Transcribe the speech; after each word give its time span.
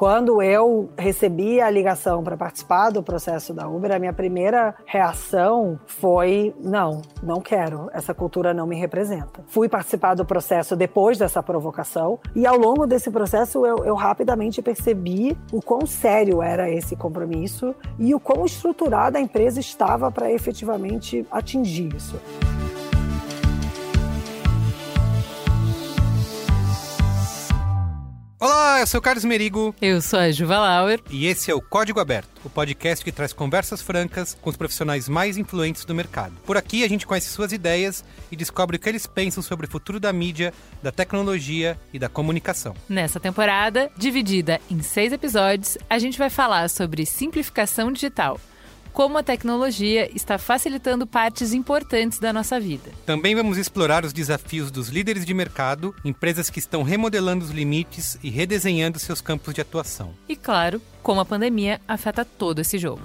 Quando 0.00 0.40
eu 0.40 0.88
recebi 0.96 1.60
a 1.60 1.68
ligação 1.68 2.24
para 2.24 2.34
participar 2.34 2.88
do 2.88 3.02
processo 3.02 3.52
da 3.52 3.68
Uber, 3.68 3.94
a 3.94 3.98
minha 3.98 4.14
primeira 4.14 4.74
reação 4.86 5.78
foi: 5.86 6.54
não, 6.58 7.02
não 7.22 7.38
quero, 7.38 7.90
essa 7.92 8.14
cultura 8.14 8.54
não 8.54 8.66
me 8.66 8.76
representa. 8.76 9.44
Fui 9.48 9.68
participar 9.68 10.14
do 10.14 10.24
processo 10.24 10.74
depois 10.74 11.18
dessa 11.18 11.42
provocação 11.42 12.18
e 12.34 12.46
ao 12.46 12.56
longo 12.56 12.86
desse 12.86 13.10
processo 13.10 13.66
eu, 13.66 13.84
eu 13.84 13.94
rapidamente 13.94 14.62
percebi 14.62 15.36
o 15.52 15.60
quão 15.60 15.84
sério 15.84 16.42
era 16.42 16.70
esse 16.70 16.96
compromisso 16.96 17.74
e 17.98 18.14
o 18.14 18.18
quão 18.18 18.46
estruturada 18.46 19.18
a 19.18 19.20
empresa 19.20 19.60
estava 19.60 20.10
para 20.10 20.32
efetivamente 20.32 21.26
atingir 21.30 21.94
isso. 21.94 22.18
Olá, 28.42 28.80
eu 28.80 28.86
sou 28.86 29.00
o 29.00 29.02
Carlos 29.02 29.22
Merigo. 29.22 29.74
Eu 29.82 30.00
sou 30.00 30.18
a 30.18 30.30
Juva 30.30 30.58
Lauer. 30.58 30.98
E 31.10 31.26
esse 31.26 31.50
é 31.50 31.54
o 31.54 31.60
Código 31.60 32.00
Aberto, 32.00 32.30
o 32.42 32.48
podcast 32.48 33.04
que 33.04 33.12
traz 33.12 33.34
conversas 33.34 33.82
francas 33.82 34.34
com 34.40 34.48
os 34.48 34.56
profissionais 34.56 35.10
mais 35.10 35.36
influentes 35.36 35.84
do 35.84 35.94
mercado. 35.94 36.32
Por 36.46 36.56
aqui 36.56 36.82
a 36.82 36.88
gente 36.88 37.06
conhece 37.06 37.28
suas 37.28 37.52
ideias 37.52 38.02
e 38.32 38.36
descobre 38.36 38.76
o 38.76 38.80
que 38.80 38.88
eles 38.88 39.06
pensam 39.06 39.42
sobre 39.42 39.66
o 39.66 39.70
futuro 39.70 40.00
da 40.00 40.10
mídia, 40.10 40.54
da 40.82 40.90
tecnologia 40.90 41.78
e 41.92 41.98
da 41.98 42.08
comunicação. 42.08 42.74
Nessa 42.88 43.20
temporada, 43.20 43.90
dividida 43.94 44.58
em 44.70 44.80
seis 44.80 45.12
episódios, 45.12 45.76
a 45.90 45.98
gente 45.98 46.16
vai 46.16 46.30
falar 46.30 46.70
sobre 46.70 47.04
simplificação 47.04 47.92
digital 47.92 48.40
como 48.92 49.18
a 49.18 49.22
tecnologia 49.22 50.10
está 50.14 50.38
facilitando 50.38 51.06
partes 51.06 51.52
importantes 51.52 52.18
da 52.18 52.32
nossa 52.32 52.58
vida. 52.58 52.90
Também 53.06 53.34
vamos 53.34 53.58
explorar 53.58 54.04
os 54.04 54.12
desafios 54.12 54.70
dos 54.70 54.88
líderes 54.88 55.24
de 55.24 55.34
mercado, 55.34 55.94
empresas 56.04 56.50
que 56.50 56.58
estão 56.58 56.82
remodelando 56.82 57.44
os 57.44 57.50
limites 57.50 58.18
e 58.22 58.30
redesenhando 58.30 58.98
seus 58.98 59.20
campos 59.20 59.54
de 59.54 59.60
atuação. 59.60 60.14
E 60.28 60.36
claro, 60.36 60.80
como 61.02 61.20
a 61.20 61.24
pandemia 61.24 61.80
afeta 61.86 62.24
todo 62.24 62.60
esse 62.60 62.78
jogo. 62.78 63.02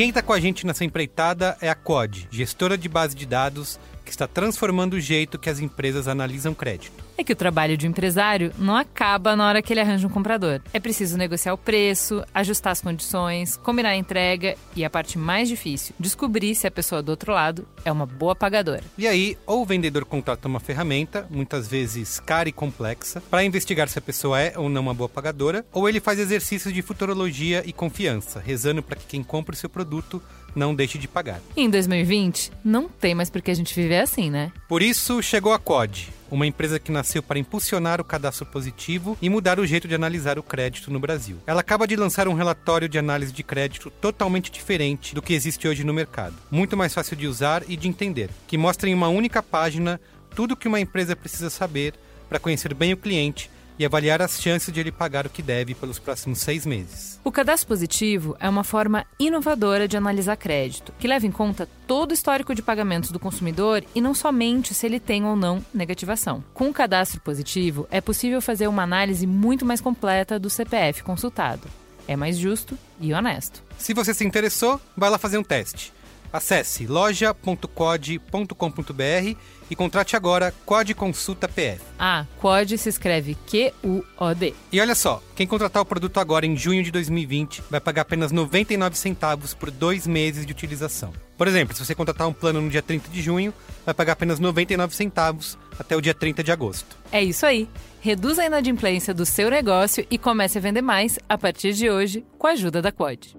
Quem 0.00 0.08
está 0.08 0.22
com 0.22 0.32
a 0.32 0.40
gente 0.40 0.66
nessa 0.66 0.82
empreitada 0.82 1.58
é 1.60 1.68
a 1.68 1.74
COD, 1.74 2.26
gestora 2.30 2.78
de 2.78 2.88
base 2.88 3.14
de 3.14 3.26
dados 3.26 3.78
que 4.10 4.14
está 4.14 4.26
transformando 4.26 4.94
o 4.94 5.00
jeito 5.00 5.38
que 5.38 5.48
as 5.48 5.60
empresas 5.60 6.08
analisam 6.08 6.52
crédito 6.52 7.10
é 7.20 7.24
que 7.24 7.32
o 7.32 7.36
trabalho 7.36 7.76
de 7.76 7.86
um 7.86 7.90
empresário 7.90 8.52
não 8.58 8.74
acaba 8.74 9.36
na 9.36 9.46
hora 9.46 9.60
que 9.60 9.72
ele 9.72 9.80
arranja 9.80 10.06
um 10.06 10.10
comprador. 10.10 10.60
É 10.72 10.80
preciso 10.80 11.18
negociar 11.18 11.52
o 11.52 11.58
preço, 11.58 12.24
ajustar 12.34 12.72
as 12.72 12.80
condições, 12.80 13.58
combinar 13.58 13.90
a 13.90 13.96
entrega 13.96 14.56
e 14.74 14.84
a 14.84 14.90
parte 14.90 15.18
mais 15.18 15.48
difícil, 15.48 15.94
descobrir 16.00 16.54
se 16.54 16.66
a 16.66 16.70
pessoa 16.70 17.02
do 17.02 17.10
outro 17.10 17.32
lado 17.32 17.68
é 17.84 17.92
uma 17.92 18.06
boa 18.06 18.34
pagadora. 18.34 18.82
E 18.96 19.06
aí, 19.06 19.36
ou 19.46 19.62
o 19.62 19.66
vendedor 19.66 20.04
contrata 20.06 20.48
uma 20.48 20.60
ferramenta, 20.60 21.26
muitas 21.30 21.68
vezes 21.68 22.20
cara 22.20 22.48
e 22.48 22.52
complexa, 22.52 23.22
para 23.30 23.44
investigar 23.44 23.88
se 23.88 23.98
a 23.98 24.02
pessoa 24.02 24.40
é 24.40 24.54
ou 24.56 24.70
não 24.70 24.80
uma 24.80 24.94
boa 24.94 25.08
pagadora, 25.08 25.64
ou 25.72 25.88
ele 25.88 26.00
faz 26.00 26.18
exercícios 26.18 26.72
de 26.72 26.80
futurologia 26.80 27.62
e 27.66 27.72
confiança, 27.72 28.40
rezando 28.40 28.82
para 28.82 28.96
que 28.96 29.06
quem 29.06 29.22
compra 29.22 29.54
o 29.54 29.58
seu 29.58 29.68
produto 29.68 30.22
não 30.54 30.74
deixe 30.74 30.98
de 30.98 31.08
pagar. 31.08 31.40
Em 31.56 31.68
2020, 31.68 32.52
não 32.64 32.88
tem 32.88 33.14
mais 33.14 33.30
por 33.30 33.42
que 33.42 33.50
a 33.50 33.54
gente 33.54 33.74
viver 33.74 34.00
assim, 34.00 34.30
né? 34.30 34.52
Por 34.68 34.82
isso 34.82 35.22
chegou 35.22 35.52
a 35.52 35.58
COD 35.58 36.20
uma 36.30 36.46
empresa 36.46 36.78
que 36.78 36.92
nasceu 36.92 37.22
para 37.22 37.38
impulsionar 37.38 38.00
o 38.00 38.04
cadastro 38.04 38.46
positivo 38.46 39.18
e 39.20 39.28
mudar 39.28 39.58
o 39.58 39.66
jeito 39.66 39.88
de 39.88 39.94
analisar 39.94 40.38
o 40.38 40.42
crédito 40.42 40.90
no 40.90 41.00
Brasil. 41.00 41.36
Ela 41.46 41.60
acaba 41.60 41.86
de 41.86 41.96
lançar 41.96 42.28
um 42.28 42.34
relatório 42.34 42.88
de 42.88 42.98
análise 42.98 43.32
de 43.32 43.42
crédito 43.42 43.90
totalmente 43.90 44.50
diferente 44.50 45.14
do 45.14 45.22
que 45.22 45.34
existe 45.34 45.66
hoje 45.66 45.84
no 45.84 45.92
mercado, 45.92 46.36
muito 46.50 46.76
mais 46.76 46.94
fácil 46.94 47.16
de 47.16 47.26
usar 47.26 47.64
e 47.68 47.76
de 47.76 47.88
entender, 47.88 48.30
que 48.46 48.56
mostra 48.56 48.88
em 48.88 48.94
uma 48.94 49.08
única 49.08 49.42
página 49.42 50.00
tudo 50.34 50.52
o 50.52 50.56
que 50.56 50.68
uma 50.68 50.80
empresa 50.80 51.16
precisa 51.16 51.50
saber 51.50 51.94
para 52.28 52.38
conhecer 52.38 52.72
bem 52.74 52.92
o 52.92 52.96
cliente 52.96 53.50
e 53.80 53.84
avaliar 53.86 54.20
as 54.20 54.38
chances 54.38 54.70
de 54.70 54.78
ele 54.78 54.92
pagar 54.92 55.26
o 55.26 55.30
que 55.30 55.40
deve 55.40 55.74
pelos 55.74 55.98
próximos 55.98 56.40
seis 56.40 56.66
meses. 56.66 57.18
O 57.24 57.32
cadastro 57.32 57.66
positivo 57.66 58.36
é 58.38 58.46
uma 58.46 58.62
forma 58.62 59.06
inovadora 59.18 59.88
de 59.88 59.96
analisar 59.96 60.36
crédito, 60.36 60.92
que 60.98 61.08
leva 61.08 61.26
em 61.26 61.30
conta 61.30 61.66
todo 61.86 62.10
o 62.10 62.14
histórico 62.14 62.54
de 62.54 62.60
pagamentos 62.60 63.10
do 63.10 63.18
consumidor 63.18 63.82
e 63.94 64.00
não 64.02 64.12
somente 64.12 64.74
se 64.74 64.84
ele 64.84 65.00
tem 65.00 65.24
ou 65.24 65.34
não 65.34 65.64
negativação. 65.72 66.44
Com 66.52 66.68
o 66.68 66.74
cadastro 66.74 67.22
positivo, 67.22 67.88
é 67.90 68.02
possível 68.02 68.42
fazer 68.42 68.68
uma 68.68 68.82
análise 68.82 69.26
muito 69.26 69.64
mais 69.64 69.80
completa 69.80 70.38
do 70.38 70.50
CPF 70.50 71.02
consultado. 71.02 71.66
É 72.06 72.14
mais 72.14 72.36
justo 72.36 72.76
e 73.00 73.14
honesto. 73.14 73.62
Se 73.78 73.94
você 73.94 74.12
se 74.12 74.26
interessou, 74.26 74.78
vai 74.94 75.08
lá 75.08 75.16
fazer 75.16 75.38
um 75.38 75.42
teste. 75.42 75.90
Acesse 76.32 76.86
loja.cod.com.br 76.86 79.36
e 79.70 79.76
contrate 79.76 80.16
agora 80.16 80.52
Quad 80.64 80.92
Consulta 80.94 81.48
PF. 81.48 81.80
Ah, 81.98 82.24
Quad 82.40 82.76
se 82.76 82.88
escreve 82.88 83.36
Q-U-O-D. 83.46 84.54
E 84.72 84.80
olha 84.80 84.94
só, 84.94 85.22
quem 85.34 85.46
contratar 85.46 85.82
o 85.82 85.86
produto 85.86 86.18
agora 86.18 86.46
em 86.46 86.56
junho 86.56 86.82
de 86.82 86.90
2020 86.90 87.62
vai 87.70 87.80
pagar 87.80 88.02
apenas 88.02 88.32
99 88.32 88.96
centavos 88.96 89.54
por 89.54 89.70
dois 89.70 90.06
meses 90.06 90.44
de 90.44 90.52
utilização. 90.52 91.12
Por 91.36 91.48
exemplo, 91.48 91.74
se 91.74 91.84
você 91.84 91.94
contratar 91.94 92.28
um 92.28 92.32
plano 92.32 92.60
no 92.60 92.68
dia 92.68 92.82
30 92.82 93.08
de 93.08 93.22
junho, 93.22 93.54
vai 93.84 93.94
pagar 93.94 94.12
apenas 94.12 94.38
99 94.38 94.94
centavos 94.94 95.58
até 95.78 95.96
o 95.96 96.00
dia 96.00 96.14
30 96.14 96.44
de 96.44 96.52
agosto. 96.52 96.96
É 97.10 97.22
isso 97.22 97.46
aí. 97.46 97.68
Reduza 98.00 98.42
a 98.42 98.46
inadimplência 98.46 99.12
do 99.12 99.26
seu 99.26 99.50
negócio 99.50 100.06
e 100.10 100.18
comece 100.18 100.58
a 100.58 100.60
vender 100.60 100.82
mais 100.82 101.18
a 101.28 101.36
partir 101.36 101.72
de 101.72 101.90
hoje 101.90 102.24
com 102.38 102.46
a 102.46 102.52
ajuda 102.52 102.82
da 102.82 102.92
Quad. 102.92 103.34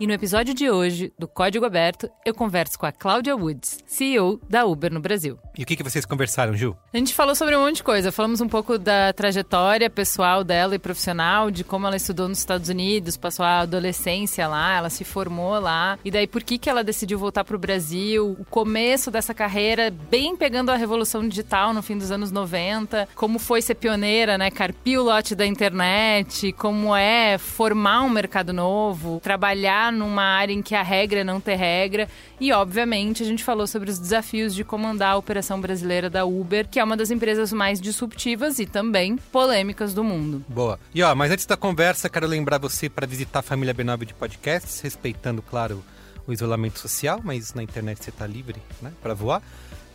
E 0.00 0.06
no 0.06 0.12
episódio 0.12 0.54
de 0.54 0.70
hoje 0.70 1.12
do 1.18 1.26
Código 1.26 1.66
Aberto, 1.66 2.08
eu 2.24 2.32
converso 2.32 2.78
com 2.78 2.86
a 2.86 2.92
Cláudia 2.92 3.34
Woods, 3.34 3.80
CEO 3.84 4.40
da 4.48 4.64
Uber 4.64 4.92
no 4.92 5.00
Brasil. 5.00 5.36
E 5.58 5.64
o 5.64 5.66
que, 5.66 5.74
que 5.74 5.82
vocês 5.82 6.06
conversaram, 6.06 6.54
Ju? 6.54 6.76
A 6.94 6.96
gente 6.96 7.12
falou 7.12 7.34
sobre 7.34 7.56
um 7.56 7.64
monte 7.64 7.78
de 7.78 7.82
coisa. 7.82 8.12
Falamos 8.12 8.40
um 8.40 8.48
pouco 8.48 8.78
da 8.78 9.12
trajetória 9.12 9.90
pessoal 9.90 10.44
dela 10.44 10.76
e 10.76 10.78
profissional, 10.78 11.50
de 11.50 11.64
como 11.64 11.84
ela 11.84 11.96
estudou 11.96 12.28
nos 12.28 12.38
Estados 12.38 12.68
Unidos, 12.68 13.16
passou 13.16 13.44
a 13.44 13.58
adolescência 13.62 14.46
lá, 14.46 14.76
ela 14.76 14.88
se 14.88 15.02
formou 15.02 15.58
lá. 15.58 15.98
E 16.04 16.12
daí 16.12 16.28
por 16.28 16.44
que, 16.44 16.58
que 16.58 16.70
ela 16.70 16.84
decidiu 16.84 17.18
voltar 17.18 17.42
para 17.42 17.56
o 17.56 17.58
Brasil, 17.58 18.36
o 18.38 18.44
começo 18.44 19.10
dessa 19.10 19.34
carreira, 19.34 19.92
bem 20.08 20.36
pegando 20.36 20.70
a 20.70 20.76
revolução 20.76 21.26
digital 21.26 21.74
no 21.74 21.82
fim 21.82 21.98
dos 21.98 22.12
anos 22.12 22.30
90, 22.30 23.08
como 23.16 23.40
foi 23.40 23.60
ser 23.60 23.74
pioneira, 23.74 24.38
né? 24.38 24.52
Carpir 24.52 25.00
o 25.00 25.02
lote 25.02 25.34
da 25.34 25.44
internet, 25.44 26.52
como 26.52 26.94
é 26.94 27.36
formar 27.36 28.02
um 28.02 28.08
mercado 28.08 28.52
novo, 28.52 29.18
trabalhar 29.24 29.90
numa 29.90 30.22
área 30.22 30.52
em 30.52 30.62
que 30.62 30.76
a 30.76 30.84
regra 30.84 31.22
é 31.22 31.24
não 31.24 31.40
ter 31.40 31.56
regra. 31.56 32.08
E, 32.40 32.52
obviamente, 32.52 33.22
a 33.22 33.26
gente 33.26 33.42
falou 33.42 33.66
sobre 33.66 33.90
os 33.90 33.98
desafios 33.98 34.54
de 34.54 34.62
comandar 34.62 35.14
a 35.14 35.16
operação 35.16 35.60
brasileira 35.60 36.08
da 36.08 36.24
Uber, 36.24 36.68
que 36.68 36.78
é 36.78 36.84
uma 36.84 36.96
das 36.96 37.10
empresas 37.10 37.52
mais 37.52 37.80
disruptivas 37.80 38.58
e 38.58 38.66
também 38.66 39.16
polêmicas 39.16 39.92
do 39.92 40.04
mundo. 40.04 40.44
Boa. 40.48 40.78
E 40.94 41.02
ó, 41.02 41.14
mas 41.14 41.32
antes 41.32 41.46
da 41.46 41.56
conversa, 41.56 42.08
quero 42.08 42.26
lembrar 42.26 42.58
você 42.58 42.88
para 42.88 43.06
visitar 43.06 43.40
a 43.40 43.42
família 43.42 43.74
B9 43.74 44.04
de 44.04 44.14
podcasts, 44.14 44.80
respeitando, 44.80 45.42
claro, 45.42 45.82
o 46.26 46.32
isolamento 46.32 46.78
social, 46.78 47.20
mas 47.24 47.54
na 47.54 47.62
internet 47.62 48.04
você 48.04 48.10
está 48.10 48.26
livre, 48.26 48.62
né, 48.80 48.92
para 49.02 49.14
voar. 49.14 49.42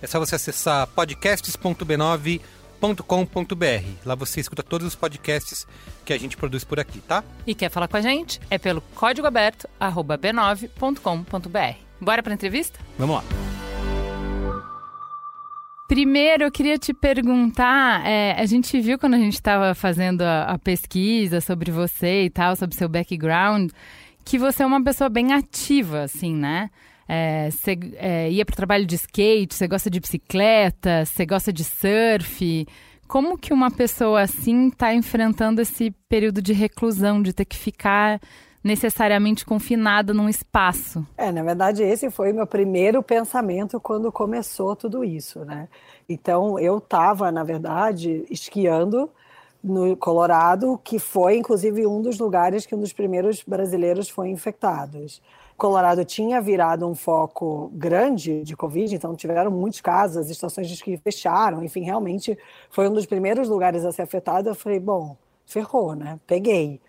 É 0.01 0.07
só 0.07 0.19
você 0.19 0.35
acessar 0.35 0.85
podcasts.b9.com 0.87 2.63
b9.com.br. 2.83 4.05
Lá 4.05 4.15
você 4.15 4.41
escuta 4.41 4.61
todos 4.61 4.87
os 4.87 4.95
podcasts 4.95 5.65
que 6.03 6.11
a 6.11 6.19
gente 6.19 6.35
produz 6.35 6.65
por 6.65 6.79
aqui, 6.79 6.99
tá? 6.99 7.23
E 7.47 7.55
quer 7.55 7.69
falar 7.69 7.87
com 7.87 7.95
a 7.95 8.01
gente? 8.01 8.41
É 8.49 8.57
pelo 8.57 8.81
código 8.81 9.25
aberto 9.25 9.69
b9.com.br. 9.79 11.82
Bora 11.99 12.21
para 12.21 12.33
a 12.33 12.35
entrevista? 12.35 12.79
Vamos 12.97 13.17
lá. 13.17 13.23
Primeiro, 15.87 16.43
eu 16.45 16.51
queria 16.51 16.77
te 16.77 16.93
perguntar: 16.93 18.05
é, 18.05 18.31
a 18.39 18.45
gente 18.45 18.79
viu 18.79 18.97
quando 18.97 19.13
a 19.15 19.19
gente 19.19 19.33
estava 19.33 19.75
fazendo 19.75 20.21
a, 20.21 20.45
a, 20.45 20.57
pesquisa 20.57 21.39
sobre 21.41 21.71
você 21.71 22.23
e 22.23 22.29
tal, 22.29 22.55
sobre 22.55 22.75
seu 22.75 22.89
background, 22.89 23.71
que 24.25 24.39
você 24.39 24.63
é 24.63 24.65
uma 24.65 24.83
pessoa 24.83 25.09
bem 25.09 25.33
ativa, 25.33 26.03
assim, 26.03 26.35
né? 26.35 26.69
Você 27.51 27.77
é, 27.97 28.25
é, 28.25 28.31
ia 28.31 28.45
para 28.45 28.53
o 28.53 28.57
trabalho 28.57 28.85
de 28.85 28.95
skate, 28.95 29.53
você 29.53 29.67
gosta 29.67 29.89
de 29.89 29.99
bicicleta, 29.99 31.05
você 31.05 31.25
gosta 31.25 31.51
de 31.51 31.63
surf. 31.63 32.65
Como 33.07 33.37
que 33.37 33.53
uma 33.53 33.69
pessoa 33.69 34.21
assim 34.21 34.69
está 34.69 34.93
enfrentando 34.93 35.61
esse 35.61 35.91
período 36.09 36.41
de 36.41 36.53
reclusão, 36.53 37.21
de 37.21 37.33
ter 37.33 37.45
que 37.45 37.57
ficar 37.57 38.19
necessariamente 38.63 39.45
confinada 39.45 40.13
num 40.13 40.29
espaço? 40.29 41.05
É, 41.17 41.31
na 41.31 41.43
verdade, 41.43 41.83
esse 41.83 42.09
foi 42.09 42.31
meu 42.31 42.47
primeiro 42.47 43.03
pensamento 43.03 43.79
quando 43.79 44.11
começou 44.11 44.75
tudo 44.75 45.03
isso, 45.03 45.43
né? 45.43 45.67
Então, 46.07 46.57
eu 46.57 46.77
estava, 46.77 47.31
na 47.31 47.43
verdade, 47.43 48.25
esquiando 48.29 49.09
no 49.63 49.95
Colorado, 49.95 50.79
que 50.83 50.99
foi 50.99 51.37
inclusive 51.37 51.87
um 51.87 52.01
dos 52.01 52.19
lugares 52.19 52.65
que 52.65 52.75
um 52.75 52.79
dos 52.79 52.91
primeiros 52.91 53.43
brasileiros 53.43 54.09
foi 54.09 54.29
infectados. 54.29 55.21
Colorado 55.55 56.03
tinha 56.03 56.41
virado 56.41 56.85
um 56.87 56.95
foco 56.95 57.71
grande 57.73 58.43
de 58.43 58.55
Covid, 58.55 58.93
então 58.95 59.15
tiveram 59.15 59.51
muitos 59.51 59.79
casos, 59.79 60.17
as 60.17 60.29
estações 60.29 60.67
de 60.67 60.73
esqui 60.73 60.97
fecharam, 60.97 61.63
enfim, 61.63 61.81
realmente 61.81 62.37
foi 62.69 62.89
um 62.89 62.93
dos 62.93 63.05
primeiros 63.05 63.47
lugares 63.47 63.85
a 63.85 63.91
ser 63.91 64.01
afetado. 64.01 64.49
Eu 64.49 64.55
falei, 64.55 64.79
bom, 64.79 65.15
ferrou, 65.45 65.95
né? 65.95 66.19
Peguei. 66.27 66.81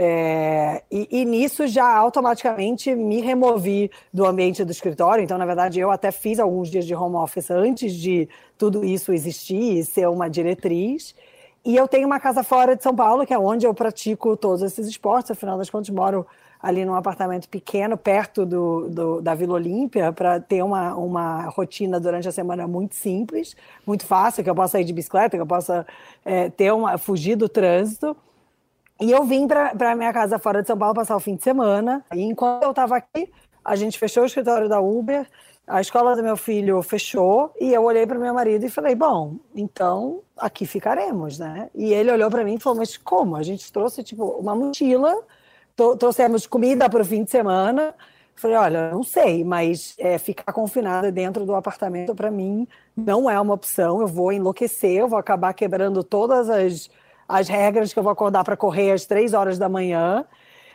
É, 0.00 0.84
e, 0.88 1.08
e, 1.10 1.24
nisso 1.24 1.66
já 1.66 1.92
automaticamente 1.92 2.94
me 2.94 3.20
removi 3.20 3.90
do 4.14 4.24
ambiente 4.24 4.64
do 4.64 4.70
escritório. 4.70 5.24
Então, 5.24 5.36
na 5.36 5.44
verdade, 5.44 5.80
eu 5.80 5.90
até 5.90 6.12
fiz 6.12 6.38
alguns 6.38 6.70
dias 6.70 6.86
de 6.86 6.94
home 6.94 7.16
office 7.16 7.50
antes 7.50 7.92
de 7.94 8.28
tudo 8.56 8.84
isso 8.84 9.12
existir 9.12 9.78
e 9.78 9.84
ser 9.84 10.08
uma 10.08 10.30
diretriz. 10.30 11.16
E 11.64 11.74
eu 11.74 11.88
tenho 11.88 12.06
uma 12.06 12.20
casa 12.20 12.44
fora 12.44 12.76
de 12.76 12.82
São 12.84 12.94
Paulo, 12.94 13.26
que 13.26 13.34
é 13.34 13.38
onde 13.40 13.66
eu 13.66 13.74
pratico 13.74 14.36
todos 14.36 14.62
esses 14.62 14.86
esportes. 14.86 15.32
Afinal 15.32 15.58
das 15.58 15.68
contas, 15.68 15.90
moro 15.90 16.24
ali 16.62 16.84
num 16.84 16.94
apartamento 16.94 17.48
pequeno, 17.48 17.96
perto 17.96 18.46
do, 18.46 18.88
do 18.88 19.20
da 19.20 19.34
Vila 19.34 19.54
Olímpia, 19.54 20.12
para 20.12 20.38
ter 20.38 20.62
uma, 20.62 20.94
uma 20.94 21.48
rotina 21.48 21.98
durante 21.98 22.28
a 22.28 22.32
semana 22.32 22.68
muito 22.68 22.94
simples, 22.94 23.56
muito 23.84 24.06
fácil, 24.06 24.44
que 24.44 24.50
eu 24.50 24.54
possa 24.54 24.80
ir 24.80 24.84
de 24.84 24.92
bicicleta, 24.92 25.36
que 25.36 25.42
eu 25.42 25.46
possa 25.46 25.84
é, 26.24 26.50
ter 26.50 26.72
uma, 26.72 26.96
fugir 26.98 27.34
do 27.34 27.48
trânsito. 27.48 28.16
E 29.00 29.10
eu 29.10 29.24
vim 29.24 29.46
para 29.46 29.94
minha 29.94 30.12
casa 30.12 30.38
fora 30.38 30.60
de 30.60 30.66
São 30.66 30.76
Paulo 30.76 30.94
passar 30.94 31.16
o 31.16 31.20
fim 31.20 31.36
de 31.36 31.42
semana. 31.42 32.04
E 32.12 32.22
enquanto 32.22 32.64
eu 32.64 32.70
estava 32.70 32.96
aqui, 32.96 33.30
a 33.64 33.76
gente 33.76 33.98
fechou 33.98 34.24
o 34.24 34.26
escritório 34.26 34.68
da 34.68 34.80
Uber, 34.80 35.26
a 35.66 35.80
escola 35.80 36.16
do 36.16 36.22
meu 36.22 36.36
filho 36.36 36.82
fechou, 36.82 37.52
e 37.60 37.72
eu 37.72 37.84
olhei 37.84 38.06
para 38.06 38.18
meu 38.18 38.34
marido 38.34 38.64
e 38.64 38.70
falei: 38.70 38.94
Bom, 38.94 39.36
então 39.54 40.22
aqui 40.36 40.66
ficaremos, 40.66 41.38
né? 41.38 41.68
E 41.74 41.92
ele 41.92 42.10
olhou 42.10 42.30
para 42.30 42.42
mim 42.42 42.54
e 42.54 42.60
falou: 42.60 42.78
Mas 42.78 42.96
como? 42.96 43.36
A 43.36 43.42
gente 43.42 43.70
trouxe 43.72 44.02
tipo 44.02 44.24
uma 44.24 44.54
mochila 44.54 45.22
trouxemos 45.96 46.46
comida 46.46 46.88
para 46.88 47.02
o 47.02 47.04
fim 47.04 47.22
de 47.22 47.30
semana. 47.30 47.94
Falei, 48.34 48.56
olha, 48.56 48.90
não 48.90 49.02
sei, 49.02 49.42
mas 49.44 49.94
é, 49.98 50.16
ficar 50.16 50.52
confinada 50.52 51.10
dentro 51.10 51.44
do 51.44 51.54
apartamento 51.54 52.14
para 52.14 52.30
mim 52.30 52.68
não 52.96 53.28
é 53.28 53.38
uma 53.40 53.54
opção. 53.54 54.00
Eu 54.00 54.06
vou 54.06 54.32
enlouquecer, 54.32 54.92
eu 54.92 55.08
vou 55.08 55.18
acabar 55.18 55.52
quebrando 55.54 56.04
todas 56.04 56.48
as, 56.48 56.88
as 57.28 57.48
regras 57.48 57.92
que 57.92 57.98
eu 57.98 58.02
vou 58.02 58.12
acordar 58.12 58.42
para 58.42 58.56
correr 58.56 58.92
às 58.92 59.04
três 59.04 59.34
horas 59.34 59.58
da 59.58 59.68
manhã. 59.68 60.24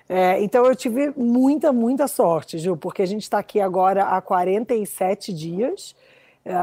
É, 0.08 0.42
então 0.44 0.66
eu 0.66 0.76
tive 0.76 1.12
muita, 1.18 1.74
muita 1.74 2.08
sorte, 2.08 2.60
Ju, 2.60 2.78
porque 2.78 3.02
a 3.02 3.08
gente 3.08 3.24
está 3.24 3.40
aqui 3.40 3.60
agora 3.60 4.04
há 4.04 4.22
47 4.22 5.34
dias. 5.34 5.96
É, 6.46 6.54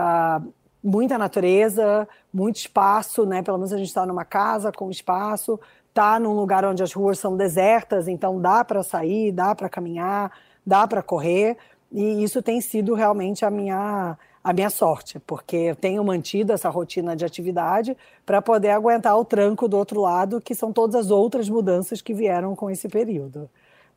muita 0.82 1.18
natureza, 1.18 2.08
muito 2.32 2.56
espaço, 2.56 3.26
né? 3.26 3.42
Pelo 3.42 3.58
menos 3.58 3.72
a 3.72 3.78
gente 3.78 3.88
está 3.88 4.06
numa 4.06 4.24
casa 4.24 4.70
com 4.70 4.90
espaço 4.90 5.58
tá 5.92 6.18
num 6.18 6.32
lugar 6.32 6.64
onde 6.64 6.82
as 6.82 6.92
ruas 6.92 7.18
são 7.18 7.36
desertas, 7.36 8.08
então 8.08 8.40
dá 8.40 8.64
para 8.64 8.82
sair, 8.82 9.32
dá 9.32 9.54
para 9.54 9.68
caminhar, 9.68 10.32
dá 10.64 10.86
para 10.86 11.02
correr, 11.02 11.56
e 11.90 12.22
isso 12.22 12.42
tem 12.42 12.60
sido 12.60 12.94
realmente 12.94 13.44
a 13.44 13.50
minha 13.50 14.16
a 14.42 14.52
minha 14.52 14.70
sorte, 14.70 15.18
porque 15.20 15.56
eu 15.56 15.76
tenho 15.76 16.02
mantido 16.02 16.52
essa 16.52 16.70
rotina 16.70 17.14
de 17.14 17.24
atividade 17.24 17.96
para 18.24 18.40
poder 18.40 18.70
aguentar 18.70 19.16
o 19.18 19.24
tranco 19.24 19.68
do 19.68 19.76
outro 19.76 20.00
lado, 20.00 20.40
que 20.40 20.54
são 20.54 20.72
todas 20.72 20.94
as 20.94 21.10
outras 21.10 21.48
mudanças 21.48 22.00
que 22.00 22.14
vieram 22.14 22.56
com 22.56 22.70
esse 22.70 22.88
período. 22.88 23.50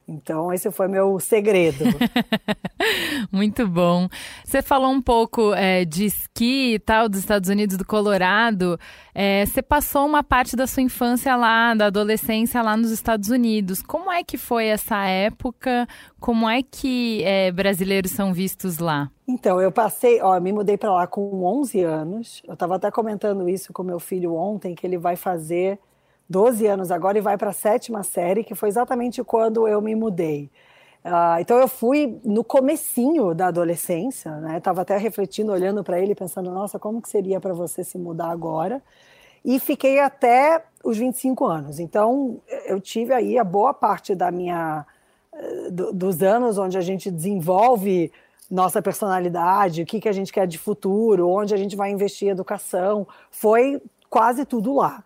Então, 0.08 0.52
esse 0.52 0.70
foi 0.70 0.88
meu 0.88 1.20
segredo. 1.20 1.86
Muito 3.32 3.68
bom. 3.68 4.10
Você 4.44 4.62
falou 4.62 4.92
um 4.92 5.02
pouco 5.02 5.54
é, 5.54 5.86
de 5.86 6.06
esqui 6.06 6.74
e 6.74 6.80
tal, 6.80 7.08
dos 7.08 7.20
Estados 7.20 7.50
Unidos, 7.50 7.78
do 7.78 7.86
Colorado. 7.86 8.78
É, 9.16 9.46
você 9.46 9.62
passou 9.62 10.06
uma 10.06 10.22
parte 10.22 10.56
da 10.56 10.68
sua 10.68 10.84
infância 10.84 11.36
lá, 11.36 11.74
da 11.74 11.86
adolescência 11.86 12.62
lá 12.62 12.76
nos 12.76 12.92
Estados 12.92 13.30
Unidos. 13.30 13.82
Como 13.82 14.12
é 14.12 14.24
que 14.24 14.38
foi 14.38 14.66
essa 14.66 15.06
época? 15.06 15.88
Como 16.20 16.50
é 16.50 16.62
que 16.62 17.24
é, 17.24 17.52
brasileiros 17.52 18.12
são 18.12 18.34
vistos 18.34 18.80
lá? 18.80 19.10
Então, 19.26 19.62
eu 19.62 19.72
passei, 19.72 20.22
ó, 20.22 20.38
me 20.40 20.52
mudei 20.52 20.78
para 20.78 20.92
lá 20.92 21.08
com 21.08 21.46
11 21.46 21.82
anos. 21.82 22.42
Eu 22.46 22.56
estava 22.56 22.76
até 22.76 22.92
comentando 22.92 23.48
isso 23.48 23.72
com 23.72 23.84
meu 23.84 24.00
filho 24.00 24.36
ontem, 24.36 24.76
que 24.76 24.86
ele 24.86 24.98
vai 24.98 25.16
fazer 25.16 25.80
12 26.30 26.66
anos 26.68 26.92
agora 26.92 27.18
e 27.18 27.22
vai 27.22 27.38
para 27.38 27.50
a 27.50 27.54
sétima 27.54 28.04
série, 28.04 28.44
que 28.44 28.56
foi 28.56 28.70
exatamente 28.70 29.24
quando 29.24 29.68
eu 29.68 29.82
me 29.82 29.96
mudei. 29.96 30.50
Uh, 31.04 31.40
então 31.42 31.58
eu 31.58 31.68
fui 31.68 32.20
no 32.24 32.44
comecinho 32.44 33.34
da 33.36 33.48
adolescência, 33.48 34.32
né? 34.38 34.60
Tava 34.62 34.84
até 34.84 34.98
refletindo, 34.98 35.52
olhando 35.52 35.84
para 35.84 36.00
ele, 36.00 36.16
pensando, 36.16 36.50
nossa, 36.50 36.80
como 36.80 37.02
que 37.02 37.10
seria 37.10 37.42
para 37.42 37.54
você 37.54 37.84
se 37.84 37.98
mudar 37.98 38.30
agora? 38.30 38.82
E 39.44 39.60
fiquei 39.60 40.00
até 40.00 40.64
os 40.82 40.98
25 40.98 41.46
anos. 41.46 41.80
Então 41.80 42.40
eu 42.66 42.80
tive 42.80 43.14
aí 43.14 43.38
a 43.38 43.44
boa 43.44 43.74
parte 43.74 44.16
da 44.16 44.32
minha 44.32 44.86
eh, 45.34 45.70
do, 45.72 45.92
dos 45.92 46.24
anos 46.24 46.58
onde 46.58 46.78
a 46.78 46.82
gente 46.82 47.12
desenvolve 47.12 48.10
nossa 48.50 48.82
personalidade, 48.82 49.82
o 49.82 49.86
que, 49.86 50.00
que 50.00 50.08
a 50.08 50.14
gente 50.14 50.32
quer 50.32 50.48
de 50.48 50.58
futuro, 50.58 51.28
onde 51.28 51.54
a 51.54 51.58
gente 51.58 51.76
vai 51.76 51.92
investir 51.92 52.28
em 52.28 52.32
educação, 52.32 53.08
foi 53.32 53.82
quase 54.10 54.46
tudo 54.46 54.76
lá. 54.76 55.04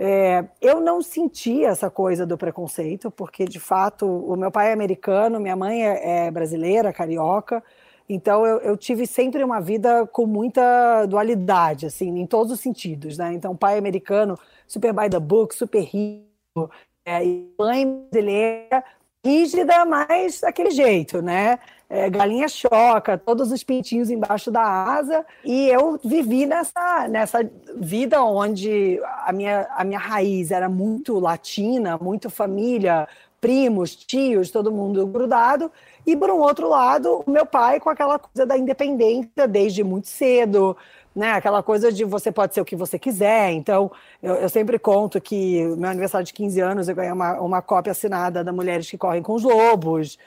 É, 0.00 0.44
eu 0.60 0.80
não 0.80 1.02
senti 1.02 1.64
essa 1.64 1.90
coisa 1.90 2.24
do 2.24 2.38
preconceito, 2.38 3.10
porque 3.10 3.44
de 3.44 3.58
fato 3.58 4.06
o 4.06 4.36
meu 4.36 4.50
pai 4.50 4.70
é 4.70 4.72
americano, 4.72 5.40
minha 5.40 5.56
mãe 5.56 5.84
é, 5.84 6.26
é 6.26 6.30
brasileira, 6.30 6.92
carioca, 6.92 7.62
então 8.08 8.46
eu, 8.46 8.58
eu, 8.60 8.76
tive 8.76 9.06
sempre 9.06 9.42
uma 9.44 9.60
vida 9.60 10.06
com 10.06 10.24
muita 10.24 11.04
dualidade, 11.06 11.84
assim, 11.86 12.18
em 12.18 12.26
todos 12.26 12.52
os 12.52 12.60
sentidos, 12.60 13.18
né? 13.18 13.34
Então 13.34 13.56
pai 13.56 13.76
americano, 13.76 14.38
super 14.66 14.92
by 14.92 15.10
the 15.10 15.18
book, 15.18 15.54
super 15.54 15.82
rico, 15.82 16.70
é, 17.04 17.20
mãe 17.58 17.84
brasileira, 18.10 18.84
rígida, 19.24 19.84
mas 19.84 20.40
daquele 20.40 20.70
jeito, 20.70 21.20
né? 21.20 21.58
É, 21.90 22.10
galinha 22.10 22.48
choca, 22.48 23.16
todos 23.16 23.50
os 23.50 23.64
pintinhos 23.64 24.10
embaixo 24.10 24.50
da 24.50 24.62
asa. 24.62 25.24
E 25.44 25.68
eu 25.68 25.98
vivi 26.04 26.44
nessa, 26.44 27.08
nessa 27.08 27.50
vida 27.76 28.22
onde 28.22 29.00
a 29.24 29.32
minha, 29.32 29.66
a 29.70 29.84
minha 29.84 29.98
raiz 29.98 30.50
era 30.50 30.68
muito 30.68 31.18
latina, 31.18 31.96
muito 31.98 32.28
família, 32.28 33.08
primos, 33.40 33.96
tios, 33.96 34.50
todo 34.50 34.70
mundo 34.70 35.06
grudado. 35.06 35.72
E, 36.06 36.16
por 36.16 36.30
um 36.30 36.38
outro 36.38 36.68
lado, 36.68 37.22
o 37.26 37.30
meu 37.30 37.46
pai 37.46 37.80
com 37.80 37.88
aquela 37.88 38.18
coisa 38.18 38.44
da 38.44 38.56
independência 38.56 39.46
desde 39.48 39.82
muito 39.82 40.08
cedo, 40.08 40.76
né? 41.14 41.32
Aquela 41.32 41.62
coisa 41.62 41.90
de 41.90 42.04
você 42.04 42.30
pode 42.30 42.54
ser 42.54 42.60
o 42.60 42.64
que 42.64 42.76
você 42.76 42.98
quiser. 42.98 43.52
Então, 43.52 43.90
eu, 44.22 44.34
eu 44.34 44.48
sempre 44.48 44.78
conto 44.78 45.20
que 45.20 45.64
no 45.64 45.76
meu 45.76 45.90
aniversário 45.90 46.26
de 46.26 46.32
15 46.32 46.60
anos 46.60 46.88
eu 46.88 46.94
ganhei 46.94 47.12
uma, 47.12 47.40
uma 47.40 47.62
cópia 47.62 47.92
assinada 47.92 48.44
da 48.44 48.52
Mulheres 48.52 48.90
que 48.90 48.98
Correm 48.98 49.22
com 49.22 49.34
os 49.34 49.42
Lobos 49.42 50.18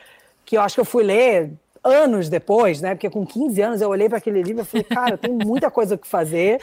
que 0.45 0.57
eu 0.57 0.61
acho 0.61 0.75
que 0.75 0.81
eu 0.81 0.85
fui 0.85 1.03
ler 1.03 1.51
anos 1.83 2.29
depois, 2.29 2.79
né? 2.79 2.93
Porque 2.93 3.09
com 3.09 3.25
15 3.25 3.61
anos 3.61 3.81
eu 3.81 3.89
olhei 3.89 4.07
para 4.07 4.19
aquele 4.19 4.41
livro 4.41 4.61
e 4.61 4.65
falei, 4.65 4.83
cara, 4.83 5.17
tem 5.17 5.31
muita 5.31 5.71
coisa 5.71 5.97
que 5.97 6.07
fazer. 6.07 6.61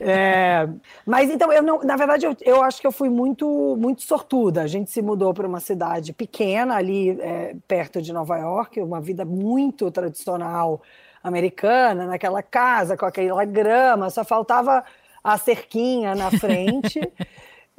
É... 0.00 0.68
Mas 1.06 1.30
então, 1.30 1.52
eu 1.52 1.62
não, 1.62 1.82
na 1.82 1.96
verdade, 1.96 2.26
eu, 2.26 2.36
eu 2.40 2.62
acho 2.62 2.80
que 2.80 2.86
eu 2.86 2.92
fui 2.92 3.08
muito, 3.08 3.76
muito 3.78 4.02
sortuda. 4.02 4.62
A 4.62 4.66
gente 4.66 4.90
se 4.90 5.00
mudou 5.00 5.32
para 5.32 5.46
uma 5.46 5.60
cidade 5.60 6.12
pequena, 6.12 6.76
ali 6.76 7.18
é, 7.20 7.56
perto 7.66 8.02
de 8.02 8.12
Nova 8.12 8.36
York, 8.36 8.80
uma 8.80 9.00
vida 9.00 9.24
muito 9.24 9.90
tradicional 9.90 10.82
americana, 11.22 12.06
naquela 12.06 12.42
casa 12.42 12.96
com 12.96 13.06
aquela 13.06 13.44
grama, 13.44 14.10
só 14.10 14.24
faltava 14.24 14.84
a 15.22 15.36
cerquinha 15.36 16.14
na 16.14 16.30
frente. 16.30 17.00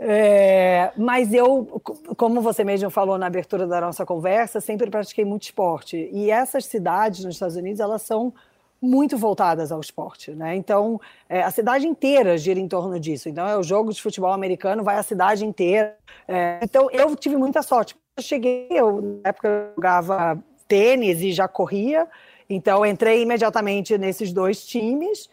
É, 0.02 0.94
mas 0.96 1.34
eu, 1.34 1.66
como 2.16 2.40
você 2.40 2.64
mesmo 2.64 2.90
falou 2.90 3.18
na 3.18 3.26
abertura 3.26 3.68
da 3.68 3.82
nossa 3.82 4.06
conversa, 4.06 4.62
sempre 4.62 4.90
pratiquei 4.90 5.26
muito 5.26 5.44
esporte. 5.44 6.10
E 6.14 6.32
essas 6.32 6.66
cidades 6.66 7.26
nos 7.26 7.36
Estados 7.36 7.58
Unidos, 7.58 7.82
elas 7.82 8.02
são 8.02 8.34
muito 8.82 9.18
voltadas 9.18 9.74
ao 9.74 9.82
esporte, 9.82 10.32
né? 10.32 10.56
Então, 10.56 11.02
é, 11.28 11.42
a 11.42 11.52
cidade 11.52 11.86
inteira 11.86 12.38
gira 12.38 12.62
em 12.62 12.68
torno 12.68 12.98
disso. 12.98 13.28
Então, 13.28 13.46
é 13.46 13.58
o 13.58 13.64
jogo 13.64 13.92
de 13.92 14.02
futebol 14.02 14.32
americano, 14.32 14.86
vai 14.86 14.98
a 14.98 15.04
cidade 15.04 15.46
inteira. 15.46 15.98
É, 16.26 16.60
então, 16.64 16.90
eu 16.92 17.14
tive 17.16 17.36
muita 17.36 17.62
sorte. 17.62 17.94
Eu 18.16 18.24
cheguei, 18.24 18.68
eu, 18.70 19.20
na 19.22 19.30
época, 19.30 19.48
eu 19.50 19.76
jogava 19.76 20.42
tênis 20.66 21.22
e 21.22 21.34
já 21.34 21.46
corria. 21.46 22.08
Então, 22.50 22.86
entrei 22.86 23.22
imediatamente 23.22 23.98
nesses 23.98 24.32
dois 24.32 24.66
times. 24.66 25.30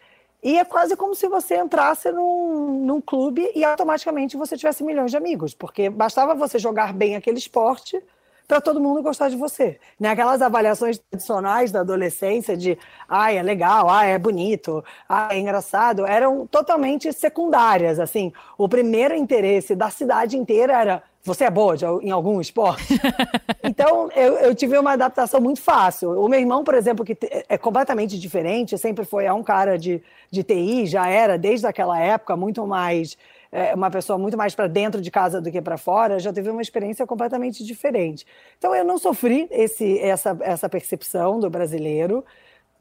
E 0.47 0.59
é 0.61 0.65
quase 0.65 0.95
como 0.95 1.12
se 1.12 1.26
você 1.26 1.57
entrasse 1.57 2.12
num, 2.12 2.85
num 2.87 3.00
clube 3.00 3.50
e 3.53 3.65
automaticamente 3.65 4.37
você 4.37 4.57
tivesse 4.57 4.85
milhões 4.85 5.11
de 5.11 5.17
amigos, 5.17 5.55
porque 5.55 5.91
bastava 5.91 6.37
você 6.37 6.57
jogar 6.57 6.93
bem 6.93 7.17
aquele 7.17 7.37
esporte 7.37 8.00
para 8.47 8.61
todo 8.61 8.81
mundo 8.81 9.03
gostar 9.03 9.29
de 9.29 9.37
você. 9.37 9.79
Né? 9.99 10.11
Aquelas 10.11 10.41
avaliações 10.41 10.99
tradicionais 10.99 11.73
da 11.73 11.81
adolescência 11.81 12.57
de 12.57 12.79
ah, 13.09 13.33
é 13.33 13.43
legal, 13.43 13.91
ah, 13.91 14.05
é 14.05 14.19
bonito, 14.19 14.85
ah, 15.09 15.29
é 15.33 15.38
engraçado, 15.38 16.07
eram 16.07 16.47
totalmente 16.47 17.12
secundárias. 17.12 17.99
Assim, 17.99 18.33
o 18.57 18.69
primeiro 18.69 19.15
interesse 19.15 19.75
da 19.75 19.91
cidade 19.91 20.37
inteira 20.37 20.73
era 20.81 21.03
você 21.26 21.43
é 21.43 21.50
boa 21.50 21.76
de, 21.76 21.85
em 21.85 22.11
algum 22.11 22.41
esporte? 22.41 23.00
então, 23.65 24.09
eu, 24.15 24.35
eu, 24.38 24.55
tive 24.55 24.79
uma 24.79 24.93
adaptação 24.93 25.41
muito 25.41 25.61
fácil. 25.61 26.12
O 26.12 26.29
meu 26.29 26.38
irmão, 26.38 26.62
por 26.62 26.75
exemplo, 26.75 27.05
que 27.05 27.19
é 27.49 27.59
completamente 27.59 28.17
diferente, 28.17 28.79
sempre 28.79 29.05
foi 29.05 29.25
é 29.25 29.33
um 29.33 29.43
cara 29.43 29.76
de, 29.76 30.00
de 30.31 30.45
TI, 30.45 30.87
já 30.87 31.09
era, 31.09 31.37
desde 31.37 31.67
aquela 31.67 31.99
época, 31.99 32.37
muito 32.37 32.65
mais 32.65 33.19
é, 33.50 33.75
uma 33.75 33.91
pessoa 33.91 34.19
muito 34.19 34.37
mais 34.37 34.55
para 34.55 34.67
dentro 34.67 35.00
de 35.00 35.11
casa 35.11 35.41
do 35.41 35.50
que 35.50 35.61
para 35.61 35.76
fora, 35.76 36.19
já 36.19 36.33
teve 36.33 36.50
uma 36.50 36.62
experiência 36.62 37.07
completamente 37.07 37.65
diferente. 37.65 38.26
Então 38.59 38.75
eu 38.75 38.85
não 38.85 38.99
sofri 38.99 39.49
esse, 39.50 39.99
essa, 39.99 40.37
essa 40.41 40.69
percepção 40.69 41.38
do 41.41 41.49
brasileiro. 41.49 42.25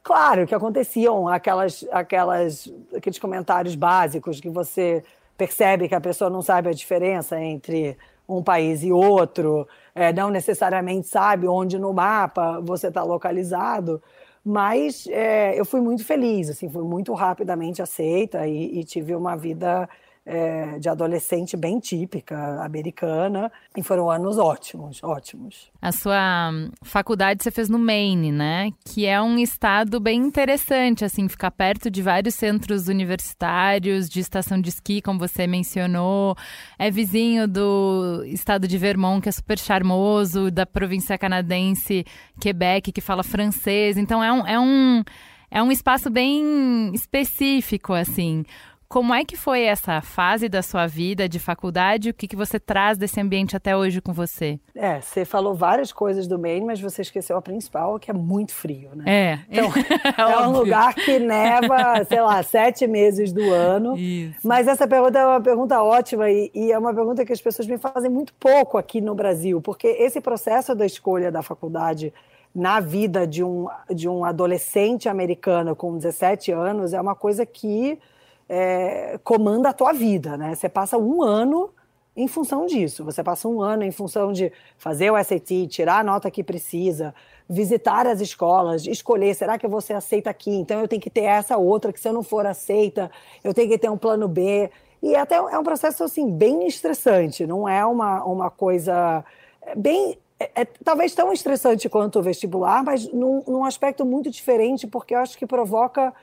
Claro 0.04 0.46
que 0.46 0.54
aconteciam 0.54 1.28
aquelas, 1.28 1.86
aquelas, 1.92 2.72
aqueles 2.96 3.20
comentários 3.20 3.76
básicos 3.76 4.40
que 4.40 4.50
você 4.50 5.04
percebe 5.38 5.88
que 5.88 5.96
a 5.96 6.02
pessoa 6.02 6.30
não 6.30 6.42
sabe 6.42 6.70
a 6.70 6.74
diferença 6.74 7.40
entre 7.40 7.98
um 8.28 8.42
país 8.42 8.84
e 8.84 8.92
outro, 8.92 9.68
é, 9.94 10.12
não 10.12 10.30
necessariamente 10.30 11.08
sabe 11.08 11.48
onde 11.48 11.78
no 11.78 11.94
mapa 11.94 12.60
você 12.62 12.88
está 12.88 13.04
localizado, 13.04 14.02
mas 14.44 15.08
é, 15.08 15.60
eu 15.60 15.66
fui 15.66 15.82
muito 15.82 16.04
feliz, 16.04 16.50
assim, 16.50 16.70
fui 16.70 16.84
muito 16.84 17.14
rapidamente 17.14 17.82
aceita 17.82 18.48
e, 18.48 18.80
e 18.80 18.84
tive 18.84 19.16
uma 19.16 19.36
vida 19.36 19.88
é, 20.26 20.80
de 20.80 20.90
adolescente 20.90 21.56
bem 21.56 21.80
típica 21.80 22.64
americana 22.64 23.52
e 23.78 23.84
foram 23.84 24.10
anos 24.10 24.40
ótimos, 24.40 25.04
ótimos. 25.04 25.72
A 25.80 25.92
sua 25.92 26.52
faculdade 26.82 27.44
você 27.44 27.52
fez 27.52 27.70
no 27.70 27.78
Maine, 27.78 28.32
né? 28.32 28.72
Que 28.84 29.06
é 29.06 29.22
um 29.22 29.38
estado 29.38 30.00
bem 30.00 30.20
interessante, 30.20 31.06
assim, 31.06 31.28
ficar 31.30 31.52
perto 31.52 31.92
de 31.92 32.02
vários 32.02 32.34
centros 32.34 32.88
universitários, 32.88 34.10
de 34.10 34.20
estação 34.20 34.60
de 34.60 34.70
esqui, 34.70 35.02
como 35.02 35.20
você 35.20 35.46
mencionou, 35.46 36.36
é 36.80 36.90
vizinho 36.90 37.48
do 37.48 38.24
estado 38.26 38.68
de 38.68 38.78
Vermont, 38.80 39.22
que 39.22 39.30
é 39.30 39.32
super 39.32 39.60
charmoso, 39.60 40.50
da 40.50 40.66
província 40.66 41.18
canadense 41.18 42.04
Quebec, 42.40 42.92
que 42.92 43.02
fala 43.02 43.22
francês. 43.22 43.96
Então 43.96 44.24
é 44.24 44.32
um, 44.32 44.48
é 44.48 44.60
um, 44.60 45.04
é 45.52 45.62
um 45.62 45.72
espaço 45.72 46.10
bem 46.10 46.92
específico, 46.96 47.94
assim. 47.94 48.44
Como 48.88 49.14
é 49.14 49.26
que 49.26 49.36
foi 49.36 49.64
essa 49.64 50.00
fase 50.02 50.48
da 50.48 50.62
sua 50.62 50.86
vida 50.86 51.28
de 51.28 51.40
faculdade? 51.40 52.10
O 52.10 52.14
que, 52.14 52.28
que 52.28 52.36
você 52.36 52.60
traz 52.60 52.98
desse 52.98 53.20
ambiente 53.20 53.56
até 53.56 53.76
hoje 53.76 54.00
com 54.00 54.14
você? 54.14 54.60
É, 54.76 55.02
você 55.02 55.26
falou 55.26 55.56
várias 55.56 55.92
coisas 55.92 56.28
do 56.28 56.38
Maine, 56.38 56.66
mas 56.66 56.80
você 56.80 57.02
esqueceu 57.02 57.36
a 57.36 57.42
principal, 57.42 58.00
que 58.00 58.12
é 58.12 58.14
muito 58.14 58.54
frio, 58.54 58.92
né? 58.96 59.04
É. 59.08 59.40
Então, 59.50 59.72
é, 60.18 60.32
é 60.32 60.48
um 60.48 60.52
lugar 60.52 60.94
que 60.94 61.18
neva, 61.20 62.06
sei 62.06 62.22
lá, 62.22 62.42
sete 62.44 62.86
meses 62.86 63.34
do 63.34 63.52
ano. 63.52 63.98
Isso. 63.98 64.40
Mas 64.44 64.68
essa 64.68 64.88
pergunta 64.88 65.18
é 65.18 65.26
uma 65.26 65.42
pergunta 65.42 65.82
ótima 65.82 66.30
e, 66.30 66.52
e 66.54 66.72
é 66.72 66.78
uma 66.78 66.94
pergunta 66.94 67.26
que 67.26 67.34
as 67.34 67.42
pessoas 67.42 67.68
me 67.68 67.78
fazem 67.78 68.10
muito 68.10 68.34
pouco 68.36 68.78
aqui 68.78 69.02
no 69.02 69.16
Brasil, 69.16 69.62
porque 69.62 69.88
esse 69.88 70.22
processo 70.22 70.76
da 70.76 70.86
escolha 70.86 71.32
da 71.32 71.42
faculdade 71.42 72.14
na 72.54 72.80
vida 72.80 73.28
de 73.28 73.44
um, 73.44 73.68
de 73.94 74.08
um 74.08 74.24
adolescente 74.24 75.10
americano 75.10 75.76
com 75.76 75.98
17 75.98 76.54
anos 76.54 76.94
é 76.94 77.02
uma 77.02 77.14
coisa 77.14 77.46
que 77.46 78.00
é, 78.48 79.20
comanda 79.24 79.70
a 79.70 79.74
tua 79.74 79.94
vida, 79.94 80.38
né? 80.38 80.56
Você 80.56 80.70
passa 80.70 80.98
um 80.98 81.24
ano 81.24 81.74
em 82.16 82.28
função 82.28 82.66
disso. 82.66 83.04
Você 83.04 83.24
passa 83.24 83.48
um 83.48 83.62
ano 83.62 83.84
em 83.84 83.92
função 83.92 84.32
de 84.32 84.52
fazer 84.78 85.12
o 85.12 85.24
SAT, 85.24 85.68
tirar 85.68 86.00
a 86.00 86.04
nota 86.04 86.32
que 86.32 86.44
precisa, 86.44 87.14
visitar 87.50 88.08
as 88.08 88.22
escolas, 88.22 88.86
escolher, 88.86 89.36
será 89.36 89.58
que 89.58 89.68
você 89.68 89.94
aceita 89.94 90.30
aqui? 90.30 90.52
Então 90.52 90.80
eu 90.80 90.88
tenho 90.88 91.02
que 91.02 91.10
ter 91.10 91.24
essa 91.24 91.58
outra, 91.58 91.92
que 91.92 92.00
se 92.00 92.08
eu 92.08 92.14
não 92.14 92.24
for 92.24 92.46
aceita, 92.46 93.12
eu 93.44 93.54
tenho 93.54 93.70
que 93.70 93.78
ter 93.78 93.90
um 93.90 93.98
plano 93.98 94.28
B. 94.28 94.70
E 95.04 95.16
até 95.16 95.36
é 95.36 95.60
um 95.60 95.64
processo 95.64 96.04
assim 96.04 96.32
bem 96.32 96.66
estressante, 96.66 97.46
não 97.46 97.68
é 97.68 97.86
uma, 97.86 98.24
uma 98.24 98.50
coisa 98.50 99.24
é 99.62 99.76
bem 99.76 100.18
é, 100.40 100.62
é, 100.62 100.66
talvez 100.66 101.14
tão 101.16 101.32
estressante 101.32 101.88
quanto 101.88 102.20
o 102.20 102.22
vestibular, 102.22 102.84
mas 102.84 103.08
num, 103.12 103.44
num 103.48 103.64
aspecto 103.64 104.06
muito 104.06 104.30
diferente, 104.30 104.86
porque 104.86 105.16
eu 105.16 105.20
acho 105.20 105.38
que 105.38 105.46
provoca 105.46 106.14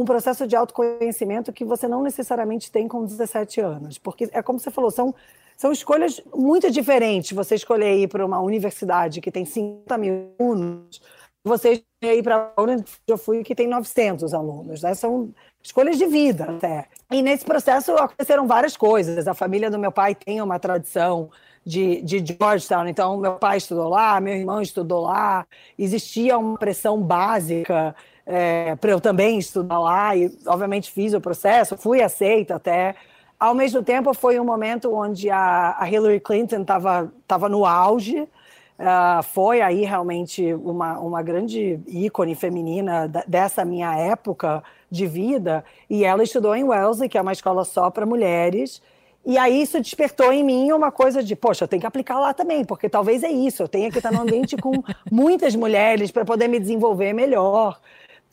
um 0.00 0.04
processo 0.04 0.46
de 0.46 0.56
autoconhecimento 0.56 1.52
que 1.52 1.64
você 1.64 1.86
não 1.86 2.02
necessariamente 2.02 2.70
tem 2.70 2.88
com 2.88 3.04
17 3.04 3.60
anos. 3.60 3.96
Porque 3.96 4.28
é 4.32 4.42
como 4.42 4.58
você 4.58 4.70
falou, 4.70 4.90
são, 4.90 5.14
são 5.56 5.70
escolhas 5.70 6.20
muito 6.34 6.70
diferentes. 6.70 7.32
Você 7.32 7.54
escolher 7.54 7.96
ir 7.96 8.08
para 8.08 8.26
uma 8.26 8.40
universidade 8.40 9.20
que 9.20 9.30
tem 9.30 9.44
50 9.44 9.96
mil 9.98 10.34
alunos, 10.38 11.00
você 11.44 11.84
ir 12.02 12.22
para 12.22 12.52
onde 12.58 12.84
eu 13.06 13.16
fui 13.16 13.44
que 13.44 13.54
tem 13.54 13.68
900 13.68 14.34
alunos. 14.34 14.82
Né? 14.82 14.94
São 14.94 15.32
escolhas 15.62 15.96
de 15.96 16.06
vida 16.06 16.44
até. 16.44 16.86
E 17.12 17.22
nesse 17.22 17.44
processo 17.44 17.92
aconteceram 17.92 18.48
várias 18.48 18.76
coisas. 18.76 19.28
A 19.28 19.34
família 19.34 19.70
do 19.70 19.78
meu 19.78 19.92
pai 19.92 20.14
tem 20.14 20.42
uma 20.42 20.58
tradição 20.58 21.30
de, 21.64 22.02
de 22.02 22.18
Georgetown, 22.18 22.88
então 22.88 23.16
meu 23.16 23.36
pai 23.36 23.56
estudou 23.56 23.88
lá, 23.88 24.20
meu 24.20 24.34
irmão 24.34 24.60
estudou 24.60 25.02
lá, 25.02 25.46
existia 25.78 26.36
uma 26.36 26.58
pressão 26.58 27.00
básica 27.00 27.94
é, 28.26 28.74
para 28.76 28.90
eu 28.90 29.00
também 29.00 29.38
estudar 29.38 29.78
lá 29.78 30.16
e, 30.16 30.32
obviamente, 30.46 30.90
fiz 30.90 31.12
o 31.12 31.20
processo, 31.20 31.76
fui 31.76 32.02
aceita 32.02 32.56
até. 32.56 32.94
Ao 33.38 33.54
mesmo 33.54 33.82
tempo, 33.82 34.14
foi 34.14 34.38
um 34.40 34.44
momento 34.44 34.94
onde 34.94 35.28
a, 35.30 35.76
a 35.78 35.90
Hillary 35.90 36.20
Clinton 36.20 36.62
estava 36.62 37.12
tava 37.26 37.48
no 37.48 37.66
auge, 37.66 38.20
uh, 38.20 39.22
foi 39.22 39.60
aí 39.60 39.84
realmente 39.84 40.54
uma, 40.54 40.98
uma 40.98 41.22
grande 41.22 41.78
ícone 41.86 42.34
feminina 42.34 43.10
dessa 43.26 43.64
minha 43.64 43.94
época 43.96 44.62
de 44.90 45.06
vida, 45.06 45.64
e 45.90 46.04
ela 46.04 46.22
estudou 46.22 46.54
em 46.54 46.64
Wellesley, 46.64 47.08
que 47.08 47.18
é 47.18 47.20
uma 47.20 47.32
escola 47.32 47.64
só 47.64 47.90
para 47.90 48.06
mulheres, 48.06 48.80
e 49.26 49.38
aí 49.38 49.62
isso 49.62 49.80
despertou 49.80 50.32
em 50.32 50.44
mim 50.44 50.70
uma 50.70 50.92
coisa 50.92 51.22
de, 51.22 51.34
poxa, 51.34 51.64
eu 51.64 51.68
tenho 51.68 51.80
que 51.80 51.86
aplicar 51.86 52.20
lá 52.20 52.34
também, 52.34 52.64
porque 52.64 52.90
talvez 52.90 53.22
é 53.22 53.30
isso, 53.30 53.62
eu 53.62 53.68
tenho 53.68 53.90
que 53.90 53.98
estar 53.98 54.12
num 54.12 54.20
ambiente 54.20 54.56
com 54.56 54.72
muitas 55.10 55.56
mulheres 55.56 56.10
para 56.10 56.24
poder 56.24 56.46
me 56.46 56.60
desenvolver 56.60 57.12
melhor. 57.14 57.80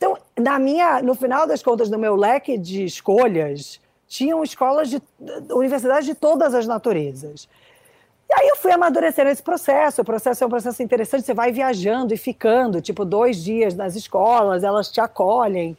Então, 0.02 0.18
na 0.36 0.58
minha, 0.58 1.00
no 1.00 1.14
final 1.14 1.46
das 1.46 1.62
contas, 1.62 1.88
no 1.88 1.96
meu 1.96 2.16
leque 2.16 2.58
de 2.58 2.84
escolhas, 2.84 3.80
tinham 4.08 4.42
escolas 4.42 4.90
de 4.90 5.00
universidades 5.48 6.06
de 6.06 6.14
todas 6.16 6.56
as 6.56 6.66
naturezas. 6.66 7.48
E 8.28 8.34
aí 8.34 8.48
eu 8.48 8.56
fui 8.56 8.72
amadurecendo 8.72 9.30
esse 9.30 9.44
processo. 9.44 10.02
O 10.02 10.04
processo 10.04 10.42
é 10.42 10.46
um 10.48 10.50
processo 10.50 10.82
interessante. 10.82 11.24
Você 11.24 11.32
vai 11.32 11.52
viajando 11.52 12.12
e 12.12 12.16
ficando, 12.16 12.80
tipo, 12.80 13.04
dois 13.04 13.44
dias 13.44 13.76
nas 13.76 13.94
escolas, 13.94 14.64
elas 14.64 14.90
te 14.90 15.00
acolhem. 15.00 15.76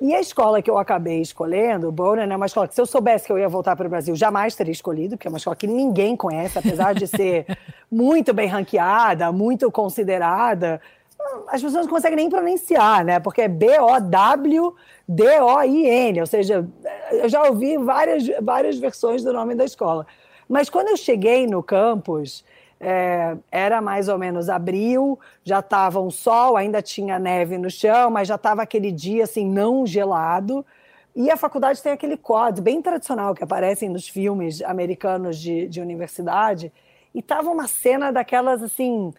E 0.00 0.14
a 0.14 0.20
escola 0.20 0.62
que 0.62 0.70
eu 0.70 0.78
acabei 0.78 1.20
escolhendo, 1.20 1.90
Bowdoin, 1.90 2.30
é 2.30 2.36
uma 2.36 2.46
escola 2.46 2.68
que 2.68 2.76
se 2.76 2.80
eu 2.80 2.86
soubesse 2.86 3.26
que 3.26 3.32
eu 3.32 3.40
ia 3.40 3.48
voltar 3.48 3.74
para 3.74 3.88
o 3.88 3.90
Brasil, 3.90 4.14
jamais 4.14 4.54
teria 4.54 4.70
escolhido, 4.72 5.16
porque 5.16 5.26
é 5.26 5.30
uma 5.30 5.38
escola 5.38 5.56
que 5.56 5.66
ninguém 5.66 6.16
conhece, 6.16 6.56
apesar 6.56 6.94
de 6.94 7.08
ser 7.08 7.44
muito 7.90 8.32
bem 8.32 8.46
ranqueada, 8.46 9.32
muito 9.32 9.68
considerada 9.72 10.80
as 11.48 11.62
pessoas 11.62 11.86
não 11.86 11.92
conseguem 11.92 12.16
nem 12.16 12.28
pronunciar, 12.30 13.04
né? 13.04 13.20
Porque 13.20 13.42
é 13.42 13.48
B-O-W-D-O-I-N, 13.48 14.70
ou 16.20 16.26
seja, 16.26 16.66
eu 17.10 17.28
já 17.28 17.44
ouvi 17.44 17.76
várias, 17.78 18.24
várias 18.42 18.78
versões 18.78 19.22
do 19.22 19.32
nome 19.32 19.54
da 19.54 19.64
escola. 19.64 20.06
Mas 20.48 20.68
quando 20.68 20.88
eu 20.88 20.96
cheguei 20.96 21.46
no 21.46 21.62
campus, 21.62 22.44
é, 22.80 23.36
era 23.50 23.80
mais 23.80 24.08
ou 24.08 24.18
menos 24.18 24.48
abril, 24.48 25.18
já 25.42 25.60
estava 25.60 26.00
um 26.00 26.10
sol, 26.10 26.56
ainda 26.56 26.82
tinha 26.82 27.18
neve 27.18 27.56
no 27.56 27.70
chão, 27.70 28.10
mas 28.10 28.28
já 28.28 28.34
estava 28.34 28.62
aquele 28.62 28.92
dia 28.92 29.24
assim, 29.24 29.46
não 29.46 29.86
gelado. 29.86 30.64
E 31.16 31.30
a 31.30 31.36
faculdade 31.36 31.82
tem 31.82 31.92
aquele 31.92 32.16
quadro 32.16 32.62
bem 32.62 32.82
tradicional 32.82 33.34
que 33.34 33.44
aparecem 33.44 33.88
nos 33.88 34.08
filmes 34.08 34.60
americanos 34.62 35.38
de, 35.38 35.68
de 35.68 35.80
universidade. 35.80 36.72
E 37.14 37.22
tava 37.22 37.50
uma 37.50 37.68
cena 37.68 38.10
daquelas 38.10 38.62
assim, 38.62 39.14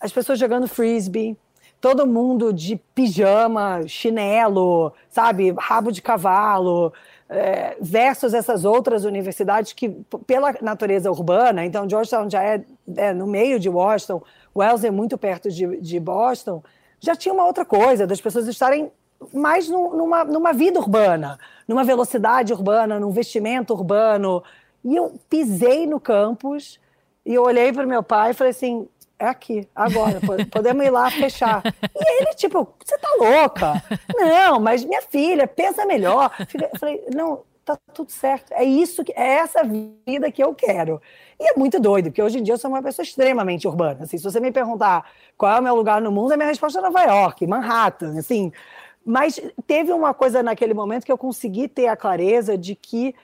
as 0.00 0.12
pessoas 0.12 0.38
jogando 0.38 0.66
frisbee, 0.66 1.36
todo 1.80 2.06
mundo 2.06 2.52
de 2.52 2.76
pijama, 2.94 3.86
chinelo, 3.86 4.92
sabe, 5.08 5.54
rabo 5.58 5.92
de 5.92 6.02
cavalo, 6.02 6.92
é, 7.28 7.76
versus 7.80 8.34
essas 8.34 8.64
outras 8.64 9.04
universidades 9.04 9.72
que, 9.72 9.88
pela 10.26 10.54
natureza 10.62 11.10
urbana, 11.10 11.64
então 11.64 11.88
Georgetown 11.88 12.30
já 12.30 12.42
é, 12.42 12.64
é 12.96 13.12
no 13.12 13.26
meio 13.26 13.58
de 13.58 13.68
Washington, 13.68 14.22
Wellesley 14.54 14.88
é 14.88 14.92
muito 14.92 15.18
perto 15.18 15.50
de, 15.50 15.80
de, 15.80 16.00
Boston, 16.00 16.62
já 17.00 17.14
tinha 17.14 17.34
uma 17.34 17.44
outra 17.44 17.64
coisa, 17.64 18.06
das 18.06 18.20
pessoas 18.20 18.46
estarem 18.48 18.90
mais 19.32 19.68
no, 19.68 19.94
numa, 19.96 20.24
numa 20.24 20.52
vida 20.52 20.78
urbana, 20.78 21.38
numa 21.66 21.84
velocidade 21.84 22.52
urbana, 22.52 23.00
num 23.00 23.10
vestimento 23.10 23.72
urbano. 23.72 24.42
E 24.84 24.94
eu 24.94 25.14
pisei 25.28 25.86
no 25.86 25.98
campus 25.98 26.78
e 27.24 27.34
eu 27.34 27.42
olhei 27.42 27.72
para 27.72 27.86
meu 27.86 28.02
pai 28.02 28.30
e 28.30 28.34
falei 28.34 28.50
assim: 28.50 28.88
é 29.18 29.26
aqui, 29.26 29.68
agora, 29.74 30.20
podemos 30.50 30.84
ir 30.84 30.90
lá 30.90 31.10
fechar. 31.10 31.62
E 31.94 32.22
ele, 32.22 32.34
tipo, 32.34 32.68
você 32.84 32.98
tá 32.98 33.08
louca? 33.18 33.82
Não, 34.14 34.60
mas 34.60 34.84
minha 34.84 35.02
filha, 35.02 35.46
pensa 35.46 35.86
melhor. 35.86 36.30
Eu 36.38 36.78
falei, 36.78 37.04
não, 37.14 37.42
tá 37.64 37.76
tudo 37.92 38.10
certo. 38.12 38.52
É 38.52 38.64
isso, 38.64 39.04
que, 39.04 39.12
é 39.12 39.38
essa 39.38 39.62
vida 39.64 40.30
que 40.30 40.42
eu 40.42 40.54
quero. 40.54 41.00
E 41.38 41.50
é 41.50 41.54
muito 41.56 41.80
doido, 41.80 42.06
porque 42.06 42.22
hoje 42.22 42.38
em 42.38 42.42
dia 42.42 42.54
eu 42.54 42.58
sou 42.58 42.70
uma 42.70 42.82
pessoa 42.82 43.02
extremamente 43.02 43.66
urbana. 43.66 44.04
Assim, 44.04 44.16
se 44.16 44.24
você 44.24 44.38
me 44.38 44.52
perguntar 44.52 45.04
qual 45.36 45.56
é 45.56 45.60
o 45.60 45.62
meu 45.62 45.74
lugar 45.74 46.00
no 46.00 46.12
mundo, 46.12 46.32
a 46.32 46.36
minha 46.36 46.48
resposta 46.48 46.78
é 46.78 46.82
Nova 46.82 47.02
York, 47.02 47.46
Manhattan, 47.46 48.18
assim. 48.18 48.52
Mas 49.04 49.40
teve 49.66 49.92
uma 49.92 50.14
coisa 50.14 50.42
naquele 50.42 50.74
momento 50.74 51.04
que 51.04 51.12
eu 51.12 51.18
consegui 51.18 51.68
ter 51.68 51.88
a 51.88 51.96
clareza 51.96 52.56
de 52.56 52.74
que 52.74 53.14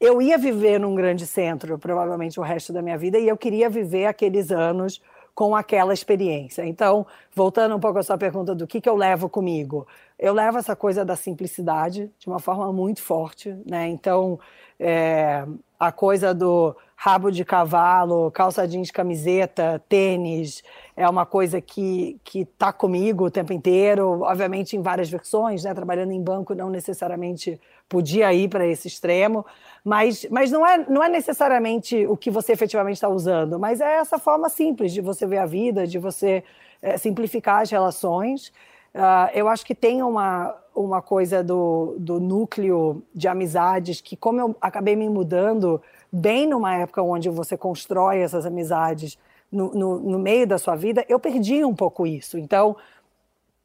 eu 0.00 0.20
ia 0.20 0.36
viver 0.36 0.78
num 0.78 0.94
grande 0.94 1.26
centro, 1.26 1.78
provavelmente 1.78 2.38
o 2.38 2.42
resto 2.42 2.72
da 2.72 2.82
minha 2.82 2.98
vida, 2.98 3.18
e 3.18 3.28
eu 3.28 3.36
queria 3.36 3.68
viver 3.70 4.06
aqueles 4.06 4.50
anos 4.50 5.00
com 5.34 5.54
aquela 5.54 5.92
experiência. 5.92 6.64
Então, 6.64 7.06
voltando 7.34 7.76
um 7.76 7.80
pouco 7.80 7.98
à 7.98 8.02
sua 8.02 8.16
pergunta 8.16 8.54
do 8.54 8.66
que, 8.66 8.80
que 8.80 8.88
eu 8.88 8.96
levo 8.96 9.28
comigo, 9.28 9.86
eu 10.18 10.32
levo 10.32 10.56
essa 10.56 10.74
coisa 10.74 11.04
da 11.04 11.14
simplicidade 11.14 12.10
de 12.18 12.26
uma 12.26 12.38
forma 12.38 12.72
muito 12.72 13.02
forte, 13.02 13.54
né? 13.66 13.86
Então, 13.88 14.40
é, 14.80 15.44
a 15.78 15.92
coisa 15.92 16.32
do 16.34 16.74
rabo 17.06 17.30
de 17.30 17.44
cavalo, 17.44 18.32
calça 18.32 18.66
jeans, 18.66 18.90
camiseta, 18.90 19.80
tênis, 19.88 20.64
é 20.96 21.08
uma 21.08 21.24
coisa 21.24 21.60
que 21.60 22.18
que 22.24 22.40
está 22.40 22.72
comigo 22.72 23.26
o 23.26 23.30
tempo 23.30 23.52
inteiro, 23.52 24.22
obviamente 24.22 24.76
em 24.76 24.82
várias 24.82 25.08
versões, 25.08 25.62
né? 25.62 25.72
Trabalhando 25.72 26.10
em 26.10 26.20
banco 26.20 26.52
não 26.52 26.68
necessariamente 26.68 27.60
podia 27.88 28.34
ir 28.34 28.48
para 28.48 28.66
esse 28.66 28.88
extremo, 28.88 29.46
mas, 29.84 30.26
mas 30.32 30.50
não, 30.50 30.66
é, 30.66 30.78
não 30.88 31.00
é 31.00 31.08
necessariamente 31.08 32.04
o 32.08 32.16
que 32.16 32.28
você 32.28 32.52
efetivamente 32.52 32.96
está 32.96 33.08
usando, 33.08 33.56
mas 33.56 33.80
é 33.80 33.98
essa 33.98 34.18
forma 34.18 34.48
simples 34.48 34.92
de 34.92 35.00
você 35.00 35.24
ver 35.28 35.38
a 35.38 35.46
vida, 35.46 35.86
de 35.86 36.00
você 36.00 36.42
é, 36.82 36.96
simplificar 36.98 37.62
as 37.62 37.70
relações. 37.70 38.48
Uh, 38.92 39.30
eu 39.32 39.46
acho 39.46 39.64
que 39.64 39.76
tem 39.76 40.02
uma, 40.02 40.56
uma 40.74 41.00
coisa 41.00 41.44
do, 41.44 41.94
do 42.00 42.18
núcleo 42.18 43.00
de 43.14 43.28
amizades 43.28 44.00
que, 44.00 44.16
como 44.16 44.40
eu 44.40 44.56
acabei 44.60 44.96
me 44.96 45.08
mudando 45.08 45.80
bem 46.12 46.46
numa 46.46 46.74
época 46.74 47.02
onde 47.02 47.28
você 47.28 47.56
constrói 47.56 48.18
essas 48.18 48.46
amizades 48.46 49.18
no, 49.50 49.72
no, 49.72 49.98
no 50.00 50.18
meio 50.18 50.46
da 50.46 50.58
sua 50.58 50.74
vida, 50.74 51.04
eu 51.08 51.18
perdi 51.20 51.64
um 51.64 51.74
pouco 51.74 52.06
isso. 52.06 52.38
Então, 52.38 52.76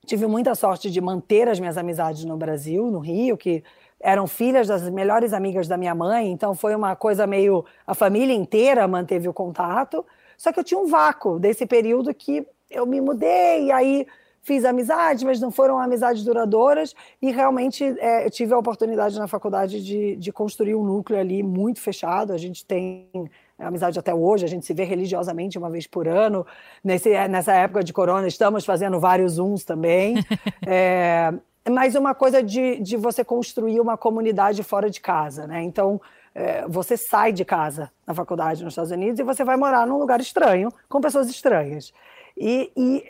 tive 0.05 0.27
muita 0.27 0.55
sorte 0.55 0.89
de 0.89 1.01
manter 1.01 1.47
as 1.47 1.59
minhas 1.59 1.77
amizades 1.77 2.25
no 2.25 2.37
Brasil, 2.37 2.89
no 2.91 2.99
Rio, 2.99 3.37
que 3.37 3.63
eram 3.99 4.25
filhas 4.27 4.67
das 4.67 4.89
melhores 4.89 5.33
amigas 5.33 5.67
da 5.67 5.77
minha 5.77 5.93
mãe, 5.93 6.31
então 6.31 6.55
foi 6.55 6.75
uma 6.75 6.95
coisa 6.95 7.27
meio. 7.27 7.63
A 7.85 7.93
família 7.93 8.33
inteira 8.33 8.87
manteve 8.87 9.27
o 9.27 9.33
contato. 9.33 10.05
Só 10.37 10.51
que 10.51 10.59
eu 10.59 10.63
tinha 10.63 10.79
um 10.79 10.87
vácuo 10.87 11.39
desse 11.39 11.67
período 11.67 12.11
que 12.15 12.45
eu 12.69 12.85
me 12.85 12.99
mudei, 12.99 13.65
e 13.65 13.71
aí 13.71 14.07
fiz 14.41 14.65
amizades, 14.65 15.23
mas 15.23 15.39
não 15.39 15.51
foram 15.51 15.79
amizades 15.79 16.23
duradouras, 16.23 16.95
e 17.21 17.31
realmente 17.31 17.83
é, 17.99 18.25
eu 18.25 18.31
tive 18.31 18.53
a 18.53 18.57
oportunidade 18.57 19.17
na 19.19 19.27
faculdade 19.27 19.83
de, 19.83 20.15
de 20.15 20.31
construir 20.31 20.75
um 20.75 20.83
núcleo 20.83 21.19
ali 21.19 21.43
muito 21.43 21.79
fechado. 21.79 22.33
A 22.33 22.37
gente 22.37 22.65
tem 22.65 23.07
amizade 23.57 23.99
até 23.99 24.13
hoje, 24.13 24.43
a 24.43 24.47
gente 24.47 24.65
se 24.65 24.73
vê 24.73 24.83
religiosamente 24.83 25.57
uma 25.57 25.69
vez 25.69 25.85
por 25.85 26.07
ano. 26.07 26.45
Nesse, 26.83 27.09
nessa 27.27 27.53
época 27.53 27.83
de 27.83 27.93
corona, 27.93 28.27
estamos 28.27 28.65
fazendo 28.65 28.99
vários 28.99 29.33
Zooms 29.33 29.63
também. 29.63 30.15
é, 30.65 31.31
mas 31.69 31.95
uma 31.95 32.15
coisa 32.15 32.41
de, 32.41 32.79
de 32.79 32.97
você 32.97 33.23
construir 33.23 33.79
uma 33.79 33.95
comunidade 33.95 34.63
fora 34.63 34.89
de 34.89 34.99
casa, 34.99 35.45
né? 35.45 35.61
Então, 35.61 36.01
é, 36.33 36.65
você 36.67 36.97
sai 36.97 37.31
de 37.31 37.45
casa 37.45 37.91
na 38.07 38.13
faculdade 38.13 38.63
nos 38.63 38.73
Estados 38.73 38.91
Unidos 38.91 39.19
e 39.19 39.23
você 39.23 39.43
vai 39.43 39.57
morar 39.57 39.85
num 39.85 39.97
lugar 39.97 40.19
estranho, 40.19 40.71
com 40.89 40.99
pessoas 40.99 41.29
estranhas. 41.29 41.93
E, 42.43 42.71
e, 42.75 43.03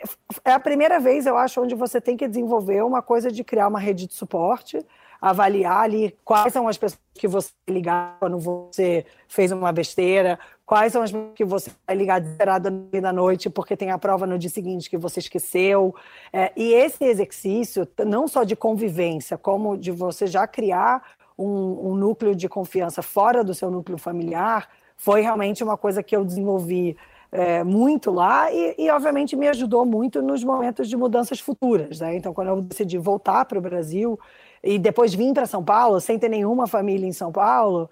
é 0.44 0.52
a 0.52 0.60
primeira 0.60 1.00
vez, 1.00 1.24
eu 1.24 1.38
acho, 1.38 1.62
onde 1.62 1.74
você 1.74 2.02
tem 2.02 2.18
que 2.18 2.28
desenvolver 2.28 2.84
uma 2.84 3.00
coisa 3.00 3.32
de 3.32 3.42
criar 3.42 3.66
uma 3.66 3.80
rede 3.80 4.06
de 4.06 4.12
suporte, 4.12 4.84
avaliar 5.18 5.84
ali 5.84 6.14
quais 6.22 6.52
são 6.52 6.68
as 6.68 6.76
pessoas 6.76 7.00
que 7.14 7.26
você 7.26 7.50
ligar 7.66 8.18
quando 8.20 8.38
você 8.38 9.06
fez 9.26 9.50
uma 9.50 9.72
besteira, 9.72 10.38
quais 10.66 10.92
são 10.92 11.00
as 11.00 11.10
que 11.34 11.46
você 11.46 11.70
vai 11.86 11.96
ligar 11.96 12.22
zerada 12.22 12.70
no 12.70 12.88
meio 12.92 13.02
da 13.02 13.10
noite 13.12 13.48
porque 13.48 13.74
tem 13.74 13.90
a 13.90 13.96
prova 13.96 14.26
no 14.26 14.38
dia 14.38 14.50
seguinte 14.50 14.90
que 14.90 14.98
você 14.98 15.20
esqueceu. 15.20 15.94
É, 16.30 16.52
e 16.54 16.74
esse 16.74 17.02
exercício, 17.02 17.88
não 18.04 18.28
só 18.28 18.44
de 18.44 18.54
convivência, 18.54 19.38
como 19.38 19.78
de 19.78 19.90
você 19.90 20.26
já 20.26 20.46
criar 20.46 21.02
um, 21.38 21.92
um 21.92 21.94
núcleo 21.94 22.34
de 22.34 22.50
confiança 22.50 23.00
fora 23.00 23.42
do 23.42 23.54
seu 23.54 23.70
núcleo 23.70 23.96
familiar, 23.96 24.68
foi 24.94 25.22
realmente 25.22 25.64
uma 25.64 25.78
coisa 25.78 26.02
que 26.02 26.14
eu 26.14 26.22
desenvolvi 26.22 26.98
é, 27.32 27.64
muito 27.64 28.10
lá 28.10 28.52
e, 28.52 28.74
e, 28.78 28.90
obviamente, 28.90 29.34
me 29.34 29.48
ajudou 29.48 29.86
muito 29.86 30.20
nos 30.20 30.44
momentos 30.44 30.86
de 30.86 30.96
mudanças 30.96 31.40
futuras. 31.40 31.98
Né? 32.00 32.16
Então, 32.16 32.34
quando 32.34 32.48
eu 32.48 32.60
decidi 32.60 32.98
voltar 32.98 33.46
para 33.46 33.58
o 33.58 33.62
Brasil 33.62 34.20
e 34.62 34.78
depois 34.78 35.14
vim 35.14 35.32
para 35.32 35.46
São 35.46 35.64
Paulo, 35.64 35.98
sem 35.98 36.18
ter 36.18 36.28
nenhuma 36.28 36.66
família 36.66 37.06
em 37.06 37.12
São 37.12 37.32
Paulo, 37.32 37.88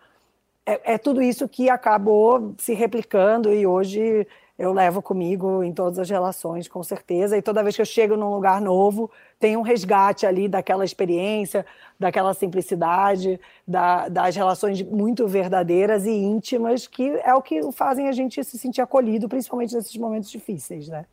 é, 0.67 0.95
é, 0.95 0.99
tudo 0.99 1.23
isso 1.23 1.49
que 1.49 1.71
acabou 1.71 2.55
se 2.59 2.75
replicando 2.75 3.53
e 3.53 3.67
hoje 3.67 4.27
eu 4.59 4.75
levo 4.75 5.01
comigo 5.01 5.65
em 5.65 5.73
todas 5.73 5.99
as 5.99 6.11
relações, 6.11 6.69
com 6.69 6.83
certeza. 6.83 7.37
E 7.37 7.43
toda 7.43 7.63
vez 7.63 7.75
que 7.75 7.81
eu 7.81 7.87
chego 7.87 8.17
num 8.17 8.31
lugar 8.31 8.61
novo, 8.61 9.11
tem 9.41 9.57
um 9.57 9.63
resgate 9.63 10.27
ali 10.27 10.47
daquela 10.47 10.85
experiência, 10.85 11.65
daquela 11.99 12.35
simplicidade, 12.35 13.41
da, 13.67 14.07
das 14.09 14.37
relações 14.37 14.83
muito 14.83 15.27
verdadeiras 15.27 16.05
e 16.05 16.11
íntimas, 16.11 16.87
que 16.87 17.09
é 17.25 17.35
o 17.35 17.41
que 17.41 17.73
fazem 17.73 18.07
a 18.07 18.13
gente 18.13 18.45
se 18.45 18.59
sentir 18.59 18.83
acolhido, 18.83 19.31
principalmente 19.31 19.75
nesses 19.75 19.97
momentos 19.97 20.31
difíceis, 20.31 20.89
né? 20.89 21.07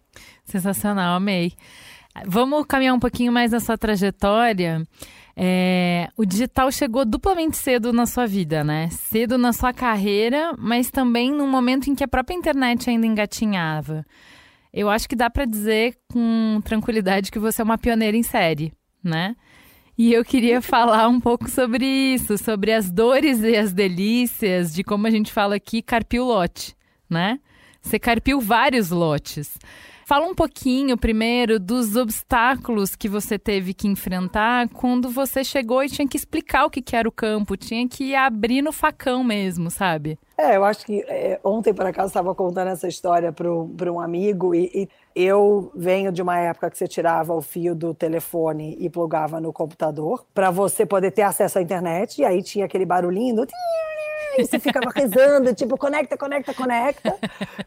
Sensacional, 0.44 1.16
amei. 1.16 1.54
Vamos 2.26 2.66
caminhar 2.66 2.94
um 2.94 3.00
pouquinho 3.00 3.32
mais 3.32 3.52
na 3.52 3.62
sua 3.62 3.78
trajetória. 3.78 4.86
É, 5.36 6.10
o 6.18 6.26
digital 6.26 6.72
chegou 6.72 7.06
duplamente 7.06 7.56
cedo 7.56 7.94
na 7.94 8.06
sua 8.06 8.26
vida, 8.26 8.64
né? 8.64 8.90
Cedo 8.90 9.38
na 9.38 9.54
sua 9.54 9.72
carreira, 9.72 10.54
mas 10.58 10.90
também 10.90 11.32
num 11.32 11.48
momento 11.48 11.90
em 11.90 11.96
que 11.96 12.04
a 12.04 12.08
própria 12.08 12.36
internet 12.36 12.90
ainda 12.90 13.06
engatinhava. 13.06 14.04
Eu 14.78 14.92
acho 14.92 15.10
que 15.10 15.16
dá 15.16 15.28
para 15.28 15.44
dizer 15.44 15.98
com 16.08 16.62
tranquilidade 16.64 17.32
que 17.32 17.40
você 17.40 17.64
é 17.64 17.66
uma 17.66 17.80
pioneira 17.80 18.16
em 18.16 18.22
série, 18.22 18.72
né? 19.04 19.36
E 19.98 20.14
eu 20.14 20.24
queria 20.24 20.62
falar 20.62 21.08
um 21.08 21.20
pouco 21.20 21.50
sobre 21.50 21.84
isso, 21.84 22.38
sobre 22.38 22.72
as 22.72 22.92
dores 22.92 23.42
e 23.42 23.56
as 23.56 23.74
delícias 23.74 24.72
de 24.72 24.84
como 24.84 25.08
a 25.08 25.10
gente 25.10 25.34
fala 25.34 25.56
aqui, 25.56 25.82
carpir 25.82 26.22
o 26.22 26.26
lote, 26.26 26.76
né? 27.10 27.40
Você 27.82 27.98
carpiu 27.98 28.40
vários 28.40 28.92
lotes. 28.92 29.58
Fala 30.08 30.26
um 30.26 30.34
pouquinho 30.34 30.98
primeiro 30.98 31.60
dos 31.60 31.98
obstáculos 31.98 32.96
que 32.96 33.10
você 33.10 33.38
teve 33.38 33.74
que 33.74 33.90
enfrentar 33.90 34.70
quando 34.70 35.10
você 35.10 35.44
chegou 35.44 35.84
e 35.84 35.90
tinha 35.90 36.08
que 36.08 36.16
explicar 36.16 36.64
o 36.64 36.70
que, 36.70 36.82
que 36.82 36.96
era 36.96 37.10
o 37.10 37.12
campo, 37.12 37.58
tinha 37.58 37.86
que 37.90 38.16
abrir 38.16 38.62
no 38.62 38.72
facão 38.72 39.22
mesmo, 39.22 39.70
sabe? 39.70 40.18
É, 40.38 40.56
eu 40.56 40.64
acho 40.64 40.86
que 40.86 41.02
é, 41.10 41.38
ontem, 41.44 41.74
por 41.74 41.86
acaso, 41.86 42.08
estava 42.08 42.34
contando 42.34 42.70
essa 42.70 42.88
história 42.88 43.34
para 43.34 43.92
um 43.92 44.00
amigo 44.00 44.56
e, 44.56 44.72
e, 44.74 44.90
eu 45.14 45.70
venho 45.76 46.10
de 46.10 46.22
uma 46.22 46.40
época 46.40 46.70
que 46.70 46.78
você 46.78 46.88
tirava 46.88 47.34
o 47.34 47.42
fio 47.42 47.76
do 47.76 47.94
telefone 47.94 48.78
e 48.80 48.90
plugava 48.90 49.42
no 49.42 49.52
computador 49.52 50.26
para 50.34 50.50
você 50.52 50.86
poder 50.86 51.12
ter 51.12 51.24
acesso 51.24 51.60
à 51.60 51.62
internet 51.62 52.22
e 52.22 52.24
aí 52.24 52.42
tinha 52.42 52.64
aquele 52.64 52.86
barulhinho 52.86 53.36
do 53.36 53.46
e 54.38 54.46
você 54.46 54.60
ficava 54.60 54.92
rezando, 54.94 55.54
tipo, 55.54 55.78
conecta, 55.78 56.18
conecta, 56.18 56.54
conecta. 56.54 57.16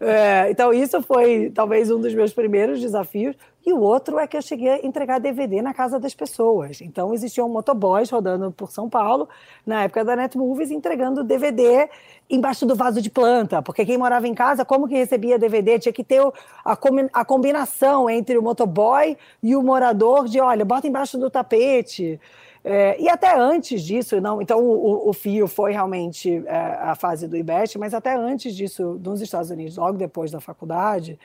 É, 0.01 0.51
então, 0.51 0.73
isso 0.73 1.03
foi 1.03 1.51
talvez 1.55 1.91
um 1.91 2.01
dos 2.01 2.15
meus 2.15 2.33
primeiros 2.33 2.81
desafios. 2.81 3.37
E 3.65 3.73
o 3.73 3.81
outro 3.81 4.19
é 4.19 4.27
que 4.27 4.37
eu 4.37 4.43
cheguei 4.43 4.69
a 4.69 4.87
entregar 4.87 5.19
DVD 5.19 5.61
na 5.61 5.75
casa 5.75 6.01
das 6.01 6.15
pessoas. 6.15 6.81
Então, 6.81 7.13
existiam 7.13 7.49
motoboys 7.49 8.09
rodando 8.09 8.51
por 8.51 8.71
São 8.71 8.89
Paulo, 8.89 9.29
na 9.67 9.85
época 9.85 10.03
da 10.05 10.17
Netmovies, 10.17 10.71
entregando 10.71 11.23
DVD 11.23 11.89
embaixo 12.31 12.65
do 12.65 12.75
vaso 12.75 13.03
de 13.03 13.11
planta. 13.11 13.61
Porque 13.61 13.85
quem 13.85 13.99
morava 13.99 14.27
em 14.27 14.35
casa, 14.35 14.65
como 14.65 14.89
que 14.89 14.95
recebia 14.95 15.39
DVD? 15.39 15.79
Tinha 15.79 15.93
que 15.93 16.05
ter 16.05 16.23
a, 16.65 16.79
a 17.13 17.25
combinação 17.25 18.09
entre 18.09 18.39
o 18.39 18.43
motoboy 18.43 19.17
e 19.43 19.55
o 19.55 19.63
morador 19.63 20.27
de, 20.27 20.41
olha, 20.41 20.65
bota 20.65 20.87
embaixo 20.87 21.19
do 21.19 21.29
tapete. 21.29 22.19
É, 22.63 23.01
e 23.01 23.09
até 23.09 23.35
antes 23.35 23.83
disso, 23.83 24.21
não, 24.21 24.43
então 24.43 24.63
o, 24.63 25.09
o 25.09 25.13
FIO 25.15 25.49
foi 25.49 25.73
realmente 25.73 26.43
é, 26.47 26.57
a 26.81 26.95
fase 26.95 27.27
do 27.27 27.37
IBET, 27.37 27.79
mas 27.79 27.95
até 27.95 28.15
antes 28.15 28.55
disso, 28.55 29.01
nos 29.03 29.23
Estados 29.23 29.51
Unidos, 29.51 29.79
logo 29.79 29.97
depois 29.97 30.31
da 30.31 30.41
faculdade, 30.41 31.19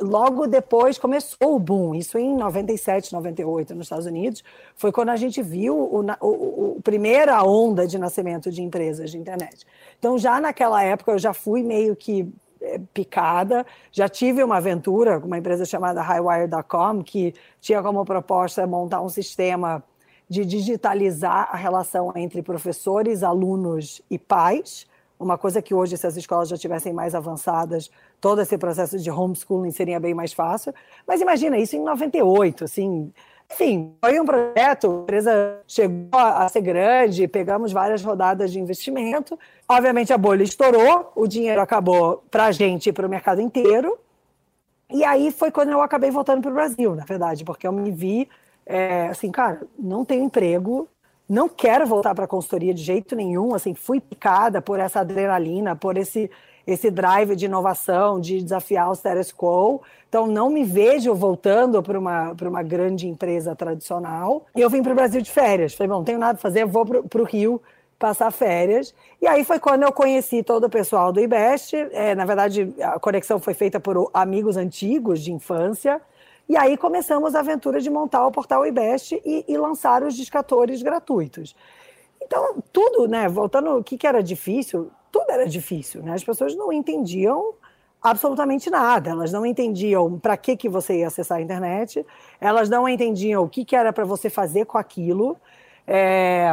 logo 0.00 0.48
depois 0.48 0.98
começou 0.98 1.54
o 1.54 1.58
boom, 1.60 1.94
isso 1.94 2.18
em 2.18 2.34
97, 2.34 3.12
98 3.12 3.74
nos 3.74 3.86
Estados 3.86 4.06
Unidos, 4.06 4.42
foi 4.74 4.90
quando 4.90 5.10
a 5.10 5.16
gente 5.16 5.40
viu 5.42 5.76
o, 5.76 6.04
o, 6.20 6.76
o 6.76 6.82
primeira 6.82 7.40
onda 7.44 7.86
de 7.86 7.96
nascimento 7.96 8.50
de 8.50 8.60
empresas 8.60 9.12
de 9.12 9.18
internet. 9.18 9.64
Então 9.98 10.18
já 10.18 10.40
naquela 10.40 10.82
época 10.82 11.12
eu 11.12 11.18
já 11.18 11.32
fui 11.32 11.62
meio 11.62 11.94
que 11.94 12.28
é, 12.62 12.78
picada. 12.92 13.64
Já 13.90 14.08
tive 14.08 14.42
uma 14.42 14.58
aventura 14.58 15.18
com 15.18 15.26
uma 15.26 15.38
empresa 15.38 15.64
chamada 15.64 16.02
Highwire.com, 16.02 17.02
que 17.02 17.34
tinha 17.60 17.82
como 17.82 18.04
proposta 18.04 18.66
montar 18.66 19.00
um 19.00 19.08
sistema 19.08 19.82
de 20.30 20.46
digitalizar 20.46 21.48
a 21.50 21.56
relação 21.56 22.12
entre 22.14 22.40
professores, 22.40 23.24
alunos 23.24 24.00
e 24.08 24.16
pais, 24.16 24.86
uma 25.18 25.36
coisa 25.36 25.60
que 25.60 25.74
hoje, 25.74 25.98
se 25.98 26.06
as 26.06 26.16
escolas 26.16 26.48
já 26.48 26.56
tivessem 26.56 26.94
mais 26.94 27.14
avançadas, 27.14 27.90
todo 28.20 28.40
esse 28.40 28.56
processo 28.56 28.98
de 28.98 29.10
homeschooling 29.10 29.70
seria 29.70 30.00
bem 30.00 30.14
mais 30.14 30.32
fácil. 30.32 30.72
Mas 31.06 31.20
imagina, 31.20 31.58
isso 31.58 31.76
em 31.76 31.82
98, 31.82 32.64
assim. 32.64 33.12
Enfim, 33.52 33.92
foi 34.00 34.18
um 34.18 34.24
projeto, 34.24 34.90
a 34.90 35.02
empresa 35.02 35.60
chegou 35.66 36.18
a 36.18 36.48
ser 36.48 36.62
grande, 36.62 37.28
pegamos 37.28 37.72
várias 37.72 38.02
rodadas 38.02 38.50
de 38.50 38.60
investimento. 38.60 39.38
Obviamente 39.68 40.12
a 40.12 40.16
bolha 40.16 40.44
estourou, 40.44 41.12
o 41.14 41.26
dinheiro 41.26 41.60
acabou 41.60 42.22
para 42.30 42.46
a 42.46 42.52
gente 42.52 42.88
e 42.88 42.92
para 42.92 43.06
o 43.06 43.10
mercado 43.10 43.42
inteiro. 43.42 43.98
E 44.88 45.04
aí 45.04 45.30
foi 45.30 45.50
quando 45.50 45.70
eu 45.70 45.82
acabei 45.82 46.10
voltando 46.10 46.40
para 46.40 46.50
o 46.50 46.54
Brasil, 46.54 46.94
na 46.94 47.04
verdade, 47.04 47.44
porque 47.44 47.66
eu 47.66 47.72
me 47.72 47.90
vi 47.90 48.28
é, 48.70 49.08
assim, 49.08 49.30
cara, 49.30 49.62
não 49.78 50.04
tenho 50.04 50.24
emprego, 50.24 50.88
não 51.28 51.48
quero 51.48 51.86
voltar 51.86 52.14
para 52.14 52.24
a 52.24 52.28
consultoria 52.28 52.72
de 52.72 52.82
jeito 52.82 53.16
nenhum, 53.16 53.54
assim, 53.54 53.74
fui 53.74 54.00
picada 54.00 54.62
por 54.62 54.78
essa 54.78 55.00
adrenalina, 55.00 55.76
por 55.76 55.96
esse 55.96 56.30
esse 56.66 56.90
drive 56.90 57.34
de 57.34 57.46
inovação, 57.46 58.20
de 58.20 58.40
desafiar 58.42 58.90
o 58.90 58.94
status 58.94 59.32
quo. 59.32 59.82
Então, 60.08 60.26
não 60.26 60.50
me 60.50 60.64
vejo 60.64 61.14
voltando 61.14 61.82
para 61.82 61.98
uma, 61.98 62.34
uma 62.42 62.62
grande 62.62 63.08
empresa 63.08 63.54
tradicional. 63.56 64.46
E 64.54 64.60
eu 64.60 64.70
vim 64.70 64.82
para 64.82 64.92
o 64.92 64.94
Brasil 64.94 65.20
de 65.20 65.30
férias. 65.30 65.74
Falei, 65.74 65.88
bom, 65.88 65.96
não 65.96 66.04
tenho 66.04 66.18
nada 66.18 66.36
a 66.36 66.40
fazer, 66.40 66.64
vou 66.64 66.84
para 66.84 67.22
o 67.22 67.24
Rio 67.24 67.60
passar 67.98 68.30
férias. 68.30 68.94
E 69.20 69.26
aí 69.26 69.44
foi 69.44 69.58
quando 69.58 69.82
eu 69.82 69.92
conheci 69.92 70.42
todo 70.42 70.64
o 70.64 70.70
pessoal 70.70 71.12
do 71.12 71.20
IBEST. 71.20 71.74
É, 71.92 72.14
na 72.14 72.24
verdade, 72.24 72.74
a 72.82 72.98
conexão 72.98 73.38
foi 73.38 73.54
feita 73.54 73.78
por 73.78 74.10
amigos 74.14 74.56
antigos 74.56 75.20
de 75.20 75.32
infância. 75.32 76.00
E 76.50 76.56
aí 76.56 76.76
começamos 76.76 77.36
a 77.36 77.38
aventura 77.38 77.80
de 77.80 77.88
montar 77.88 78.26
o 78.26 78.32
portal 78.32 78.66
IBEST 78.66 79.22
e, 79.24 79.44
e 79.46 79.56
lançar 79.56 80.02
os 80.02 80.16
discatores 80.16 80.82
gratuitos. 80.82 81.54
Então, 82.20 82.56
tudo, 82.72 83.06
né? 83.06 83.28
Voltando, 83.28 83.78
o 83.78 83.84
que, 83.84 83.96
que 83.96 84.04
era 84.04 84.20
difícil? 84.20 84.90
Tudo 85.12 85.30
era 85.30 85.46
difícil, 85.46 86.02
né? 86.02 86.12
As 86.12 86.24
pessoas 86.24 86.56
não 86.56 86.72
entendiam 86.72 87.54
absolutamente 88.02 88.68
nada. 88.68 89.10
Elas 89.10 89.30
não 89.30 89.46
entendiam 89.46 90.18
para 90.18 90.36
que, 90.36 90.56
que 90.56 90.68
você 90.68 90.98
ia 90.98 91.06
acessar 91.06 91.38
a 91.38 91.40
internet, 91.40 92.04
elas 92.40 92.68
não 92.68 92.88
entendiam 92.88 93.44
o 93.44 93.48
que, 93.48 93.64
que 93.64 93.76
era 93.76 93.92
para 93.92 94.04
você 94.04 94.28
fazer 94.28 94.64
com 94.66 94.76
aquilo. 94.76 95.36
É, 95.86 96.48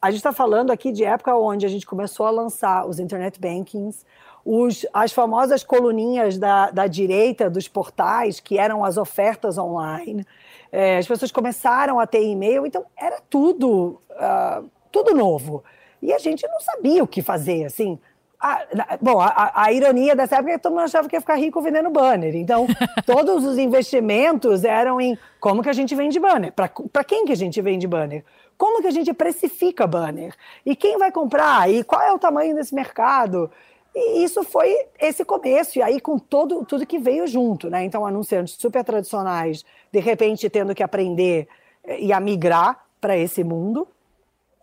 a 0.00 0.08
gente 0.12 0.18
está 0.18 0.32
falando 0.32 0.70
aqui 0.70 0.92
de 0.92 1.02
época 1.02 1.34
onde 1.34 1.66
a 1.66 1.68
gente 1.68 1.84
começou 1.84 2.26
a 2.26 2.30
lançar 2.30 2.86
os 2.86 3.00
internet 3.00 3.40
bankings, 3.40 4.06
os, 4.44 4.84
as 4.92 5.12
famosas 5.12 5.62
coluninhas 5.62 6.38
da, 6.38 6.70
da 6.70 6.86
direita 6.86 7.48
dos 7.48 7.68
portais, 7.68 8.40
que 8.40 8.58
eram 8.58 8.84
as 8.84 8.96
ofertas 8.96 9.56
online. 9.58 10.26
É, 10.70 10.98
as 10.98 11.06
pessoas 11.06 11.30
começaram 11.30 12.00
a 12.00 12.06
ter 12.06 12.24
e-mail, 12.24 12.66
então 12.66 12.84
era 12.96 13.20
tudo, 13.28 14.00
uh, 14.10 14.68
tudo 14.90 15.14
novo. 15.14 15.62
E 16.00 16.12
a 16.12 16.18
gente 16.18 16.46
não 16.48 16.60
sabia 16.60 17.04
o 17.04 17.06
que 17.06 17.22
fazer, 17.22 17.64
assim. 17.64 17.98
A, 18.40 18.98
bom, 19.00 19.20
a, 19.20 19.52
a, 19.54 19.72
ironia 19.72 20.16
dessa 20.16 20.34
época 20.34 20.50
é 20.50 20.56
que 20.56 20.62
todo 20.62 20.72
mundo 20.72 20.82
achava 20.82 21.08
que 21.08 21.14
ia 21.14 21.20
ficar 21.20 21.36
rico 21.36 21.62
vendendo 21.62 21.90
banner. 21.90 22.34
Então, 22.34 22.66
todos 23.06 23.44
os 23.44 23.56
investimentos 23.56 24.64
eram 24.64 25.00
em 25.00 25.16
como 25.38 25.62
que 25.62 25.68
a 25.68 25.72
gente 25.72 25.94
vende 25.94 26.18
banner, 26.18 26.52
para 26.52 27.04
quem 27.04 27.24
que 27.24 27.32
a 27.32 27.36
gente 27.36 27.62
vende 27.62 27.86
banner, 27.86 28.24
como 28.58 28.80
que 28.80 28.88
a 28.88 28.92
gente 28.92 29.12
precifica 29.12 29.86
banner? 29.86 30.34
E 30.66 30.74
quem 30.74 30.98
vai 30.98 31.12
comprar? 31.12 31.70
E 31.70 31.84
qual 31.84 32.02
é 32.02 32.12
o 32.12 32.18
tamanho 32.18 32.54
desse 32.54 32.74
mercado? 32.74 33.50
E 33.94 34.24
isso 34.24 34.42
foi 34.42 34.74
esse 34.98 35.24
começo, 35.24 35.78
e 35.78 35.82
aí 35.82 36.00
com 36.00 36.18
todo, 36.18 36.64
tudo 36.64 36.86
que 36.86 36.98
veio 36.98 37.26
junto, 37.26 37.68
né? 37.68 37.84
Então, 37.84 38.06
anunciantes 38.06 38.56
super 38.58 38.82
tradicionais, 38.82 39.64
de 39.92 40.00
repente 40.00 40.48
tendo 40.48 40.74
que 40.74 40.82
aprender 40.82 41.46
eh, 41.84 42.04
e 42.04 42.12
a 42.12 42.18
migrar 42.18 42.84
para 43.00 43.16
esse 43.16 43.44
mundo. 43.44 43.86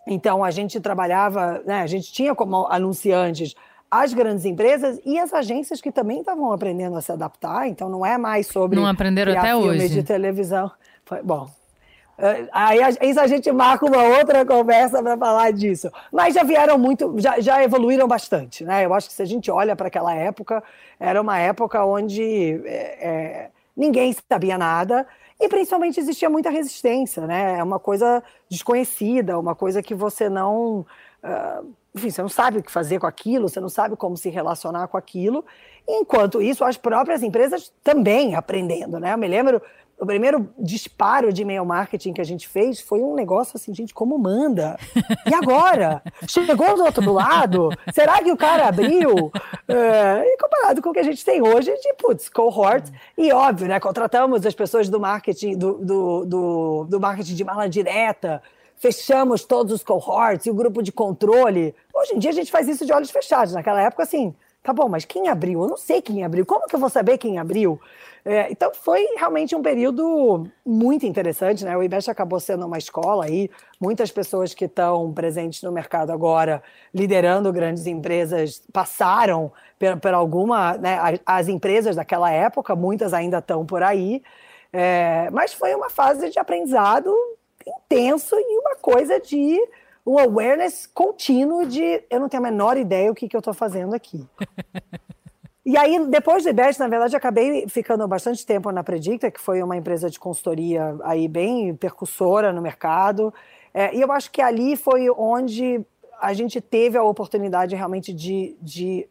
Então, 0.07 0.43
a 0.43 0.49
gente 0.49 0.79
trabalhava, 0.79 1.61
né? 1.65 1.81
A 1.81 1.87
gente 1.87 2.11
tinha 2.11 2.33
como 2.33 2.65
anunciantes 2.67 3.53
as 3.91 4.13
grandes 4.13 4.45
empresas 4.45 4.99
e 5.05 5.19
as 5.19 5.33
agências 5.33 5.81
que 5.81 5.91
também 5.91 6.19
estavam 6.19 6.51
aprendendo 6.51 6.95
a 6.95 7.01
se 7.01 7.11
adaptar. 7.11 7.67
Então, 7.67 7.87
não 7.87 8.03
é 8.05 8.17
mais 8.17 8.47
sobre. 8.47 8.79
Não 8.79 8.87
aprenderam 8.87 9.37
até 9.37 9.55
hoje. 9.55 9.89
de 9.89 10.03
televisão. 10.03 10.71
Foi, 11.05 11.21
bom, 11.21 11.47
Aí 12.51 12.79
isso 13.01 13.19
a 13.19 13.27
gente 13.27 13.51
marca 13.51 13.85
uma 13.85 14.03
outra 14.03 14.45
conversa 14.45 15.01
para 15.01 15.17
falar 15.17 15.51
disso. 15.51 15.89
Mas 16.11 16.33
já 16.33 16.43
vieram 16.43 16.77
muito, 16.77 17.15
já, 17.17 17.39
já 17.39 17.63
evoluíram 17.63 18.07
bastante, 18.07 18.63
né? 18.65 18.85
Eu 18.85 18.93
acho 18.93 19.07
que 19.07 19.13
se 19.13 19.21
a 19.21 19.25
gente 19.25 19.49
olha 19.49 19.75
para 19.75 19.87
aquela 19.87 20.13
época, 20.13 20.61
era 20.99 21.21
uma 21.21 21.39
época 21.39 21.83
onde 21.85 22.61
é, 22.65 23.07
é, 23.07 23.49
ninguém 23.75 24.13
sabia 24.29 24.57
nada 24.57 25.07
e 25.39 25.47
principalmente 25.47 25.99
existia 25.99 26.29
muita 26.29 26.49
resistência, 26.49 27.25
né? 27.25 27.57
É 27.59 27.63
uma 27.63 27.79
coisa 27.79 28.21
desconhecida, 28.49 29.39
uma 29.39 29.55
coisa 29.55 29.81
que 29.81 29.95
você 29.95 30.27
não, 30.27 30.85
uh, 31.23 31.73
enfim, 31.95 32.09
você 32.09 32.21
não 32.21 32.27
sabe 32.27 32.57
o 32.57 32.63
que 32.63 32.71
fazer 32.71 32.99
com 32.99 33.07
aquilo, 33.07 33.47
você 33.47 33.61
não 33.61 33.69
sabe 33.69 33.95
como 33.95 34.17
se 34.17 34.29
relacionar 34.29 34.89
com 34.89 34.97
aquilo. 34.97 35.45
Enquanto 35.87 36.41
isso, 36.41 36.65
as 36.65 36.75
próprias 36.75 37.23
empresas 37.23 37.71
também 37.81 38.35
aprendendo, 38.35 38.99
né? 38.99 39.13
Eu 39.13 39.17
me 39.17 39.27
lembro 39.29 39.61
o 39.99 40.05
primeiro 40.05 40.49
disparo 40.57 41.33
de 41.33 41.41
e-mail 41.41 41.65
marketing 41.65 42.13
que 42.13 42.21
a 42.21 42.25
gente 42.25 42.47
fez 42.47 42.79
foi 42.79 43.01
um 43.01 43.13
negócio 43.13 43.57
assim, 43.57 43.75
gente, 43.75 43.93
como 43.93 44.17
manda? 44.17 44.77
E 45.29 45.33
agora? 45.33 46.01
Chegou 46.25 46.75
do 46.75 46.85
outro 46.85 47.11
lado? 47.11 47.69
Será 47.93 48.23
que 48.23 48.31
o 48.31 48.37
cara 48.37 48.69
abriu? 48.69 49.31
É, 49.67 50.23
e 50.25 50.37
comparado 50.37 50.81
com 50.81 50.89
o 50.89 50.93
que 50.93 50.99
a 50.99 51.03
gente 51.03 51.23
tem 51.25 51.41
hoje, 51.41 51.73
de 51.75 51.93
putz, 51.95 52.29
cohort. 52.29 52.89
E 53.17 53.31
óbvio, 53.33 53.67
né? 53.67 53.79
Contratamos 53.79 54.45
as 54.45 54.55
pessoas 54.55 54.87
do 54.87 54.99
marketing, 55.01 55.57
do, 55.57 55.73
do, 55.73 56.25
do, 56.25 56.83
do 56.85 56.99
marketing 56.99 57.35
de 57.35 57.43
mala 57.43 57.67
direta, 57.67 58.41
fechamos 58.77 59.43
todos 59.43 59.73
os 59.73 59.83
cohorts 59.83 60.45
e 60.45 60.49
o 60.49 60.53
grupo 60.53 60.81
de 60.81 60.93
controle. 60.93 61.75
Hoje 61.93 62.15
em 62.15 62.19
dia 62.19 62.29
a 62.29 62.33
gente 62.33 62.49
faz 62.49 62.69
isso 62.69 62.85
de 62.85 62.93
olhos 62.93 63.11
fechados. 63.11 63.53
Naquela 63.53 63.81
época, 63.81 64.03
assim, 64.03 64.33
tá 64.63 64.73
bom, 64.73 64.89
mas 64.89 65.05
quem 65.05 65.27
abriu? 65.27 65.61
Eu 65.61 65.67
não 65.67 65.77
sei 65.77 66.01
quem 66.01 66.23
abriu. 66.23 66.45
Como 66.45 66.67
que 66.67 66.75
eu 66.75 66.79
vou 66.79 66.89
saber 66.89 67.17
quem 67.17 67.37
abriu? 67.37 67.79
É, 68.25 68.51
então 68.51 68.71
foi 68.73 69.05
realmente 69.17 69.55
um 69.55 69.61
período 69.61 70.45
muito 70.65 71.05
interessante, 71.05 71.63
né? 71.63 71.75
O 71.75 71.81
IBEST 71.81 72.11
acabou 72.11 72.39
sendo 72.39 72.65
uma 72.65 72.77
escola 72.77 73.25
aí, 73.25 73.49
muitas 73.79 74.11
pessoas 74.11 74.53
que 74.53 74.65
estão 74.65 75.11
presentes 75.13 75.63
no 75.63 75.71
mercado 75.71 76.11
agora, 76.11 76.61
liderando 76.93 77.51
grandes 77.53 77.87
empresas, 77.87 78.61
passaram 78.73 79.51
por, 79.79 79.97
por 79.99 80.13
alguma, 80.13 80.77
né? 80.77 80.99
As, 80.99 81.19
as, 81.25 81.47
empresas 81.47 81.95
daquela 81.95 82.29
época, 82.29 82.75
muitas 82.75 83.13
ainda 83.13 83.37
estão 83.37 83.65
por 83.65 83.81
aí, 83.81 84.21
é, 84.73 85.29
mas 85.31 85.53
foi 85.53 85.73
uma 85.73 85.89
fase 85.89 86.29
de 86.29 86.37
aprendizado 86.37 87.11
intenso 87.65 88.35
e 88.35 88.59
uma 88.59 88.75
coisa 88.75 89.19
de 89.19 89.57
um 90.09 90.17
awareness 90.17 90.87
contínuo 90.87 91.67
de 91.67 92.03
eu 92.09 92.19
não 92.19 92.27
tenho 92.27 92.41
a 92.43 92.49
menor 92.49 92.75
ideia 92.77 93.11
o 93.11 93.15
que, 93.15 93.29
que 93.29 93.35
eu 93.35 93.39
estou 93.39 93.53
fazendo 93.53 93.93
aqui. 93.93 94.25
E 95.65 95.77
aí, 95.77 96.03
depois 96.07 96.41
do 96.41 96.49
IBET, 96.49 96.79
na 96.79 96.87
verdade, 96.87 97.15
acabei 97.15 97.67
ficando 97.67 98.07
bastante 98.07 98.43
tempo 98.43 98.71
na 98.71 98.83
Predicta, 98.83 99.29
que 99.29 99.39
foi 99.39 99.61
uma 99.61 99.77
empresa 99.77 100.09
de 100.09 100.19
consultoria 100.19 100.97
aí 101.03 101.27
bem 101.27 101.75
percussora 101.75 102.51
no 102.51 102.59
mercado. 102.59 103.31
É, 103.71 103.93
e 103.95 104.01
eu 104.01 104.11
acho 104.11 104.31
que 104.31 104.41
ali 104.41 104.75
foi 104.75 105.07
onde 105.11 105.85
a 106.19 106.33
gente 106.33 106.59
teve 106.59 106.97
a 106.97 107.03
oportunidade 107.03 107.75
realmente 107.75 108.11
de, 108.11 108.57
de 108.59 109.07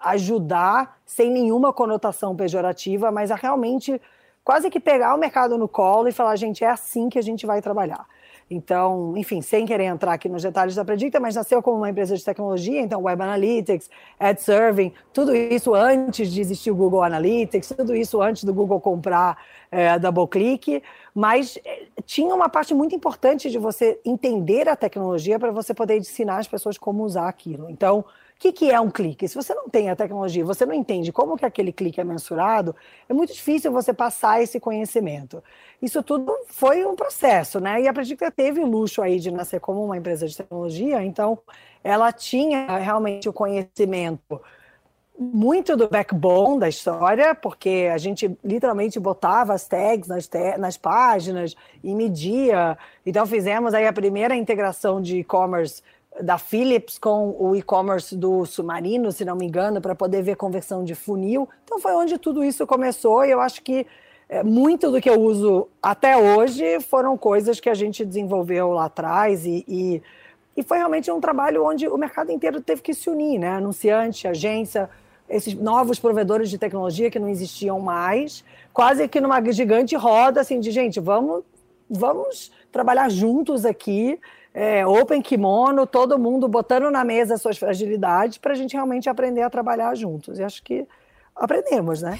ajudar, 0.00 0.98
sem 1.06 1.30
nenhuma 1.30 1.72
conotação 1.72 2.36
pejorativa, 2.36 3.10
mas 3.10 3.30
a 3.30 3.34
realmente 3.34 3.98
quase 4.44 4.68
que 4.68 4.80
pegar 4.80 5.14
o 5.14 5.18
mercado 5.18 5.56
no 5.56 5.68
colo 5.68 6.08
e 6.08 6.12
falar, 6.12 6.36
gente, 6.36 6.62
é 6.64 6.68
assim 6.68 7.08
que 7.08 7.18
a 7.18 7.22
gente 7.22 7.46
vai 7.46 7.62
trabalhar. 7.62 8.06
Então, 8.50 9.16
enfim, 9.16 9.40
sem 9.40 9.64
querer 9.64 9.84
entrar 9.84 10.14
aqui 10.14 10.28
nos 10.28 10.42
detalhes 10.42 10.74
da 10.74 10.84
Predicta, 10.84 11.20
mas 11.20 11.36
nasceu 11.36 11.62
como 11.62 11.76
uma 11.76 11.88
empresa 11.88 12.16
de 12.16 12.24
tecnologia, 12.24 12.80
então 12.80 13.00
Web 13.00 13.22
Analytics, 13.22 13.88
Ad 14.18 14.42
Serving, 14.42 14.92
tudo 15.12 15.32
isso 15.34 15.72
antes 15.72 16.32
de 16.32 16.40
existir 16.40 16.72
o 16.72 16.74
Google 16.74 17.04
Analytics, 17.04 17.72
tudo 17.76 17.94
isso 17.94 18.20
antes 18.20 18.42
do 18.42 18.52
Google 18.52 18.80
comprar 18.80 19.38
é, 19.70 19.96
DoubleClick, 20.00 20.82
mas 21.14 21.60
é, 21.64 21.84
tinha 22.04 22.34
uma 22.34 22.48
parte 22.48 22.74
muito 22.74 22.92
importante 22.92 23.48
de 23.50 23.58
você 23.58 24.00
entender 24.04 24.68
a 24.68 24.74
tecnologia 24.74 25.38
para 25.38 25.52
você 25.52 25.72
poder 25.72 25.98
ensinar 25.98 26.38
as 26.38 26.48
pessoas 26.48 26.76
como 26.76 27.04
usar 27.04 27.28
aquilo. 27.28 27.70
Então, 27.70 28.04
que, 28.40 28.52
que 28.52 28.70
é 28.70 28.80
um 28.80 28.90
clique? 28.90 29.28
Se 29.28 29.34
você 29.34 29.54
não 29.54 29.68
tem 29.68 29.90
a 29.90 29.94
tecnologia, 29.94 30.42
você 30.42 30.64
não 30.64 30.72
entende 30.72 31.12
como 31.12 31.36
que 31.36 31.44
aquele 31.44 31.70
clique 31.70 32.00
é 32.00 32.04
mensurado, 32.04 32.74
é 33.06 33.12
muito 33.12 33.34
difícil 33.34 33.70
você 33.70 33.92
passar 33.92 34.42
esse 34.42 34.58
conhecimento. 34.58 35.44
Isso 35.80 36.02
tudo 36.02 36.34
foi 36.46 36.86
um 36.86 36.96
processo, 36.96 37.60
né? 37.60 37.82
E 37.82 37.86
a 37.86 37.92
Predica 37.92 38.30
teve 38.30 38.60
o 38.60 38.66
luxo 38.66 39.02
aí 39.02 39.20
de 39.20 39.30
nascer 39.30 39.60
como 39.60 39.84
uma 39.84 39.98
empresa 39.98 40.26
de 40.26 40.34
tecnologia, 40.34 41.04
então 41.04 41.38
ela 41.84 42.10
tinha 42.12 42.78
realmente 42.78 43.28
o 43.28 43.32
conhecimento 43.32 44.40
muito 45.18 45.76
do 45.76 45.86
backbone 45.86 46.60
da 46.60 46.68
história, 46.70 47.34
porque 47.34 47.90
a 47.92 47.98
gente 47.98 48.38
literalmente 48.42 48.98
botava 48.98 49.52
as 49.52 49.68
tags 49.68 50.08
nas, 50.08 50.26
te 50.26 50.56
nas 50.56 50.78
páginas 50.78 51.54
e 51.84 51.94
media. 51.94 52.78
Então 53.04 53.26
fizemos 53.26 53.74
aí 53.74 53.86
a 53.86 53.92
primeira 53.92 54.34
integração 54.34 54.98
de 54.98 55.18
e-commerce 55.18 55.82
da 56.22 56.38
Philips 56.38 56.98
com 56.98 57.36
o 57.38 57.54
e-commerce 57.54 58.16
do 58.16 58.44
Submarino, 58.44 59.12
se 59.12 59.24
não 59.24 59.36
me 59.36 59.46
engano, 59.46 59.80
para 59.80 59.94
poder 59.94 60.22
ver 60.22 60.36
conversão 60.36 60.84
de 60.84 60.94
funil. 60.94 61.48
Então 61.64 61.78
foi 61.78 61.92
onde 61.92 62.18
tudo 62.18 62.42
isso 62.42 62.66
começou 62.66 63.24
e 63.24 63.30
eu 63.30 63.40
acho 63.40 63.62
que 63.62 63.86
é, 64.28 64.42
muito 64.42 64.90
do 64.90 65.00
que 65.00 65.08
eu 65.08 65.20
uso 65.20 65.68
até 65.82 66.16
hoje 66.16 66.80
foram 66.80 67.16
coisas 67.16 67.60
que 67.60 67.68
a 67.68 67.74
gente 67.74 68.04
desenvolveu 68.04 68.72
lá 68.72 68.86
atrás 68.86 69.46
e, 69.46 69.64
e, 69.66 70.02
e 70.56 70.62
foi 70.62 70.78
realmente 70.78 71.10
um 71.10 71.20
trabalho 71.20 71.64
onde 71.64 71.86
o 71.88 71.96
mercado 71.96 72.30
inteiro 72.30 72.60
teve 72.60 72.82
que 72.82 72.92
se 72.92 73.08
unir, 73.08 73.38
né? 73.38 73.50
Anunciante, 73.50 74.28
agência, 74.28 74.90
esses 75.28 75.54
novos 75.54 75.98
provedores 75.98 76.50
de 76.50 76.58
tecnologia 76.58 77.10
que 77.10 77.18
não 77.18 77.28
existiam 77.28 77.80
mais, 77.80 78.44
quase 78.72 79.06
que 79.06 79.20
numa 79.20 79.40
gigante 79.52 79.94
roda 79.94 80.40
assim 80.40 80.58
de 80.58 80.70
gente, 80.70 80.98
vamos, 80.98 81.44
vamos 81.88 82.52
trabalhar 82.70 83.08
juntos 83.08 83.64
aqui 83.64 84.18
é, 84.52 84.86
open 84.86 85.22
kimono, 85.22 85.86
todo 85.86 86.18
mundo 86.18 86.48
botando 86.48 86.90
na 86.90 87.04
mesa 87.04 87.36
suas 87.36 87.56
fragilidades 87.56 88.38
para 88.38 88.52
a 88.52 88.56
gente 88.56 88.74
realmente 88.74 89.08
aprender 89.08 89.42
a 89.42 89.50
trabalhar 89.50 89.94
juntos. 89.94 90.38
E 90.38 90.42
acho 90.42 90.62
que 90.62 90.86
aprendemos, 91.34 92.02
né? 92.02 92.18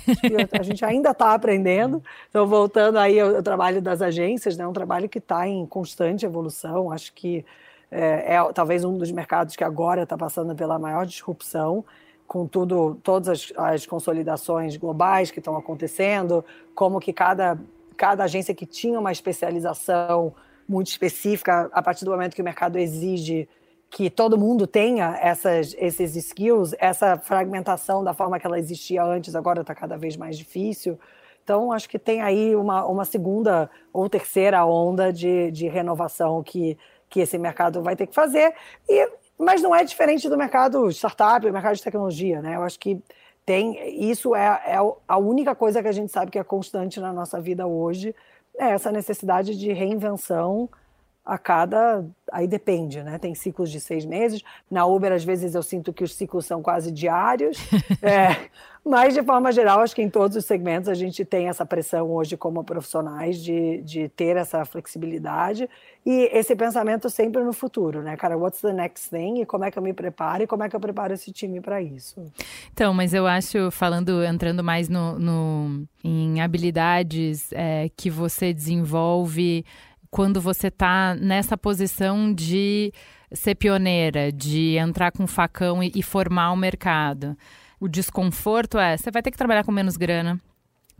a 0.58 0.62
gente 0.62 0.84
ainda 0.84 1.10
está 1.10 1.34
aprendendo. 1.34 2.02
Então, 2.28 2.46
voltando 2.46 2.98
aí 2.98 3.18
ao, 3.18 3.36
ao, 3.36 3.42
trabalho 3.42 3.82
das 3.82 4.00
agências, 4.00 4.56
né? 4.56 4.66
um 4.66 4.72
trabalho 4.72 5.08
que 5.08 5.18
está 5.18 5.46
em 5.46 5.66
constante 5.66 6.24
evolução. 6.24 6.92
Acho 6.92 7.12
que 7.12 7.44
é, 7.90 8.36
é, 8.36 8.52
talvez 8.52 8.84
um 8.84 8.96
dos 8.96 9.10
mercados 9.10 9.56
que 9.56 9.64
agora 9.64 10.04
está 10.04 10.16
passando 10.16 10.54
pela 10.54 10.78
maior 10.78 11.04
disrupção 11.04 11.84
com 12.28 12.46
tudo, 12.46 12.96
todas 13.02 13.28
as, 13.28 13.52
as 13.56 13.86
consolidações 13.86 14.76
globais 14.76 15.32
que 15.32 15.40
estão 15.40 15.56
acontecendo, 15.56 16.44
como 16.76 17.00
que 17.00 17.12
cada, 17.12 17.58
cada 17.96 18.22
agência 18.22 18.54
que 18.54 18.64
tinha 18.64 19.00
uma 19.00 19.10
especialização 19.10 20.32
muito 20.70 20.86
específica, 20.86 21.68
a 21.72 21.82
partir 21.82 22.04
do 22.04 22.12
momento 22.12 22.34
que 22.34 22.40
o 22.40 22.44
mercado 22.44 22.78
exige 22.78 23.48
que 23.90 24.08
todo 24.08 24.38
mundo 24.38 24.68
tenha 24.68 25.18
essas, 25.20 25.74
esses 25.76 26.14
skills, 26.14 26.72
essa 26.78 27.18
fragmentação 27.18 28.04
da 28.04 28.14
forma 28.14 28.38
que 28.38 28.46
ela 28.46 28.58
existia 28.58 29.02
antes, 29.02 29.34
agora 29.34 29.62
está 29.62 29.74
cada 29.74 29.96
vez 29.98 30.16
mais 30.16 30.38
difícil. 30.38 30.96
Então, 31.42 31.72
acho 31.72 31.88
que 31.88 31.98
tem 31.98 32.22
aí 32.22 32.54
uma, 32.54 32.86
uma 32.86 33.04
segunda 33.04 33.68
ou 33.92 34.08
terceira 34.08 34.64
onda 34.64 35.12
de, 35.12 35.50
de 35.50 35.66
renovação 35.66 36.40
que, 36.44 36.78
que 37.08 37.18
esse 37.18 37.36
mercado 37.36 37.82
vai 37.82 37.96
ter 37.96 38.06
que 38.06 38.14
fazer. 38.14 38.54
E, 38.88 39.10
mas 39.36 39.60
não 39.60 39.74
é 39.74 39.82
diferente 39.82 40.28
do 40.28 40.38
mercado 40.38 40.88
startup, 40.90 41.44
do 41.44 41.52
mercado 41.52 41.74
de 41.74 41.82
tecnologia, 41.82 42.40
né? 42.40 42.54
Eu 42.54 42.62
acho 42.62 42.78
que 42.78 43.02
tem 43.44 44.08
isso 44.08 44.36
é, 44.36 44.46
é 44.66 44.76
a 45.08 45.18
única 45.18 45.56
coisa 45.56 45.82
que 45.82 45.88
a 45.88 45.92
gente 45.92 46.12
sabe 46.12 46.30
que 46.30 46.38
é 46.38 46.44
constante 46.44 47.00
na 47.00 47.12
nossa 47.12 47.40
vida 47.40 47.66
hoje, 47.66 48.14
essa 48.58 48.92
necessidade 48.92 49.56
de 49.56 49.72
reinvenção 49.72 50.68
a 51.24 51.38
cada. 51.38 52.04
Aí 52.32 52.46
depende, 52.46 53.02
né? 53.02 53.18
Tem 53.18 53.34
ciclos 53.34 53.70
de 53.70 53.80
seis 53.80 54.04
meses. 54.04 54.42
Na 54.70 54.86
Uber, 54.86 55.12
às 55.12 55.24
vezes, 55.24 55.54
eu 55.54 55.62
sinto 55.62 55.92
que 55.92 56.04
os 56.04 56.14
ciclos 56.14 56.46
são 56.46 56.62
quase 56.62 56.90
diários. 56.92 57.58
é, 58.02 58.48
mas, 58.84 59.14
de 59.14 59.22
forma 59.22 59.52
geral, 59.52 59.80
acho 59.80 59.94
que 59.94 60.02
em 60.02 60.08
todos 60.08 60.36
os 60.36 60.44
segmentos 60.44 60.88
a 60.88 60.94
gente 60.94 61.24
tem 61.24 61.48
essa 61.48 61.66
pressão 61.66 62.10
hoje, 62.10 62.36
como 62.36 62.64
profissionais, 62.64 63.42
de, 63.42 63.82
de 63.82 64.08
ter 64.08 64.36
essa 64.36 64.64
flexibilidade 64.64 65.68
e 66.06 66.30
esse 66.32 66.56
pensamento 66.56 67.10
sempre 67.10 67.42
no 67.44 67.52
futuro, 67.52 68.00
né, 68.00 68.16
cara? 68.16 68.38
What's 68.38 68.60
the 68.62 68.72
next 68.72 69.10
thing? 69.10 69.40
E 69.40 69.46
como 69.46 69.64
é 69.64 69.70
que 69.70 69.78
eu 69.78 69.82
me 69.82 69.92
preparo 69.92 70.44
e 70.44 70.46
como 70.46 70.62
é 70.62 70.68
que 70.68 70.74
eu 70.74 70.80
preparo 70.80 71.12
esse 71.12 71.30
time 71.30 71.60
para 71.60 71.82
isso? 71.82 72.26
Então, 72.72 72.94
mas 72.94 73.12
eu 73.12 73.26
acho, 73.26 73.70
falando, 73.70 74.24
entrando 74.24 74.64
mais 74.64 74.88
no, 74.88 75.18
no 75.18 75.86
em 76.02 76.40
habilidades 76.40 77.52
é, 77.52 77.90
que 77.94 78.08
você 78.08 78.54
desenvolve 78.54 79.64
quando 80.10 80.40
você 80.40 80.68
está 80.68 81.14
nessa 81.14 81.56
posição 81.56 82.32
de 82.32 82.92
ser 83.32 83.54
pioneira, 83.54 84.32
de 84.32 84.76
entrar 84.76 85.12
com 85.12 85.26
facão 85.26 85.82
e, 85.82 85.92
e 85.94 86.02
formar 86.02 86.52
o 86.52 86.56
mercado. 86.56 87.36
O 87.78 87.88
desconforto 87.88 88.78
é, 88.78 88.96
você 88.96 89.10
vai 89.10 89.22
ter 89.22 89.30
que 89.30 89.38
trabalhar 89.38 89.64
com 89.64 89.72
menos 89.72 89.96
grana, 89.96 90.40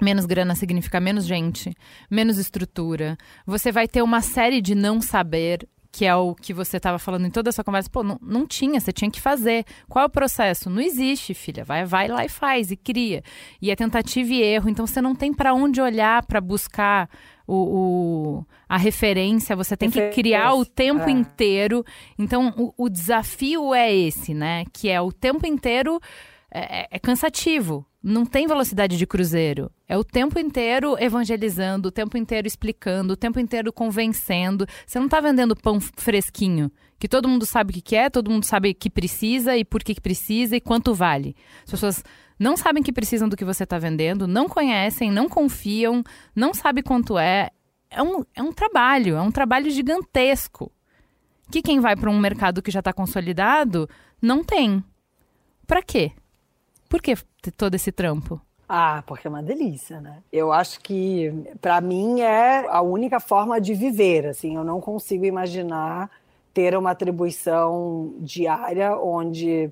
Menos 0.01 0.25
grana 0.25 0.55
significa 0.55 0.99
menos 0.99 1.27
gente, 1.27 1.75
menos 2.11 2.39
estrutura. 2.39 3.19
Você 3.47 3.71
vai 3.71 3.87
ter 3.87 4.01
uma 4.01 4.23
série 4.23 4.63
de 4.63 4.75
não 4.75 5.01
saber, 5.01 5.69
que 5.93 6.07
é 6.07 6.15
o 6.15 6.35
que 6.35 6.55
você 6.55 6.79
estava 6.79 6.99
falando 6.99 7.27
em 7.27 7.31
toda 7.31 7.51
a 7.51 7.53
sua 7.53 7.63
conversa. 7.63 7.91
Pô, 7.91 8.03
não, 8.03 8.19
não 8.23 8.47
tinha, 8.47 8.81
você 8.81 8.93
tinha 8.93 9.11
que 9.11 9.21
fazer. 9.21 9.65
Qual 9.89 10.03
é 10.03 10.07
o 10.07 10.11
processo? 10.11 10.71
Não 10.71 10.81
existe, 10.81 11.35
filha. 11.35 11.65
Vai, 11.65 11.85
vai 11.85 12.09
lá 12.09 12.25
e 12.25 12.31
faz, 12.31 12.71
e 12.71 12.77
cria. 12.77 13.23
E 13.61 13.71
é 13.71 13.77
tentativa 13.77 14.33
e 14.33 14.41
erro. 14.41 14.71
Então 14.71 14.87
você 14.87 15.03
não 15.03 15.15
tem 15.15 15.35
para 15.35 15.53
onde 15.53 15.83
olhar 15.83 16.25
para 16.25 16.41
buscar 16.41 17.09
o, 17.51 17.57
o, 17.57 18.47
a 18.69 18.77
referência, 18.77 19.57
você 19.57 19.77
tem 19.77 19.91
que 19.91 20.11
criar 20.11 20.55
o 20.55 20.65
tempo 20.65 21.09
é. 21.09 21.11
inteiro. 21.11 21.85
Então, 22.17 22.55
o, 22.57 22.85
o, 22.85 22.89
desafio 22.89 23.75
é 23.75 23.93
esse, 23.93 24.33
né? 24.33 24.65
Que 24.73 24.89
é 24.89 25.01
o 25.01 25.11
tempo 25.11 25.45
inteiro 25.45 26.01
é, 26.49 26.83
é, 26.83 26.89
é 26.93 26.99
cansativo. 26.99 27.85
Não 28.01 28.25
tem 28.25 28.47
velocidade 28.47 28.97
de 28.97 29.07
cruzeiro. 29.07 29.71
É 29.89 29.99
o 29.99 30.05
tempo 30.05 30.39
inteiro 30.39 30.97
evangelizando, 30.99 31.89
o 31.89 31.93
tempo 31.93 32.17
inteiro 32.17 32.47
explicando, 32.47 33.15
o 33.15 33.17
tempo 33.17 33.41
inteiro 33.41 33.73
convencendo. 33.73 34.65
Você 34.87 34.99
não 35.01 35.07
está 35.07 35.21
vendendo 35.21 35.57
pão 35.57 35.81
fresquinho, 35.81 36.71
que 37.01 37.09
todo 37.09 37.29
mundo 37.29 37.45
sabe 37.45 37.73
o 37.73 37.75
que 37.75 37.83
quer, 37.83 38.11
todo 38.11 38.31
mundo 38.31 38.45
sabe 38.45 38.73
que 38.73 38.89
precisa 38.89 39.57
e 39.57 39.65
por 39.65 39.83
que, 39.83 39.95
que 39.95 40.01
precisa 40.01 40.57
e 40.57 40.61
quanto 40.61 40.95
vale. 40.95 41.35
As 41.65 41.73
pessoas 41.73 42.05
não 42.41 42.57
sabem 42.57 42.83
que 42.83 42.91
precisam 42.91 43.29
do 43.29 43.37
que 43.37 43.45
você 43.45 43.65
está 43.65 43.79
vendendo, 43.79 44.27
não 44.27 44.49
conhecem, 44.49 45.11
não 45.11 45.29
confiam, 45.29 46.03
não 46.35 46.55
sabem 46.55 46.83
quanto 46.83 47.19
é. 47.19 47.51
É 47.91 48.03
um, 48.03 48.25
é 48.35 48.43
um 48.43 48.51
trabalho, 48.51 49.17
é 49.17 49.21
um 49.21 49.31
trabalho 49.31 49.71
gigantesco. 49.71 50.73
Que 51.51 51.61
quem 51.61 51.81
vai 51.81 51.95
para 51.95 52.09
um 52.09 52.19
mercado 52.19 52.63
que 52.63 52.71
já 52.71 52.79
está 52.79 52.95
consolidado 52.95 53.87
não 54.23 54.43
tem. 54.43 54.83
Para 55.67 55.83
quê? 55.83 56.13
Por 56.89 57.03
que 57.03 57.15
todo 57.59 57.75
esse 57.75 57.93
trampo? 57.93 58.41
Ah, 58.67 59.03
porque 59.07 59.27
é 59.27 59.31
uma 59.31 59.43
delícia, 59.43 60.01
né? 60.01 60.23
Eu 60.33 60.51
acho 60.51 60.81
que 60.81 61.31
para 61.61 61.79
mim 61.81 62.23
é 62.23 62.67
a 62.69 62.81
única 62.81 63.21
forma 63.21 63.61
de 63.61 63.75
viver, 63.75 64.27
assim, 64.27 64.57
eu 64.57 64.65
não 64.65 64.81
consigo 64.81 65.27
imaginar 65.27 66.11
ter 66.55 66.75
uma 66.75 66.93
atribuição 66.93 68.15
diária 68.21 68.97
onde 68.97 69.71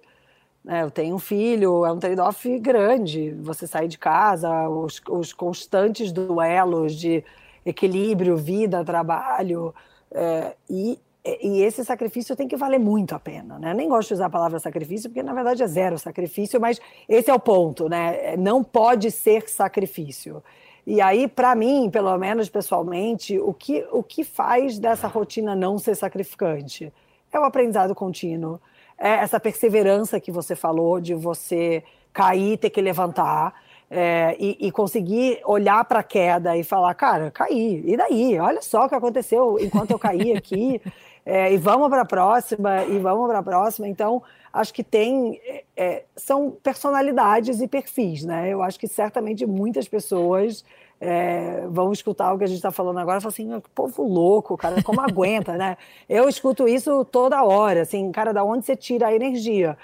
né, 0.64 0.82
eu 0.82 0.90
tenho 0.90 1.16
um 1.16 1.18
filho, 1.18 1.84
é 1.84 1.92
um 1.92 1.98
trade-off 1.98 2.58
grande. 2.58 3.32
Você 3.40 3.66
sair 3.66 3.88
de 3.88 3.98
casa, 3.98 4.68
os, 4.68 5.00
os 5.08 5.32
constantes 5.32 6.12
duelos 6.12 6.94
de 6.94 7.24
equilíbrio, 7.64 8.36
vida, 8.36 8.84
trabalho. 8.84 9.74
É, 10.10 10.54
e, 10.68 10.98
e 11.24 11.62
esse 11.62 11.84
sacrifício 11.84 12.36
tem 12.36 12.48
que 12.48 12.56
valer 12.56 12.78
muito 12.78 13.14
a 13.14 13.18
pena, 13.18 13.58
né? 13.58 13.74
Nem 13.74 13.88
gosto 13.88 14.08
de 14.08 14.14
usar 14.14 14.26
a 14.26 14.30
palavra 14.30 14.58
sacrifício, 14.58 15.10
porque 15.10 15.22
na 15.22 15.34
verdade 15.34 15.62
é 15.62 15.66
zero 15.66 15.98
sacrifício, 15.98 16.60
mas 16.60 16.80
esse 17.08 17.30
é 17.30 17.34
o 17.34 17.40
ponto, 17.40 17.88
né? 17.88 18.36
Não 18.36 18.64
pode 18.64 19.10
ser 19.10 19.48
sacrifício. 19.48 20.42
E 20.86 21.02
aí, 21.02 21.28
para 21.28 21.54
mim, 21.54 21.90
pelo 21.90 22.16
menos 22.16 22.48
pessoalmente, 22.48 23.38
o 23.38 23.52
que, 23.52 23.86
o 23.92 24.02
que 24.02 24.24
faz 24.24 24.78
dessa 24.78 25.06
rotina 25.06 25.54
não 25.54 25.78
ser 25.78 25.94
sacrificante? 25.94 26.90
É 27.30 27.38
o 27.38 27.44
aprendizado 27.44 27.94
contínuo, 27.94 28.58
é 28.98 29.10
essa 29.10 29.38
perseverança 29.38 30.20
que 30.20 30.32
você 30.32 30.56
falou, 30.56 31.00
de 31.00 31.14
você 31.14 31.82
cair, 32.12 32.58
ter 32.58 32.70
que 32.70 32.80
levantar. 32.80 33.54
É, 33.90 34.36
e, 34.38 34.66
e, 34.66 34.70
conseguir 34.70 35.40
olhar 35.46 35.82
para 35.86 36.00
a 36.00 36.02
queda 36.02 36.54
e 36.54 36.62
falar, 36.62 36.92
cara, 36.92 37.30
caí, 37.30 37.82
e 37.86 37.96
daí? 37.96 38.38
Olha 38.38 38.60
só 38.60 38.84
o 38.84 38.88
que 38.88 38.94
aconteceu 38.94 39.58
enquanto 39.58 39.92
eu 39.92 39.98
caí 39.98 40.36
aqui, 40.36 40.78
é, 41.24 41.50
e 41.50 41.56
vamos 41.56 41.88
para 41.88 42.02
a 42.02 42.04
próxima, 42.04 42.84
e 42.84 42.98
vamos 42.98 43.26
para 43.28 43.38
a 43.38 43.42
próxima. 43.42 43.88
Então, 43.88 44.22
acho 44.52 44.74
que 44.74 44.84
tem. 44.84 45.40
É, 45.74 46.04
são 46.14 46.50
personalidades 46.50 47.62
e 47.62 47.66
perfis, 47.66 48.24
né? 48.24 48.52
Eu 48.52 48.62
acho 48.62 48.78
que 48.78 48.86
certamente 48.86 49.46
muitas 49.46 49.88
pessoas 49.88 50.62
é, 51.00 51.66
vão 51.68 51.92
escutar 51.92 52.32
o 52.32 52.38
que 52.38 52.44
a 52.44 52.46
gente 52.46 52.56
está 52.56 52.70
falando 52.70 52.98
agora 52.98 53.18
e 53.18 53.20
falar 53.20 53.30
assim, 53.30 53.62
povo 53.74 54.02
louco, 54.02 54.56
cara, 54.56 54.82
como 54.82 55.00
aguenta, 55.00 55.56
né? 55.56 55.76
Eu 56.08 56.28
escuto 56.28 56.66
isso 56.66 57.04
toda 57.04 57.44
hora, 57.44 57.82
assim, 57.82 58.10
cara, 58.10 58.32
da 58.32 58.42
onde 58.42 58.66
você 58.66 58.74
tira 58.74 59.08
a 59.08 59.14
energia? 59.14 59.76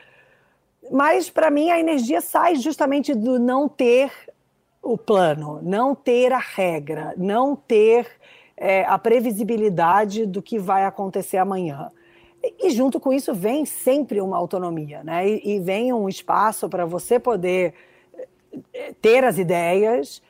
Mas, 0.90 1.31
para 1.31 1.50
mim, 1.50 1.70
a 1.70 1.79
energia 1.79 2.20
sai 2.20 2.57
justamente 2.57 3.14
do 3.14 3.38
não 3.38 3.68
ter 3.68 4.11
o 4.83 4.98
plano, 4.98 5.61
não 5.62 5.94
ter 5.94 6.33
a 6.33 6.38
regra, 6.38 7.14
não 7.16 7.57
ter 7.57 8.07
é, 8.57 8.85
a 8.85 8.98
previsibilidade 8.98 10.27
do 10.27 10.42
que 10.42 10.59
vai 10.59 10.85
acontecer 10.85 11.38
amanhã. 11.38 11.90
E, 12.61 12.70
junto 12.70 13.00
com 13.00 13.12
isso 13.12 13.33
vem 13.33 13.64
sempre 13.64 14.20
uma 14.20 14.37
autonomia, 14.37 15.03
né? 15.03 15.27
E, 15.27 15.55
e 15.55 15.61
vem 15.61 15.92
um 15.92 16.09
espaço 16.09 16.68
para 16.68 16.85
você 16.85 17.18
poder 17.18 17.72
é, 18.74 18.92
ter 19.00 19.24
as 19.24 19.38
ideias, 19.38 20.20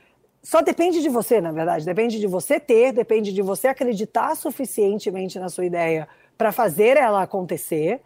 só 0.45 0.61
depende 0.61 1.01
de 1.01 1.09
você, 1.09 1.41
na 1.41 1.51
verdade. 1.51 1.87
Depende 1.87 2.21
de 2.21 2.27
você 2.27 2.61
ter, 2.61 2.93
depende 2.93 3.33
de 3.33 3.41
você 3.41 3.69
acreditar 3.69 4.37
suficientemente 4.37 5.39
na 5.39 5.49
sua 5.49 5.65
ideia 5.65 6.07
para 6.37 6.53
fazer 6.53 6.99
ela 6.99 7.23
acontecer. 7.23 8.03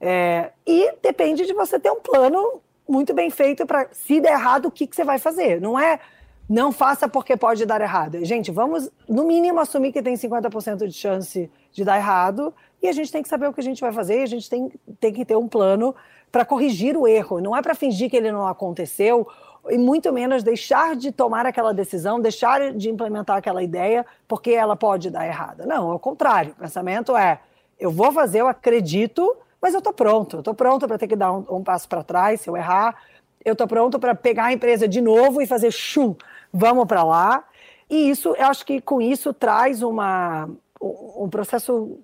É, 0.00 0.52
e 0.66 0.90
depende 1.02 1.44
de 1.44 1.52
você 1.52 1.78
ter 1.78 1.90
um 1.90 2.00
plano 2.00 2.62
muito 2.88 3.12
bem 3.12 3.28
feito 3.28 3.66
para, 3.66 3.88
se 3.92 4.22
der 4.22 4.32
errado, 4.32 4.66
o 4.66 4.70
que, 4.70 4.86
que 4.86 4.96
você 4.96 5.04
vai 5.04 5.18
fazer. 5.18 5.60
Não 5.60 5.78
é 5.78 6.00
não 6.48 6.72
faça 6.72 7.06
porque 7.06 7.36
pode 7.36 7.64
dar 7.66 7.80
errado. 7.80 8.24
Gente, 8.24 8.50
vamos, 8.50 8.90
no 9.08 9.24
mínimo, 9.24 9.60
assumir 9.60 9.92
que 9.92 10.02
tem 10.02 10.14
50% 10.14 10.86
de 10.86 10.92
chance 10.92 11.50
de 11.72 11.84
dar 11.84 11.98
errado 11.98 12.54
e 12.82 12.88
a 12.88 12.92
gente 12.92 13.12
tem 13.12 13.22
que 13.22 13.28
saber 13.28 13.48
o 13.48 13.52
que 13.52 13.60
a 13.60 13.64
gente 13.64 13.80
vai 13.80 13.92
fazer 13.92 14.20
e 14.20 14.22
a 14.22 14.26
gente 14.26 14.48
tem, 14.48 14.72
tem 14.98 15.12
que 15.12 15.24
ter 15.24 15.36
um 15.36 15.46
plano 15.46 15.94
para 16.30 16.44
corrigir 16.44 16.96
o 16.96 17.06
erro. 17.06 17.38
Não 17.40 17.56
é 17.56 17.62
para 17.62 17.74
fingir 17.74 18.10
que 18.10 18.16
ele 18.16 18.32
não 18.32 18.46
aconteceu 18.46 19.28
e 19.70 19.78
muito 19.78 20.12
menos 20.12 20.42
deixar 20.42 20.96
de 20.96 21.12
tomar 21.12 21.46
aquela 21.46 21.72
decisão, 21.72 22.20
deixar 22.20 22.72
de 22.72 22.90
implementar 22.90 23.36
aquela 23.36 23.62
ideia 23.62 24.04
porque 24.26 24.50
ela 24.50 24.74
pode 24.74 25.10
dar 25.10 25.26
errada. 25.26 25.64
Não, 25.66 25.90
ao 25.90 25.98
contrário. 25.98 26.52
O 26.52 26.60
pensamento 26.60 27.16
é: 27.16 27.40
eu 27.78 27.90
vou 27.90 28.10
fazer, 28.12 28.40
eu 28.40 28.48
acredito, 28.48 29.36
mas 29.60 29.74
eu 29.74 29.78
estou 29.78 29.92
pronto. 29.92 30.38
Estou 30.38 30.54
pronto 30.54 30.86
para 30.88 30.98
ter 30.98 31.06
que 31.06 31.16
dar 31.16 31.32
um, 31.32 31.44
um 31.48 31.62
passo 31.62 31.88
para 31.88 32.02
trás 32.02 32.40
se 32.40 32.50
eu 32.50 32.56
errar. 32.56 32.96
Eu 33.44 33.52
estou 33.52 33.66
pronto 33.66 33.98
para 33.98 34.14
pegar 34.14 34.46
a 34.46 34.52
empresa 34.52 34.86
de 34.88 35.00
novo 35.00 35.40
e 35.40 35.46
fazer 35.46 35.70
chum, 35.70 36.14
vamos 36.52 36.86
para 36.86 37.02
lá. 37.02 37.44
E 37.90 38.08
isso, 38.10 38.34
eu 38.36 38.46
acho 38.46 38.64
que 38.64 38.80
com 38.80 39.00
isso 39.00 39.34
traz 39.34 39.82
uma, 39.82 40.48
um 40.80 41.28
processo 41.28 41.98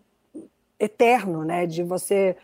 eterno, 0.78 1.44
né, 1.44 1.66
de 1.66 1.82
você 1.82 2.36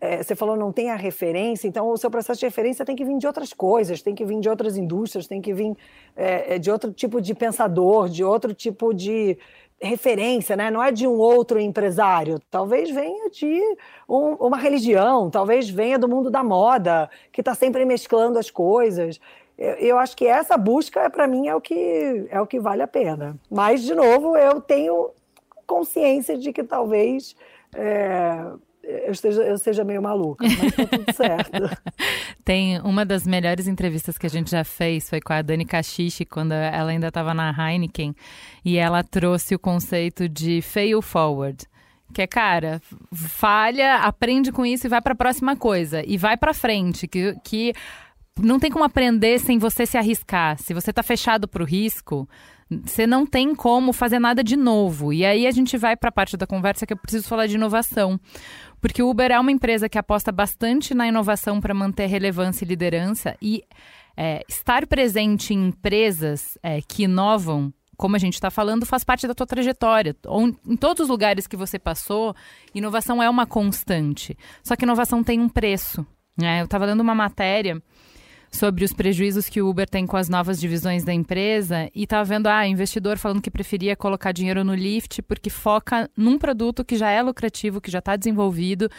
é, 0.00 0.22
você 0.22 0.34
falou 0.34 0.56
não 0.56 0.72
tem 0.72 0.90
a 0.90 0.96
referência, 0.96 1.68
então 1.68 1.88
o 1.90 1.96
seu 1.96 2.10
processo 2.10 2.40
de 2.40 2.46
referência 2.46 2.84
tem 2.84 2.96
que 2.96 3.04
vir 3.04 3.18
de 3.18 3.26
outras 3.26 3.52
coisas, 3.52 4.02
tem 4.02 4.14
que 4.14 4.24
vir 4.24 4.40
de 4.40 4.48
outras 4.48 4.76
indústrias, 4.76 5.26
tem 5.26 5.40
que 5.40 5.52
vir 5.52 5.76
é, 6.16 6.54
é 6.54 6.58
de 6.58 6.70
outro 6.70 6.92
tipo 6.92 7.20
de 7.20 7.34
pensador, 7.34 8.08
de 8.08 8.24
outro 8.24 8.54
tipo 8.54 8.92
de 8.94 9.38
referência, 9.80 10.56
né? 10.56 10.70
não 10.70 10.82
é 10.82 10.90
de 10.90 11.06
um 11.06 11.18
outro 11.18 11.60
empresário, 11.60 12.40
talvez 12.50 12.90
venha 12.90 13.30
de 13.30 13.62
um, 14.08 14.34
uma 14.34 14.56
religião, 14.56 15.30
talvez 15.30 15.70
venha 15.70 15.98
do 15.98 16.08
mundo 16.08 16.30
da 16.30 16.42
moda, 16.42 17.08
que 17.32 17.40
está 17.40 17.54
sempre 17.54 17.84
mesclando 17.84 18.38
as 18.38 18.50
coisas. 18.50 19.20
Eu, 19.56 19.98
acho 19.98 20.16
que 20.16 20.24
essa 20.24 20.56
busca, 20.56 21.10
para 21.10 21.26
mim, 21.26 21.48
é 21.48 21.54
o, 21.54 21.60
que, 21.60 22.26
é 22.30 22.40
o 22.40 22.46
que 22.46 22.60
vale 22.60 22.80
a 22.80 22.86
pena. 22.86 23.36
Mas, 23.50 23.82
de 23.82 23.92
novo, 23.92 24.36
eu 24.36 24.60
tenho 24.60 25.10
consciência 25.66 26.38
de 26.38 26.52
que 26.52 26.62
talvez. 26.62 27.34
É, 27.74 28.52
eu, 28.88 29.12
esteja, 29.12 29.42
eu 29.42 29.58
seja 29.58 29.84
meio 29.84 30.02
maluca, 30.02 30.46
mas 30.46 30.74
tá 30.74 30.86
tudo 30.86 31.12
certo. 31.14 31.78
Tem 32.44 32.80
uma 32.80 33.04
das 33.04 33.26
melhores 33.26 33.66
entrevistas 33.66 34.16
que 34.16 34.26
a 34.26 34.30
gente 34.30 34.50
já 34.50 34.64
fez 34.64 35.08
foi 35.08 35.20
com 35.20 35.32
a 35.32 35.42
Dani 35.42 35.66
Cachiche, 35.66 36.24
quando 36.24 36.52
ela 36.52 36.90
ainda 36.90 37.08
estava 37.08 37.34
na 37.34 37.50
Heineken, 37.50 38.14
e 38.64 38.78
ela 38.78 39.04
trouxe 39.04 39.54
o 39.54 39.58
conceito 39.58 40.28
de 40.28 40.62
fail 40.62 41.02
forward. 41.02 41.66
Que 42.14 42.22
é, 42.22 42.26
cara, 42.26 42.80
falha, 43.12 43.96
aprende 43.96 44.50
com 44.50 44.64
isso 44.64 44.86
e 44.86 44.88
vai 44.88 45.02
para 45.02 45.12
a 45.12 45.16
próxima 45.16 45.54
coisa. 45.54 46.02
E 46.06 46.16
vai 46.16 46.38
para 46.38 46.54
frente, 46.54 47.06
que, 47.06 47.36
que 47.44 47.74
não 48.40 48.58
tem 48.58 48.70
como 48.70 48.84
aprender 48.84 49.38
sem 49.38 49.58
você 49.58 49.84
se 49.84 49.98
arriscar. 49.98 50.58
Se 50.58 50.72
você 50.72 50.88
está 50.88 51.02
fechado 51.02 51.46
para 51.46 51.62
o 51.62 51.66
risco, 51.66 52.26
você 52.70 53.06
não 53.06 53.24
tem 53.24 53.54
como 53.54 53.92
fazer 53.92 54.18
nada 54.18 54.44
de 54.44 54.56
novo. 54.56 55.12
E 55.12 55.24
aí 55.24 55.46
a 55.46 55.50
gente 55.50 55.76
vai 55.76 55.96
para 55.96 56.10
a 56.10 56.12
parte 56.12 56.36
da 56.36 56.46
conversa 56.46 56.86
que 56.86 56.92
eu 56.92 56.96
preciso 56.96 57.26
falar 57.26 57.46
de 57.46 57.54
inovação. 57.54 58.20
Porque 58.80 59.02
o 59.02 59.08
Uber 59.08 59.30
é 59.30 59.40
uma 59.40 59.50
empresa 59.50 59.88
que 59.88 59.98
aposta 59.98 60.30
bastante 60.30 60.94
na 60.94 61.08
inovação 61.08 61.60
para 61.60 61.74
manter 61.74 62.06
relevância 62.06 62.64
e 62.64 62.68
liderança. 62.68 63.36
E 63.40 63.64
é, 64.16 64.44
estar 64.48 64.86
presente 64.86 65.54
em 65.54 65.68
empresas 65.68 66.58
é, 66.62 66.80
que 66.82 67.04
inovam 67.04 67.72
como 67.96 68.14
a 68.14 68.18
gente 68.18 68.34
está 68.34 68.48
falando, 68.48 68.86
faz 68.86 69.02
parte 69.02 69.26
da 69.26 69.34
tua 69.34 69.44
trajetória. 69.44 70.14
Em 70.64 70.76
todos 70.76 71.02
os 71.02 71.08
lugares 71.08 71.48
que 71.48 71.56
você 71.56 71.80
passou, 71.80 72.32
inovação 72.72 73.20
é 73.20 73.28
uma 73.28 73.44
constante. 73.44 74.38
Só 74.62 74.76
que 74.76 74.84
inovação 74.84 75.24
tem 75.24 75.40
um 75.40 75.48
preço. 75.48 76.06
Né? 76.38 76.60
Eu 76.60 76.66
estava 76.66 76.86
dando 76.86 77.00
uma 77.00 77.14
matéria 77.14 77.82
sobre 78.50 78.84
os 78.84 78.92
prejuízos 78.92 79.48
que 79.48 79.60
o 79.60 79.68
Uber 79.68 79.88
tem 79.88 80.06
com 80.06 80.16
as 80.16 80.28
novas 80.28 80.58
divisões 80.58 81.04
da 81.04 81.12
empresa 81.12 81.90
e 81.94 82.06
tá 82.06 82.22
vendo 82.22 82.46
ah, 82.46 82.66
investidor 82.66 83.18
falando 83.18 83.42
que 83.42 83.50
preferia 83.50 83.96
colocar 83.96 84.32
dinheiro 84.32 84.64
no 84.64 84.74
Lyft 84.74 85.22
porque 85.22 85.50
foca 85.50 86.10
num 86.16 86.38
produto 86.38 86.84
que 86.84 86.96
já 86.96 87.10
é 87.10 87.22
lucrativo, 87.22 87.80
que 87.80 87.90
já 87.90 87.98
está 87.98 88.16
desenvolvido, 88.16 88.90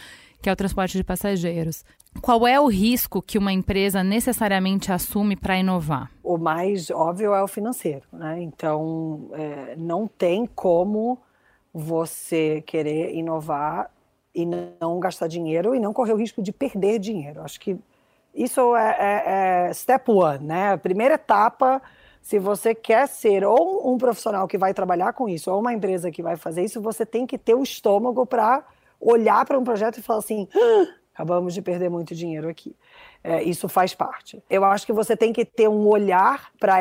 que 0.42 0.50
é 0.50 0.54
o 0.54 0.56
transporte 0.56 0.98
de 0.98 1.04
passageiros. 1.04 1.84
Qual 2.22 2.48
é 2.48 2.60
o 2.60 2.68
risco 2.68 3.22
que 3.22 3.38
uma 3.38 3.54
empresa 3.54 4.04
necessariamente 4.04 4.92
assume 4.92 5.36
para 5.36 5.58
inovar? 5.58 6.12
O 6.24 6.38
mais 6.38 6.90
óbvio 6.90 7.34
é 7.34 7.44
o 7.44 7.48
financeiro, 7.48 8.04
né? 8.12 8.42
Então, 8.42 9.30
é, 9.34 9.76
não 9.78 10.08
tem 10.08 10.46
como 10.46 11.20
você 11.74 12.64
querer 12.66 13.14
inovar 13.14 13.92
e 14.34 14.46
não 14.46 15.00
gastar 15.00 15.28
dinheiro 15.28 15.76
e 15.76 15.80
não 15.80 15.94
correr 15.94 16.14
o 16.14 16.18
risco 16.18 16.42
de 16.42 16.52
perder 16.52 17.00
dinheiro. 17.00 17.42
Acho 17.42 17.60
que 17.60 17.78
isso 18.44 18.76
é, 18.76 18.96
é, 19.00 19.68
é 19.70 19.74
step 19.74 20.10
one, 20.10 20.46
né? 20.46 20.74
A 20.74 20.78
primeira 20.78 21.16
etapa, 21.16 21.82
se 22.22 22.40
você 22.40 22.74
quer 22.74 23.08
ser 23.08 23.44
ou 23.44 23.92
um 23.92 23.98
profissional 23.98 24.48
que 24.48 24.58
vai 24.58 24.74
trabalhar 24.74 25.14
com 25.14 25.28
isso, 25.28 25.52
ou 25.52 25.60
uma 25.60 25.74
empresa 25.74 26.10
que 26.10 26.24
vai 26.24 26.38
fazer 26.38 26.64
isso, 26.64 26.82
você 26.82 27.06
tem 27.06 27.28
que 27.28 27.38
ter 27.38 27.54
o 27.54 27.64
estômago 27.64 28.26
para 28.26 28.64
olhar 29.00 29.46
para 29.46 29.60
um 29.60 29.64
projeto 29.64 29.98
e 29.98 30.02
falar 30.02 30.20
assim: 30.20 30.48
ah, 30.56 30.88
acabamos 31.14 31.54
de 31.54 31.62
perder 31.62 31.90
muito 31.90 32.16
dinheiro 32.16 32.48
aqui. 32.48 32.74
É, 33.22 33.44
isso 33.44 33.68
faz 33.68 33.94
parte. 33.94 34.42
Eu 34.50 34.64
acho 34.64 34.86
que 34.86 34.94
você 34.94 35.18
tem 35.18 35.34
que 35.34 35.44
ter 35.44 35.68
um 35.68 35.86
olhar 35.86 36.50
para 36.58 36.80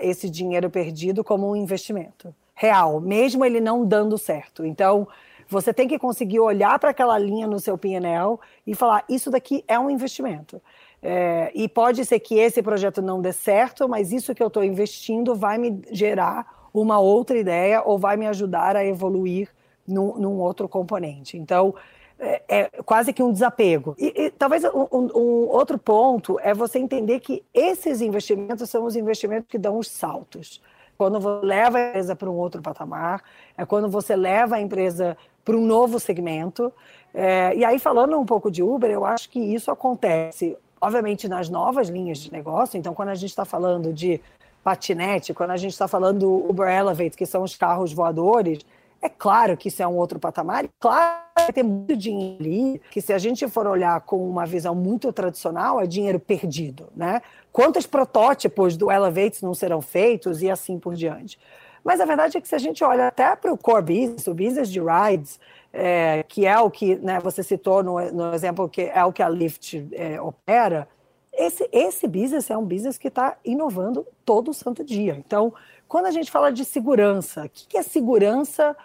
esse 0.00 0.30
dinheiro 0.30 0.70
perdido 0.70 1.24
como 1.24 1.50
um 1.50 1.56
investimento 1.56 2.32
real, 2.54 3.00
mesmo 3.00 3.44
ele 3.44 3.60
não 3.60 3.84
dando 3.84 4.16
certo. 4.16 4.64
Então, 4.64 5.08
você 5.48 5.74
tem 5.74 5.88
que 5.88 5.98
conseguir 5.98 6.38
olhar 6.38 6.78
para 6.78 6.90
aquela 6.90 7.18
linha 7.18 7.46
no 7.46 7.58
seu 7.58 7.76
PNL 7.76 8.38
e 8.64 8.74
falar: 8.74 9.04
isso 9.08 9.30
daqui 9.30 9.64
é 9.66 9.78
um 9.78 9.90
investimento. 9.90 10.62
É, 11.02 11.50
e 11.54 11.68
pode 11.68 12.04
ser 12.04 12.20
que 12.20 12.38
esse 12.38 12.62
projeto 12.62 13.00
não 13.00 13.20
dê 13.20 13.32
certo, 13.32 13.88
mas 13.88 14.12
isso 14.12 14.34
que 14.34 14.42
eu 14.42 14.48
estou 14.48 14.62
investindo 14.62 15.34
vai 15.34 15.56
me 15.56 15.80
gerar 15.90 16.68
uma 16.72 16.98
outra 16.98 17.38
ideia 17.38 17.82
ou 17.82 17.98
vai 17.98 18.16
me 18.16 18.26
ajudar 18.26 18.76
a 18.76 18.84
evoluir 18.84 19.48
num, 19.86 20.18
num 20.18 20.38
outro 20.38 20.68
componente. 20.68 21.38
Então, 21.38 21.74
é, 22.18 22.42
é, 22.48 22.64
quase 22.84 23.12
que 23.12 23.22
um 23.22 23.32
desapego. 23.32 23.94
E, 23.98 24.12
e 24.14 24.30
talvez 24.30 24.62
um, 24.64 24.86
um, 24.92 25.48
outro 25.48 25.78
ponto 25.78 26.38
é 26.40 26.52
você 26.52 26.78
entender 26.78 27.20
que 27.20 27.42
esses 27.52 28.02
investimentos 28.02 28.68
são 28.68 28.84
os 28.84 28.94
investimentos 28.94 29.48
que 29.48 29.58
dão 29.58 29.78
os 29.78 29.88
saltos. 29.88 30.60
Quando 30.98 31.18
você 31.18 31.46
leva 31.46 31.78
a 31.78 31.88
empresa 31.88 32.14
para 32.14 32.30
um 32.30 32.34
outro 32.34 32.60
patamar, 32.60 33.22
é 33.56 33.64
quando 33.64 33.88
você 33.88 34.14
leva 34.14 34.56
a 34.56 34.60
empresa 34.60 35.16
para 35.42 35.56
um 35.56 35.64
novo 35.64 35.98
segmento. 35.98 36.70
É, 37.14 37.56
e 37.56 37.64
aí, 37.64 37.78
falando 37.78 38.18
um 38.18 38.26
pouco 38.26 38.50
de 38.50 38.62
Uber, 38.62 38.90
eu 38.90 39.06
acho 39.06 39.30
que 39.30 39.40
isso 39.40 39.70
acontece 39.70 40.58
obviamente, 40.80 41.28
nas 41.28 41.48
novas 41.48 41.88
linhas 41.88 42.18
de 42.18 42.32
negócio. 42.32 42.78
Então, 42.78 42.94
quando 42.94 43.10
a 43.10 43.14
gente 43.14 43.30
está 43.30 43.44
falando 43.44 43.92
de 43.92 44.20
patinete, 44.62 45.34
quando 45.34 45.50
a 45.50 45.56
gente 45.56 45.72
está 45.72 45.88
falando 45.88 46.20
do 46.20 46.50
Uber 46.50 46.68
Elevate, 46.68 47.16
que 47.16 47.26
são 47.26 47.42
os 47.42 47.56
carros 47.56 47.92
voadores, 47.92 48.60
é 49.02 49.08
claro 49.08 49.56
que 49.56 49.68
isso 49.68 49.82
é 49.82 49.86
um 49.86 49.96
outro 49.96 50.18
patamar. 50.18 50.66
Claro 50.78 51.22
que 51.46 51.52
tem 51.52 51.64
muito 51.64 51.96
dinheiro 51.96 52.36
ali, 52.40 52.82
que 52.90 53.00
se 53.00 53.12
a 53.12 53.18
gente 53.18 53.48
for 53.48 53.66
olhar 53.66 53.98
com 54.02 54.28
uma 54.28 54.44
visão 54.44 54.74
muito 54.74 55.10
tradicional, 55.12 55.80
é 55.80 55.86
dinheiro 55.86 56.20
perdido, 56.20 56.88
né? 56.94 57.22
Quantos 57.50 57.86
protótipos 57.86 58.76
do 58.76 58.90
Elevate 58.90 59.42
não 59.42 59.54
serão 59.54 59.80
feitos 59.80 60.42
e 60.42 60.50
assim 60.50 60.78
por 60.78 60.94
diante. 60.94 61.38
Mas 61.82 61.98
a 61.98 62.04
verdade 62.04 62.36
é 62.36 62.40
que 62.40 62.48
se 62.48 62.54
a 62.54 62.58
gente 62.58 62.84
olha 62.84 63.08
até 63.08 63.34
para 63.34 63.52
o 63.52 63.56
core 63.56 63.82
business, 63.82 64.26
o 64.26 64.34
business 64.34 64.70
de 64.70 64.80
rides, 64.80 65.40
é, 65.72 66.24
que 66.24 66.46
é 66.46 66.58
o 66.58 66.70
que 66.70 66.96
né, 66.96 67.20
você 67.20 67.42
citou 67.42 67.82
no, 67.82 68.00
no, 68.12 68.34
exemplo, 68.34 68.68
que 68.68 68.82
é 68.82 69.04
o 69.04 69.12
que 69.12 69.22
a 69.22 69.28
Lyft 69.28 69.88
é, 69.92 70.20
opera, 70.20 70.88
esse, 71.32 71.68
esse 71.72 72.06
business 72.06 72.50
é 72.50 72.56
um 72.56 72.64
business 72.64 72.98
que 72.98 73.08
está 73.08 73.36
inovando 73.44 74.06
todo 74.24 74.52
santo 74.52 74.84
dia. 74.84 75.16
Então, 75.24 75.54
quando 75.88 76.06
a 76.06 76.10
gente 76.10 76.30
fala 76.30 76.52
de 76.52 76.64
segurança, 76.64 77.44
o 77.44 77.48
que, 77.48 77.66
que 77.68 77.76
é 77.76 77.82
segurança 77.82 78.76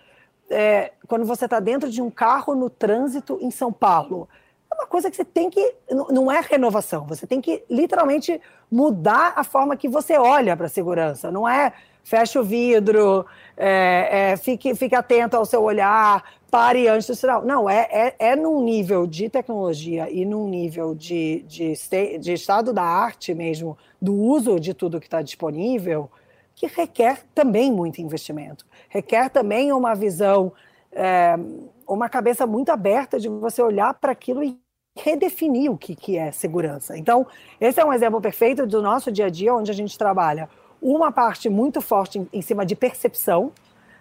é, 0.49 0.91
quando 1.07 1.25
você 1.25 1.45
está 1.45 1.59
dentro 1.59 1.89
de 1.89 2.01
um 2.01 2.09
carro 2.09 2.53
no 2.55 2.69
trânsito 2.69 3.37
em 3.41 3.51
São 3.51 3.73
Paulo? 3.73 4.29
É 4.71 4.75
uma 4.75 4.87
coisa 4.87 5.09
que 5.09 5.15
você 5.15 5.25
tem 5.25 5.49
que. 5.49 5.75
Não 6.11 6.31
é 6.31 6.39
renovação, 6.39 7.05
você 7.05 7.25
tem 7.25 7.41
que 7.41 7.63
literalmente 7.69 8.39
mudar 8.71 9.33
a 9.35 9.43
forma 9.43 9.75
que 9.75 9.87
você 9.87 10.17
olha 10.17 10.55
para 10.55 10.67
a 10.67 10.69
segurança. 10.69 11.31
Não 11.31 11.47
é 11.47 11.73
fecha 12.03 12.39
o 12.39 12.43
vidro, 12.43 13.25
é, 13.57 14.31
é, 14.31 14.37
fique, 14.37 14.75
fique 14.75 14.95
atento 14.95 15.35
ao 15.35 15.45
seu 15.45 15.63
olhar, 15.63 16.23
pare 16.55 16.87
antes 16.87 17.05
do 17.05 17.15
sinal. 17.15 17.43
Não, 17.43 17.69
é, 17.69 17.89
é, 17.91 18.15
é 18.17 18.35
num 18.37 18.63
nível 18.63 19.05
de 19.05 19.27
tecnologia 19.27 20.09
e 20.09 20.23
num 20.23 20.47
nível 20.47 20.95
de, 20.95 21.43
de, 21.45 21.73
de 22.17 22.31
estado 22.31 22.71
da 22.71 22.81
arte 22.81 23.33
mesmo, 23.33 23.77
do 24.01 24.13
uso 24.13 24.57
de 24.57 24.73
tudo 24.73 25.01
que 25.01 25.07
está 25.07 25.21
disponível, 25.21 26.09
que 26.55 26.65
requer 26.67 27.23
também 27.35 27.69
muito 27.69 27.99
investimento. 27.99 28.65
Requer 28.87 29.29
também 29.29 29.73
uma 29.73 29.93
visão, 29.93 30.53
é, 30.93 31.35
uma 31.85 32.07
cabeça 32.07 32.47
muito 32.47 32.69
aberta 32.69 33.19
de 33.19 33.27
você 33.27 33.61
olhar 33.61 33.93
para 33.93 34.13
aquilo 34.13 34.41
e 34.41 34.57
redefinir 34.97 35.69
o 35.69 35.77
que, 35.77 35.93
que 35.93 36.17
é 36.17 36.31
segurança. 36.31 36.97
Então, 36.97 37.27
esse 37.59 37.81
é 37.81 37.85
um 37.85 37.91
exemplo 37.91 38.21
perfeito 38.21 38.65
do 38.65 38.81
nosso 38.81 39.11
dia 39.11 39.25
a 39.25 39.29
dia, 39.29 39.53
onde 39.53 39.71
a 39.71 39.73
gente 39.73 39.97
trabalha 39.97 40.47
uma 40.81 41.11
parte 41.11 41.49
muito 41.49 41.81
forte 41.81 42.17
em, 42.17 42.29
em 42.31 42.41
cima 42.41 42.65
de 42.65 42.77
percepção. 42.77 43.51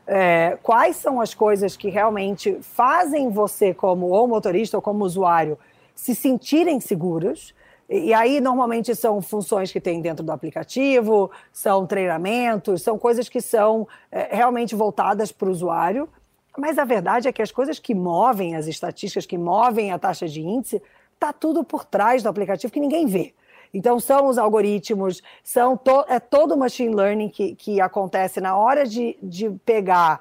É, 0.07 0.59
quais 0.63 0.97
são 0.97 1.21
as 1.21 1.35
coisas 1.35 1.77
que 1.77 1.89
realmente 1.89 2.59
fazem 2.61 3.31
você, 3.31 3.73
como 3.73 4.09
ou 4.09 4.29
motorista 4.29 4.77
ou 4.77 4.83
como 4.83 5.05
usuário, 5.05 5.59
se 5.95 6.15
sentirem 6.15 6.81
seguros? 6.81 7.55
E, 7.89 8.15
aí, 8.15 8.41
normalmente, 8.41 8.95
são 8.95 9.21
funções 9.21 9.71
que 9.71 9.81
tem 9.81 10.01
dentro 10.01 10.25
do 10.25 10.33
aplicativo, 10.33 11.31
são 11.53 11.87
treinamentos, 11.87 12.83
são 12.83 12.99
coisas 12.99 13.29
que 13.29 13.41
são 13.41 13.87
é, 14.11 14.35
realmente 14.35 14.75
voltadas 14.75 15.31
para 15.31 15.49
o 15.49 15.51
usuário. 15.53 16.09
Mas 16.57 16.79
a 16.79 16.85
verdade 16.85 17.29
é 17.29 17.33
que 17.33 17.43
as 17.43 17.51
coisas 17.51 17.79
que 17.79 17.95
movem 17.95 18.57
as 18.57 18.67
estatísticas, 18.67 19.27
que 19.27 19.37
movem 19.37 19.91
a 19.91 19.99
taxa 19.99 20.27
de 20.27 20.41
índice, 20.41 20.81
está 21.15 21.33
tudo 21.33 21.65
por 21.65 21.85
trás 21.85 22.23
do 22.23 22.29
aplicativo 22.29 22.73
que 22.73 22.81
ninguém 22.81 23.07
vê. 23.07 23.35
Então, 23.75 23.99
são 23.99 24.29
os 24.29 24.39
algoritmos, 24.39 25.21
são 25.43 25.77
to, 25.77 26.05
é 26.09 26.21
todo 26.21 26.55
o 26.55 26.57
machine 26.57 26.95
learning 26.95 27.29
que, 27.29 27.57
que 27.57 27.81
acontece 27.81 28.41
na 28.41 28.57
hora 28.57 28.87
de, 28.87 29.19
de 29.21 29.51
pegar 29.67 30.21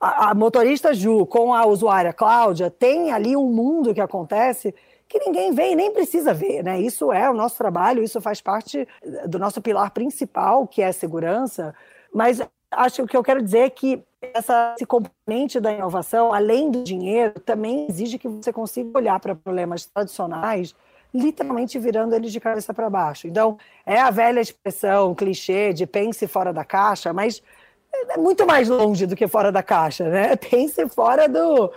a, 0.00 0.30
a 0.30 0.34
motorista 0.34 0.94
Ju 0.94 1.26
com 1.26 1.52
a 1.52 1.66
usuária 1.66 2.12
Cláudia, 2.12 2.70
tem 2.70 3.10
ali 3.10 3.36
um 3.36 3.46
mundo 3.46 3.92
que 3.92 4.00
acontece 4.00 4.72
que 5.08 5.18
ninguém 5.18 5.52
vê 5.52 5.72
e 5.72 5.76
nem 5.76 5.92
precisa 5.92 6.32
ver, 6.32 6.62
né? 6.62 6.80
Isso 6.80 7.12
é 7.12 7.28
o 7.28 7.34
nosso 7.34 7.58
trabalho, 7.58 8.02
isso 8.02 8.20
faz 8.20 8.40
parte 8.40 8.88
do 9.26 9.38
nosso 9.38 9.60
pilar 9.60 9.90
principal, 9.90 10.66
que 10.66 10.80
é 10.80 10.86
a 10.86 10.92
segurança, 10.92 11.74
mas 12.14 12.40
acho 12.70 12.96
que 12.96 13.02
o 13.02 13.06
que 13.06 13.16
eu 13.16 13.22
quero 13.22 13.42
dizer 13.42 13.58
é 13.58 13.70
que 13.70 14.02
essa, 14.22 14.74
esse 14.76 14.86
componente 14.86 15.60
da 15.60 15.70
inovação, 15.70 16.32
além 16.32 16.70
do 16.70 16.82
dinheiro, 16.82 17.38
também 17.40 17.86
exige 17.90 18.18
que 18.18 18.28
você 18.28 18.52
consiga 18.52 18.96
olhar 18.96 19.20
para 19.20 19.34
problemas 19.34 19.84
tradicionais, 19.84 20.74
literalmente 21.12 21.78
virando 21.78 22.14
eles 22.14 22.32
de 22.32 22.40
cabeça 22.40 22.72
para 22.72 22.88
baixo. 22.88 23.26
Então, 23.26 23.58
é 23.84 24.00
a 24.00 24.10
velha 24.10 24.40
expressão, 24.40 25.14
clichê 25.14 25.72
de 25.72 25.86
pense 25.86 26.26
fora 26.26 26.52
da 26.52 26.64
caixa, 26.64 27.12
mas 27.12 27.42
é 28.08 28.16
muito 28.16 28.46
mais 28.46 28.68
longe 28.68 29.06
do 29.06 29.14
que 29.14 29.28
fora 29.28 29.52
da 29.52 29.62
caixa, 29.62 30.08
né? 30.08 30.34
Pense 30.50 30.88
fora 30.88 31.28
do, 31.28 31.70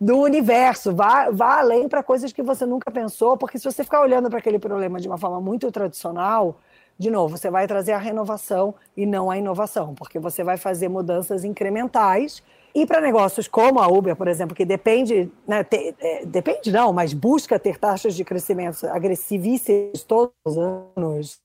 do 0.00 0.18
universo, 0.18 0.94
vá, 0.94 1.30
vá 1.30 1.58
além 1.58 1.88
para 1.88 2.02
coisas 2.02 2.32
que 2.32 2.42
você 2.42 2.66
nunca 2.66 2.90
pensou, 2.90 3.36
porque 3.36 3.58
se 3.58 3.64
você 3.64 3.84
ficar 3.84 4.00
olhando 4.00 4.28
para 4.28 4.38
aquele 4.38 4.58
problema 4.58 4.98
de 5.00 5.06
uma 5.06 5.18
forma 5.18 5.40
muito 5.40 5.70
tradicional, 5.70 6.58
de 6.98 7.10
novo, 7.10 7.36
você 7.36 7.50
vai 7.50 7.66
trazer 7.66 7.92
a 7.92 7.98
renovação 7.98 8.74
e 8.96 9.06
não 9.06 9.30
a 9.30 9.38
inovação, 9.38 9.94
porque 9.94 10.18
você 10.18 10.44
vai 10.44 10.58
fazer 10.58 10.88
mudanças 10.88 11.44
incrementais. 11.44 12.42
E 12.74 12.86
para 12.86 13.00
negócios 13.00 13.48
como 13.48 13.80
a 13.80 13.88
Uber, 13.88 14.14
por 14.14 14.28
exemplo, 14.28 14.54
que 14.54 14.64
depende, 14.64 15.30
né, 15.46 15.66
é, 15.72 16.24
depende 16.24 16.70
não, 16.70 16.92
mas 16.92 17.12
busca 17.12 17.58
ter 17.58 17.78
taxas 17.78 18.14
de 18.14 18.24
crescimento 18.24 18.86
agressivíssimas 18.86 20.04
todos 20.04 20.32
os 20.46 20.56
anos, 20.56 21.40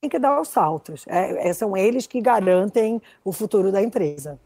tem 0.00 0.10
que 0.10 0.18
dar 0.18 0.40
os 0.40 0.48
saltos. 0.48 1.04
É, 1.06 1.48
é, 1.48 1.52
são 1.52 1.76
eles 1.76 2.06
que 2.06 2.20
garantem 2.20 3.00
o 3.24 3.32
futuro 3.32 3.70
da 3.70 3.82
empresa. 3.82 4.38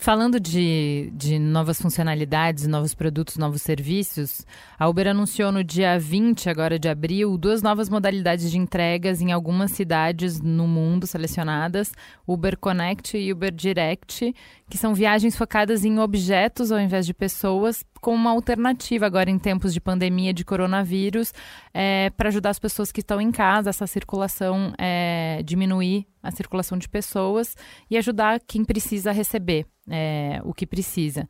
Falando 0.00 0.38
de, 0.38 1.10
de 1.12 1.40
novas 1.40 1.82
funcionalidades, 1.82 2.68
novos 2.68 2.94
produtos, 2.94 3.36
novos 3.36 3.62
serviços, 3.62 4.46
a 4.78 4.88
Uber 4.88 5.08
anunciou 5.08 5.50
no 5.50 5.64
dia 5.64 5.98
20 5.98 6.48
agora 6.48 6.78
de 6.78 6.88
abril 6.88 7.36
duas 7.36 7.62
novas 7.62 7.88
modalidades 7.88 8.48
de 8.48 8.56
entregas 8.56 9.20
em 9.20 9.32
algumas 9.32 9.72
cidades 9.72 10.40
no 10.40 10.68
mundo 10.68 11.04
selecionadas, 11.04 11.90
Uber 12.24 12.56
Connect 12.56 13.18
e 13.18 13.32
Uber 13.32 13.50
Direct, 13.50 14.32
que 14.70 14.78
são 14.78 14.94
viagens 14.94 15.36
focadas 15.36 15.84
em 15.84 15.98
objetos 15.98 16.70
ao 16.70 16.78
invés 16.78 17.04
de 17.04 17.12
pessoas, 17.12 17.82
com 18.00 18.14
uma 18.14 18.30
alternativa 18.30 19.06
agora 19.06 19.30
em 19.30 19.38
tempos 19.38 19.72
de 19.72 19.80
pandemia 19.80 20.32
de 20.32 20.44
coronavírus, 20.44 21.32
é, 21.72 22.10
para 22.10 22.28
ajudar 22.28 22.50
as 22.50 22.58
pessoas 22.58 22.92
que 22.92 23.00
estão 23.00 23.20
em 23.20 23.30
casa, 23.30 23.70
essa 23.70 23.86
circulação, 23.86 24.72
é, 24.78 25.42
diminuir 25.44 26.06
a 26.22 26.30
circulação 26.30 26.76
de 26.76 26.88
pessoas 26.88 27.54
e 27.90 27.96
ajudar 27.96 28.40
quem 28.46 28.64
precisa 28.64 29.12
receber 29.12 29.66
é, 29.88 30.40
o 30.44 30.52
que 30.52 30.66
precisa. 30.66 31.28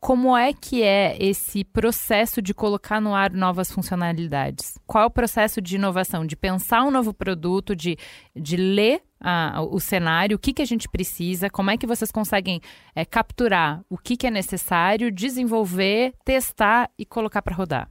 Como 0.00 0.36
é 0.36 0.52
que 0.52 0.82
é 0.82 1.16
esse 1.18 1.64
processo 1.64 2.40
de 2.40 2.54
colocar 2.54 3.00
no 3.00 3.14
ar 3.14 3.32
novas 3.32 3.70
funcionalidades? 3.70 4.78
Qual 4.86 5.02
é 5.02 5.06
o 5.06 5.10
processo 5.10 5.60
de 5.60 5.74
inovação? 5.74 6.24
De 6.24 6.36
pensar 6.36 6.84
um 6.84 6.90
novo 6.90 7.12
produto, 7.12 7.74
de, 7.74 7.96
de 8.34 8.56
ler 8.56 9.02
a, 9.20 9.60
o 9.60 9.80
cenário, 9.80 10.36
o 10.36 10.38
que, 10.38 10.52
que 10.52 10.62
a 10.62 10.64
gente 10.66 10.88
precisa, 10.88 11.50
como 11.50 11.72
é 11.72 11.76
que 11.76 11.86
vocês 11.86 12.12
conseguem 12.12 12.60
é, 12.94 13.04
capturar 13.04 13.84
o 13.90 13.98
que, 13.98 14.16
que 14.16 14.28
é 14.28 14.30
necessário, 14.30 15.10
desenvolver, 15.10 16.14
testar 16.24 16.88
e 16.96 17.04
colocar 17.04 17.42
para 17.42 17.56
rodar? 17.56 17.90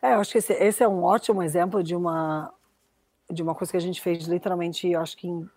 É, 0.00 0.14
eu 0.14 0.20
acho 0.20 0.30
que 0.30 0.38
esse, 0.38 0.52
esse, 0.52 0.82
é 0.84 0.88
um 0.88 1.02
ótimo 1.02 1.42
exemplo 1.42 1.82
de 1.82 1.96
uma, 1.96 2.52
de 3.28 3.42
uma 3.42 3.54
coisa 3.54 3.72
que 3.72 3.76
a 3.76 3.80
gente 3.80 4.00
fez 4.00 4.28
literalmente, 4.28 4.88
eu 4.88 5.00
acho 5.00 5.16
que 5.16 5.26
em 5.26 5.48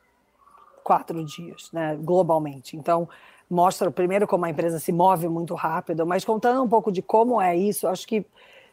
quatro 0.83 1.23
dias, 1.23 1.71
né, 1.71 1.95
globalmente. 1.95 2.75
Então, 2.75 3.07
mostra 3.51 3.91
primeiro 3.91 4.25
como 4.25 4.45
a 4.45 4.49
empresa 4.49 4.79
se 4.79 4.91
move 4.91 5.27
muito 5.27 5.53
rápido, 5.53 6.05
mas 6.05 6.23
contando 6.23 6.63
um 6.63 6.69
pouco 6.69 6.91
de 6.91 7.01
como 7.01 7.41
é 7.41 7.55
isso, 7.55 7.87
acho 7.87 8.07
que 8.07 8.25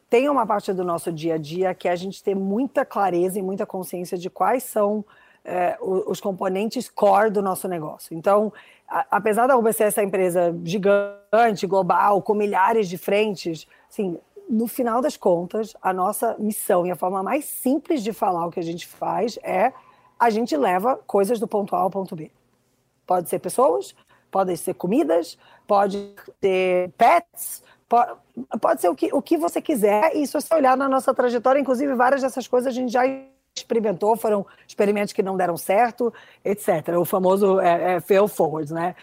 tem 0.09 0.29
uma 0.29 0.47
parte 0.47 0.72
do 0.72 0.85
nosso 0.85 1.12
dia 1.12 1.35
a 1.35 1.39
dia 1.39 1.74
que 1.74 1.89
é 1.89 1.91
a 1.91 1.97
gente 1.97 2.22
ter 2.22 2.35
muita 2.35 2.85
clareza 2.85 3.39
e 3.39 3.43
muita 3.43 3.66
consciência 3.66 4.16
de 4.16 4.31
quais 4.31 4.62
são 4.62 5.05
é, 5.45 5.76
os 5.81 6.20
componentes 6.20 6.89
core 6.89 7.31
do 7.31 7.43
nosso 7.43 7.66
negócio. 7.66 8.16
Então, 8.16 8.53
a, 8.89 9.07
apesar 9.11 9.47
da 9.47 9.57
UBC 9.57 9.79
ser 9.79 9.85
essa 9.85 10.03
empresa 10.03 10.57
gigante, 10.62 11.66
global, 11.66 12.22
com 12.22 12.35
milhares 12.35 12.89
de 12.89 12.97
frentes, 12.97 13.66
assim, 13.91 14.18
no 14.49 14.66
final 14.66 15.03
das 15.03 15.16
contas, 15.16 15.76
a 15.83 15.93
nossa 15.93 16.37
missão 16.39 16.87
e 16.87 16.91
a 16.91 16.97
forma 16.97 17.22
mais 17.22 17.45
simples 17.45 18.03
de 18.03 18.12
falar 18.12 18.47
o 18.47 18.51
que 18.51 18.61
a 18.61 18.64
gente 18.64 18.87
faz 18.87 19.39
é 19.43 19.72
a 20.18 20.31
gente 20.31 20.57
leva 20.57 20.97
coisas 21.07 21.39
do 21.39 21.47
ponto 21.47 21.76
A 21.76 21.81
ao 21.81 21.91
ponto 21.91 22.16
B. 22.16 22.31
Pode 23.07 23.29
ser 23.29 23.39
pessoas, 23.39 23.95
podem 24.31 24.57
ser 24.57 24.74
comidas, 24.74 25.39
pode 25.66 26.14
ser 26.41 26.91
pets, 26.97 27.62
pode, 27.89 28.12
pode 28.61 28.81
ser 28.81 28.89
o 28.89 28.95
que, 28.95 29.12
o 29.12 29.22
que 29.22 29.37
você 29.37 29.61
quiser. 29.61 30.14
E 30.14 30.26
se 30.26 30.33
você 30.33 30.55
olhar 30.55 30.76
na 30.76 30.89
nossa 30.89 31.14
trajetória, 31.14 31.61
inclusive 31.61 31.95
várias 31.95 32.22
dessas 32.22 32.47
coisas 32.47 32.68
a 32.68 32.74
gente 32.74 32.93
já 32.93 33.03
experimentou, 33.57 34.16
foram 34.16 34.47
experimentos 34.66 35.12
que 35.12 35.22
não 35.22 35.37
deram 35.37 35.57
certo, 35.57 36.12
etc. 36.45 36.97
O 36.99 37.05
famoso 37.05 37.61
é, 37.61 37.95
é, 37.95 38.01
fail 38.01 38.29
forwards, 38.29 38.70
né? 38.70 38.95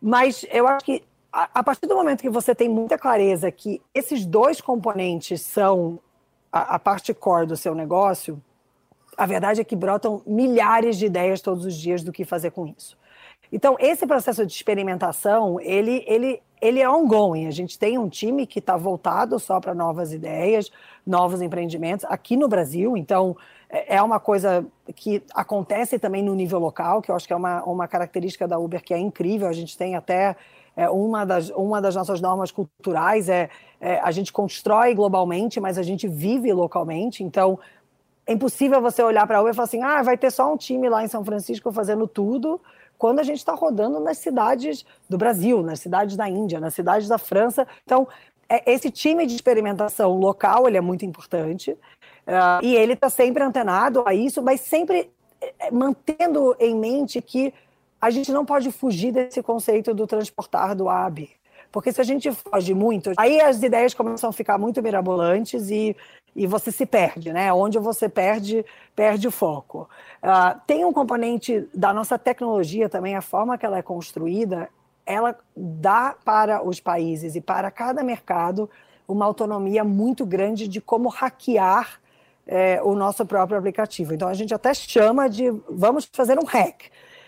Mas 0.00 0.44
eu 0.50 0.66
acho 0.66 0.84
que 0.84 1.02
a, 1.32 1.48
a, 1.54 1.62
partir 1.62 1.86
do 1.86 1.94
momento 1.94 2.20
que 2.20 2.30
você 2.30 2.54
tem 2.54 2.68
muita 2.68 2.96
clareza 2.96 3.50
que 3.50 3.80
esses 3.94 4.24
dois 4.24 4.60
componentes 4.60 5.40
são 5.42 5.98
a, 6.52 6.76
a 6.76 6.78
parte 6.78 7.12
core 7.12 7.46
do 7.46 7.56
seu 7.56 7.74
negócio, 7.74 8.40
a 9.16 9.26
verdade 9.26 9.60
é 9.60 9.64
que 9.64 9.76
brotam 9.76 10.22
milhares 10.26 10.96
de 10.96 11.06
ideias 11.06 11.40
todos 11.40 11.64
os 11.64 11.74
dias 11.74 12.02
do 12.02 12.12
que 12.12 12.24
fazer 12.24 12.50
com 12.50 12.66
isso. 12.66 12.96
Então, 13.54 13.76
esse 13.78 14.04
processo 14.04 14.44
de 14.44 14.52
experimentação, 14.52 15.60
ele, 15.60 16.04
ele, 16.08 16.42
ele 16.60 16.80
é 16.80 16.90
ongoing. 16.90 17.46
A 17.46 17.52
gente 17.52 17.78
tem 17.78 17.96
um 17.96 18.08
time 18.08 18.48
que 18.48 18.58
está 18.58 18.76
voltado 18.76 19.38
só 19.38 19.60
para 19.60 19.72
novas 19.72 20.12
ideias, 20.12 20.72
novos 21.06 21.40
empreendimentos 21.40 22.04
aqui 22.06 22.36
no 22.36 22.48
Brasil. 22.48 22.96
Então, 22.96 23.36
é, 23.70 23.94
é 23.94 24.02
uma 24.02 24.18
coisa 24.18 24.66
que 24.96 25.22
acontece 25.32 26.00
também 26.00 26.20
no 26.20 26.34
nível 26.34 26.58
local, 26.58 27.00
que 27.00 27.12
eu 27.12 27.14
acho 27.14 27.28
que 27.28 27.32
é 27.32 27.36
uma, 27.36 27.62
uma 27.62 27.86
característica 27.86 28.48
da 28.48 28.58
Uber 28.58 28.82
que 28.82 28.92
é 28.92 28.98
incrível. 28.98 29.46
A 29.46 29.52
gente 29.52 29.78
tem 29.78 29.94
até 29.94 30.34
é, 30.76 30.90
uma, 30.90 31.24
das, 31.24 31.48
uma 31.50 31.80
das 31.80 31.94
nossas 31.94 32.20
normas 32.20 32.50
culturais 32.50 33.28
é, 33.28 33.48
é 33.80 34.00
a 34.00 34.10
gente 34.10 34.32
constrói 34.32 34.96
globalmente, 34.96 35.60
mas 35.60 35.78
a 35.78 35.82
gente 35.84 36.08
vive 36.08 36.52
localmente. 36.52 37.22
Então, 37.22 37.56
é 38.26 38.32
impossível 38.32 38.80
você 38.80 39.00
olhar 39.00 39.24
para 39.28 39.38
a 39.38 39.40
Uber 39.40 39.52
e 39.52 39.54
falar 39.54 39.66
assim: 39.66 39.82
ah, 39.84 40.02
vai 40.02 40.18
ter 40.18 40.32
só 40.32 40.52
um 40.52 40.56
time 40.56 40.88
lá 40.88 41.04
em 41.04 41.08
São 41.08 41.24
Francisco 41.24 41.70
fazendo 41.70 42.08
tudo 42.08 42.60
quando 43.04 43.18
a 43.18 43.22
gente 43.22 43.36
está 43.36 43.52
rodando 43.52 44.00
nas 44.00 44.16
cidades 44.16 44.82
do 45.10 45.18
Brasil, 45.18 45.62
nas 45.62 45.78
cidades 45.78 46.16
da 46.16 46.26
Índia, 46.26 46.58
nas 46.58 46.72
cidades 46.72 47.06
da 47.06 47.18
França. 47.18 47.68
Então, 47.84 48.08
é, 48.48 48.72
esse 48.72 48.90
time 48.90 49.26
de 49.26 49.34
experimentação 49.34 50.18
local 50.18 50.66
ele 50.66 50.78
é 50.78 50.80
muito 50.80 51.04
importante 51.04 51.72
uh, 51.72 52.64
e 52.64 52.74
ele 52.74 52.94
está 52.94 53.10
sempre 53.10 53.42
antenado 53.42 54.02
a 54.06 54.14
isso, 54.14 54.42
mas 54.42 54.62
sempre 54.62 55.10
é, 55.58 55.70
mantendo 55.70 56.56
em 56.58 56.74
mente 56.74 57.20
que 57.20 57.52
a 58.00 58.08
gente 58.08 58.32
não 58.32 58.46
pode 58.46 58.72
fugir 58.72 59.12
desse 59.12 59.42
conceito 59.42 59.92
do 59.92 60.06
transportar 60.06 60.74
do 60.74 60.88
A 60.88 61.04
a 61.04 61.10
B. 61.10 61.28
Porque 61.74 61.92
se 61.92 62.00
a 62.00 62.04
gente 62.04 62.30
foge 62.30 62.72
muito, 62.72 63.10
aí 63.16 63.40
as 63.40 63.60
ideias 63.60 63.92
começam 63.92 64.30
a 64.30 64.32
ficar 64.32 64.56
muito 64.56 64.80
mirabolantes 64.80 65.70
e, 65.70 65.96
e 66.36 66.46
você 66.46 66.70
se 66.70 66.86
perde, 66.86 67.32
né? 67.32 67.52
Onde 67.52 67.80
você 67.80 68.08
perde, 68.08 68.64
perde 68.94 69.26
o 69.26 69.32
foco. 69.32 69.88
Uh, 70.22 70.56
tem 70.68 70.84
um 70.84 70.92
componente 70.92 71.68
da 71.74 71.92
nossa 71.92 72.16
tecnologia 72.16 72.88
também, 72.88 73.16
a 73.16 73.20
forma 73.20 73.58
que 73.58 73.66
ela 73.66 73.76
é 73.76 73.82
construída, 73.82 74.70
ela 75.04 75.36
dá 75.56 76.14
para 76.24 76.64
os 76.64 76.78
países 76.78 77.34
e 77.34 77.40
para 77.40 77.68
cada 77.72 78.04
mercado 78.04 78.70
uma 79.08 79.24
autonomia 79.24 79.82
muito 79.82 80.24
grande 80.24 80.68
de 80.68 80.80
como 80.80 81.08
hackear 81.08 82.00
é, 82.46 82.80
o 82.84 82.94
nosso 82.94 83.26
próprio 83.26 83.58
aplicativo. 83.58 84.14
Então 84.14 84.28
a 84.28 84.34
gente 84.34 84.54
até 84.54 84.72
chama 84.74 85.28
de 85.28 85.50
vamos 85.68 86.08
fazer 86.12 86.38
um 86.38 86.44
hack, 86.44 86.84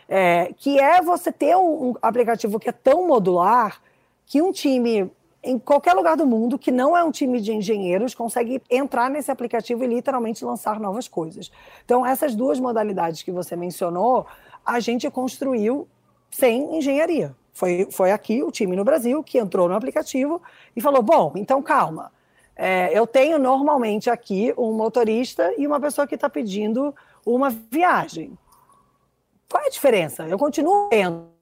é, 0.09 0.53
que 0.57 0.79
é 0.79 1.03
você 1.03 1.33
ter 1.33 1.57
um, 1.57 1.89
um 1.89 1.95
aplicativo 2.01 2.61
que 2.61 2.69
é 2.69 2.73
tão 2.73 3.09
modular 3.09 3.85
que 4.27 4.43
um 4.43 4.53
time 4.53 5.11
em 5.43 5.59
qualquer 5.59 5.95
lugar 5.95 6.17
do 6.17 6.27
mundo 6.27 6.59
que 6.59 6.73
não 6.73 6.97
é 6.97 7.05
um 7.05 7.13
time 7.13 7.41
de 7.41 7.53
engenheiros 7.53 8.15
consegue 8.15 8.61
entrar 8.69 9.09
nesse 9.09 9.31
aplicativo 9.31 9.85
e 9.85 9.87
literalmente 9.87 10.45
lançar 10.45 10.81
novas 10.81 11.07
coisas. 11.07 11.53
Então, 11.85 12.05
essas 12.05 12.35
duas 12.35 12.59
modalidades 12.59 13.23
que 13.23 13.31
você 13.31 13.55
mencionou, 13.55 14.27
a 14.65 14.81
gente 14.81 15.09
construiu 15.09 15.87
sem 16.31 16.77
engenharia. 16.77 17.35
Foi, 17.53 17.89
foi 17.91 18.11
aqui 18.11 18.43
o 18.43 18.51
time 18.51 18.77
no 18.77 18.85
Brasil 18.85 19.23
que 19.23 19.39
entrou 19.39 19.69
no 19.69 19.75
aplicativo 19.75 20.43
e 20.75 20.81
falou: 20.81 21.01
bom, 21.01 21.33
então 21.37 21.63
calma. 21.63 22.13
É, 22.57 22.91
eu 22.99 23.07
tenho 23.07 23.39
normalmente 23.39 24.11
aqui 24.11 24.53
um 24.57 24.73
motorista 24.73 25.55
e 25.57 25.67
uma 25.67 25.79
pessoa 25.79 26.07
que 26.07 26.15
está 26.15 26.29
pedindo 26.29 26.95
uma 27.25 27.51
viagem. 27.51 28.37
Qual 29.49 29.63
é 29.63 29.67
a 29.67 29.71
diferença? 29.71 30.27
Eu 30.27 30.39
continuo 30.39 30.89
tendo 30.89 31.36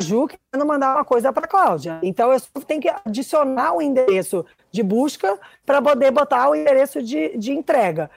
Ju 0.00 0.28
querendo 0.28 0.66
mandar 0.66 0.94
uma 0.94 1.04
coisa 1.04 1.32
para 1.32 1.46
a 1.46 1.48
Cláudia. 1.48 1.98
Então 2.02 2.32
eu 2.32 2.40
tenho 2.66 2.80
que 2.80 2.88
adicionar 3.04 3.74
o 3.74 3.80
endereço 3.80 4.44
de 4.70 4.82
busca 4.82 5.38
para 5.64 5.80
poder 5.80 6.10
botar 6.10 6.50
o 6.50 6.54
endereço 6.54 7.02
de, 7.02 7.36
de 7.36 7.52
entrega. 7.52 8.10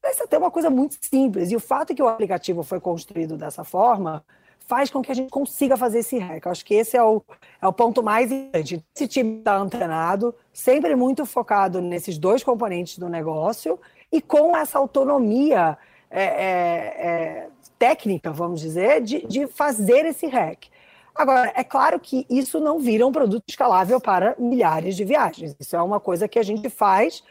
Parece 0.00 0.22
até 0.22 0.36
uma 0.36 0.50
coisa 0.50 0.68
muito 0.68 0.96
simples. 1.00 1.50
E 1.50 1.56
o 1.56 1.60
fato 1.60 1.94
que 1.94 2.02
o 2.02 2.08
aplicativo 2.08 2.62
foi 2.62 2.80
construído 2.80 3.36
dessa 3.36 3.62
forma 3.64 4.24
faz 4.66 4.90
com 4.90 5.02
que 5.02 5.12
a 5.12 5.14
gente 5.14 5.30
consiga 5.30 5.76
fazer 5.76 6.00
esse 6.00 6.18
hack. 6.18 6.46
Eu 6.46 6.52
acho 6.52 6.64
que 6.64 6.74
esse 6.74 6.96
é 6.96 7.02
o, 7.02 7.22
é 7.60 7.66
o 7.66 7.72
ponto 7.72 8.02
mais 8.02 8.30
importante. 8.32 8.84
Esse 8.94 9.06
time 9.06 9.38
está 9.38 9.56
antenado, 9.56 10.34
sempre 10.52 10.96
muito 10.96 11.26
focado 11.26 11.80
nesses 11.80 12.18
dois 12.18 12.42
componentes 12.42 12.98
do 12.98 13.08
negócio 13.08 13.78
e 14.10 14.20
com 14.20 14.56
essa 14.56 14.78
autonomia 14.78 15.76
é, 16.10 16.22
é, 16.22 16.26
é, 16.26 17.48
técnica, 17.78 18.30
vamos 18.32 18.60
dizer, 18.60 19.00
de, 19.02 19.26
de 19.26 19.46
fazer 19.46 20.04
esse 20.06 20.26
hack. 20.26 20.66
Agora, 21.14 21.52
é 21.54 21.62
claro 21.62 22.00
que 22.00 22.26
isso 22.28 22.58
não 22.58 22.78
vira 22.78 23.06
um 23.06 23.12
produto 23.12 23.44
escalável 23.46 24.00
para 24.00 24.34
milhares 24.38 24.96
de 24.96 25.04
viagens. 25.04 25.54
Isso 25.60 25.76
é 25.76 25.82
uma 25.82 26.00
coisa 26.00 26.26
que 26.26 26.38
a 26.38 26.42
gente 26.42 26.68
faz 26.70 27.22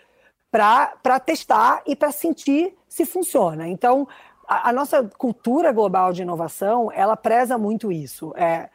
para 0.52 1.20
testar 1.20 1.82
e 1.86 1.96
para 1.96 2.12
sentir 2.12 2.76
se 2.88 3.06
funciona. 3.06 3.68
Então, 3.68 4.08
a, 4.48 4.70
a, 4.70 4.74
nossa 4.74 5.04
cultura 5.18 5.72
global 5.72 6.12
de 6.12 6.22
inovação, 6.22 6.92
ela 6.92 7.16
preza 7.16 7.58
muito 7.58 7.92
isso. 7.92 8.34
É, 8.36 8.70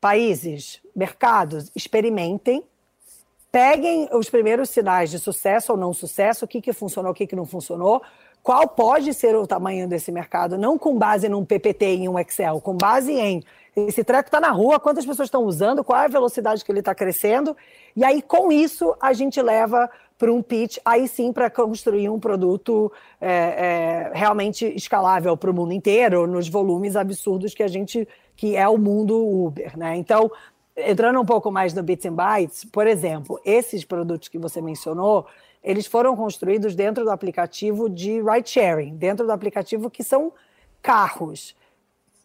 países, 0.00 0.80
mercados, 0.94 1.70
experimentem, 1.76 2.64
peguem 3.52 4.08
os 4.12 4.28
primeiros 4.28 4.68
sinais 4.70 5.10
de 5.10 5.18
sucesso 5.18 5.72
ou 5.72 5.78
não 5.78 5.94
sucesso, 5.94 6.44
o 6.44 6.48
que, 6.48 6.60
que 6.60 6.72
funcionou, 6.72 7.12
o 7.12 7.14
que, 7.14 7.26
que 7.26 7.36
não 7.36 7.46
funcionou, 7.46 8.02
qual 8.42 8.66
pode 8.66 9.14
ser 9.14 9.36
o 9.36 9.46
tamanho 9.46 9.86
desse 9.86 10.10
mercado, 10.10 10.58
não 10.58 10.76
com 10.76 10.98
base 10.98 11.28
num 11.28 11.44
PPT 11.44 11.84
em 11.86 12.08
um 12.08 12.18
Excel, 12.18 12.60
com 12.60 12.76
base 12.76 13.12
em 13.12 13.44
esse 13.74 14.04
treco 14.04 14.28
está 14.28 14.40
na 14.40 14.50
rua, 14.50 14.78
quantas 14.78 15.06
pessoas 15.06 15.26
estão 15.26 15.44
usando, 15.44 15.82
qual 15.82 16.00
é 16.00 16.04
a 16.04 16.08
velocidade 16.08 16.64
que 16.64 16.70
ele 16.70 16.80
está 16.80 16.94
crescendo, 16.94 17.56
e 17.96 18.04
aí 18.04 18.20
com 18.20 18.52
isso 18.52 18.94
a 19.00 19.12
gente 19.12 19.40
leva 19.40 19.90
para 20.18 20.32
um 20.32 20.42
pitch, 20.42 20.78
aí 20.84 21.08
sim 21.08 21.32
para 21.32 21.50
construir 21.50 22.08
um 22.08 22.20
produto 22.20 22.92
é, 23.20 23.28
é, 23.28 24.12
realmente 24.14 24.64
escalável 24.76 25.36
para 25.36 25.50
o 25.50 25.54
mundo 25.54 25.72
inteiro, 25.72 26.26
nos 26.26 26.48
volumes 26.48 26.94
absurdos 26.94 27.54
que 27.54 27.62
a 27.62 27.66
gente, 27.66 28.06
que 28.36 28.54
é 28.54 28.68
o 28.68 28.78
mundo 28.78 29.16
Uber, 29.16 29.76
né? 29.76 29.96
Então, 29.96 30.30
entrando 30.76 31.20
um 31.20 31.24
pouco 31.24 31.50
mais 31.50 31.74
no 31.74 31.82
Bits 31.82 32.06
and 32.06 32.14
Bytes, 32.14 32.64
por 32.64 32.86
exemplo, 32.86 33.40
esses 33.44 33.84
produtos 33.84 34.28
que 34.28 34.38
você 34.38 34.62
mencionou, 34.62 35.26
eles 35.62 35.86
foram 35.86 36.14
construídos 36.14 36.74
dentro 36.74 37.04
do 37.04 37.10
aplicativo 37.10 37.88
de 37.88 38.22
ride 38.22 38.48
sharing, 38.48 38.94
dentro 38.96 39.26
do 39.26 39.32
aplicativo 39.32 39.90
que 39.90 40.04
são 40.04 40.32
carros. 40.80 41.54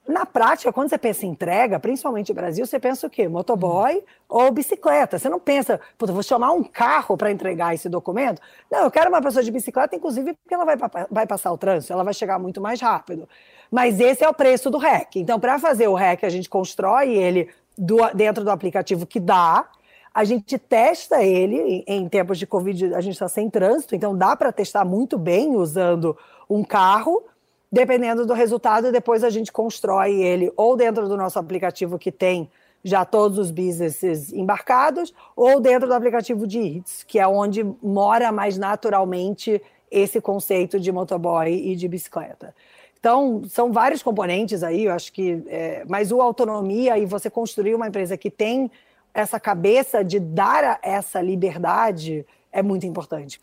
Na 0.07 0.25
prática, 0.25 0.71
quando 0.71 0.89
você 0.89 0.97
pensa 0.97 1.25
em 1.25 1.29
entrega, 1.29 1.79
principalmente 1.79 2.29
no 2.29 2.35
Brasil, 2.35 2.65
você 2.65 2.79
pensa 2.79 3.05
o 3.05 3.09
quê? 3.09 3.27
Motoboy 3.27 4.01
ou 4.29 4.49
bicicleta. 4.51 5.19
Você 5.19 5.27
não 5.27 5.39
pensa, 5.39 5.81
puta, 5.97 6.13
vou 6.13 6.23
chamar 6.23 6.53
um 6.53 6.63
carro 6.63 7.17
para 7.17 7.29
entregar 7.29 7.75
esse 7.75 7.89
documento. 7.89 8.41
Não, 8.71 8.83
eu 8.83 8.91
quero 8.91 9.09
uma 9.09 9.21
pessoa 9.21 9.43
de 9.43 9.51
bicicleta, 9.51 9.97
inclusive, 9.97 10.33
porque 10.33 10.53
ela 10.53 10.63
vai, 10.63 10.77
vai 11.11 11.27
passar 11.27 11.51
o 11.51 11.57
trânsito, 11.57 11.91
ela 11.91 12.05
vai 12.05 12.13
chegar 12.13 12.39
muito 12.39 12.61
mais 12.61 12.79
rápido. 12.79 13.27
Mas 13.69 13.99
esse 13.99 14.23
é 14.23 14.29
o 14.29 14.33
preço 14.33 14.69
do 14.69 14.77
REC. 14.77 15.17
Então, 15.17 15.39
para 15.41 15.59
fazer 15.59 15.89
o 15.89 15.93
REC, 15.93 16.23
a 16.23 16.29
gente 16.29 16.49
constrói 16.49 17.09
ele 17.09 17.49
do, 17.77 17.97
dentro 18.13 18.45
do 18.45 18.49
aplicativo 18.49 19.05
que 19.05 19.19
dá, 19.19 19.69
a 20.13 20.23
gente 20.23 20.57
testa 20.57 21.21
ele 21.21 21.57
em, 21.57 21.83
em 21.85 22.09
tempos 22.09 22.39
de 22.39 22.47
Covid, 22.47 22.95
a 22.95 23.01
gente 23.01 23.13
está 23.13 23.27
sem 23.27 23.49
trânsito, 23.49 23.93
então 23.93 24.17
dá 24.17 24.35
para 24.35 24.51
testar 24.51 24.83
muito 24.83 25.17
bem 25.17 25.55
usando 25.55 26.17
um 26.49 26.63
carro. 26.63 27.23
Dependendo 27.71 28.25
do 28.25 28.33
resultado, 28.33 28.91
depois 28.91 29.23
a 29.23 29.29
gente 29.29 29.51
constrói 29.51 30.21
ele 30.21 30.51
ou 30.55 30.77
dentro 30.77 31.07
do 31.07 31.17
nosso 31.17 31.37
aplicativo 31.37 31.99
que 31.99 32.11
tem 32.11 32.49
já 32.83 33.03
todos 33.03 33.37
os 33.37 33.51
businesses 33.51 34.31
embarcados, 34.31 35.13
ou 35.35 35.59
dentro 35.59 35.87
do 35.87 35.93
aplicativo 35.93 36.47
de 36.47 36.59
Eats, 36.59 37.03
que 37.03 37.19
é 37.19 37.27
onde 37.27 37.63
mora 37.81 38.31
mais 38.31 38.57
naturalmente 38.57 39.61
esse 39.91 40.21
conceito 40.21 40.79
de 40.79 40.91
motoboy 40.91 41.51
e 41.51 41.75
de 41.75 41.87
bicicleta. 41.87 42.55
Então, 42.99 43.43
são 43.49 43.71
vários 43.71 44.01
componentes 44.01 44.63
aí, 44.63 44.85
eu 44.85 44.93
acho 44.93 45.11
que. 45.13 45.43
É, 45.47 45.83
mas 45.87 46.11
o 46.11 46.21
autonomia 46.21 46.97
e 46.97 47.05
você 47.05 47.29
construir 47.29 47.75
uma 47.75 47.87
empresa 47.87 48.17
que 48.17 48.29
tem 48.29 48.71
essa 49.13 49.39
cabeça 49.39 50.03
de 50.03 50.19
dar 50.19 50.79
essa 50.81 51.21
liberdade 51.21 52.25
é 52.51 52.63
muito 52.63 52.85
importante. 52.85 53.39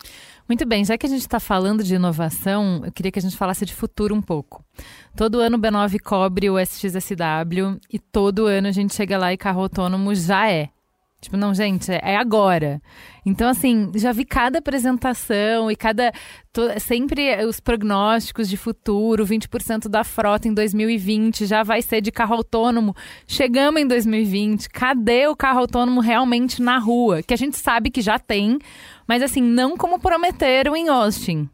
Muito 0.48 0.66
bem, 0.66 0.84
já 0.84 0.98
que 0.98 1.06
a 1.06 1.08
gente 1.08 1.20
está 1.20 1.40
falando 1.40 1.82
de 1.82 1.94
inovação, 1.94 2.82
eu 2.84 2.92
queria 2.92 3.12
que 3.12 3.18
a 3.18 3.22
gente 3.22 3.36
falasse 3.36 3.64
de 3.64 3.74
futuro 3.74 4.14
um 4.14 4.22
pouco. 4.22 4.64
Todo 5.16 5.40
ano 5.40 5.56
o 5.56 5.60
B9 5.60 6.00
cobre 6.00 6.50
o 6.50 6.58
SXSW 6.58 7.78
e 7.90 7.98
todo 7.98 8.46
ano 8.46 8.68
a 8.68 8.72
gente 8.72 8.94
chega 8.94 9.16
lá 9.16 9.32
e 9.32 9.36
carro 9.36 9.62
autônomo 9.62 10.14
já 10.14 10.50
é. 10.50 10.70
Tipo, 11.24 11.36
não, 11.36 11.54
gente, 11.54 11.90
é 11.90 12.16
agora. 12.16 12.80
Então, 13.24 13.48
assim, 13.48 13.90
já 13.94 14.12
vi 14.12 14.24
cada 14.24 14.58
apresentação 14.58 15.70
e 15.70 15.76
cada. 15.76 16.12
Sempre 16.78 17.44
os 17.46 17.58
prognósticos 17.60 18.48
de 18.48 18.56
futuro: 18.56 19.24
20% 19.24 19.88
da 19.88 20.04
frota 20.04 20.46
em 20.46 20.54
2020 20.54 21.46
já 21.46 21.62
vai 21.62 21.80
ser 21.80 22.00
de 22.00 22.12
carro 22.12 22.36
autônomo. 22.36 22.94
Chegamos 23.26 23.80
em 23.80 23.86
2020. 23.86 24.68
Cadê 24.68 25.26
o 25.26 25.34
carro 25.34 25.60
autônomo 25.60 26.00
realmente 26.00 26.60
na 26.60 26.78
rua? 26.78 27.22
Que 27.22 27.32
a 27.32 27.38
gente 27.38 27.56
sabe 27.56 27.90
que 27.90 28.02
já 28.02 28.18
tem, 28.18 28.58
mas, 29.08 29.22
assim, 29.22 29.42
não 29.42 29.76
como 29.76 29.98
prometeram 29.98 30.76
em 30.76 30.88
Austin. 30.88 31.48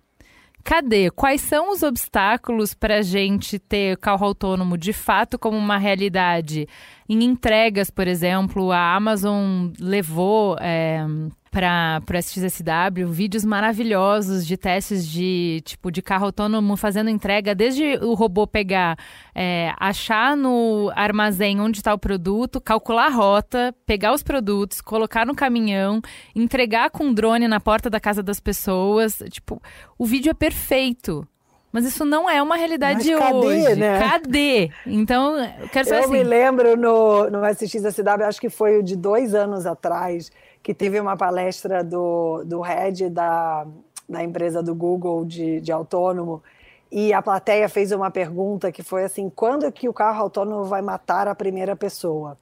Cadê? 0.63 1.11
Quais 1.11 1.41
são 1.41 1.73
os 1.73 1.83
obstáculos 1.83 2.75
para 2.75 2.99
a 2.99 3.03
gente 3.03 3.59
ter 3.59 3.97
carro 3.97 4.27
autônomo 4.27 4.77
de 4.77 4.93
fato 4.93 5.39
como 5.39 5.57
uma 5.57 5.79
realidade? 5.79 6.69
Em 7.13 7.25
entregas, 7.25 7.91
por 7.91 8.07
exemplo, 8.07 8.71
a 8.71 8.95
Amazon 8.95 9.73
levou 9.81 10.57
é, 10.61 11.05
para 11.51 12.01
o 12.09 12.17
SXSW 12.17 13.09
vídeos 13.09 13.45
maravilhosos 13.45 14.47
de 14.47 14.57
testes 14.57 15.05
de 15.05 15.61
tipo 15.65 15.91
de 15.91 16.03
carro 16.03 16.27
autônomo 16.27 16.77
fazendo 16.77 17.11
entrega, 17.11 17.53
desde 17.53 17.99
o 18.01 18.15
robô 18.15 18.47
pegar, 18.47 18.97
é, 19.35 19.75
achar 19.77 20.37
no 20.37 20.93
armazém 20.95 21.61
onde 21.61 21.79
está 21.79 21.93
o 21.93 21.99
produto, 21.99 22.61
calcular 22.61 23.07
a 23.07 23.11
rota, 23.11 23.75
pegar 23.85 24.15
os 24.15 24.23
produtos, 24.23 24.81
colocar 24.81 25.27
no 25.27 25.35
caminhão, 25.35 26.01
entregar 26.33 26.91
com 26.91 27.13
drone 27.13 27.49
na 27.49 27.59
porta 27.59 27.91
da 27.91 27.99
casa 27.99 28.23
das 28.23 28.39
pessoas. 28.39 29.21
Tipo, 29.31 29.61
o 29.99 30.07
vídeo 30.07 30.31
é 30.31 30.35
perfeito. 30.35 31.27
Mas 31.73 31.85
isso 31.85 32.05
não 32.05 32.29
é 32.29 32.43
uma 32.43 32.57
realidade 32.57 33.11
Mas 33.13 33.19
cadê, 33.19 33.37
hoje. 33.37 33.77
Né? 33.77 33.99
Cadê? 34.01 34.71
Então, 34.87 35.37
eu 35.39 35.69
quero 35.69 35.89
saber 35.89 36.01
Eu 36.01 36.05
assim... 36.05 36.13
me 36.13 36.23
lembro 36.25 36.77
no, 36.77 37.31
no 37.31 37.47
SXSW, 37.47 38.25
acho 38.25 38.41
que 38.41 38.51
foi 38.51 38.83
de 38.83 38.97
dois 38.97 39.35
anos 39.35 39.67
atrás, 39.67 40.33
que 40.63 40.75
teve 40.75 40.99
uma 40.99 41.17
palestra 41.17 41.85
do, 41.85 42.43
do 42.45 42.61
head 42.61 43.09
da, 43.11 43.67
da 44.09 44.25
empresa 44.25 44.63
do 44.63 44.75
Google 44.75 45.25
de, 45.25 45.61
de 45.61 45.71
autônomo, 45.71 46.43
e 46.91 47.13
a 47.13 47.23
plateia 47.23 47.69
fez 47.69 47.93
uma 47.93 48.11
pergunta 48.11 48.73
que 48.73 48.83
foi 48.83 49.05
assim: 49.05 49.31
quando 49.31 49.71
que 49.71 49.89
o 49.89 49.93
carro 49.93 50.23
autônomo 50.23 50.65
vai 50.65 50.83
matar 50.83 51.29
a 51.29 51.35
primeira 51.35 51.77
pessoa? 51.77 52.37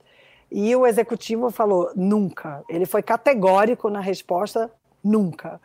E 0.50 0.74
o 0.74 0.86
executivo 0.86 1.50
falou: 1.50 1.90
nunca. 1.94 2.62
Ele 2.68 2.86
foi 2.86 3.02
categórico 3.02 3.90
na 3.90 4.00
resposta: 4.00 4.70
nunca. 5.04 5.60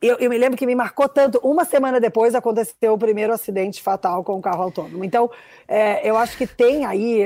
Eu, 0.00 0.16
eu, 0.18 0.30
me 0.30 0.38
lembro 0.38 0.56
que 0.56 0.66
me 0.66 0.74
marcou 0.74 1.06
tanto. 1.08 1.38
Uma 1.42 1.64
semana 1.64 2.00
depois 2.00 2.34
aconteceu 2.34 2.94
o 2.94 2.98
primeiro 2.98 3.34
acidente 3.34 3.82
fatal 3.82 4.24
com 4.24 4.38
o 4.38 4.40
carro 4.40 4.62
autônomo. 4.62 5.04
Então, 5.04 5.30
é, 5.68 6.08
eu 6.08 6.16
acho 6.16 6.38
que 6.38 6.46
tem 6.46 6.86
aí 6.86 7.24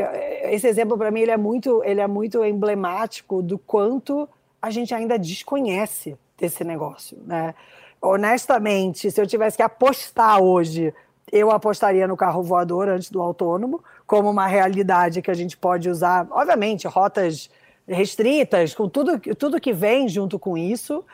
esse 0.51 0.67
exemplo 0.67 0.99
para 0.99 1.11
mim 1.11 1.21
ele 1.21 1.31
é 1.31 1.37
muito 1.37 1.83
ele 1.85 2.01
é 2.01 2.07
muito 2.09 2.45
emblemático 2.45 3.41
do 3.41 3.59
quanto 3.59 4.29
a 4.61 4.71
gente 4.71 4.93
ainda 4.93 5.17
desconhece 5.17 6.17
desse 6.37 6.65
negócio, 6.65 7.17
né? 7.25 7.55
Honestamente, 8.03 9.11
se 9.11 9.21
eu 9.21 9.27
tivesse 9.27 9.57
que 9.57 9.63
apostar 9.63 10.43
hoje, 10.43 10.93
eu 11.31 11.51
apostaria 11.51 12.07
no 12.09 12.17
carro 12.17 12.43
voador 12.43 12.89
antes 12.89 13.11
do 13.11 13.23
autônomo, 13.23 13.83
como 14.07 14.29
uma 14.29 14.47
realidade 14.47 15.23
que 15.23 15.31
a 15.31 15.35
gente 15.35 15.57
pode 15.57 15.89
usar, 15.89 16.27
obviamente, 16.31 16.87
rotas 16.87 17.49
restritas, 17.87 18.75
com 18.75 18.89
tudo, 18.89 19.19
tudo 19.37 19.61
que 19.61 19.73
vem 19.73 20.09
junto 20.09 20.39
com 20.39 20.57
isso. 20.57 21.05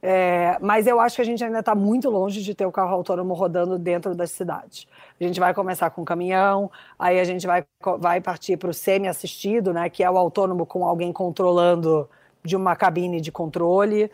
É, 0.00 0.56
mas 0.60 0.86
eu 0.86 1.00
acho 1.00 1.16
que 1.16 1.22
a 1.22 1.24
gente 1.24 1.42
ainda 1.42 1.58
está 1.58 1.74
muito 1.74 2.08
longe 2.08 2.42
de 2.42 2.54
ter 2.54 2.64
o 2.64 2.70
carro 2.70 2.94
autônomo 2.94 3.34
rodando 3.34 3.78
dentro 3.78 4.14
das 4.14 4.30
cidades. 4.30 4.86
A 5.20 5.24
gente 5.24 5.40
vai 5.40 5.52
começar 5.52 5.90
com 5.90 6.04
caminhão, 6.04 6.70
aí 6.98 7.18
a 7.18 7.24
gente 7.24 7.46
vai, 7.46 7.64
vai 7.98 8.20
partir 8.20 8.56
para 8.56 8.70
o 8.70 8.74
semi-assistido, 8.74 9.72
né, 9.72 9.90
que 9.90 10.04
é 10.04 10.10
o 10.10 10.16
autônomo 10.16 10.64
com 10.64 10.86
alguém 10.86 11.12
controlando 11.12 12.08
de 12.44 12.54
uma 12.54 12.76
cabine 12.76 13.20
de 13.20 13.32
controle. 13.32 14.10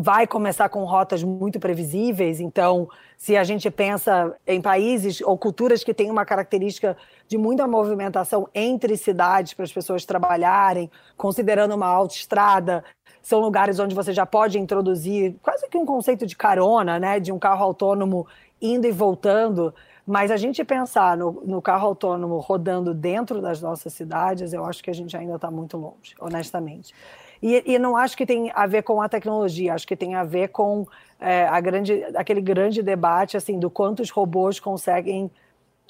Vai 0.00 0.28
começar 0.28 0.68
com 0.68 0.84
rotas 0.84 1.24
muito 1.24 1.58
previsíveis, 1.58 2.38
então, 2.40 2.88
se 3.16 3.36
a 3.36 3.42
gente 3.42 3.68
pensa 3.68 4.32
em 4.46 4.60
países 4.60 5.20
ou 5.20 5.36
culturas 5.36 5.82
que 5.82 5.92
têm 5.92 6.08
uma 6.08 6.24
característica 6.24 6.96
de 7.26 7.36
muita 7.36 7.66
movimentação 7.66 8.48
entre 8.54 8.96
cidades 8.96 9.54
para 9.54 9.64
as 9.64 9.72
pessoas 9.72 10.04
trabalharem, 10.04 10.88
considerando 11.16 11.74
uma 11.74 11.88
autoestrada, 11.88 12.84
são 13.22 13.40
lugares 13.40 13.78
onde 13.78 13.94
você 13.94 14.12
já 14.12 14.24
pode 14.24 14.58
introduzir 14.58 15.36
quase 15.42 15.68
que 15.68 15.76
um 15.76 15.86
conceito 15.86 16.26
de 16.26 16.36
carona, 16.36 16.98
né, 16.98 17.20
de 17.20 17.32
um 17.32 17.38
carro 17.38 17.64
autônomo 17.64 18.26
indo 18.60 18.86
e 18.86 18.92
voltando. 18.92 19.74
Mas 20.06 20.30
a 20.30 20.36
gente 20.36 20.64
pensar 20.64 21.16
no, 21.16 21.42
no 21.44 21.60
carro 21.60 21.88
autônomo 21.88 22.38
rodando 22.38 22.94
dentro 22.94 23.42
das 23.42 23.60
nossas 23.60 23.92
cidades, 23.92 24.52
eu 24.52 24.64
acho 24.64 24.82
que 24.82 24.90
a 24.90 24.94
gente 24.94 25.14
ainda 25.16 25.34
está 25.34 25.50
muito 25.50 25.76
longe, 25.76 26.14
honestamente. 26.18 26.94
E, 27.42 27.62
e, 27.74 27.78
não 27.78 27.96
acho 27.96 28.16
que 28.16 28.26
tem 28.26 28.50
a 28.54 28.66
ver 28.66 28.82
com 28.82 29.00
a 29.00 29.08
tecnologia, 29.08 29.74
acho 29.74 29.86
que 29.86 29.94
tem 29.94 30.14
a 30.14 30.24
ver 30.24 30.48
com 30.48 30.86
é, 31.20 31.46
a 31.46 31.60
grande, 31.60 32.02
aquele 32.16 32.40
grande 32.40 32.82
debate 32.82 33.36
assim 33.36 33.58
do 33.58 33.70
quanto 33.70 34.00
os 34.00 34.10
robôs 34.10 34.58
conseguem 34.58 35.30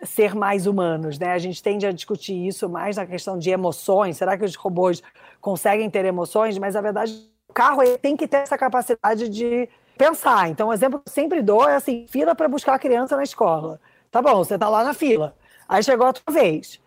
ser 0.02 0.34
mais 0.34 0.66
humanos, 0.66 1.18
né? 1.18 1.32
A 1.32 1.38
gente 1.38 1.62
tende 1.62 1.86
a 1.86 1.92
discutir 1.92 2.46
isso 2.46 2.68
mais 2.68 2.96
na 2.96 3.06
questão 3.06 3.38
de 3.38 3.50
emoções. 3.50 4.16
Será 4.16 4.36
que 4.36 4.44
os 4.44 4.54
robôs 4.54 5.02
conseguem 5.40 5.90
ter 5.90 6.04
emoções? 6.04 6.58
Mas 6.58 6.76
a 6.76 6.80
verdade, 6.80 7.12
o 7.48 7.52
carro 7.52 7.82
tem 7.98 8.16
que 8.16 8.28
ter 8.28 8.38
essa 8.38 8.56
capacidade 8.56 9.28
de 9.28 9.68
pensar. 9.96 10.48
Então, 10.48 10.68
o 10.68 10.72
exemplo 10.72 11.00
que 11.00 11.08
eu 11.08 11.12
sempre 11.12 11.42
dou 11.42 11.68
é 11.68 11.74
assim: 11.74 12.06
fila 12.08 12.34
para 12.34 12.48
buscar 12.48 12.74
a 12.74 12.78
criança 12.78 13.16
na 13.16 13.22
escola. 13.22 13.80
Tá 14.10 14.22
bom, 14.22 14.36
você 14.36 14.54
está 14.54 14.68
lá 14.68 14.84
na 14.84 14.94
fila. 14.94 15.34
Aí 15.68 15.82
chegou 15.82 16.06
a 16.06 16.12
tua 16.12 16.32
vez. 16.32 16.80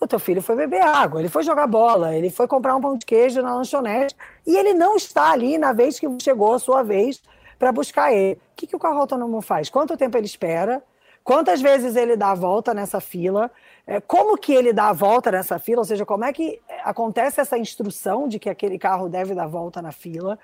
O 0.00 0.06
teu 0.06 0.18
filho 0.18 0.42
foi 0.42 0.56
beber 0.56 0.82
água, 0.82 1.20
ele 1.20 1.28
foi 1.28 1.42
jogar 1.42 1.66
bola, 1.66 2.14
ele 2.14 2.28
foi 2.28 2.46
comprar 2.46 2.76
um 2.76 2.80
pão 2.82 2.98
de 2.98 3.06
queijo 3.06 3.40
na 3.40 3.54
lanchonete 3.54 4.14
e 4.46 4.54
ele 4.54 4.74
não 4.74 4.94
está 4.94 5.30
ali 5.30 5.56
na 5.56 5.72
vez 5.72 5.98
que 5.98 6.06
chegou 6.20 6.52
a 6.52 6.58
sua 6.58 6.82
vez 6.82 7.22
para 7.58 7.72
buscar 7.72 8.12
ele. 8.12 8.34
O 8.34 8.56
que, 8.56 8.66
que 8.66 8.76
o 8.76 8.78
carro 8.78 9.00
autônomo 9.00 9.40
faz? 9.40 9.70
Quanto 9.70 9.96
tempo 9.96 10.18
ele 10.18 10.26
espera? 10.26 10.82
Quantas 11.26 11.60
vezes 11.60 11.96
ele 11.96 12.16
dá 12.16 12.30
a 12.30 12.34
volta 12.36 12.72
nessa 12.72 13.00
fila? 13.00 13.50
É, 13.84 14.00
como 14.00 14.38
que 14.38 14.52
ele 14.52 14.72
dá 14.72 14.90
a 14.90 14.92
volta 14.92 15.28
nessa 15.32 15.58
fila? 15.58 15.80
Ou 15.80 15.84
seja, 15.84 16.06
como 16.06 16.24
é 16.24 16.32
que 16.32 16.60
acontece 16.84 17.40
essa 17.40 17.58
instrução 17.58 18.28
de 18.28 18.38
que 18.38 18.48
aquele 18.48 18.78
carro 18.78 19.08
deve 19.08 19.34
dar 19.34 19.48
volta 19.48 19.82
na 19.82 19.90
fila? 19.90 20.38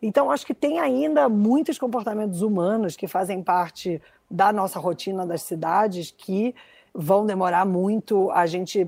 Então, 0.00 0.30
acho 0.30 0.46
que 0.46 0.54
tem 0.54 0.78
ainda 0.78 1.28
muitos 1.28 1.76
comportamentos 1.76 2.40
humanos 2.40 2.94
que 2.94 3.08
fazem 3.08 3.42
parte 3.42 4.00
da 4.30 4.52
nossa 4.52 4.78
rotina 4.78 5.26
das 5.26 5.42
cidades 5.42 6.14
que 6.16 6.54
vão 6.94 7.26
demorar 7.26 7.66
muito 7.66 8.30
a 8.30 8.46
gente 8.46 8.86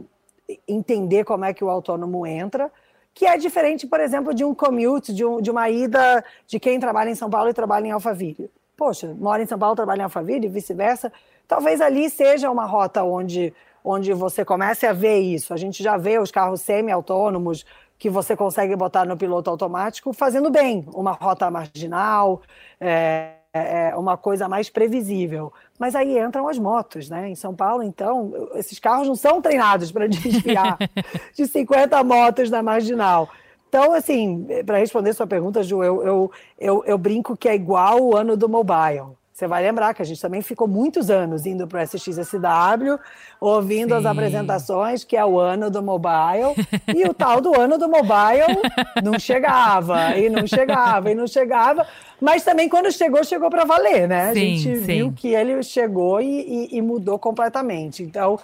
entender 0.69 1.25
como 1.25 1.47
é 1.47 1.53
que 1.53 1.65
o 1.65 1.69
autônomo 1.69 2.25
entra, 2.25 2.71
que 3.13 3.27
é 3.27 3.37
diferente, 3.37 3.89
por 3.89 3.99
exemplo, 3.99 4.33
de 4.33 4.45
um 4.45 4.55
commute, 4.55 5.13
de, 5.13 5.25
um, 5.25 5.41
de 5.41 5.51
uma 5.51 5.69
ida 5.69 6.25
de 6.47 6.61
quem 6.61 6.79
trabalha 6.79 7.11
em 7.11 7.17
São 7.17 7.29
Paulo 7.29 7.51
e 7.51 7.53
trabalha 7.53 7.89
em 7.89 7.91
Alphaville. 7.91 8.49
Poxa, 8.77 9.17
mora 9.19 9.43
em 9.43 9.47
São 9.47 9.59
Paulo, 9.59 9.75
trabalha 9.75 10.03
em 10.03 10.05
Alphaville 10.05 10.47
vice-versa. 10.47 11.13
Talvez 11.51 11.81
ali 11.81 12.09
seja 12.09 12.49
uma 12.49 12.65
rota 12.65 13.03
onde, 13.03 13.53
onde 13.83 14.13
você 14.13 14.45
comece 14.45 14.87
a 14.87 14.93
ver 14.93 15.19
isso. 15.19 15.53
A 15.53 15.57
gente 15.57 15.83
já 15.83 15.97
vê 15.97 16.17
os 16.17 16.31
carros 16.31 16.61
semi-autônomos 16.61 17.67
que 17.99 18.09
você 18.09 18.37
consegue 18.37 18.77
botar 18.77 19.05
no 19.05 19.17
piloto 19.17 19.51
automático 19.51 20.13
fazendo 20.13 20.49
bem, 20.49 20.87
uma 20.95 21.11
rota 21.11 21.51
marginal, 21.51 22.41
é, 22.81 23.33
é, 23.53 23.89
é 23.89 23.97
uma 23.97 24.17
coisa 24.17 24.49
mais 24.49 24.71
previsível. 24.71 25.53
Mas 25.77 25.97
aí 25.97 26.21
entram 26.21 26.47
as 26.47 26.57
motos, 26.57 27.11
né? 27.11 27.29
Em 27.29 27.35
São 27.35 27.53
Paulo, 27.53 27.83
então, 27.83 28.33
esses 28.55 28.79
carros 28.79 29.09
não 29.09 29.17
são 29.17 29.43
treinados 29.43 29.91
para 29.91 30.07
desviar 30.07 30.79
de 31.35 31.49
50 31.49 32.05
motos 32.05 32.49
da 32.49 32.63
marginal. 32.63 33.29
Então, 33.69 33.93
assim, 33.93 34.47
para 34.65 34.79
responder 34.79 35.15
sua 35.15 35.27
pergunta, 35.27 35.65
Ju, 35.65 35.83
eu, 35.83 36.03
eu, 36.05 36.33
eu, 36.57 36.85
eu, 36.87 36.97
brinco 36.97 37.37
que 37.37 37.49
é 37.49 37.57
igual 37.57 38.01
o 38.01 38.17
ano 38.17 38.37
do 38.37 38.49
mobile. 38.49 39.19
Você 39.41 39.47
vai 39.47 39.63
lembrar 39.63 39.95
que 39.95 40.03
a 40.03 40.05
gente 40.05 40.21
também 40.21 40.43
ficou 40.43 40.69
muitos 40.69 41.09
anos 41.09 41.47
indo 41.47 41.67
para 41.67 41.81
o 41.81 41.83
SXSW, 41.83 43.01
ouvindo 43.41 43.95
Sim. 43.95 43.99
as 43.99 44.05
apresentações, 44.05 45.03
que 45.03 45.17
é 45.17 45.25
o 45.25 45.39
ano 45.39 45.71
do 45.71 45.83
mobile, 45.83 46.55
e 46.95 47.09
o 47.09 47.15
tal 47.15 47.41
do 47.41 47.59
ano 47.59 47.79
do 47.79 47.89
mobile 47.89 48.61
não 49.03 49.19
chegava, 49.19 50.15
e 50.15 50.29
não 50.29 50.47
chegava, 50.47 51.11
e 51.11 51.15
não 51.15 51.27
chegava. 51.27 51.87
Mas 52.21 52.45
também 52.45 52.69
quando 52.69 52.93
chegou, 52.93 53.25
chegou 53.25 53.49
para 53.49 53.65
valer, 53.65 54.07
né? 54.07 54.29
a 54.29 54.35
gente 54.35 54.63
sim. 54.63 54.75
viu 54.75 55.11
que 55.11 55.29
ele 55.29 55.63
chegou 55.63 56.21
e, 56.21 56.69
e, 56.73 56.77
e 56.77 56.83
mudou 56.83 57.19
completamente. 57.19 58.03
Então, 58.03 58.39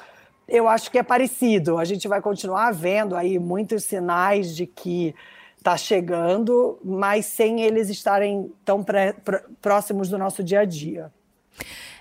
eu 0.48 0.66
acho 0.66 0.90
que 0.90 0.96
é 0.96 1.02
parecido. 1.02 1.76
A 1.76 1.84
gente 1.84 2.08
vai 2.08 2.22
continuar 2.22 2.72
vendo 2.72 3.14
aí 3.14 3.38
muitos 3.38 3.84
sinais 3.84 4.56
de 4.56 4.64
que 4.64 5.14
está 5.66 5.76
chegando, 5.76 6.78
mas 6.84 7.26
sem 7.26 7.62
eles 7.62 7.90
estarem 7.90 8.52
tão 8.64 8.84
pré, 8.84 9.12
pr 9.12 9.38
próximos 9.60 10.08
do 10.08 10.16
nosso 10.16 10.44
dia 10.44 10.60
a 10.60 10.64
dia. 10.64 11.12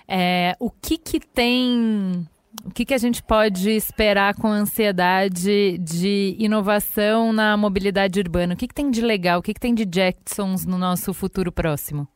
É, 0.06 0.54
o 0.60 0.70
que, 0.70 0.96
que 0.96 1.18
tem 1.18 2.24
o 2.64 2.70
que, 2.70 2.84
que 2.84 2.94
a 2.94 2.98
gente 2.98 3.22
pode 3.22 3.70
esperar 3.70 4.34
com 4.36 4.46
ansiedade 4.46 5.78
de 5.78 6.36
inovação 6.38 7.32
na 7.32 7.56
mobilidade 7.56 8.20
urbana? 8.20 8.54
O 8.54 8.56
que, 8.56 8.68
que 8.68 8.74
tem 8.74 8.88
de 8.88 9.00
legal? 9.00 9.40
O 9.40 9.42
que, 9.42 9.52
que 9.52 9.60
tem 9.60 9.74
de 9.74 9.86
Jetsons 9.92 10.64
no 10.64 10.78
nosso 10.78 11.12
futuro 11.12 11.50
próximo? 11.50 12.06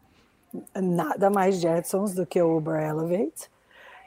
Nada 0.74 1.30
mais 1.30 1.60
Jetsons 1.60 2.14
do 2.14 2.24
que 2.24 2.40
o 2.40 2.56
Uber 2.56 2.80
Elevate. 2.80 3.50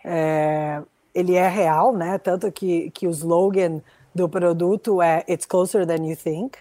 É, 0.03 0.81
ele 1.13 1.35
é 1.35 1.47
real, 1.47 1.93
né? 1.93 2.17
Tanto 2.17 2.51
que, 2.51 2.89
que 2.91 3.05
o 3.05 3.11
slogan 3.11 3.81
do 4.15 4.29
produto 4.29 5.01
é 5.01 5.23
It's 5.29 5.45
closer 5.45 5.85
than 5.85 6.05
you 6.05 6.15
think. 6.15 6.57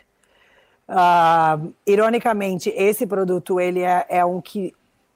Uh, 0.88 1.72
ironicamente, 1.86 2.70
esse 2.70 3.06
produto 3.06 3.60
ele 3.60 3.80
é, 3.80 4.04
é, 4.08 4.24
um 4.24 4.40
que 4.40 4.74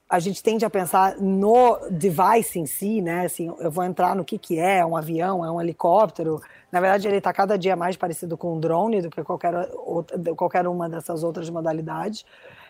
a 0.09 0.21
gente 0.21 0.43
tende 0.43 0.65
a 0.65 0.71
pensar 0.71 1.17
no 1.17 1.79
device 1.91 2.59
em 2.59 2.67
si, 2.67 3.03
né? 3.03 3.27
Assim, 3.27 3.53
eu 3.59 3.71
vou 3.71 3.83
entrar 3.85 4.15
no 4.15 4.25
que, 4.25 4.39
que 4.39 4.59
é, 4.59 4.85
um 4.87 4.97
avião, 4.97 5.45
é 5.45 5.51
um 5.51 5.61
helicóptero. 5.61 6.41
Na 6.71 6.81
verdade, 6.81 7.09
ele 7.09 7.17
está 7.17 7.33
cada 7.33 7.59
dia 7.59 7.75
mais 7.75 7.97
parecido 7.97 8.37
com 8.37 8.55
um 8.55 8.61
drone 8.61 9.03
do 9.03 9.11
que 9.11 9.23
qualquer, 9.25 9.69
outra, 9.75 10.35
qualquer 10.37 10.67
uma 10.69 10.89
dessas 10.89 11.25
outras 11.25 11.51
modalidades. 11.51 12.25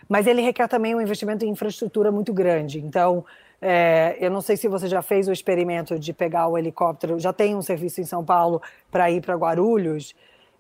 Mas 0.09 0.27
ele 0.27 0.41
requer 0.41 0.67
também 0.67 0.95
um 0.95 1.01
investimento 1.01 1.45
em 1.45 1.51
infraestrutura 1.51 2.11
muito 2.11 2.33
grande. 2.33 2.79
Então, 2.79 3.25
é, 3.61 4.17
eu 4.19 4.31
não 4.31 4.41
sei 4.41 4.57
se 4.57 4.69
você 4.69 4.89
já 4.89 5.03
fez 5.03 5.29
o 5.29 5.33
experimento 5.33 5.99
de 5.99 6.13
pegar 6.13 6.49
o 6.49 6.57
helicóptero. 6.57 7.19
Já 7.19 7.33
tem 7.33 7.55
um 7.55 7.63
serviço 7.63 8.01
em 8.01 8.05
São 8.05 8.25
Paulo 8.25 8.63
para 8.91 9.11
ir 9.11 9.21
para 9.21 9.35
Guarulhos. 9.35 10.15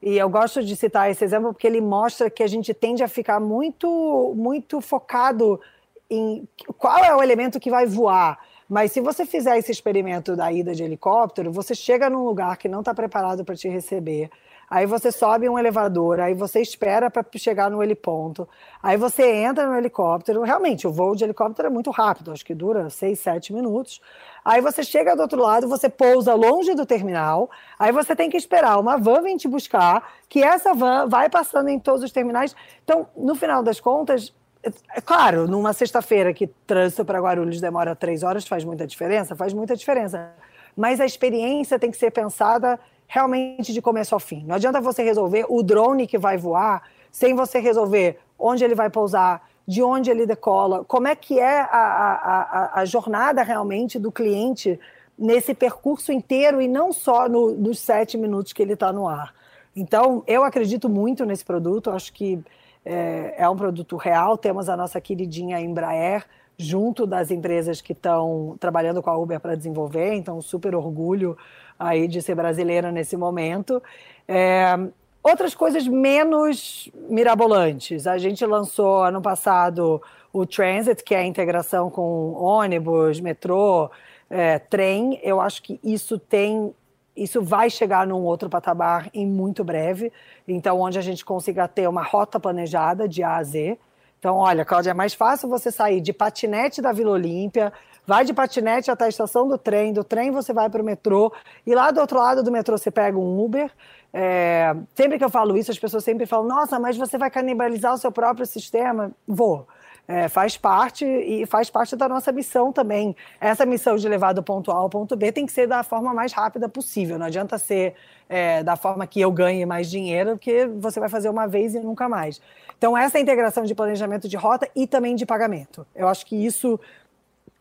E 0.07 0.17
eu 0.19 0.31
gosto 0.31 0.63
de 0.63 0.77
citar 0.77 1.11
esse 1.11 1.25
exemplo 1.25 1.53
porque 1.53 1.67
ele 1.67 1.81
mostra 1.81 2.31
que 2.31 2.41
a 2.41 2.47
gente 2.47 2.73
tende 2.73 3.03
a 3.03 3.09
ficar 3.09 3.41
muito, 3.41 4.33
muito 4.37 4.81
focado 4.81 5.61
em 6.09 6.47
qual 6.79 7.05
é 7.05 7.13
o 7.13 7.21
elemento 7.21 7.59
que 7.59 7.69
vai 7.69 7.87
voar. 7.87 8.39
Mas 8.69 8.93
se 8.93 9.01
você 9.01 9.27
fizer 9.27 9.59
esse 9.59 9.73
experimento 9.73 10.37
da 10.37 10.53
ida 10.53 10.73
de 10.77 10.85
helicóptero, 10.85 11.51
você 11.51 11.75
chega 11.75 12.09
num 12.09 12.25
lugar 12.25 12.57
que 12.57 12.69
não 12.69 12.83
está 12.83 12.95
preparado 12.95 13.45
para 13.45 13.57
te 13.57 13.69
receber. 13.69 14.31
Aí 14.71 14.87
você 14.87 15.11
sobe 15.11 15.49
um 15.49 15.59
elevador, 15.59 16.21
aí 16.21 16.35
você 16.35 16.61
espera 16.61 17.11
para 17.11 17.25
chegar 17.37 17.69
no 17.69 17.83
heliponto. 17.83 18.49
Aí 18.81 18.97
você 18.97 19.25
entra 19.25 19.67
no 19.67 19.77
helicóptero. 19.77 20.43
Realmente, 20.43 20.87
o 20.87 20.93
voo 20.93 21.17
de 21.17 21.25
helicóptero 21.25 21.67
é 21.67 21.71
muito 21.71 21.91
rápido, 21.91 22.31
acho 22.31 22.45
que 22.45 22.55
dura 22.55 22.91
seis, 22.91 23.19
sete 23.19 23.53
minutos. 23.53 24.01
Aí 24.47 24.61
você 24.61 24.84
chega 24.84 25.16
do 25.16 25.22
outro 25.22 25.42
lado, 25.42 25.68
você 25.68 25.88
pousa 25.88 26.32
longe 26.32 26.72
do 26.72 26.86
terminal. 26.86 27.51
Aí 27.76 27.90
você 27.90 28.14
tem 28.14 28.30
que 28.30 28.36
esperar 28.36 28.78
uma 28.78 28.97
van 28.97 29.20
vir 29.20 29.36
te 29.36 29.49
buscar, 29.49 30.09
que 30.28 30.40
essa 30.40 30.72
van 30.72 31.09
vai 31.09 31.28
passando 31.28 31.68
em 31.68 31.80
todos 31.80 32.05
os 32.05 32.12
terminais. 32.12 32.55
Então, 32.84 33.09
no 33.16 33.34
final 33.34 33.61
das 33.61 33.80
contas, 33.80 34.32
é 34.62 35.01
claro, 35.01 35.49
numa 35.49 35.72
sexta-feira 35.72 36.32
que 36.32 36.47
trânsito 36.64 37.05
para 37.05 37.18
Guarulhos 37.18 37.61
demora 37.61 37.97
três 37.97 38.22
horas, 38.22 38.47
faz 38.47 38.62
muita 38.62 38.86
diferença? 38.86 39.34
Faz 39.34 39.53
muita 39.53 39.74
diferença. 39.74 40.32
Mas 40.76 41.01
a 41.01 41.07
experiência 41.07 41.76
tem 41.76 41.90
que 41.90 41.97
ser 41.97 42.12
pensada 42.12 42.78
realmente 43.09 43.72
de 43.72 43.82
começo 43.82 44.14
ao 44.14 44.20
fim. 44.20 44.44
Não 44.47 44.55
adianta 44.55 44.80
você 44.80 45.03
resolver 45.03 45.44
o 45.49 45.61
drone 45.61 46.07
que 46.07 46.18
vai 46.18 46.36
voar 46.36 46.84
sem 47.11 47.34
você 47.34 47.59
resolver 47.59 48.20
onde 48.38 48.62
ele 48.62 48.76
vai 48.76 48.90
pousar, 48.90 49.42
de 49.67 49.83
onde 49.83 50.11
ele 50.11 50.27
decola, 50.27 50.85
como 50.85 51.09
é 51.09 51.17
que 51.17 51.41
é 51.41 51.61
a, 51.61 52.71
a, 52.75 52.81
a, 52.81 52.85
jornada 52.85 53.43
realmente 53.43 53.99
do 53.99 54.12
cliente 54.12 54.79
nesse 55.19 55.55
percurso 55.55 56.12
inteiro 56.12 56.61
e 56.61 56.69
não 56.69 56.93
só 56.93 57.29
no, 57.29 57.51
nos 57.51 57.81
sete 57.81 58.17
minutos 58.17 58.53
que 58.53 58.62
ele 58.62 58.75
está 58.75 58.93
no 58.93 59.09
ar. 59.09 59.35
Então, 59.75 60.23
eu 60.27 60.45
acredito 60.45 60.89
muito 60.89 61.25
nesse 61.25 61.45
produto, 61.45 61.91
acho 61.91 62.12
que 62.12 62.39
é, 62.85 63.35
é 63.39 63.49
um 63.49 63.57
produto 63.57 63.97
real. 63.97 64.39
Temos 64.39 64.69
a 64.69 64.77
nossa 64.77 65.01
queridinha 65.01 65.61
Embraer 65.61 66.25
junto 66.57 67.07
das 67.07 67.31
empresas 67.31 67.81
que 67.81 67.93
estão 67.93 68.57
trabalhando 68.59 69.03
com 69.03 69.11
a 69.11 69.19
Uber 69.19 69.41
para 69.41 69.55
desenvolver, 69.55 70.14
então 70.14 70.41
super 70.41 70.75
orgulho 70.75 71.37
aí 71.79 72.09
de 72.09 72.23
ser 72.23 72.35
brasileira 72.35 72.91
nesse 72.91 73.17
momento. 73.17 73.83
É, 74.27 74.79
outras 75.27 75.55
coisas 75.55 75.87
menos 75.89 76.89
mirabolantes. 77.09 78.07
A 78.07 78.16
gente 78.16 78.47
lançou 78.47 79.03
ano 79.03 79.20
passado 79.20 80.01
o 80.33 80.47
Transit, 80.47 81.03
que 81.03 81.14
é 81.14 81.18
a 81.18 81.27
integração 81.27 81.91
com 81.91 82.33
ônibus, 82.35 83.20
metrô, 83.20 83.91
é, 84.31 84.59
trem. 84.59 85.18
Eu 85.22 85.41
acho 85.41 85.62
que 85.62 85.81
isso 85.83 86.18
tem. 86.18 86.72
Isso 87.16 87.43
vai 87.43 87.70
chegar 87.70 88.07
num 88.07 88.22
outro 88.22 88.49
patamar 88.49 89.09
em 89.12 89.27
muito 89.27 89.64
breve. 89.64 90.12
Então, 90.47 90.81
onde 90.81 90.99
a 90.99 91.03
gente 91.03 91.24
consiga 91.24 91.66
ter 91.66 91.89
uma 91.89 92.03
rota 92.03 92.39
planejada 92.39 93.09
de 93.09 93.22
A 93.22 93.37
a 93.37 93.43
Z. 93.43 93.79
Então, 94.18 94.37
olha, 94.37 94.64
Cláudia, 94.64 94.91
é 94.91 94.95
mais 94.95 95.14
fácil 95.14 95.49
você 95.49 95.70
sair 95.70 96.01
de 96.01 96.12
patinete 96.12 96.81
da 96.81 96.93
Vila 96.93 97.12
Olímpia, 97.12 97.72
vai 98.07 98.24
de 98.24 98.33
patinete 98.33 98.91
até 98.91 99.05
a 99.05 99.09
estação 99.09 99.47
do 99.47 99.59
trem, 99.59 99.93
do 99.93 100.03
trem 100.03 100.31
você 100.31 100.53
vai 100.53 100.68
para 100.70 100.83
o 100.83 100.85
metrô, 100.85 101.33
e 101.66 101.74
lá 101.74 101.91
do 101.91 102.01
outro 102.01 102.18
lado 102.18 102.43
do 102.43 102.51
metrô 102.51 102.79
você 102.79 102.91
pega 102.91 103.18
um 103.18 103.45
Uber. 103.45 103.70
É, 104.19 104.75
sempre 104.95 105.19
que 105.19 105.25
eu 105.25 105.29
falo 105.29 105.59
isso, 105.59 105.71
as 105.71 105.79
pessoas 105.79 106.03
sempre 106.03 106.25
falam: 106.25 106.49
nossa, 106.49 106.81
mas 106.81 106.97
você 106.97 107.19
vai 107.19 107.31
canibalizar 107.31 107.93
o 107.93 107.99
seu 107.99 108.11
próprio 108.11 108.47
sistema? 108.47 109.12
Vou. 109.29 109.69
É, 110.09 110.27
faz 110.29 110.57
parte 110.57 111.05
e 111.05 111.45
faz 111.45 111.69
parte 111.69 111.95
da 111.97 112.09
nossa 112.09 112.33
missão 112.33 112.73
também. 112.73 113.14
Essa 113.39 113.67
missão 113.67 113.97
de 113.97 114.09
levar 114.09 114.33
do 114.33 114.43
ponto 114.43 114.71
A 114.71 114.77
ao 114.77 114.89
ponto 114.89 115.17
B 115.17 115.33
tem 115.33 115.45
que 115.45 115.53
ser 115.53 115.67
da 115.67 115.83
forma 115.83 116.14
mais 116.14 116.33
rápida 116.33 116.67
possível. 116.67 117.19
Não 117.19 117.27
adianta 117.27 117.59
ser 117.59 117.95
é, 118.27 118.62
da 118.62 118.75
forma 118.75 119.07
que 119.07 119.21
eu 119.21 119.31
ganhe 119.31 119.67
mais 119.67 119.91
dinheiro, 119.91 120.31
porque 120.31 120.64
você 120.64 120.99
vai 120.99 121.11
fazer 121.11 121.29
uma 121.29 121.47
vez 121.47 121.75
e 121.75 121.81
nunca 121.81 122.09
mais. 122.09 122.41
Então, 122.79 122.97
essa 122.97 123.19
integração 123.19 123.64
de 123.64 123.75
planejamento 123.75 124.29
de 124.29 124.37
rota 124.37 124.67
e 124.75 124.87
também 124.87 125.14
de 125.14 125.27
pagamento. 125.27 125.87
Eu 125.95 126.09
acho 126.09 126.25
que 126.25 126.37
isso 126.37 126.81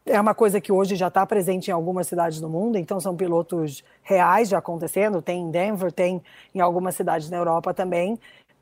é 0.05 0.21
uma 0.21 0.35
coisa 0.35 0.61
que 0.61 0.71
hoje 0.71 0.95
já 0.95 1.07
está 1.07 1.25
presente 1.25 1.69
em 1.69 1.73
algumas 1.73 2.07
cidades 2.07 2.39
do 2.39 2.47
mundo, 2.47 2.77
então 2.77 2.99
são 2.99 3.15
pilotos 3.15 3.83
reais 4.03 4.49
já 4.49 4.59
acontecendo, 4.59 5.21
tem 5.21 5.41
em 5.41 5.51
Denver, 5.51 5.91
tem 5.91 6.21
em 6.53 6.59
algumas 6.59 6.95
cidades 6.95 7.29
na 7.29 7.37
Europa 7.37 7.73
também. 7.73 8.19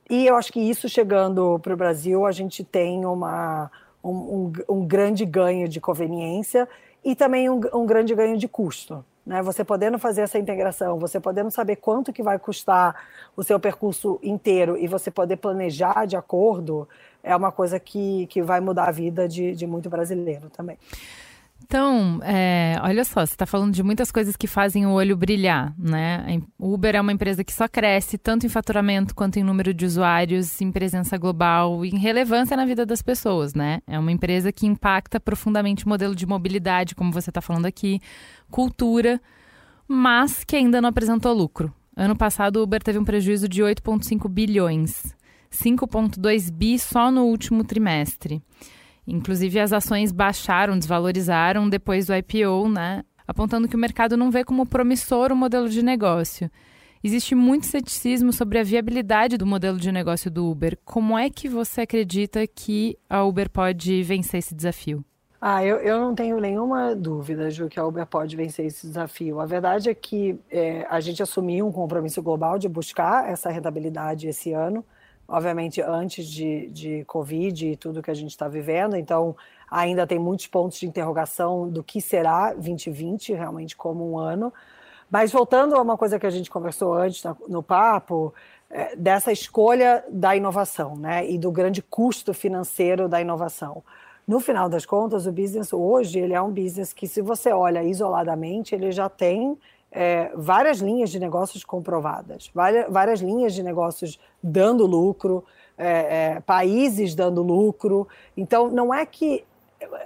E 0.09 0.25
eu 0.25 0.35
acho 0.37 0.53
que 0.53 0.59
isso 0.59 0.87
chegando 0.87 1.59
para 1.59 1.73
o 1.73 1.77
Brasil, 1.77 2.25
a 2.25 2.31
gente 2.31 2.63
tem 2.63 3.05
uma, 3.05 3.69
um, 4.01 4.09
um, 4.09 4.53
um, 4.69 4.85
grande 4.85 5.25
ganho 5.25 5.67
de 5.67 5.81
conveniência 5.81 6.67
e 7.03 7.13
também 7.13 7.49
um, 7.49 7.59
um 7.73 7.85
grande 7.85 8.15
ganho 8.15 8.37
de 8.37 8.47
custo. 8.47 9.03
né? 9.25 9.41
Você 9.41 9.65
podendo 9.65 9.99
fazer 9.99 10.21
essa 10.21 10.39
integração, 10.39 10.97
você 10.97 11.19
podendo 11.19 11.51
saber 11.51 11.75
quanto 11.77 12.13
que 12.13 12.23
vai 12.23 12.39
custar 12.39 12.95
o 13.35 13.43
seu 13.43 13.59
percurso 13.59 14.17
inteiro 14.23 14.77
e 14.77 14.87
você 14.87 15.11
poder 15.11 15.37
planejar 15.37 16.05
de 16.05 16.15
acordo, 16.15 16.87
é 17.21 17.35
uma 17.35 17.51
coisa 17.51 17.79
que, 17.79 18.27
que 18.27 18.41
vai 18.41 18.61
mudar 18.61 18.85
a 18.85 18.91
vida 18.91 19.27
de, 19.27 19.53
de 19.53 19.67
muito 19.67 19.89
brasileiro 19.89 20.49
também. 20.49 20.77
Então, 21.65 22.19
é, 22.23 22.75
olha 22.81 23.05
só, 23.05 23.25
você 23.25 23.33
está 23.33 23.45
falando 23.45 23.73
de 23.73 23.81
muitas 23.81 24.11
coisas 24.11 24.35
que 24.35 24.47
fazem 24.47 24.85
o 24.85 24.91
olho 24.91 25.15
brilhar, 25.15 25.73
né? 25.77 26.41
O 26.59 26.73
Uber 26.73 26.95
é 26.95 27.01
uma 27.01 27.13
empresa 27.13 27.43
que 27.43 27.53
só 27.53 27.69
cresce 27.69 28.17
tanto 28.17 28.45
em 28.45 28.49
faturamento 28.49 29.15
quanto 29.15 29.37
em 29.37 29.43
número 29.43 29.73
de 29.73 29.85
usuários, 29.85 30.61
em 30.61 30.71
presença 30.71 31.17
global, 31.17 31.85
em 31.85 31.97
relevância 31.97 32.57
na 32.57 32.65
vida 32.65 32.85
das 32.85 33.01
pessoas, 33.01 33.53
né? 33.53 33.79
É 33.87 33.97
uma 33.97 34.11
empresa 34.11 34.51
que 34.51 34.67
impacta 34.67 35.21
profundamente 35.21 35.85
o 35.85 35.89
modelo 35.89 36.13
de 36.13 36.25
mobilidade, 36.25 36.95
como 36.95 37.13
você 37.13 37.29
está 37.29 37.41
falando 37.41 37.65
aqui, 37.65 38.01
cultura, 38.51 39.19
mas 39.87 40.43
que 40.43 40.57
ainda 40.57 40.81
não 40.81 40.89
apresentou 40.89 41.33
lucro. 41.33 41.73
Ano 41.95 42.15
passado, 42.15 42.57
o 42.57 42.63
Uber 42.63 42.83
teve 42.83 42.99
um 42.99 43.05
prejuízo 43.05 43.47
de 43.47 43.63
8,5 43.63 44.27
bilhões, 44.27 45.15
5,2 45.49 46.51
bi 46.51 46.77
só 46.77 47.09
no 47.09 47.23
último 47.23 47.63
trimestre. 47.63 48.41
Inclusive, 49.07 49.59
as 49.59 49.73
ações 49.73 50.11
baixaram, 50.11 50.77
desvalorizaram 50.77 51.69
depois 51.69 52.07
do 52.07 52.15
IPO, 52.15 52.69
né? 52.69 53.03
Apontando 53.27 53.67
que 53.67 53.75
o 53.75 53.79
mercado 53.79 54.17
não 54.17 54.31
vê 54.31 54.43
como 54.43 54.65
promissor 54.65 55.31
o 55.31 55.35
modelo 55.35 55.69
de 55.69 55.83
negócio. 55.83 56.49
Existe 57.03 57.35
muito 57.35 57.65
ceticismo 57.65 58.31
sobre 58.31 58.59
a 58.59 58.63
viabilidade 58.63 59.37
do 59.37 59.45
modelo 59.45 59.77
de 59.77 59.91
negócio 59.91 60.31
do 60.31 60.49
Uber. 60.49 60.77
Como 60.85 61.17
é 61.17 61.29
que 61.29 61.49
você 61.49 61.81
acredita 61.81 62.47
que 62.47 62.97
a 63.09 63.23
Uber 63.23 63.49
pode 63.49 64.01
vencer 64.03 64.39
esse 64.39 64.55
desafio? 64.55 65.03
Ah, 65.41 65.61
eu, 65.65 65.75
eu 65.79 65.99
não 65.99 66.15
tenho 66.15 66.39
nenhuma 66.39 66.95
dúvida, 66.95 67.51
Ju, 67.51 67.67
que 67.67 67.77
a 67.77 67.85
Uber 67.85 68.05
pode 68.05 68.37
vencer 68.37 68.65
esse 68.65 68.87
desafio. 68.87 69.41
A 69.41 69.45
verdade 69.45 69.89
é 69.89 69.93
que 69.93 70.39
é, 70.49 70.87
a 70.89 71.01
gente 71.01 71.21
assumiu 71.21 71.67
um 71.67 71.71
compromisso 71.73 72.23
global 72.23 72.57
de 72.57 72.69
buscar 72.69 73.29
essa 73.29 73.49
rentabilidade 73.49 74.25
esse 74.25 74.53
ano 74.53 74.85
obviamente 75.27 75.81
antes 75.81 76.27
de, 76.27 76.67
de 76.67 77.05
Covid 77.05 77.67
e 77.67 77.75
tudo 77.75 78.01
que 78.01 78.11
a 78.11 78.13
gente 78.13 78.31
está 78.31 78.47
vivendo, 78.47 78.95
então 78.95 79.35
ainda 79.69 80.05
tem 80.05 80.19
muitos 80.19 80.47
pontos 80.47 80.79
de 80.79 80.85
interrogação 80.85 81.69
do 81.69 81.83
que 81.83 81.99
será 81.99 82.53
2020 82.53 83.33
realmente 83.33 83.75
como 83.75 84.11
um 84.11 84.17
ano. 84.17 84.53
Mas 85.09 85.31
voltando 85.31 85.75
a 85.75 85.81
uma 85.81 85.97
coisa 85.97 86.19
que 86.19 86.25
a 86.25 86.29
gente 86.29 86.49
conversou 86.49 86.93
antes 86.93 87.23
no 87.47 87.61
papo, 87.61 88.33
é, 88.69 88.95
dessa 88.95 89.31
escolha 89.31 90.03
da 90.09 90.35
inovação, 90.35 90.95
né, 90.95 91.29
e 91.29 91.37
do 91.37 91.51
grande 91.51 91.81
custo 91.81 92.33
financeiro 92.33 93.07
da 93.07 93.21
inovação. 93.21 93.83
No 94.27 94.39
final 94.39 94.69
das 94.69 94.85
contas, 94.85 95.27
o 95.27 95.31
business 95.31 95.73
hoje 95.73 96.17
ele 96.17 96.33
é 96.33 96.41
um 96.41 96.51
business 96.51 96.93
que, 96.93 97.07
se 97.07 97.21
você 97.21 97.51
olha 97.51 97.83
isoladamente, 97.83 98.73
ele 98.73 98.91
já 98.91 99.09
tem 99.09 99.57
é, 99.93 100.31
várias 100.35 100.79
linhas 100.79 101.11
de 101.11 101.19
negócios 101.19 101.63
comprovadas, 101.63 102.49
várias, 102.53 102.91
várias 102.91 103.21
linhas 103.21 103.53
de 103.53 103.61
negócios 103.61 104.19
dando 104.41 104.87
lucro, 104.87 105.45
é, 105.77 106.33
é, 106.35 106.39
países 106.39 107.13
dando 107.13 107.43
lucro. 107.43 108.07
Então, 108.35 108.69
não 108.69 108.91
é 108.91 109.05
que 109.05 109.45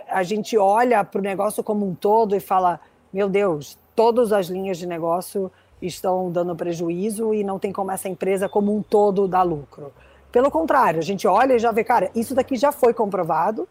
a 0.10 0.24
gente 0.24 0.58
olha 0.58 1.04
para 1.06 1.20
o 1.20 1.22
negócio 1.22 1.64
como 1.64 1.88
um 1.88 1.96
todo 1.96 2.36
e 2.36 2.40
fala: 2.42 2.82
meu 3.14 3.30
Deus, 3.30 3.78
todas 3.96 4.34
as 4.34 4.48
linhas 4.48 4.78
de 4.78 4.86
negócio 4.86 5.50
estão 5.82 6.30
dando 6.30 6.54
prejuízo 6.56 7.34
e 7.34 7.44
não 7.44 7.58
tem 7.58 7.72
como 7.72 7.90
essa 7.90 8.10
empresa 8.10 8.50
como 8.50 8.76
um 8.76 8.82
todo 8.82 9.28
dar 9.28 9.44
lucro. 9.44 9.94
Pelo 10.32 10.52
contrário, 10.52 11.00
a 11.00 11.04
gente 11.04 11.26
olha 11.26 11.54
e 11.54 11.60
já 11.60 11.72
vê, 11.72 11.84
cara, 11.84 12.12
isso 12.14 12.36
daqui 12.36 12.58
já 12.58 12.74
foi 12.74 12.94
comprovado, 12.94 13.68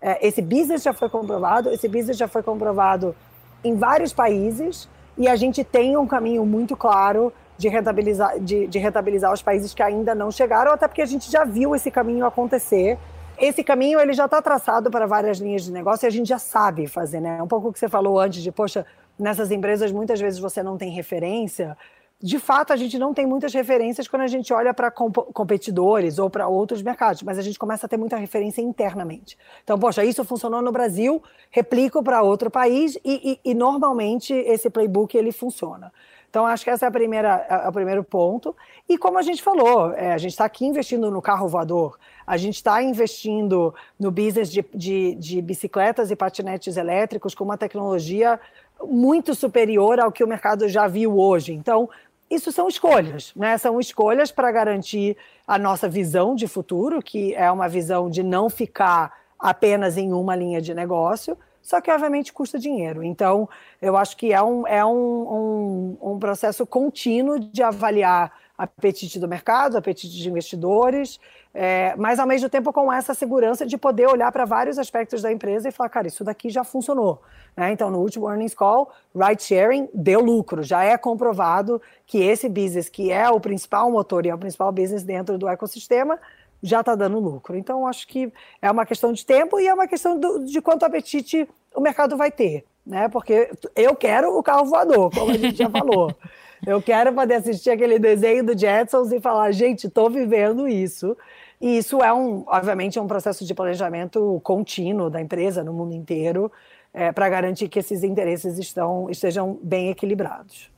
é, 0.00 0.26
esse 0.26 0.42
business 0.42 0.82
já 0.82 0.92
foi 0.92 1.08
comprovado, 1.08 1.70
esse 1.70 1.86
business 1.86 2.16
já 2.16 2.26
foi 2.26 2.42
comprovado 2.42 3.14
em 3.62 3.76
vários 3.76 4.12
países 4.12 4.88
e 5.20 5.28
a 5.28 5.36
gente 5.36 5.62
tem 5.62 5.98
um 5.98 6.06
caminho 6.06 6.46
muito 6.46 6.74
claro 6.74 7.30
de 7.58 7.68
rentabilizar, 7.68 8.40
de, 8.40 8.66
de 8.66 8.78
rentabilizar 8.78 9.30
os 9.30 9.42
países 9.42 9.74
que 9.74 9.82
ainda 9.82 10.14
não 10.14 10.30
chegaram, 10.30 10.72
até 10.72 10.88
porque 10.88 11.02
a 11.02 11.06
gente 11.06 11.30
já 11.30 11.44
viu 11.44 11.76
esse 11.76 11.90
caminho 11.90 12.24
acontecer. 12.24 12.98
Esse 13.38 13.62
caminho 13.62 14.00
ele 14.00 14.14
já 14.14 14.24
está 14.24 14.40
traçado 14.40 14.90
para 14.90 15.06
várias 15.06 15.36
linhas 15.36 15.62
de 15.62 15.72
negócio 15.72 16.06
e 16.06 16.08
a 16.08 16.10
gente 16.10 16.26
já 16.26 16.38
sabe 16.38 16.86
fazer, 16.86 17.20
né? 17.20 17.42
Um 17.42 17.46
pouco 17.46 17.68
o 17.68 17.72
que 17.72 17.78
você 17.78 17.86
falou 17.86 18.18
antes 18.18 18.42
de, 18.42 18.50
poxa, 18.50 18.86
nessas 19.18 19.50
empresas 19.50 19.92
muitas 19.92 20.18
vezes 20.18 20.40
você 20.40 20.62
não 20.62 20.78
tem 20.78 20.90
referência 20.90 21.76
de 22.22 22.38
fato, 22.38 22.70
a 22.70 22.76
gente 22.76 22.98
não 22.98 23.14
tem 23.14 23.24
muitas 23.24 23.54
referências 23.54 24.06
quando 24.06 24.22
a 24.22 24.26
gente 24.26 24.52
olha 24.52 24.74
para 24.74 24.90
comp 24.90 25.16
competidores 25.32 26.18
ou 26.18 26.28
para 26.28 26.46
outros 26.48 26.82
mercados, 26.82 27.22
mas 27.22 27.38
a 27.38 27.42
gente 27.42 27.58
começa 27.58 27.86
a 27.86 27.88
ter 27.88 27.96
muita 27.96 28.16
referência 28.16 28.60
internamente. 28.60 29.38
Então, 29.64 29.78
poxa, 29.78 30.04
isso 30.04 30.22
funcionou 30.22 30.60
no 30.60 30.70
Brasil, 30.70 31.22
replico 31.50 32.02
para 32.02 32.22
outro 32.22 32.50
país 32.50 32.98
e, 33.02 33.40
e, 33.44 33.50
e, 33.50 33.54
normalmente 33.54 34.34
esse 34.34 34.68
playbook 34.68 35.16
ele 35.16 35.32
funciona. 35.32 35.90
Então, 36.28 36.46
acho 36.46 36.62
que 36.62 36.70
essa 36.70 36.84
é 36.84 36.88
a 36.88 36.92
primeira, 36.92 37.64
o 37.66 37.72
primeiro 37.72 38.04
ponto. 38.04 38.54
E 38.88 38.98
como 38.98 39.18
a 39.18 39.22
gente 39.22 39.42
falou, 39.42 39.92
é, 39.94 40.12
a 40.12 40.18
gente 40.18 40.32
está 40.32 40.44
aqui 40.44 40.66
investindo 40.66 41.10
no 41.10 41.20
carro 41.22 41.48
voador, 41.48 41.98
a 42.26 42.36
gente 42.36 42.56
está 42.56 42.82
investindo 42.82 43.74
no 43.98 44.10
business 44.10 44.52
de, 44.52 44.64
de, 44.72 45.14
de 45.14 45.42
bicicletas 45.42 46.10
e 46.10 46.14
patinetes 46.14 46.76
elétricos 46.76 47.34
com 47.34 47.44
uma 47.44 47.56
tecnologia 47.56 48.38
muito 48.84 49.34
superior 49.34 49.98
ao 49.98 50.12
que 50.12 50.22
o 50.22 50.28
mercado 50.28 50.68
já 50.68 50.86
viu 50.86 51.18
hoje. 51.18 51.52
Então, 51.52 51.88
isso 52.30 52.52
são 52.52 52.68
escolhas, 52.68 53.32
né? 53.34 53.58
São 53.58 53.80
escolhas 53.80 54.30
para 54.30 54.52
garantir 54.52 55.16
a 55.46 55.58
nossa 55.58 55.88
visão 55.88 56.34
de 56.34 56.46
futuro, 56.46 57.02
que 57.02 57.34
é 57.34 57.50
uma 57.50 57.68
visão 57.68 58.08
de 58.08 58.22
não 58.22 58.48
ficar 58.48 59.12
apenas 59.38 59.96
em 59.96 60.12
uma 60.12 60.36
linha 60.36 60.60
de 60.60 60.72
negócio, 60.72 61.36
só 61.60 61.80
que 61.80 61.90
obviamente 61.90 62.32
custa 62.32 62.58
dinheiro. 62.58 63.02
Então, 63.02 63.48
eu 63.82 63.96
acho 63.96 64.16
que 64.16 64.32
é 64.32 64.42
um, 64.42 64.66
é 64.66 64.84
um, 64.84 65.96
um, 66.00 66.12
um 66.12 66.18
processo 66.18 66.64
contínuo 66.66 67.38
de 67.38 67.62
avaliar 67.62 68.32
apetite 68.56 69.18
do 69.18 69.26
mercado, 69.26 69.76
apetite 69.76 70.14
de 70.16 70.28
investidores, 70.28 71.18
é, 71.52 71.94
mas 71.96 72.18
ao 72.20 72.26
mesmo 72.26 72.48
tempo 72.48 72.72
com 72.72 72.92
essa 72.92 73.12
segurança 73.12 73.66
de 73.66 73.76
poder 73.76 74.08
olhar 74.08 74.30
para 74.30 74.44
vários 74.44 74.78
aspectos 74.78 75.20
da 75.20 75.32
empresa 75.32 75.68
e 75.68 75.72
falar, 75.72 75.88
cara, 75.88 76.06
isso 76.06 76.22
daqui 76.22 76.48
já 76.48 76.62
funcionou. 76.62 77.20
Né? 77.56 77.72
Então, 77.72 77.90
no 77.90 77.98
último 77.98 78.28
earnings 78.28 78.54
call, 78.54 78.90
ride 79.14 79.42
sharing 79.42 79.88
deu 79.92 80.20
lucro, 80.20 80.62
já 80.62 80.84
é 80.84 80.96
comprovado 80.96 81.82
que 82.06 82.22
esse 82.22 82.48
business, 82.48 82.88
que 82.88 83.10
é 83.10 83.28
o 83.28 83.40
principal 83.40 83.90
motor 83.90 84.24
e 84.24 84.28
é 84.28 84.34
o 84.34 84.38
principal 84.38 84.70
business 84.70 85.02
dentro 85.02 85.36
do 85.36 85.48
ecossistema, 85.48 86.18
já 86.62 86.80
está 86.80 86.94
dando 86.94 87.18
lucro. 87.18 87.56
Então, 87.56 87.86
acho 87.86 88.06
que 88.06 88.32
é 88.62 88.70
uma 88.70 88.86
questão 88.86 89.12
de 89.12 89.26
tempo 89.26 89.58
e 89.58 89.66
é 89.66 89.74
uma 89.74 89.88
questão 89.88 90.18
do, 90.18 90.44
de 90.44 90.60
quanto 90.60 90.84
apetite 90.84 91.48
o 91.74 91.80
mercado 91.80 92.16
vai 92.16 92.30
ter. 92.30 92.64
Né? 92.86 93.08
Porque 93.08 93.50
eu 93.74 93.94
quero 93.96 94.36
o 94.36 94.42
carro 94.42 94.66
voador, 94.66 95.10
como 95.10 95.32
a 95.32 95.36
gente 95.36 95.56
já 95.56 95.68
falou. 95.68 96.14
Eu 96.66 96.82
quero 96.82 97.10
poder 97.14 97.36
assistir 97.36 97.70
aquele 97.70 97.98
desenho 97.98 98.44
do 98.44 98.58
Jetsons 98.58 99.10
e 99.12 99.18
falar, 99.18 99.50
gente, 99.50 99.86
estou 99.86 100.10
vivendo 100.10 100.68
isso. 100.68 101.16
E 101.60 101.76
isso 101.76 102.02
é 102.02 102.12
um, 102.12 102.42
obviamente, 102.46 102.98
um 102.98 103.06
processo 103.06 103.44
de 103.44 103.54
planejamento 103.54 104.40
contínuo 104.42 105.10
da 105.10 105.20
empresa 105.20 105.62
no 105.62 105.72
mundo 105.72 105.94
inteiro 105.94 106.50
é, 106.92 107.12
para 107.12 107.28
garantir 107.28 107.68
que 107.68 107.78
esses 107.78 108.02
interesses 108.02 108.58
estão, 108.58 109.10
estejam 109.10 109.58
bem 109.62 109.90
equilibrados. 109.90 110.70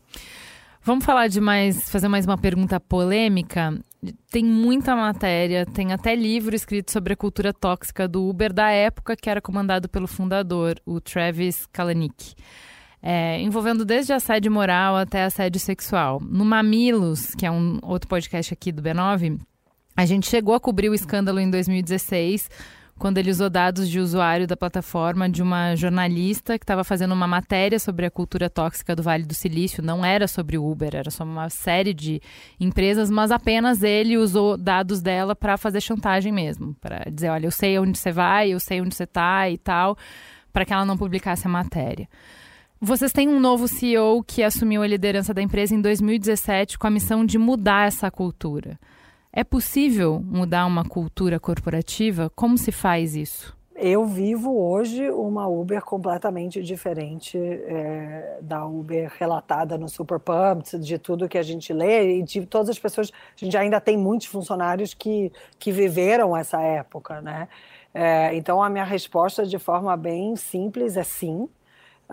Vamos 0.83 1.05
falar 1.05 1.29
de 1.29 1.41
mais, 1.41 1.89
fazer 1.89 2.09
mais 2.09 2.27
uma 2.27 2.37
pergunta 2.37 2.81
polêmica. 2.81 3.79
Tem 4.29 4.45
muita 4.45 4.97
matéria, 4.97 5.65
tem 5.65 5.93
até 5.93 6.17
livro 6.17 6.57
escrito 6.57 6.91
sobre 6.91 7.13
a 7.13 7.17
cultura 7.17 7.53
tóxica 7.53 8.09
do 8.09 8.29
Uber 8.29 8.53
da 8.53 8.71
época 8.71 9.15
que 9.15 9.31
era 9.31 9.41
comandado 9.41 9.89
pelo 9.89 10.09
fundador, 10.09 10.81
o 10.85 11.01
Travis 11.01 11.67
Kalanick 11.67 12.35
é, 13.03 13.41
envolvendo 13.41 13.85
desde 13.85 14.13
assédio 14.13 14.53
moral 14.53 14.97
até 14.97 15.25
assédio 15.25 15.61
sexual. 15.61 16.21
No 16.21 16.45
Mamilos, 16.45 17.35
que 17.35 17.45
é 17.45 17.51
um 17.51 17.79
outro 17.83 18.09
podcast 18.09 18.55
aqui 18.55 18.71
do 18.71 18.81
B9, 18.81 19.41
a 19.97 20.05
gente 20.07 20.29
chegou 20.29 20.55
a 20.55 20.61
cobrir 20.61 20.89
o 20.89 20.95
escândalo 20.95 21.39
em 21.39 21.51
2016 21.51 22.49
quando 22.99 23.19
ele 23.19 23.33
usou 23.33 23.51
dados 23.51 23.89
de 23.89 23.99
usuário 23.99 24.47
da 24.47 24.57
plataforma 24.57 25.29
de 25.29 25.43
uma 25.43 25.75
jornalista 25.75 26.57
que 26.57 26.63
estava 26.63 26.85
fazendo 26.85 27.13
uma 27.13 27.27
matéria 27.27 27.79
sobre 27.81 28.07
a 28.07 28.11
cultura 28.11 28.49
tóxica 28.49 28.95
do 28.95 29.03
Vale 29.03 29.25
do 29.25 29.35
Silício. 29.35 29.83
Não 29.83 30.05
era 30.05 30.29
sobre 30.29 30.57
o 30.57 30.65
Uber, 30.65 30.95
era 30.95 31.11
sobre 31.11 31.33
uma 31.33 31.51
série 31.51 31.93
de 31.93 32.23
empresas, 32.61 33.11
mas 33.11 33.33
apenas 33.33 33.83
ele 33.83 34.17
usou 34.17 34.57
dados 34.57 35.01
dela 35.01 35.35
para 35.35 35.57
fazer 35.57 35.81
chantagem 35.81 36.31
mesmo, 36.31 36.77
para 36.81 37.11
dizer, 37.11 37.31
olha, 37.31 37.47
eu 37.47 37.51
sei 37.51 37.77
onde 37.77 37.99
você 37.99 38.13
vai, 38.13 38.51
eu 38.51 38.61
sei 38.61 38.81
onde 38.81 38.95
você 38.95 39.03
está 39.05 39.51
e 39.51 39.59
tal, 39.59 39.99
para 40.53 40.65
que 40.65 40.73
ela 40.73 40.85
não 40.85 40.97
publicasse 40.97 41.45
a 41.47 41.51
matéria. 41.51 42.09
Vocês 42.81 43.13
têm 43.13 43.29
um 43.29 43.41
novo 43.41 43.67
CEO 43.67 44.23
que 44.23 44.45
assumiu 44.45 44.83
a 44.83 44.87
liderança 44.87 45.35
da 45.35 45.43
empresa 45.43 45.75
em 45.75 45.81
2017 45.81 46.79
com 46.79 46.87
a 46.87 46.91
missão 46.91 47.25
de 47.25 47.37
mudar 47.39 47.89
essa 47.89 48.11
cultura. 48.11 48.79
É 49.33 49.43
possível 49.43 50.21
mudar 50.25 50.67
uma 50.67 50.85
cultura 50.85 51.41
corporativa? 51.41 52.31
Como 52.35 52.59
se 52.59 52.71
faz 52.71 53.17
isso? 53.17 53.57
Eu 53.75 54.05
vivo 54.05 54.55
hoje 54.55 55.11
uma 55.11 55.49
Uber 55.49 55.83
completamente 55.83 56.63
diferente 56.63 57.39
é, 57.39 58.39
da 58.43 58.67
Uber 58.67 59.11
relatada 59.19 59.79
no 59.79 59.89
Super 59.89 60.21
Pumped, 60.21 60.79
de 60.79 60.99
tudo 60.99 61.29
que 61.29 61.39
a 61.39 61.43
gente 61.43 61.73
lê 61.73 62.19
e 62.19 62.23
de 62.23 62.47
todas 62.47 62.69
as 62.69 62.79
pessoas. 62.79 63.11
A 63.11 63.45
gente 63.45 63.57
ainda 63.57 63.81
tem 63.81 63.97
muitos 63.97 64.27
funcionários 64.27 64.93
que, 64.95 65.33
que 65.59 65.73
viveram 65.73 66.37
essa 66.37 66.61
época, 66.61 67.21
né? 67.23 67.49
É, 67.95 68.35
então 68.35 68.63
a 68.63 68.69
minha 68.69 68.85
resposta 68.85 69.47
de 69.47 69.59
forma 69.59 69.97
bem 69.97 70.37
simples 70.37 70.97
é 70.97 71.03
sim 71.03 71.49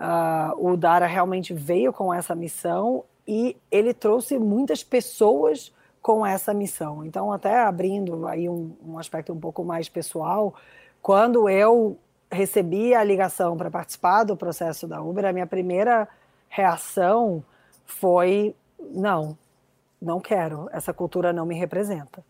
Uh, 0.00 0.72
o 0.72 0.76
Dara 0.78 1.04
realmente 1.04 1.52
veio 1.52 1.92
com 1.92 2.12
essa 2.12 2.34
missão 2.34 3.04
e 3.28 3.54
ele 3.70 3.92
trouxe 3.92 4.38
muitas 4.38 4.82
pessoas 4.82 5.74
com 6.02 6.24
essa 6.24 6.54
missão. 6.54 7.04
Então, 7.04 7.32
até 7.32 7.60
abrindo 7.60 8.26
aí 8.26 8.48
um, 8.48 8.74
um 8.84 8.98
aspecto 8.98 9.32
um 9.32 9.40
pouco 9.40 9.64
mais 9.64 9.88
pessoal, 9.88 10.54
quando 11.02 11.48
eu 11.48 11.98
recebi 12.30 12.94
a 12.94 13.02
ligação 13.02 13.56
para 13.56 13.70
participar 13.70 14.24
do 14.24 14.36
processo 14.36 14.86
da 14.86 15.02
Uber, 15.02 15.24
a 15.24 15.32
minha 15.32 15.46
primeira 15.46 16.08
reação 16.48 17.42
foi: 17.84 18.54
não, 18.78 19.36
não 20.00 20.20
quero, 20.20 20.68
essa 20.72 20.92
cultura 20.92 21.32
não 21.32 21.44
me 21.44 21.54
representa. 21.54 22.24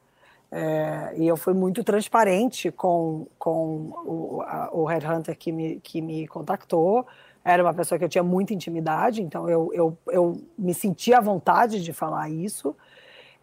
É, 0.52 1.14
e 1.16 1.28
eu 1.28 1.36
fui 1.36 1.54
muito 1.54 1.84
transparente 1.84 2.72
com, 2.72 3.26
com 3.38 3.92
o, 4.04 4.42
a, 4.42 4.68
o 4.72 4.84
headhunter 4.84 5.38
que 5.38 5.52
me, 5.52 5.78
que 5.80 6.00
me 6.00 6.26
contactou. 6.26 7.06
Era 7.44 7.62
uma 7.62 7.72
pessoa 7.72 7.98
que 7.98 8.04
eu 8.04 8.08
tinha 8.08 8.24
muita 8.24 8.52
intimidade, 8.52 9.22
então 9.22 9.48
eu, 9.48 9.70
eu, 9.72 9.96
eu 10.08 10.42
me 10.58 10.74
sentia 10.74 11.18
à 11.18 11.20
vontade 11.20 11.82
de 11.82 11.92
falar 11.92 12.28
isso. 12.28 12.76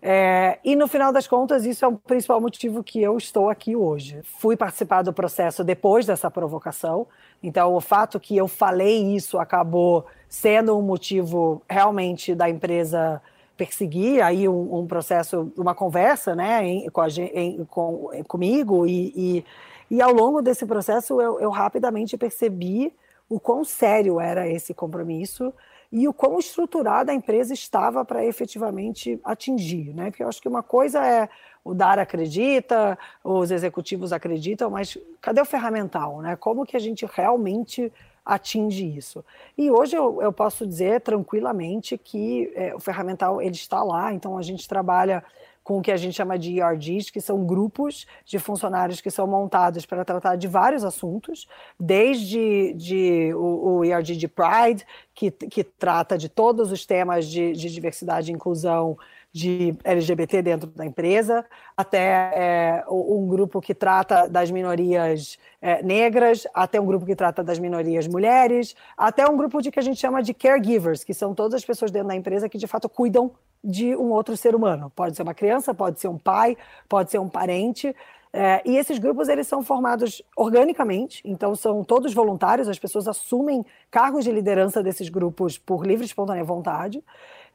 É, 0.01 0.59
e 0.63 0.75
no 0.75 0.87
final 0.87 1.11
das 1.11 1.27
contas, 1.27 1.65
isso 1.65 1.83
é 1.83 1.87
o 1.87 1.97
principal 1.97 2.39
motivo 2.39 2.83
que 2.83 3.01
eu 3.01 3.17
estou 3.17 3.49
aqui 3.49 3.75
hoje. 3.75 4.21
Fui 4.23 4.55
participar 4.55 5.01
do 5.01 5.11
processo 5.11 5.63
depois 5.63 6.05
dessa 6.05 6.29
provocação, 6.29 7.07
então 7.41 7.73
o 7.73 7.81
fato 7.81 8.19
que 8.19 8.37
eu 8.37 8.47
falei 8.47 9.15
isso 9.15 9.39
acabou 9.39 10.05
sendo 10.29 10.77
um 10.77 10.81
motivo 10.81 11.61
realmente 11.67 12.35
da 12.35 12.49
empresa 12.49 13.21
perseguir 13.57 14.23
aí 14.23 14.47
um, 14.47 14.81
um 14.81 14.85
processo, 14.85 15.51
uma 15.57 15.73
conversa, 15.73 16.35
né, 16.35 16.63
em, 16.63 16.89
com, 16.89 17.01
a, 17.01 17.07
em, 17.09 17.65
com, 17.65 18.11
comigo 18.27 18.85
e, 18.85 19.11
e, 19.15 19.45
e, 19.89 19.99
ao 19.99 20.13
longo 20.13 20.43
desse 20.43 20.63
processo 20.67 21.19
eu, 21.19 21.39
eu 21.39 21.49
rapidamente 21.49 22.15
percebi 22.17 22.93
o 23.27 23.39
quão 23.39 23.63
sério 23.63 24.19
era 24.19 24.47
esse 24.47 24.75
compromisso 24.75 25.51
e 25.91 26.07
o 26.07 26.13
quão 26.13 26.37
estruturada 26.37 27.11
a 27.11 27.15
empresa 27.15 27.53
estava 27.53 28.03
para 28.03 28.25
efetivamente 28.25 29.19
atingir, 29.23 29.93
né? 29.93 30.09
Porque 30.09 30.23
eu 30.23 30.27
acho 30.27 30.41
que 30.41 30.47
uma 30.47 30.63
coisa 30.63 31.05
é 31.05 31.29
o 31.63 31.73
dar 31.73 31.99
acredita, 31.99 32.97
os 33.23 33.51
executivos 33.51 34.13
acreditam, 34.13 34.69
mas 34.69 34.97
cadê 35.21 35.41
o 35.41 35.45
ferramental, 35.45 36.21
né? 36.21 36.35
Como 36.35 36.65
que 36.65 36.75
a 36.75 36.79
gente 36.79 37.05
realmente 37.05 37.91
atinge 38.25 38.85
isso? 38.85 39.23
E 39.57 39.71
hoje 39.71 39.95
eu, 39.95 40.21
eu 40.21 40.33
posso 40.33 40.67
dizer 40.67 41.01
tranquilamente 41.01 41.97
que 41.97 42.51
é, 42.55 42.75
o 42.75 42.79
ferramental 42.79 43.41
ele 43.41 43.55
está 43.55 43.83
lá, 43.83 44.13
então 44.13 44.37
a 44.37 44.41
gente 44.41 44.67
trabalha 44.67 45.23
com 45.67 45.79
o 45.79 45.81
que 45.81 45.91
a 45.91 45.97
gente 45.97 46.15
chama 46.15 46.39
de 46.39 46.61
ERGs, 46.61 47.09
que 47.09 47.19
são 47.19 47.45
grupos 47.45 48.07
de 48.23 48.39
funcionários 48.39 49.01
que 49.01 49.11
são 49.11 49.27
montados 49.27 49.85
para 49.85 50.05
tratar 50.05 50.37
de 50.37 50.47
vários 50.47 50.81
assuntos, 50.81 51.45
desde 51.77 52.71
de, 52.71 53.33
o, 53.33 53.79
o 53.79 53.83
ERG 53.83 54.15
de 54.15 54.29
Pride, 54.29 54.85
que, 55.13 55.29
que 55.29 55.65
trata 55.65 56.17
de 56.17 56.29
todos 56.29 56.71
os 56.71 56.85
temas 56.85 57.27
de, 57.27 57.51
de 57.51 57.69
diversidade 57.69 58.31
e 58.31 58.33
inclusão 58.33 58.97
de 59.29 59.75
LGBT 59.83 60.41
dentro 60.41 60.69
da 60.69 60.85
empresa, 60.85 61.45
até 61.75 62.31
é, 62.33 62.85
um 62.89 63.27
grupo 63.27 63.59
que 63.59 63.75
trata 63.75 64.25
das 64.29 64.49
minorias 64.49 65.37
é, 65.61 65.83
negras, 65.83 66.47
até 66.53 66.79
um 66.79 66.85
grupo 66.85 67.05
que 67.05 67.13
trata 67.13 67.43
das 67.43 67.59
minorias 67.59 68.07
mulheres, 68.07 68.73
até 68.97 69.27
um 69.27 69.35
grupo 69.35 69.61
de 69.61 69.69
que 69.69 69.79
a 69.79 69.83
gente 69.83 69.99
chama 69.99 70.23
de 70.23 70.33
caregivers, 70.33 71.03
que 71.03 71.13
são 71.13 71.35
todas 71.35 71.55
as 71.55 71.65
pessoas 71.65 71.91
dentro 71.91 72.07
da 72.07 72.15
empresa 72.15 72.47
que 72.47 72.57
de 72.57 72.67
fato 72.67 72.87
cuidam 72.87 73.33
de 73.67 73.95
um 73.95 74.11
outro 74.11 74.37
ser 74.37 74.55
humano. 74.55 74.91
Pode 74.95 75.15
ser 75.15 75.23
uma 75.23 75.33
criança, 75.33 75.73
pode 75.73 75.99
ser 75.99 76.07
um 76.07 76.17
pai, 76.17 76.55
pode 76.87 77.11
ser 77.11 77.19
um 77.19 77.27
parente. 77.27 77.93
É, 78.31 78.61
e 78.65 78.77
esses 78.77 78.97
grupos 78.97 79.29
eles 79.29 79.47
são 79.47 79.63
formados 79.63 80.21
organicamente, 80.35 81.21
então 81.25 81.55
são 81.55 81.83
todos 81.83 82.13
voluntários, 82.13 82.67
as 82.67 82.77
pessoas 82.77 83.07
assumem 83.07 83.65
cargos 83.89 84.23
de 84.23 84.31
liderança 84.31 84.83
desses 84.83 85.09
grupos 85.09 85.57
por 85.57 85.85
livre 85.85 86.03
e 86.03 86.07
espontânea 86.07 86.43
vontade. 86.43 87.03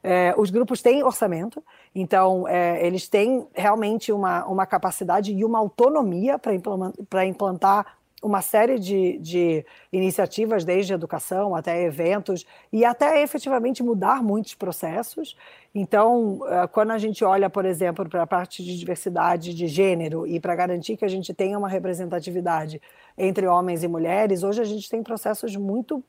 É, 0.03 0.33
os 0.37 0.49
grupos 0.49 0.81
têm 0.81 1.01
orçamento, 1.03 1.63
então 1.95 2.45
é, 2.47 2.85
eles 2.85 3.07
têm 3.07 3.47
realmente 3.53 4.11
uma, 4.11 4.45
uma 4.45 4.65
capacidade 4.65 5.31
e 5.31 5.45
uma 5.45 5.59
autonomia 5.59 6.37
para 6.37 7.25
implantar, 7.25 7.97
uma 8.23 8.41
série 8.41 8.79
de, 8.79 9.17
de 9.19 9.65
iniciativas, 9.91 10.63
desde 10.63 10.93
educação 10.93 11.53
até 11.55 11.83
eventos, 11.83 12.45
e 12.71 12.85
até 12.85 13.21
efetivamente 13.21 13.83
mudar 13.83 14.23
muitos 14.23 14.55
processos. 14.55 15.35
Então, 15.75 16.39
eh, 16.47 16.67
quando 16.67 16.91
a 16.91 16.97
gente 16.97 17.23
olha, 17.25 17.49
por 17.49 17.65
exemplo, 17.65 18.07
para 18.07 18.23
a 18.23 18.27
parte 18.27 18.63
de 18.63 18.79
diversidade 18.79 19.53
de 19.53 19.67
gênero 19.67 20.25
e 20.25 20.39
para 20.39 20.55
garantir 20.55 20.95
que 20.95 21.05
a 21.05 21.09
gente 21.09 21.33
tenha 21.33 21.59
uma 21.59 21.67
representatividade 21.67 22.81
entre 23.17 23.45
homens 23.45 23.83
e 23.83 23.87
mulheres, 23.87 24.43
hoje 24.43 24.61
a 24.61 24.65
gente 24.65 24.89
tem 24.89 25.03
processos 25.03 25.55
muito 25.55 26.03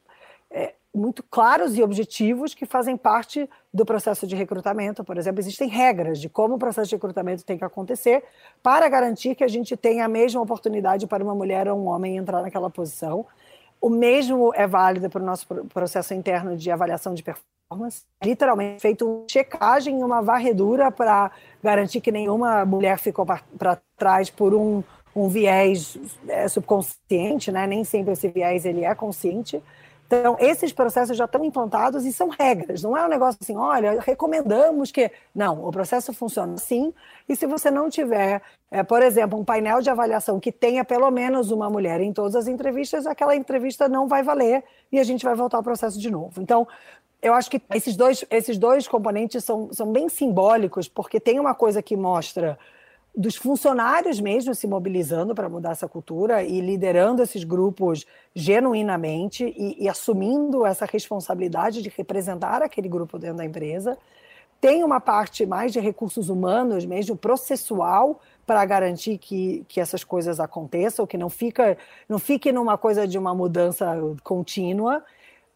é, 0.51 0.75
muito 0.95 1.25
claros 1.25 1.77
e 1.77 1.83
objetivos 1.83 2.55
que 2.55 2.65
fazem 2.65 2.97
parte 2.97 3.51
do 3.73 3.85
processo 3.85 4.27
de 4.27 4.37
recrutamento. 4.37 5.03
Por 5.03 5.19
exemplo, 5.19 5.41
existem 5.41 5.69
regras 5.69 6.21
de 6.21 6.29
como 6.29 6.55
o 6.55 6.59
processo 6.59 6.89
de 6.89 6.95
recrutamento 6.95 7.45
tem 7.45 7.59
que 7.59 7.65
acontecer 7.65 8.23
para 8.63 8.89
garantir 8.89 9.35
que 9.35 9.43
a 9.43 9.49
gente 9.49 9.77
tenha 9.77 10.05
a 10.05 10.09
mesma 10.09 10.41
oportunidade 10.41 11.07
para 11.07 11.25
uma 11.25 11.35
mulher 11.35 11.69
ou 11.69 11.79
um 11.79 11.89
homem 11.89 12.17
entrar 12.17 12.43
naquela 12.43 12.71
posição. 12.71 13.27
O 13.81 13.91
mesmo 13.91 14.53
é 14.55 14.67
válido 14.67 15.11
para 15.11 15.21
o 15.21 15.27
nosso 15.27 15.47
processo 15.67 16.15
interno 16.15 16.57
de 16.57 16.71
avaliação 16.71 17.13
de 17.13 17.23
performance. 17.23 18.05
Literalmente 18.23 18.81
feito 18.81 19.05
uma 19.07 19.27
checagem 19.29 20.01
e 20.01 20.05
uma 20.05 20.23
varredura 20.23 20.93
para 20.93 21.33
garantir 21.63 22.01
que 22.01 22.13
nenhuma 22.13 22.65
mulher 22.65 22.99
ficou 22.99 23.27
para 23.27 23.81
trás 23.97 24.31
por 24.31 24.55
um, 24.55 24.83
um 25.15 25.29
viés 25.29 25.99
é, 26.29 26.47
subconsciente, 26.47 27.51
né? 27.51 27.67
Nem 27.67 27.83
sempre 27.83 28.13
esse 28.13 28.29
viés 28.29 28.65
ele 28.65 28.85
é 28.85 28.95
consciente 28.95 29.61
então, 30.07 30.37
esses 30.39 30.73
processos 30.73 31.17
já 31.17 31.25
estão 31.25 31.45
implantados 31.45 32.05
e 32.05 32.13
são 32.13 32.29
regras, 32.29 32.83
não 32.83 32.97
é 32.97 33.05
um 33.05 33.09
negócio 33.09 33.39
assim, 33.41 33.57
olha, 33.57 34.01
recomendamos 34.01 34.93
que. 34.93 35.11
Não, 35.35 35.67
o 35.67 35.71
processo 35.73 36.13
funciona 36.13 36.55
assim, 36.55 36.93
e 37.29 37.35
se 37.35 37.47
você 37.47 37.71
não 37.71 37.89
tiver, 37.89 38.43
é, 38.71 38.83
por 38.83 39.03
exemplo, 39.03 39.39
um 39.39 39.45
painel 39.45 39.81
de 39.81 39.89
avaliação 39.89 40.39
que 40.39 40.53
tenha 40.53 40.85
pelo 40.85 41.11
menos 41.11 41.51
uma 41.51 41.71
mulher 41.71 42.01
em 42.01 42.13
todas 42.13 42.37
as 42.37 42.47
entrevistas, 42.47 43.07
aquela 43.07 43.35
entrevista 43.35 43.89
não 43.89 44.07
vai 44.07 44.23
valer 44.23 44.63
e 44.93 44.99
a 44.99 45.05
gente 45.05 45.25
vai 45.25 45.35
voltar 45.35 45.57
ao 45.57 45.63
processo 45.63 45.99
de 45.99 46.11
novo. 46.11 46.41
Então, 46.41 46.69
eu 47.23 47.33
acho 47.33 47.51
que 47.51 47.61
esses 47.75 47.97
dois, 47.97 48.25
esses 48.31 48.59
dois 48.59 48.87
componentes 48.87 49.43
são, 49.43 49.73
são 49.73 49.91
bem 49.91 50.11
simbólicos, 50.11 50.87
porque 50.87 51.19
tem 51.19 51.41
uma 51.41 51.55
coisa 51.55 51.83
que 51.83 51.97
mostra 51.97 52.59
dos 53.17 53.37
funcionários 53.37 54.19
mesmo 54.19 54.55
se 54.55 54.67
mobilizando 54.67 55.35
para 55.35 55.49
mudar 55.49 55.71
essa 55.71 55.87
cultura 55.87 56.43
e 56.43 56.61
liderando 56.61 57.23
esses 57.23 57.45
grupos 57.45 58.05
genuinamente 58.35 59.45
e, 59.57 59.85
e, 59.85 59.89
assumindo 59.89 60.67
essa 60.67 60.85
responsabilidade 60.85 61.81
de 61.81 61.93
representar 61.97 62.61
aquele 62.61 62.89
grupo 62.89 63.19
dentro 63.19 63.37
da 63.37 63.45
empresa. 63.45 63.97
Tem 64.61 64.83
uma 64.83 65.01
parte 65.01 65.47
mais 65.47 65.73
de 65.73 65.79
recursos 65.79 66.29
humanos, 66.29 66.85
mesmo 66.85 67.17
processual, 67.17 68.21
para 68.47 68.65
garantir 68.65 69.19
que, 69.19 69.65
que 69.69 69.81
essas 69.81 70.03
coisas 70.03 70.41
aconteçam, 70.41 71.07
que 71.07 71.17
não 71.17 71.31
fica 71.31 71.79
não 72.09 72.19
fique 72.19 72.51
numa 72.51 72.77
coisa 72.77 73.07
de 73.07 73.17
uma 73.17 73.35
mudança 73.35 73.95
contínua. 74.25 75.05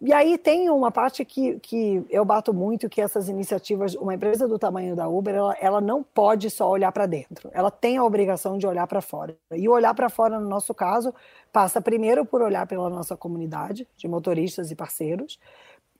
E 0.01 0.12
aí 0.12 0.38
tem 0.38 0.70
uma 0.70 0.92
parte 0.92 1.24
que, 1.24 1.59
que 1.59 2.07
eu 2.09 2.24
bato 2.24 2.55
muito, 2.55 2.88
que 2.88 3.01
essas 3.01 3.28
iniciativas, 3.28 3.96
uma 3.96 4.14
empresa 4.14 4.46
do 4.46 4.57
tamanho 4.57 4.94
da 4.94 5.09
Uber, 5.09 5.34
ela, 5.34 5.57
ela 5.61 5.80
não 5.80 6.05
pode 6.05 6.49
só 6.51 6.70
olhar 6.70 6.92
para 6.92 7.05
dentro, 7.07 7.51
ela 7.53 7.68
tem 7.68 7.96
a 7.96 8.05
obrigação 8.05 8.57
de 8.59 8.66
olhar 8.66 8.86
para 8.86 9.01
fora. 9.01 9.36
E 9.53 9.68
olhar 9.68 9.92
para 9.94 10.09
fora, 10.09 10.38
no 10.38 10.49
nosso 10.49 10.72
caso, 10.72 11.12
passa 11.53 11.80
primeiro 11.80 12.24
por 12.24 12.42
olhar 12.42 12.64
pela 12.64 12.88
nossa 12.88 13.16
comunidade 13.16 13.88
de 13.96 14.07
motoristas 14.07 14.70
e 14.70 14.76
parceiros, 14.76 15.40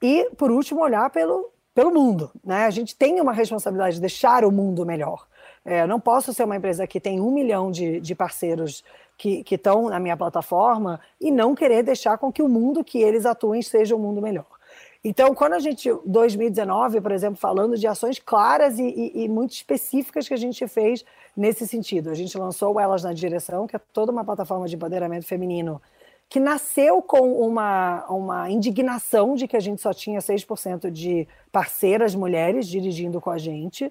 e 0.01 0.30
por 0.36 0.53
último, 0.53 0.80
olhar 0.80 1.11
pelo, 1.11 1.51
pelo 1.74 1.92
mundo. 1.92 2.30
Né? 2.44 2.66
A 2.66 2.70
gente 2.70 2.94
tem 2.96 3.20
uma 3.20 3.32
responsabilidade 3.32 3.96
de 3.96 4.01
deixar 4.01 4.44
o 4.44 4.53
mundo 4.53 4.86
melhor. 4.86 5.26
É, 5.64 5.86
não 5.86 6.00
posso 6.00 6.32
ser 6.32 6.44
uma 6.44 6.56
empresa 6.56 6.86
que 6.86 7.00
tem 7.00 7.20
um 7.20 7.30
milhão 7.30 7.70
de, 7.70 8.00
de 8.00 8.14
parceiros 8.14 8.84
que 9.16 9.44
estão 9.50 9.88
na 9.88 9.98
minha 9.98 10.16
plataforma 10.16 11.00
e 11.20 11.32
não 11.32 11.52
querer 11.52 11.82
deixar 11.82 12.16
com 12.18 12.32
que 12.32 12.40
o 12.40 12.48
mundo 12.48 12.84
que 12.84 13.02
eles 13.02 13.26
atuem 13.26 13.61
seja 13.62 13.96
um 13.96 13.98
mundo 13.98 14.22
melhor. 14.22 14.46
Então, 15.02 15.34
quando 15.34 15.54
a 15.54 15.59
gente, 15.59 15.90
2019, 16.04 17.00
por 17.00 17.12
exemplo, 17.12 17.36
falando 17.36 17.76
de 17.76 17.86
ações 17.86 18.18
claras 18.18 18.78
e, 18.78 18.84
e, 18.84 19.24
e, 19.24 19.28
muito 19.28 19.52
específicas 19.52 20.26
que 20.26 20.34
a 20.34 20.38
gente 20.38 20.66
fez 20.66 21.04
nesse 21.36 21.66
sentido, 21.66 22.11
a 22.11 22.14
gente 22.14 22.36
lançou 22.36 22.78
Elas 22.80 23.04
na 23.04 23.12
Direção, 23.12 23.66
que 23.66 23.76
é 23.76 23.80
toda 23.92 24.11
uma 24.11 24.24
plataforma 24.24 24.66
de 24.66 24.74
empoderamento 24.74 25.26
feminino 25.26 25.80
que 26.28 26.38
nasceu 26.38 27.00
com 27.00 27.32
uma, 27.40 28.04
uma 28.09 28.50
indignação 28.50 29.34
de 29.34 29.48
que 29.48 29.56
a 29.56 29.61
gente 29.61 29.80
só 29.80 29.94
tinha 29.94 30.20
6% 30.20 30.90
de 30.90 31.26
parceiras 31.50 32.14
mulheres 32.14 32.68
dirigindo 32.68 33.20
com 33.20 33.30
a 33.30 33.38
gente. 33.38 33.90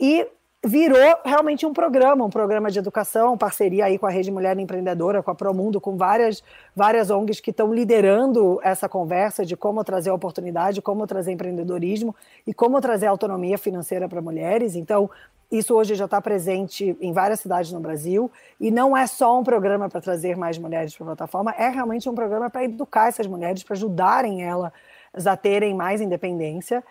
E 0.00 0.26
virou 0.66 1.16
realmente 1.24 1.64
um 1.64 1.72
programa, 1.72 2.24
um 2.24 2.30
programa 2.30 2.72
de 2.72 2.80
educação, 2.80 3.38
parceria 3.38 3.84
aí 3.84 3.98
com 3.98 4.06
a 4.06 4.10
Rede 4.10 4.32
Mulher 4.32 4.58
Empreendedora, 4.58 5.22
com 5.22 5.30
a 5.30 5.34
Promundo, 5.34 5.80
com 5.80 5.96
várias, 5.96 6.42
várias 6.74 7.08
ONGs 7.08 7.38
que 7.38 7.52
estão 7.52 7.72
liderando 7.72 8.58
essa 8.64 8.88
conversa 8.88 9.46
de 9.46 9.56
como 9.56 9.84
trazer 9.84 10.10
oportunidade, 10.10 10.82
como 10.82 11.06
trazer 11.06 11.30
empreendedorismo 11.30 12.14
e 12.44 12.52
como 12.52 12.80
trazer 12.80 13.06
autonomia 13.06 13.56
financeira 13.56 14.08
para 14.08 14.20
mulheres. 14.20 14.74
Então, 14.74 15.08
isso 15.52 15.72
hoje 15.72 15.94
já 15.94 16.06
está 16.06 16.20
presente 16.20 16.96
em 17.00 17.12
várias 17.12 17.38
cidades 17.38 17.70
no 17.70 17.78
Brasil 17.78 18.28
e 18.58 18.68
não 18.68 18.96
é 18.96 19.06
só 19.06 19.38
um 19.38 19.44
programa 19.44 19.88
para 19.88 20.00
trazer 20.00 20.36
mais 20.36 20.58
mulheres 20.58 20.96
para 20.96 21.04
a 21.04 21.06
plataforma, 21.10 21.54
é 21.56 21.68
realmente 21.68 22.08
um 22.08 22.14
programa 22.14 22.50
para 22.50 22.64
educar 22.64 23.06
essas 23.06 23.28
mulheres, 23.28 23.62
para 23.62 23.74
ajudarem 23.74 24.42
elas 24.42 24.72
a 25.24 25.36
terem 25.36 25.74
mais 25.74 26.00
independência 26.00 26.82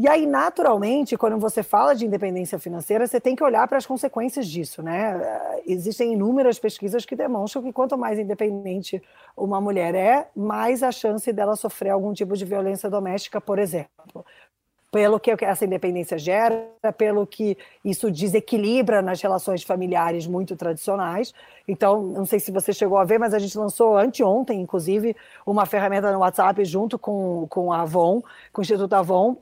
e 0.00 0.06
aí, 0.06 0.26
naturalmente, 0.26 1.16
quando 1.16 1.36
você 1.40 1.60
fala 1.60 1.92
de 1.92 2.06
independência 2.06 2.56
financeira, 2.56 3.04
você 3.04 3.20
tem 3.20 3.34
que 3.34 3.42
olhar 3.42 3.66
para 3.66 3.78
as 3.78 3.84
consequências 3.84 4.46
disso, 4.46 4.80
né? 4.80 5.60
Existem 5.66 6.12
inúmeras 6.12 6.56
pesquisas 6.56 7.04
que 7.04 7.16
demonstram 7.16 7.64
que 7.64 7.72
quanto 7.72 7.98
mais 7.98 8.16
independente 8.16 9.02
uma 9.36 9.60
mulher 9.60 9.96
é, 9.96 10.28
mais 10.36 10.84
a 10.84 10.92
chance 10.92 11.32
dela 11.32 11.56
sofrer 11.56 11.90
algum 11.90 12.12
tipo 12.12 12.36
de 12.36 12.44
violência 12.44 12.88
doméstica, 12.88 13.40
por 13.40 13.58
exemplo. 13.58 14.24
Pelo 14.92 15.18
que 15.18 15.36
essa 15.44 15.64
independência 15.64 16.16
gera, 16.16 16.64
pelo 16.96 17.26
que 17.26 17.58
isso 17.84 18.08
desequilibra 18.08 19.02
nas 19.02 19.20
relações 19.20 19.64
familiares 19.64 20.28
muito 20.28 20.54
tradicionais. 20.54 21.34
Então, 21.66 22.02
não 22.02 22.24
sei 22.24 22.38
se 22.38 22.52
você 22.52 22.72
chegou 22.72 22.98
a 22.98 23.04
ver, 23.04 23.18
mas 23.18 23.34
a 23.34 23.38
gente 23.40 23.58
lançou 23.58 23.98
anteontem, 23.98 24.60
inclusive, 24.60 25.16
uma 25.44 25.66
ferramenta 25.66 26.12
no 26.12 26.20
WhatsApp 26.20 26.64
junto 26.64 26.98
com, 26.98 27.48
com 27.50 27.72
a 27.72 27.80
Avon, 27.80 28.22
com 28.52 28.60
o 28.60 28.62
Instituto 28.62 28.94
Avon, 28.94 29.36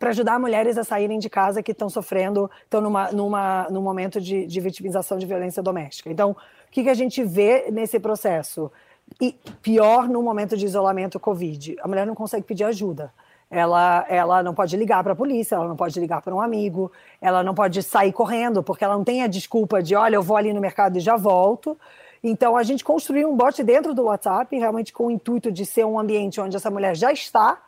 para 0.00 0.10
ajudar 0.10 0.40
mulheres 0.40 0.78
a 0.78 0.82
saírem 0.82 1.18
de 1.18 1.28
casa 1.28 1.62
que 1.62 1.72
estão 1.72 1.90
sofrendo, 1.90 2.50
estão 2.64 2.80
numa, 2.80 3.12
numa, 3.12 3.68
num 3.70 3.82
momento 3.82 4.18
de, 4.18 4.46
de 4.46 4.60
vitimização 4.60 5.18
de 5.18 5.26
violência 5.26 5.62
doméstica. 5.62 6.10
Então, 6.10 6.30
o 6.30 6.36
que, 6.70 6.84
que 6.84 6.88
a 6.88 6.94
gente 6.94 7.22
vê 7.22 7.70
nesse 7.70 8.00
processo? 8.00 8.72
E 9.20 9.36
pior 9.60 10.08
no 10.08 10.22
momento 10.22 10.56
de 10.56 10.64
isolamento 10.64 11.20
Covid, 11.20 11.76
a 11.82 11.86
mulher 11.86 12.06
não 12.06 12.14
consegue 12.14 12.44
pedir 12.44 12.64
ajuda. 12.64 13.12
Ela, 13.50 14.06
ela 14.08 14.42
não 14.42 14.54
pode 14.54 14.74
ligar 14.74 15.02
para 15.04 15.12
a 15.12 15.16
polícia, 15.16 15.56
ela 15.56 15.68
não 15.68 15.76
pode 15.76 16.00
ligar 16.00 16.22
para 16.22 16.34
um 16.34 16.40
amigo, 16.40 16.90
ela 17.20 17.42
não 17.42 17.54
pode 17.54 17.82
sair 17.82 18.12
correndo, 18.12 18.62
porque 18.62 18.82
ela 18.82 18.96
não 18.96 19.04
tem 19.04 19.22
a 19.22 19.26
desculpa 19.26 19.82
de, 19.82 19.94
olha, 19.94 20.14
eu 20.14 20.22
vou 20.22 20.36
ali 20.36 20.52
no 20.54 20.62
mercado 20.62 20.96
e 20.96 21.00
já 21.00 21.16
volto. 21.16 21.76
Então, 22.24 22.56
a 22.56 22.62
gente 22.62 22.82
construiu 22.82 23.30
um 23.30 23.36
bot 23.36 23.62
dentro 23.62 23.92
do 23.92 24.04
WhatsApp, 24.04 24.56
realmente 24.56 24.94
com 24.94 25.08
o 25.08 25.10
intuito 25.10 25.52
de 25.52 25.66
ser 25.66 25.84
um 25.84 25.98
ambiente 25.98 26.40
onde 26.40 26.56
essa 26.56 26.70
mulher 26.70 26.96
já 26.96 27.12
está, 27.12 27.58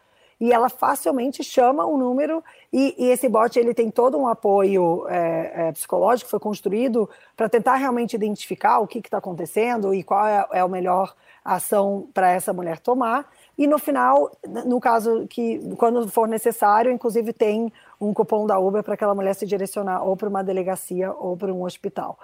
e 0.42 0.52
ela 0.52 0.68
facilmente 0.68 1.44
chama 1.44 1.86
o 1.86 1.96
número 1.96 2.42
e, 2.72 2.96
e 2.98 3.10
esse 3.10 3.28
bot 3.28 3.56
ele 3.56 3.72
tem 3.72 3.92
todo 3.92 4.18
um 4.18 4.26
apoio 4.26 5.06
é, 5.08 5.68
é, 5.68 5.72
psicológico 5.72 6.28
foi 6.28 6.40
construído 6.40 7.08
para 7.36 7.48
tentar 7.48 7.76
realmente 7.76 8.16
identificar 8.16 8.80
o 8.80 8.88
que 8.88 8.98
está 8.98 9.18
acontecendo 9.18 9.94
e 9.94 10.02
qual 10.02 10.26
é, 10.26 10.44
é 10.54 10.58
a 10.58 10.66
melhor 10.66 11.14
ação 11.44 12.08
para 12.12 12.32
essa 12.32 12.52
mulher 12.52 12.80
tomar. 12.80 13.30
E 13.56 13.68
no 13.68 13.78
final 13.78 14.32
no 14.66 14.80
caso 14.80 15.28
que 15.28 15.60
quando 15.76 16.08
for 16.08 16.26
necessário 16.26 16.90
inclusive 16.90 17.32
tem 17.32 17.72
um 18.00 18.12
cupom 18.12 18.44
da 18.44 18.58
Uber 18.58 18.82
para 18.82 18.94
aquela 18.94 19.14
mulher 19.14 19.36
se 19.36 19.46
direcionar 19.46 20.02
ou 20.02 20.16
para 20.16 20.28
uma 20.28 20.42
delegacia 20.42 21.12
ou 21.12 21.36
para 21.36 21.52
um 21.52 21.62
hospital. 21.62 22.18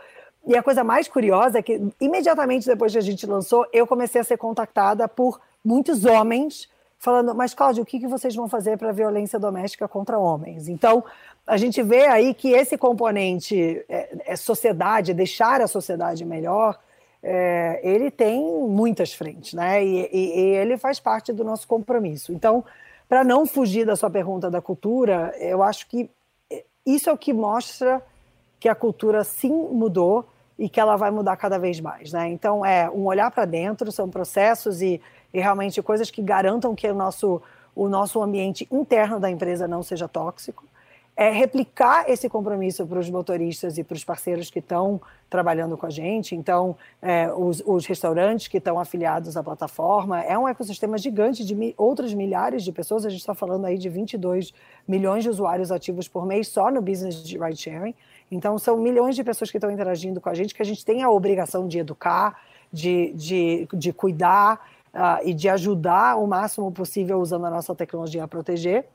E 0.45 0.57
a 0.57 0.63
coisa 0.63 0.83
mais 0.83 1.07
curiosa 1.07 1.61
é 1.61 1.63
que 1.63 1.81
imediatamente 2.01 2.67
depois 2.67 2.91
que 2.91 2.99
a 2.99 3.03
gente 3.03 3.25
lançou 3.27 3.65
eu 3.73 3.87
comecei 3.87 4.21
a 4.21 4.25
ser 4.25 4.39
contactada 4.39 5.07
por 5.07 5.41
muitos 5.65 6.05
homens 6.05 6.69
falando, 6.99 7.35
mas 7.35 7.55
Cláudio, 7.55 7.83
o 7.83 7.87
que, 7.87 8.01
que 8.01 8.07
vocês 8.07 8.35
vão 8.35 8.49
fazer 8.49 8.77
para 8.77 8.91
a 8.91 8.93
violência 8.93 9.39
doméstica 9.39 9.87
contra 9.87 10.19
homens? 10.19 10.69
Então, 10.69 11.05
a 11.47 11.57
gente 11.57 11.83
vê 11.83 12.07
aí 12.07 12.35
que 12.35 12.51
esse 12.51 12.77
componente 12.77 13.85
é, 13.89 14.33
é 14.33 14.37
sociedade, 14.37 15.15
deixar 15.15 15.61
a 15.61 15.69
sociedade 15.69 16.25
melhor, 16.25 16.79
é, 17.23 17.81
ele 17.83 18.11
tem 18.11 18.43
muitas 18.69 19.13
frentes, 19.13 19.55
né? 19.55 19.85
E, 19.85 20.09
e, 20.13 20.41
e, 20.41 20.57
ele 20.57 20.77
faz 20.77 21.01
parte 21.01 21.33
do 21.33 21.43
nosso 21.43 21.67
compromisso. 21.67 22.33
Então, 22.33 22.65
para 23.09 23.25
não 23.25 23.47
fugir 23.47 23.85
da 23.85 23.97
sua 23.97 24.11
pergunta 24.11 24.51
da 24.51 24.61
cultura, 24.61 25.35
eu 25.39 25.63
acho 25.63 25.89
que 25.89 26.11
isso 26.87 27.11
é 27.11 27.13
o 27.13 27.19
que 27.19 27.33
mostra 27.33 28.03
que 28.61 28.69
a 28.69 28.75
cultura 28.75 29.25
sim 29.25 29.53
mudou 29.53 30.25
e 30.59 30.69
que 30.69 30.81
ela 30.81 30.97
vai 30.97 31.11
mudar 31.11 31.37
cada 31.37 31.59
vez 31.59 31.81
mais, 31.81 32.13
né? 32.13 32.29
Então, 32.29 32.65
é 32.65 32.91
um 32.91 33.07
olhar 33.07 33.31
para 33.31 33.45
dentro, 33.45 33.91
são 33.93 34.09
processos 34.09 34.83
e 34.83 35.01
e 35.33 35.41
realmente 35.41 35.83
coisas 35.83 36.11
que 36.11 36.23
garantam 36.23 36.75
que 36.75 36.89
o 36.89 36.95
nosso, 36.95 37.43
o 37.75 37.89
nosso 37.89 38.23
ambiente 38.23 38.67
interno 38.71 39.21
da 39.21 39.31
empresa 39.31 39.69
não 39.69 39.83
seja 39.83 40.09
tóxico. 40.09 40.65
É 41.15 41.31
replicar 41.31 42.09
esse 42.09 42.29
compromisso 42.29 42.87
para 42.87 43.01
os 43.01 43.11
motoristas 43.11 43.77
e 43.77 43.83
para 43.83 43.97
os 43.97 44.05
parceiros 44.05 44.51
que 44.51 44.61
estão 44.61 45.01
trabalhando 45.29 45.77
com 45.77 45.85
a 45.85 45.91
gente. 45.91 46.37
Então, 46.37 46.77
é, 47.03 47.29
os, 47.33 47.61
os, 47.67 47.87
restaurantes 47.87 48.47
que 48.47 48.59
estão 48.59 48.79
afiliados 48.79 49.37
à 49.37 49.43
plataforma. 49.43 50.21
É 50.23 50.39
um 50.39 50.49
ecossistema 50.49 50.97
gigante 50.97 51.45
de 51.45 51.57
mi, 51.57 51.75
outras 51.77 52.15
milhares 52.15 52.63
de 52.63 52.71
pessoas. 52.71 53.05
A 53.05 53.11
gente 53.11 53.19
está 53.19 53.35
falando 53.35 53.65
aí 53.65 53.77
de 53.77 53.89
22 53.89 54.55
milhões 54.87 55.25
de 55.25 55.31
usuários 55.31 55.73
ativos 55.73 56.07
por 56.07 56.25
mês 56.25 56.47
só 56.47 56.71
no 56.71 56.81
business 56.81 57.21
de 57.21 57.37
ride 57.37 57.61
sharing. 57.61 57.97
Então, 58.31 58.57
são 58.57 58.77
milhões 58.77 59.17
de 59.17 59.25
pessoas 59.25 59.51
que 59.51 59.57
estão 59.57 59.73
interagindo 59.73 60.21
com 60.21 60.29
a 60.29 60.35
gente, 60.35 60.55
que 60.55 60.63
a 60.63 60.65
gente 60.65 60.85
tem 60.85 61.03
a 61.03 61.11
obrigação 61.11 61.67
de 61.67 61.81
educar, 61.81 62.41
de, 62.73 63.13
de, 63.15 63.69
de 63.73 63.93
cuidar 63.93 64.61
uh, 64.95 65.25
e 65.25 65.33
de 65.35 65.49
ajudar 65.49 66.17
o 66.17 66.27
máximo 66.27 66.71
possível 66.73 67.19
usando 67.21 67.47
a 67.47 67.51
nossa 67.51 67.75
tecnologia 67.75 68.25
a 68.25 68.29
proteger. 68.29 68.87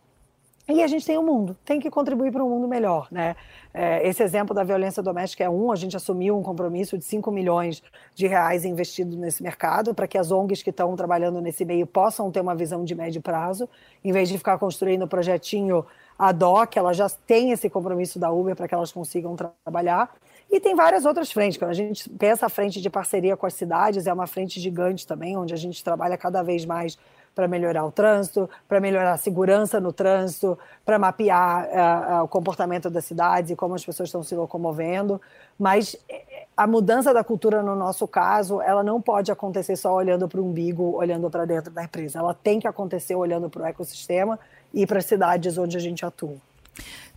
E 0.66 0.82
a 0.82 0.88
gente 0.88 1.06
tem 1.06 1.18
o 1.18 1.20
um 1.20 1.26
mundo, 1.26 1.58
tem 1.66 1.78
que 1.78 1.89
contribuir 1.89 2.32
para 2.32 2.41
um 2.41 2.48
mundo 2.48 2.70
melhor, 2.70 3.10
né? 3.12 3.36
É, 3.74 4.08
esse 4.08 4.24
exemplo 4.24 4.56
da 4.56 4.64
violência 4.64 5.04
doméstica 5.04 5.44
é 5.44 5.50
um, 5.50 5.74
a 5.74 5.76
gente 5.76 5.98
assumiu 5.98 6.38
um 6.38 6.41
compromisso 6.41 6.98
de 6.98 7.04
5 7.04 7.30
milhões 7.32 7.84
de 8.16 8.28
reais 8.28 8.64
investidos 8.64 9.18
nesse 9.18 9.44
mercado 9.44 9.94
para 9.94 10.08
que 10.08 10.18
as 10.18 10.32
ONGs 10.32 10.64
que 10.64 10.70
estão 10.70 10.96
trabalhando 10.96 11.41
nesse 11.41 11.66
meio 11.66 11.86
possam 11.86 12.32
ter 12.32 12.39
uma 12.39 12.56
visão 12.56 12.86
de 12.86 12.96
médio 12.96 13.22
prazo, 13.22 13.68
em 14.02 14.14
vez 14.14 14.30
de 14.30 14.38
ficar 14.38 14.58
construindo 14.58 15.06
projetinho 15.06 15.86
ad 16.18 16.41
hoc, 16.46 16.78
ela 16.78 16.94
já 16.94 17.10
tem 17.10 17.52
esse 17.52 17.70
compromisso 17.70 18.18
da 18.18 18.32
Uber 18.32 18.56
para 18.56 18.66
que 18.66 18.74
elas 18.74 18.91
consigam 18.91 19.36
trabalhar. 19.36 20.16
E 20.54 20.60
tem 20.60 20.76
várias 20.76 21.04
outras 21.04 21.32
frentes. 21.32 21.58
Quando 21.58 21.72
a 21.72 21.74
gente 21.74 22.08
pensa 22.12 22.45
a 22.45 22.49
frente 22.49 22.80
de 22.80 22.88
parceria 22.88 23.36
com 23.36 23.47
as 23.47 23.56
cidades, 23.56 24.06
é 24.06 24.14
uma 24.14 24.28
frente 24.28 24.60
gigante 24.60 25.08
também, 25.08 25.36
onde 25.36 25.51
a 25.51 25.58
gente 25.58 25.84
trabalha 25.84 26.16
cada 26.16 26.43
vez 26.43 26.64
mais 26.64 26.95
para 27.34 27.47
melhorar 27.47 27.84
o 27.84 27.91
trânsito, 27.91 28.47
para 28.68 28.80
melhorar 28.80 29.14
a 29.14 29.18
segurança 29.18 29.80
no 29.80 29.91
trânsito, 29.91 30.56
para 30.86 30.99
mapear 30.99 31.66
uh, 31.66 32.24
o 32.24 32.28
comportamento 32.28 32.88
das 32.88 33.04
cidades 33.04 33.49
e 33.49 33.56
como 33.56 33.74
as 33.74 33.84
pessoas 33.84 34.10
estão 34.10 34.22
se 34.22 34.36
locomovendo. 34.36 35.20
Mas 35.58 35.95
eh, 36.08 36.45
a 36.56 36.68
mudança 36.68 37.12
da 37.12 37.24
cultura, 37.24 37.64
no 37.64 37.76
nosso 37.76 38.08
caso, 38.08 38.62
ela 38.62 38.84
não 38.84 39.01
pode 39.01 39.32
acontecer 39.32 39.76
só 39.76 39.91
olhando 39.91 40.28
para 40.28 40.39
o 40.39 40.45
umbigo, 40.45 40.95
olhando 40.95 41.32
para 41.32 41.45
dentro 41.45 41.72
da 41.72 41.84
empresa. 41.84 42.20
Ela 42.20 42.36
tem 42.36 42.60
que 42.60 42.68
acontecer 42.68 43.16
olhando 43.16 43.49
para 43.49 43.64
o 43.64 43.66
ecossistema 43.66 44.39
e 44.72 44.86
para 44.86 44.99
as 44.99 45.06
cidades 45.08 45.58
onde 45.58 45.76
a 45.76 45.80
gente 45.80 46.06
atua. 46.06 46.38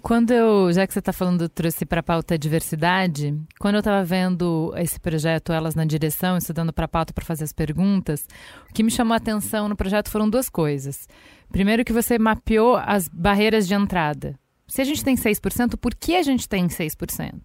Quando 0.06 0.30
eu, 0.30 0.72
já 0.72 0.86
que 0.86 0.92
você 0.92 1.00
está 1.00 1.12
falando, 1.12 1.48
trouxe 1.48 1.84
para 1.84 1.98
a 1.98 2.02
pauta 2.02 2.38
diversidade, 2.38 3.36
quando 3.58 3.74
eu 3.74 3.80
estava 3.80 4.04
vendo 4.04 4.72
esse 4.76 5.00
projeto 5.00 5.52
Elas 5.52 5.74
na 5.74 5.84
Direção, 5.84 6.36
estudando 6.36 6.72
para 6.72 6.84
a 6.84 6.88
pauta 6.88 7.12
para 7.12 7.24
fazer 7.24 7.42
as 7.42 7.52
perguntas, 7.52 8.24
o 8.70 8.72
que 8.72 8.84
me 8.84 8.90
chamou 8.92 9.14
a 9.14 9.16
atenção 9.16 9.68
no 9.68 9.74
projeto 9.74 10.08
foram 10.08 10.30
duas 10.30 10.48
coisas. 10.48 11.08
Primeiro, 11.50 11.84
que 11.84 11.92
você 11.92 12.20
mapeou 12.20 12.76
as 12.76 13.08
barreiras 13.08 13.66
de 13.66 13.74
entrada. 13.74 14.38
Se 14.68 14.80
a 14.80 14.84
gente 14.84 15.02
tem 15.02 15.16
6%, 15.16 15.76
por 15.76 15.92
que 15.92 16.14
a 16.14 16.22
gente 16.22 16.48
tem 16.48 16.68
6%? 16.68 17.40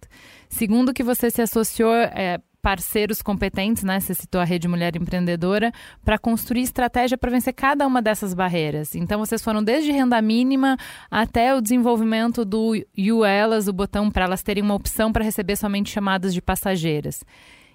Segundo, 0.48 0.94
que 0.94 1.02
você 1.02 1.32
se 1.32 1.42
associou 1.42 1.92
é, 1.92 2.38
parceiros 2.62 3.20
competentes, 3.20 3.82
né? 3.82 3.98
Você 3.98 4.14
citou 4.14 4.40
a 4.40 4.44
Rede 4.44 4.68
Mulher 4.68 4.94
Empreendedora, 4.96 5.72
para 6.04 6.16
construir 6.16 6.62
estratégia 6.62 7.18
para 7.18 7.30
vencer 7.30 7.52
cada 7.52 7.86
uma 7.86 8.00
dessas 8.00 8.32
barreiras. 8.32 8.94
Então, 8.94 9.18
vocês 9.18 9.42
foram 9.42 9.62
desde 9.62 9.90
renda 9.90 10.22
mínima 10.22 10.78
até 11.10 11.54
o 11.54 11.60
desenvolvimento 11.60 12.44
do 12.44 12.72
UELAS, 12.96 13.66
o 13.66 13.72
botão 13.72 14.10
para 14.10 14.24
elas 14.24 14.42
terem 14.42 14.62
uma 14.62 14.74
opção 14.74 15.12
para 15.12 15.24
receber 15.24 15.56
somente 15.56 15.90
chamadas 15.90 16.32
de 16.32 16.40
passageiras. 16.40 17.24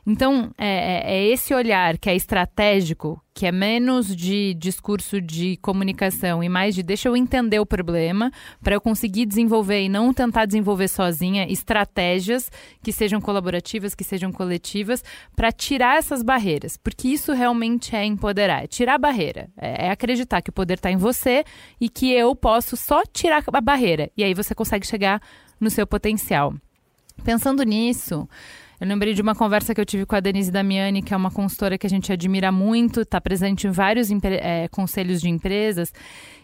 Então, 0.10 0.52
é, 0.58 0.68
é, 0.68 1.16
é, 1.16 1.26
esse 1.26 1.54
olhar 1.54 1.98
que 1.98 2.10
é 2.10 2.16
estratégico, 2.16 3.22
que 3.34 3.46
é 3.46 3.52
menos 3.52 4.16
de 4.16 4.54
discurso 4.54 5.20
de 5.20 5.58
comunicação 5.58 6.42
e 6.42 6.48
mais 6.48 6.74
de 6.74 6.82
deixa 6.82 7.10
eu 7.10 7.18
entender 7.18 7.60
o 7.60 7.66
problema 7.66 8.32
para 8.64 8.74
eu 8.74 8.80
conseguir 8.80 9.26
desenvolver 9.26 9.82
e 9.82 9.90
não 9.90 10.14
tentar 10.14 10.46
desenvolver 10.46 10.88
sozinha 10.88 11.46
estratégias 11.52 12.50
que 12.82 12.94
sejam 12.94 13.20
colaborativas, 13.20 13.94
que 13.94 14.06
sejam 14.06 14.32
coletivas, 14.32 15.04
para 15.36 15.52
tirar 15.52 15.98
essas 15.98 16.24
barreiras. 16.24 16.78
Porque 16.78 17.10
isso 17.10 17.34
realmente 17.34 17.94
é 17.94 18.06
empoderar, 18.06 18.64
é 18.64 18.68
tirar 18.68 18.96
a 18.96 18.98
barreira. 18.98 19.50
É, 19.58 19.88
é 19.88 19.92
acreditar 19.92 20.42
que 20.42 20.52
o 20.52 20.54
poder 20.54 20.76
está 20.76 20.90
em 20.90 20.96
você 20.96 21.44
e 21.82 21.90
que 21.90 22.14
eu 22.14 22.34
posso 22.34 22.78
só 22.78 23.04
tirar 23.12 23.44
a 23.52 23.60
barreira. 23.60 24.10
E 24.16 24.24
aí 24.24 24.34
você 24.34 24.56
consegue 24.56 24.88
chegar 24.88 25.22
no 25.60 25.70
seu 25.70 25.86
potencial. 25.86 26.54
Pensando 27.26 27.62
nisso. 27.64 28.26
Eu 28.80 28.88
lembrei 28.88 29.14
de 29.14 29.22
uma 29.22 29.34
conversa 29.34 29.74
que 29.74 29.82
eu 29.82 29.86
tive 29.86 30.06
com 30.06 30.16
a 30.16 30.20
Denise 30.20 30.52
Damiani, 30.52 31.02
que 31.02 31.14
é 31.14 31.18
uma 31.18 31.32
consultora 31.32 31.78
que 31.78 31.88
a 31.88 31.90
gente 31.90 32.14
admira 32.14 32.52
muito, 32.52 33.02
está 33.02 33.20
presente 33.20 33.66
em 33.66 33.72
vários 33.72 34.10
é, 34.12 34.68
conselhos 34.68 35.20
de 35.20 35.30
empresas. 35.30 35.92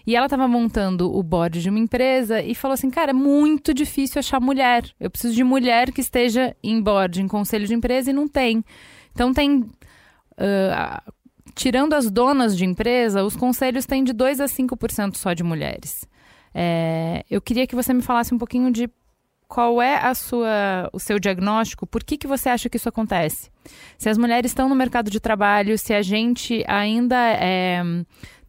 E 0.05 0.15
ela 0.15 0.25
estava 0.25 0.47
montando 0.47 1.15
o 1.15 1.21
board 1.21 1.61
de 1.61 1.69
uma 1.69 1.77
empresa 1.77 2.41
e 2.41 2.55
falou 2.55 2.73
assim: 2.73 2.89
cara, 2.89 3.11
é 3.11 3.13
muito 3.13 3.73
difícil 3.73 4.17
achar 4.17 4.39
mulher. 4.39 4.83
Eu 4.99 5.11
preciso 5.11 5.35
de 5.35 5.43
mulher 5.43 5.91
que 5.91 6.01
esteja 6.01 6.55
em 6.63 6.81
board, 6.81 7.21
em 7.21 7.27
conselho 7.27 7.67
de 7.67 7.73
empresa 7.73 8.09
e 8.09 8.13
não 8.13 8.27
tem. 8.27 8.63
Então 9.13 9.31
tem. 9.31 9.59
Uh, 9.59 11.13
tirando 11.55 11.93
as 11.93 12.09
donas 12.09 12.57
de 12.57 12.65
empresa, 12.65 13.23
os 13.23 13.35
conselhos 13.35 13.85
têm 13.85 14.03
de 14.03 14.11
2 14.11 14.41
a 14.41 14.45
5% 14.45 15.17
só 15.17 15.33
de 15.33 15.43
mulheres. 15.43 16.07
É, 16.53 17.23
eu 17.29 17.41
queria 17.41 17.65
que 17.65 17.75
você 17.75 17.93
me 17.93 18.01
falasse 18.01 18.33
um 18.33 18.37
pouquinho 18.37 18.71
de 18.71 18.89
qual 19.53 19.79
é 19.79 19.97
a 19.97 20.15
sua, 20.15 20.89
o 20.91 20.99
seu 20.99 21.19
diagnóstico, 21.19 21.85
por 21.85 22.03
que, 22.03 22.17
que 22.17 22.25
você 22.25 22.49
acha 22.49 22.67
que 22.67 22.77
isso 22.77 22.89
acontece? 22.89 23.51
Se 23.99 24.09
as 24.09 24.17
mulheres 24.17 24.49
estão 24.49 24.67
no 24.67 24.73
mercado 24.73 25.11
de 25.11 25.19
trabalho, 25.19 25.77
se 25.77 25.93
a 25.93 26.01
gente 26.01 26.63
ainda 26.67 27.15
é, 27.33 27.83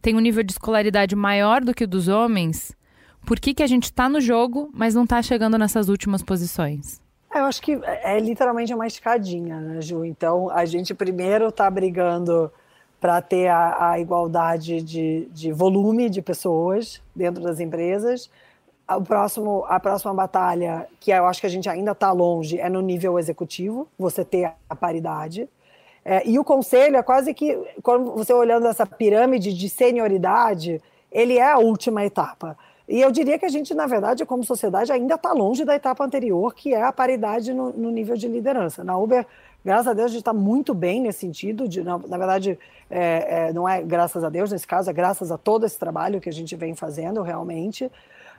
tem 0.01 0.15
um 0.15 0.19
nível 0.19 0.41
de 0.41 0.53
escolaridade 0.53 1.15
maior 1.15 1.63
do 1.63 1.75
que 1.75 1.83
o 1.83 1.87
dos 1.87 2.07
homens, 2.07 2.75
por 3.23 3.39
que, 3.39 3.53
que 3.53 3.61
a 3.61 3.67
gente 3.67 3.83
está 3.83 4.09
no 4.09 4.19
jogo, 4.19 4.67
mas 4.73 4.95
não 4.95 5.03
está 5.03 5.21
chegando 5.21 5.59
nessas 5.59 5.89
últimas 5.89 6.23
posições? 6.23 6.99
É, 7.31 7.39
eu 7.39 7.45
acho 7.45 7.61
que 7.61 7.73
é, 7.83 8.17
é 8.17 8.19
literalmente 8.19 8.73
uma 8.73 8.87
escadinha, 8.87 9.59
né, 9.59 9.81
Ju? 9.81 10.03
Então, 10.03 10.49
a 10.49 10.65
gente 10.65 10.91
primeiro 10.95 11.49
está 11.49 11.69
brigando 11.69 12.51
para 12.99 13.21
ter 13.21 13.47
a, 13.47 13.91
a 13.91 13.99
igualdade 13.99 14.81
de, 14.81 15.27
de, 15.31 15.51
volume 15.51 16.09
de 16.09 16.23
pessoas 16.23 16.99
dentro 17.15 17.43
das 17.43 17.59
empresas 17.59 18.27
o 18.87 19.01
próximo, 19.01 19.65
a 19.67 19.79
próxima 19.79 20.13
batalha, 20.13 20.87
que 20.99 21.11
eu 21.11 21.25
acho 21.25 21.41
que 21.41 21.47
a 21.47 21.49
gente 21.49 21.67
ainda 21.67 21.91
está 21.91 22.11
longe, 22.11 22.59
é 22.59 22.69
no 22.69 22.81
nível 22.81 23.17
executivo, 23.17 23.87
você 23.97 24.23
ter 24.23 24.51
a 24.69 24.75
paridade. 24.75 25.49
É, 26.03 26.27
e 26.27 26.37
o 26.37 26.43
conselho 26.43 26.95
é 26.95 27.01
quase 27.01 27.33
que, 27.33 27.57
quando 27.81 28.11
você 28.11 28.31
olhando 28.31 28.67
essa 28.67 28.85
pirâmide 28.85 29.53
de 29.53 29.69
senioridade, 29.69 30.79
ele 31.11 31.37
é 31.37 31.51
a 31.51 31.57
última 31.57 32.05
etapa. 32.05 32.55
E 32.87 33.01
eu 33.01 33.11
diria 33.11 33.39
que 33.39 33.45
a 33.45 33.49
gente, 33.49 33.73
na 33.73 33.87
verdade, 33.87 34.23
como 34.23 34.43
sociedade, 34.43 34.91
ainda 34.91 35.15
está 35.15 35.33
longe 35.33 35.65
da 35.65 35.75
etapa 35.75 36.05
anterior, 36.05 36.53
que 36.53 36.75
é 36.75 36.83
a 36.83 36.91
paridade 36.91 37.51
no, 37.51 37.73
no, 37.73 37.89
nível 37.89 38.15
de 38.15 38.27
liderança. 38.27 38.83
Na 38.83 38.95
Uber, 38.95 39.25
graças 39.63 39.87
a 39.87 39.93
Deus, 39.93 40.05
a 40.05 40.09
gente 40.09 40.19
está 40.19 40.33
muito 40.33 40.75
bem 40.75 41.01
nesse 41.01 41.21
sentido. 41.21 41.67
De, 41.67 41.81
na, 41.81 41.97
na 41.97 42.17
verdade, 42.19 42.59
é, 42.87 43.47
é, 43.47 43.53
não 43.53 43.67
é 43.67 43.81
graças 43.81 44.23
a 44.23 44.29
Deus, 44.29 44.51
nesse 44.51 44.67
caso, 44.67 44.91
é 44.91 44.93
graças 44.93 45.31
a 45.31 45.37
todo 45.39 45.65
esse 45.65 45.79
trabalho 45.79 46.21
que 46.21 46.29
a 46.29 46.33
gente 46.33 46.55
vem 46.55 46.75
fazendo, 46.75 47.23
realmente 47.23 47.91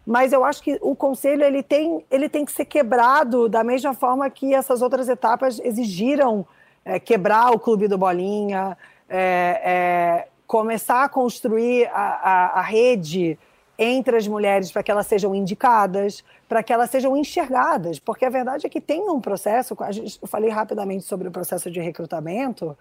mas 0.07 0.33
eu 0.33 0.45
acho 0.45 0.63
que 0.63 0.79
o 0.81 0.95
conselho 0.95 1.43
ele 1.43 1.65
tem, 1.65 2.07
ele 2.09 2.29
tem 2.29 2.45
que 2.45 2.53
ser 2.53 2.65
quebrado 2.65 3.49
da 3.49 3.65
mesma 3.65 3.93
forma 3.93 4.31
que 4.31 4.55
essas 4.55 4.81
outras 4.81 5.09
etapas 5.09 5.59
exigiram 5.59 6.47
é, 6.85 7.01
quebrar 7.01 7.51
o 7.51 7.59
clube 7.59 7.89
do 7.89 7.99
Bolinha, 7.99 8.79
é, 9.09 9.61
é, 9.65 10.29
começar 10.47 11.03
a 11.03 11.09
construir 11.09 11.87
a, 11.89 11.91
a, 11.93 12.61
a 12.61 12.63
rede 12.63 13.37
entre 13.77 14.17
as 14.17 14.29
mulheres 14.29 14.71
para 14.71 14.83
que 14.85 14.93
elas 14.93 15.09
sejam 15.09 15.35
indicadas, 15.35 16.23
para 16.49 16.63
que 16.63 16.73
elas 16.73 16.89
sejam 16.89 17.17
enxergadas, 17.17 17.99
porque 17.99 18.25
a 18.25 18.31
verdade 18.31 18.65
é 18.65 18.71
que 18.71 18.81
tem 18.81 19.11
um 19.11 19.21
processo, 19.21 19.77
eu 20.23 20.29
falei 20.29 20.51
rapidamente 20.51 21.05
sobre 21.05 21.27
o 21.27 21.33
processo 21.33 21.69
de 21.69 21.81
recrutamento, 21.81 22.79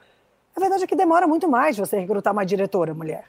a 0.56 0.60
verdade 0.60 0.84
é 0.84 0.88
que 0.88 0.96
demora 0.96 1.28
muito 1.28 1.50
mais 1.50 1.76
você 1.76 2.00
recrutar 2.00 2.32
uma 2.32 2.46
diretora 2.46 2.94
mulher 2.94 3.26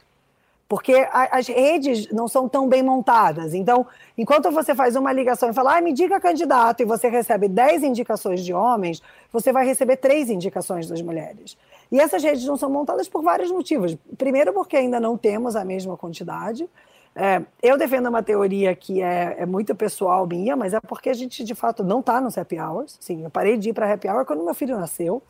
porque 0.69 0.95
a, 0.95 1.39
as 1.39 1.47
redes 1.47 2.11
não 2.11 2.27
são 2.27 2.49
tão 2.49 2.69
bem 2.69 2.83
montadas. 2.83 3.55
Então, 3.55 3.87
enquanto 4.19 4.51
você 4.51 4.75
faz 4.75 4.97
uma 4.97 5.13
ligação 5.13 5.51
e 5.51 5.53
fala, 5.53 5.77
ah, 5.77 5.81
me 5.81 5.93
diga 5.93 6.21
candidato, 6.21 6.83
e 6.83 6.85
você 6.85 7.09
recebe 7.09 7.49
10 7.49 7.85
indicações 7.85 8.45
de 8.45 8.53
homens, 8.53 9.03
você 9.33 9.53
vai 9.53 9.65
receber 9.65 9.97
três 9.97 10.29
indicações 10.29 10.89
das 10.89 11.01
mulheres. 11.01 11.57
E 11.91 12.01
essas 12.01 12.23
redes 12.23 12.45
não 12.45 12.57
são 12.57 12.69
montadas 12.69 13.09
por 13.09 13.23
vários 13.23 13.51
motivos. 13.51 13.97
Primeiro, 14.19 14.53
porque 14.53 14.77
ainda 14.77 14.99
não 14.99 15.17
temos 15.17 15.55
a 15.55 15.65
mesma 15.65 15.97
quantidade. 15.97 16.69
É, 17.15 17.43
eu 17.63 17.79
defendo 17.79 18.09
uma 18.09 18.23
teoria 18.23 18.75
que 18.75 19.01
é, 19.01 19.37
é, 19.39 19.47
muito 19.47 19.75
pessoal 19.75 20.27
minha, 20.27 20.55
mas 20.55 20.75
é 20.75 20.81
porque 20.81 21.09
a 21.09 21.15
gente, 21.15 21.45
de 21.45 21.55
fato, 21.55 21.83
não 21.85 22.01
está 22.01 22.21
nos 22.21 22.37
happy 22.37 22.59
hours. 22.59 22.99
Sim, 23.01 23.23
eu 23.23 23.31
parei 23.31 23.57
de 23.57 23.71
ir 23.71 23.73
para 23.73 23.91
happy 23.91 24.09
hour 24.09 24.27
quando 24.27 24.45
meu 24.45 24.55
filho 24.55 24.77
nasceu. 24.79 25.23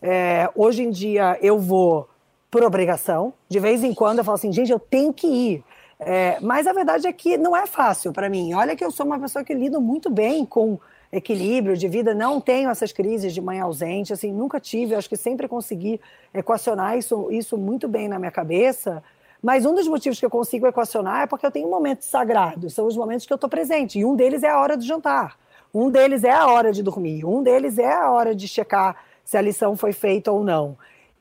É, 0.00 0.50
hoje 0.54 0.82
em 0.82 0.90
dia, 0.90 1.38
eu 1.42 1.58
vou 1.58 2.08
por 2.50 2.62
obrigação. 2.62 3.32
De 3.48 3.58
vez 3.58 3.82
em 3.84 3.94
quando 3.94 4.18
eu 4.18 4.24
falo 4.24 4.36
assim, 4.36 4.52
gente, 4.52 4.70
eu 4.70 4.78
tenho 4.78 5.12
que 5.12 5.26
ir. 5.26 5.64
É, 6.00 6.38
mas 6.40 6.66
a 6.66 6.72
verdade 6.72 7.06
é 7.06 7.12
que 7.12 7.36
não 7.36 7.56
é 7.56 7.66
fácil 7.66 8.12
para 8.12 8.28
mim. 8.28 8.54
Olha 8.54 8.76
que 8.76 8.84
eu 8.84 8.90
sou 8.90 9.04
uma 9.04 9.18
pessoa 9.18 9.44
que 9.44 9.52
lido 9.52 9.80
muito 9.80 10.08
bem 10.08 10.44
com 10.44 10.78
equilíbrio 11.10 11.76
de 11.76 11.88
vida, 11.88 12.14
não 12.14 12.40
tenho 12.40 12.68
essas 12.68 12.92
crises 12.92 13.32
de 13.32 13.40
mãe 13.40 13.60
ausente, 13.60 14.12
assim, 14.12 14.30
nunca 14.30 14.60
tive, 14.60 14.94
acho 14.94 15.08
que 15.08 15.16
sempre 15.16 15.48
consegui 15.48 16.00
equacionar 16.34 16.98
isso, 16.98 17.28
isso 17.30 17.56
muito 17.56 17.88
bem 17.88 18.08
na 18.08 18.18
minha 18.18 18.30
cabeça. 18.30 19.02
Mas 19.42 19.64
um 19.64 19.74
dos 19.74 19.88
motivos 19.88 20.18
que 20.18 20.26
eu 20.26 20.30
consigo 20.30 20.66
equacionar 20.66 21.22
é 21.22 21.26
porque 21.26 21.46
eu 21.46 21.50
tenho 21.50 21.70
momentos 21.70 22.08
sagrados, 22.08 22.74
são 22.74 22.86
os 22.86 22.96
momentos 22.96 23.24
que 23.24 23.32
eu 23.32 23.36
estou 23.36 23.48
presente. 23.48 23.98
E 23.98 24.04
um 24.04 24.14
deles 24.14 24.42
é 24.42 24.50
a 24.50 24.60
hora 24.60 24.76
do 24.76 24.84
jantar, 24.84 25.38
um 25.72 25.90
deles 25.90 26.24
é 26.24 26.32
a 26.32 26.46
hora 26.46 26.72
de 26.72 26.82
dormir, 26.82 27.24
um 27.24 27.42
deles 27.42 27.78
é 27.78 27.92
a 27.92 28.10
hora 28.10 28.34
de 28.34 28.46
checar 28.46 28.96
se 29.24 29.36
a 29.36 29.40
lição 29.40 29.76
foi 29.76 29.92
feita 29.92 30.30
ou 30.30 30.44
não. 30.44 30.76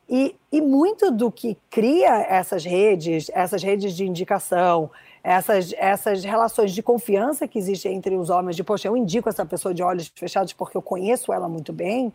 E, 0.10 0.36
e 0.52 0.62
muito 0.62 1.12
do 1.12 1.30
que 1.32 1.58
cria 1.70 2.22
essas 2.30 2.64
redes, 2.64 3.30
essas 3.34 3.62
redes 3.62 3.94
de 3.94 4.06
indicação, 4.06 4.90
essas, 5.22 5.74
essas 5.78 6.24
relações 6.24 6.72
de 6.72 6.82
confiança 6.82 7.48
que 7.48 7.60
existem 7.60 7.96
entre 7.96 8.16
os 8.16 8.30
homens, 8.30 8.56
de, 8.56 8.64
poxa, 8.64 8.88
eu 8.88 8.96
indico 8.96 9.28
essa 9.28 9.46
pessoa 9.46 9.74
de 9.74 9.84
olhos 9.84 10.12
fechados 10.16 10.54
porque 10.54 10.78
eu 10.78 10.82
conheço 10.82 11.34
ela 11.34 11.50
muito 11.50 11.74
bem, 11.74 12.14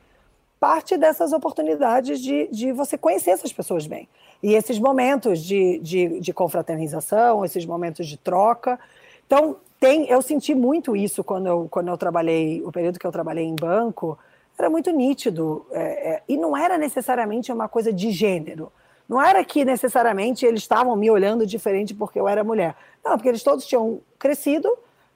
parte 0.58 0.96
dessas 0.96 1.32
oportunidades 1.32 2.20
de, 2.20 2.48
de 2.50 2.72
você 2.72 2.96
conhecer 2.96 3.30
essas 3.30 3.52
pessoas 3.52 3.86
bem. 3.86 4.08
E 4.42 4.54
esses 4.54 4.78
momentos 4.78 5.40
de, 5.40 5.78
de, 5.80 6.20
de 6.20 6.32
confraternização, 6.32 7.44
esses 7.44 7.66
momentos 7.66 8.06
de 8.06 8.16
troca. 8.16 8.78
Então, 9.26 9.56
tem, 9.78 10.08
eu 10.08 10.22
senti 10.22 10.54
muito 10.54 10.96
isso 10.96 11.22
quando 11.24 11.46
eu, 11.48 11.68
quando 11.68 11.88
eu 11.88 11.98
trabalhei, 11.98 12.62
o 12.64 12.70
período 12.70 12.98
que 12.98 13.06
eu 13.06 13.12
trabalhei 13.12 13.44
em 13.44 13.56
banco, 13.56 14.16
era 14.58 14.70
muito 14.70 14.90
nítido. 14.90 15.66
É, 15.70 15.80
é, 15.80 16.22
e 16.28 16.36
não 16.36 16.56
era 16.56 16.78
necessariamente 16.78 17.52
uma 17.52 17.68
coisa 17.68 17.92
de 17.92 18.10
gênero. 18.10 18.72
Não 19.08 19.20
era 19.20 19.44
que 19.44 19.64
necessariamente 19.64 20.46
eles 20.46 20.62
estavam 20.62 20.96
me 20.96 21.10
olhando 21.10 21.46
diferente 21.46 21.94
porque 21.94 22.18
eu 22.18 22.28
era 22.28 22.44
mulher. 22.44 22.74
Não, 23.04 23.12
porque 23.12 23.28
eles 23.28 23.42
todos 23.42 23.66
tinham 23.66 24.00
crescido 24.18 24.70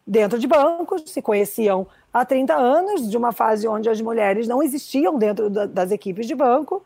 dentro 0.07 0.39
de 0.39 0.47
bancos, 0.47 1.03
se 1.07 1.21
conheciam 1.21 1.87
há 2.13 2.25
30 2.25 2.55
anos, 2.55 3.11
de 3.11 3.17
uma 3.17 3.33
fase 3.33 3.67
onde 3.67 3.89
as 3.89 4.01
mulheres 4.01 4.47
não 4.47 4.63
existiam 4.63 5.19
dentro 5.19 5.51
da, 5.51 5.67
das 5.67 5.91
equipes 5.91 6.27
de 6.27 6.35
banco. 6.35 6.85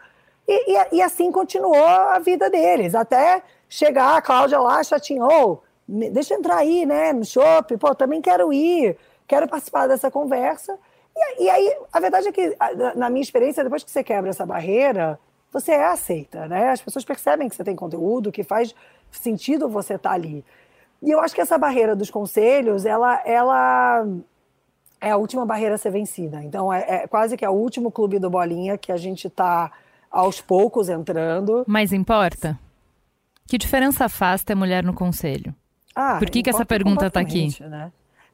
E, 0.48 0.72
e, 0.72 0.96
e, 0.96 1.02
assim 1.02 1.30
continuou 1.30 1.76
a 1.76 2.18
vida 2.18 2.50
deles, 2.50 2.94
até 2.94 3.42
chegar 3.68 4.16
a 4.16 4.22
Cláudia 4.22 4.58
lá, 4.58 4.82
chatinha, 4.82 5.24
oh, 5.24 5.58
deixa 5.86 6.34
eu 6.34 6.38
entrar 6.38 6.56
aí, 6.56 6.84
né, 6.84 7.12
no 7.12 7.24
shopping, 7.24 7.78
pô, 7.78 7.94
também 7.94 8.20
quero 8.20 8.52
ir, 8.52 8.96
quero 9.28 9.46
participar 9.46 9.86
dessa 9.86 10.10
conversa. 10.10 10.76
E, 11.16 11.44
e, 11.44 11.50
aí, 11.50 11.76
a 11.92 12.00
verdade 12.00 12.28
é 12.28 12.32
que, 12.32 12.56
na 12.96 13.10
minha 13.10 13.22
experiência, 13.22 13.64
depois 13.64 13.82
que 13.82 13.90
você 13.90 14.02
quebra 14.02 14.30
essa 14.30 14.46
barreira, 14.46 15.18
você 15.52 15.72
é 15.72 15.84
aceita, 15.84 16.46
né? 16.46 16.70
As 16.70 16.80
pessoas 16.80 17.04
percebem 17.04 17.48
que 17.48 17.56
você 17.56 17.64
tem 17.64 17.74
conteúdo, 17.74 18.30
que 18.30 18.44
faz 18.44 18.74
sentido 19.10 19.68
você 19.68 19.94
estar 19.94 20.10
tá 20.10 20.14
ali. 20.14 20.44
E 21.02 21.10
eu 21.10 21.20
acho 21.20 21.34
que 21.34 21.40
essa 21.40 21.58
barreira 21.58 21.96
dos 21.96 22.10
conselhos, 22.10 22.84
ela, 22.84 23.22
ela 23.24 24.06
é 25.00 25.10
a 25.10 25.16
última 25.16 25.46
barreira 25.46 25.74
a 25.74 25.78
ser 25.78 25.90
vencida. 25.90 26.42
Então, 26.44 26.72
é, 26.72 26.84
é 26.88 27.06
quase 27.06 27.36
que 27.36 27.44
é 27.44 27.50
o 27.50 27.54
último 27.54 27.90
clube 27.90 28.18
do 28.18 28.30
Bolinha 28.30 28.76
que 28.78 28.92
a 28.92 28.96
gente 28.96 29.26
está 29.26 29.72
aos 30.10 30.40
poucos 30.40 30.88
entrando. 30.88 31.64
Mas 31.66 31.92
importa? 31.92 32.58
Que 33.46 33.56
diferença 33.56 34.08
faz 34.08 34.44
ter 34.44 34.54
mulher 34.54 34.84
no 34.84 34.94
conselho? 34.94 35.54
Ah, 35.94 36.16
Por 36.18 36.30
que, 36.30 36.42
que 36.42 36.50
essa 36.50 36.64
pergunta 36.64 37.06
está 37.06 37.20
aqui? 37.20 37.48
Né? 37.60 37.90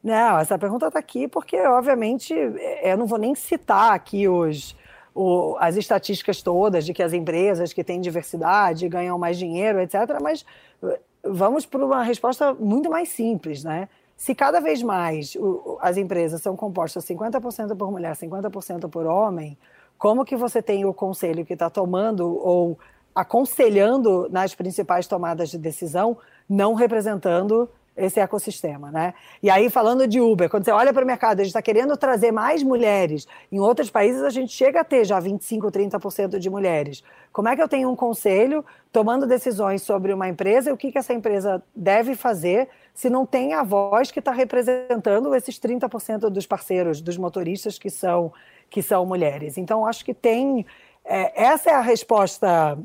Não, 0.06 0.38
essa 0.38 0.56
pergunta 0.56 0.86
está 0.86 1.00
aqui 1.00 1.26
porque, 1.26 1.60
obviamente, 1.62 2.32
é, 2.32 2.92
eu 2.92 2.96
não 2.96 3.06
vou 3.06 3.18
nem 3.18 3.34
citar 3.34 3.92
aqui 3.92 4.28
os, 4.28 4.76
o, 5.12 5.56
as 5.58 5.74
estatísticas 5.74 6.40
todas 6.40 6.86
de 6.86 6.94
que 6.94 7.02
as 7.02 7.12
empresas 7.12 7.72
que 7.72 7.82
têm 7.82 8.00
diversidade 8.00 8.88
ganham 8.88 9.18
mais 9.18 9.36
dinheiro, 9.36 9.80
etc. 9.80 9.96
Mas 10.22 10.46
eh, 10.84 11.00
vamos 11.24 11.66
para 11.66 11.84
uma 11.84 12.04
resposta 12.04 12.54
muito 12.54 12.88
mais 12.88 13.08
simples, 13.08 13.64
né? 13.64 13.88
Se 14.16 14.32
cada 14.32 14.60
vez 14.60 14.80
mais 14.80 15.36
as 15.80 15.96
empresas 15.96 16.40
são 16.40 16.54
compostas 16.54 17.04
50% 17.04 17.76
por 17.76 17.90
mulher, 17.90 18.14
50% 18.14 18.88
por 18.88 19.06
homem, 19.06 19.58
como 19.98 20.24
que 20.24 20.36
você 20.36 20.62
tem 20.62 20.84
o 20.84 20.94
conselho 20.94 21.44
que 21.44 21.54
está 21.54 21.68
tomando 21.68 22.28
ou 22.28 22.78
aconselhando 23.12 24.28
nas 24.30 24.54
principais 24.54 25.08
tomadas 25.08 25.50
de 25.50 25.58
decisão, 25.58 26.16
não 26.48 26.74
representando 26.74 27.68
esse 27.96 28.20
ecossistema, 28.20 28.90
né? 28.90 29.14
E 29.42 29.48
aí, 29.48 29.70
falando 29.70 30.06
de 30.06 30.20
Uber, 30.20 30.50
quando 30.50 30.64
você 30.64 30.70
olha 30.70 30.92
para 30.92 31.02
o 31.02 31.06
mercado, 31.06 31.40
a 31.40 31.42
gente 31.42 31.50
está 31.50 31.62
querendo 31.62 31.96
trazer 31.96 32.30
mais 32.30 32.62
mulheres. 32.62 33.26
Em 33.50 33.58
outros 33.58 33.88
países, 33.88 34.22
a 34.22 34.30
gente 34.30 34.52
chega 34.52 34.80
a 34.80 34.84
ter 34.84 35.04
já 35.04 35.20
25%, 35.20 35.70
30% 35.70 36.38
de 36.38 36.50
mulheres. 36.50 37.02
Como 37.32 37.48
é 37.48 37.56
que 37.56 37.62
eu 37.62 37.68
tenho 37.68 37.90
um 37.90 37.96
conselho 37.96 38.64
tomando 38.92 39.26
decisões 39.26 39.82
sobre 39.82 40.12
uma 40.12 40.28
empresa 40.28 40.70
e 40.70 40.72
o 40.72 40.76
que, 40.76 40.92
que 40.92 40.98
essa 40.98 41.14
empresa 41.14 41.62
deve 41.74 42.14
fazer 42.14 42.68
se 42.92 43.10
não 43.10 43.26
tem 43.26 43.54
a 43.54 43.62
voz 43.62 44.10
que 44.10 44.18
está 44.18 44.32
representando 44.32 45.34
esses 45.34 45.58
30% 45.58 46.30
dos 46.30 46.46
parceiros, 46.46 47.00
dos 47.00 47.16
motoristas 47.16 47.78
que 47.78 47.90
são, 47.90 48.32
que 48.70 48.82
são 48.82 49.04
mulheres. 49.06 49.56
Então, 49.58 49.86
acho 49.86 50.04
que 50.04 50.14
tem. 50.14 50.66
É, 51.04 51.44
essa 51.44 51.70
é 51.70 51.74
a 51.74 51.80
resposta 51.80 52.78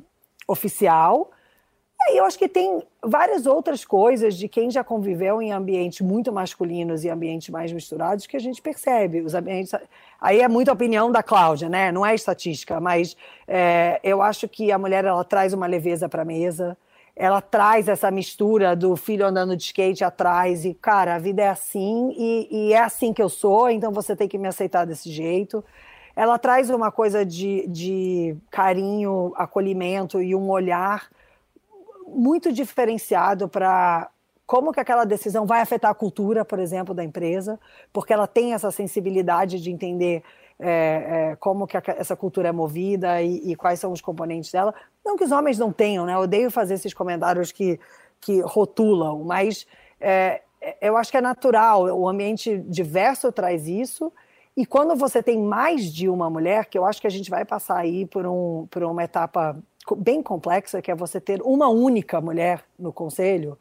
oficial. 0.47 1.31
E 2.09 2.17
eu 2.17 2.25
acho 2.25 2.37
que 2.37 2.47
tem 2.47 2.83
várias 3.01 3.45
outras 3.45 3.85
coisas 3.85 4.35
de 4.35 4.47
quem 4.47 4.69
já 4.71 4.83
conviveu 4.83 5.41
em 5.41 5.51
ambientes 5.51 6.01
muito 6.01 6.31
masculinos 6.31 7.03
e 7.03 7.09
ambientes 7.09 7.49
mais 7.49 7.71
misturados 7.71 8.25
que 8.25 8.35
a 8.35 8.39
gente 8.39 8.61
percebe. 8.61 9.21
Os 9.21 9.33
ambientes. 9.33 9.73
Aí 10.19 10.41
é 10.41 10.47
muita 10.47 10.73
opinião 10.73 11.11
da 11.11 11.23
Cláudia, 11.23 11.69
né? 11.69 11.91
Não 11.91 12.05
é 12.05 12.13
estatística, 12.13 12.79
mas 12.79 13.15
é, 13.47 13.99
eu 14.03 14.21
acho 14.21 14.47
que 14.49 14.71
a 14.71 14.77
mulher 14.77 15.05
ela 15.05 15.23
traz 15.23 15.53
uma 15.53 15.67
leveza 15.67 16.09
para 16.09 16.23
a 16.23 16.25
mesa 16.25 16.77
ela 17.15 17.41
traz 17.41 17.87
essa 17.87 18.09
mistura 18.09 18.75
do 18.75 18.95
filho 18.95 19.25
andando 19.25 19.55
de 19.55 19.63
skate 19.63 20.03
atrás 20.03 20.65
e, 20.65 20.73
cara, 20.73 21.15
a 21.15 21.19
vida 21.19 21.41
é 21.41 21.49
assim 21.49 22.13
e, 22.17 22.47
e, 22.49 22.73
é 22.73 22.79
assim 22.79 23.13
que 23.13 23.21
eu 23.21 23.29
sou, 23.29 23.69
então 23.69 23.91
você 23.91 24.15
tem 24.15 24.27
que 24.27 24.37
me 24.37 24.47
aceitar 24.47 24.85
desse 24.85 25.11
jeito. 25.11 25.63
Ela 26.15 26.39
traz 26.39 26.69
uma 26.69 26.91
coisa 26.91 27.25
de, 27.25 27.67
de 27.67 28.35
carinho, 28.49 29.33
acolhimento 29.35 30.21
e 30.21 30.35
um 30.35 30.49
olhar 30.49 31.09
muito 32.13 32.51
diferenciado 32.51 33.47
para 33.47 34.09
como 34.45 34.73
que 34.73 34.79
aquela 34.79 35.05
decisão 35.05 35.45
vai 35.45 35.61
afetar 35.61 35.91
a 35.91 35.95
cultura, 35.95 36.43
por 36.43 36.59
exemplo, 36.59 36.93
da 36.93 37.03
empresa, 37.03 37.59
porque 37.93 38.11
ela 38.11 38.27
tem 38.27 38.53
essa 38.53 38.69
sensibilidade 38.69 39.61
de 39.61 39.71
entender 39.71 40.23
é, 40.59 41.29
é, 41.31 41.35
como 41.37 41.65
que 41.65 41.75
a, 41.77 41.81
essa 41.97 42.15
cultura 42.15 42.49
é 42.49 42.51
movida 42.51 43.21
e, 43.21 43.51
e, 43.51 43.55
quais 43.55 43.79
são 43.79 43.91
os 43.91 44.01
componentes 44.01 44.51
dela. 44.51 44.73
Não 45.03 45.17
que 45.17 45.23
os 45.23 45.31
homens 45.31 45.57
não 45.57 45.71
tenham, 45.71 46.05
né? 46.05 46.13
Eu 46.13 46.19
odeio 46.19 46.51
fazer 46.51 46.75
esses 46.75 46.93
comentários 46.93 47.51
que, 47.51 47.79
que 48.19 48.41
rotulam, 48.41 49.23
mas 49.23 49.65
é, 49.99 50.41
é, 50.61 50.77
eu 50.81 50.95
acho 50.97 51.09
que 51.09 51.17
é 51.17 51.21
natural. 51.21 51.85
O 51.97 52.07
ambiente 52.07 52.59
diverso 52.67 53.31
traz 53.31 53.67
isso. 53.67 54.13
E 54.55 54.65
quando 54.65 54.95
você 54.95 55.23
tem 55.23 55.41
mais 55.41 55.93
de 55.93 56.09
uma 56.09 56.29
mulher, 56.29 56.65
que 56.65 56.77
eu 56.77 56.85
acho 56.85 56.99
que 56.99 57.07
a 57.07 57.11
gente 57.11 57.29
vai 57.29 57.45
passar 57.45 57.77
aí 57.77 58.05
por, 58.05 58.25
um, 58.25 58.67
por 58.69 58.83
uma 58.83 59.03
etapa 59.03 59.57
bem 59.97 60.21
complexa, 60.21 60.81
que 60.81 60.91
é 60.91 60.95
você 60.95 61.19
ter 61.19 61.41
uma 61.41 61.69
única 61.69 62.19
mulher 62.19 62.63
no 62.77 62.91
conselho, 62.91 63.57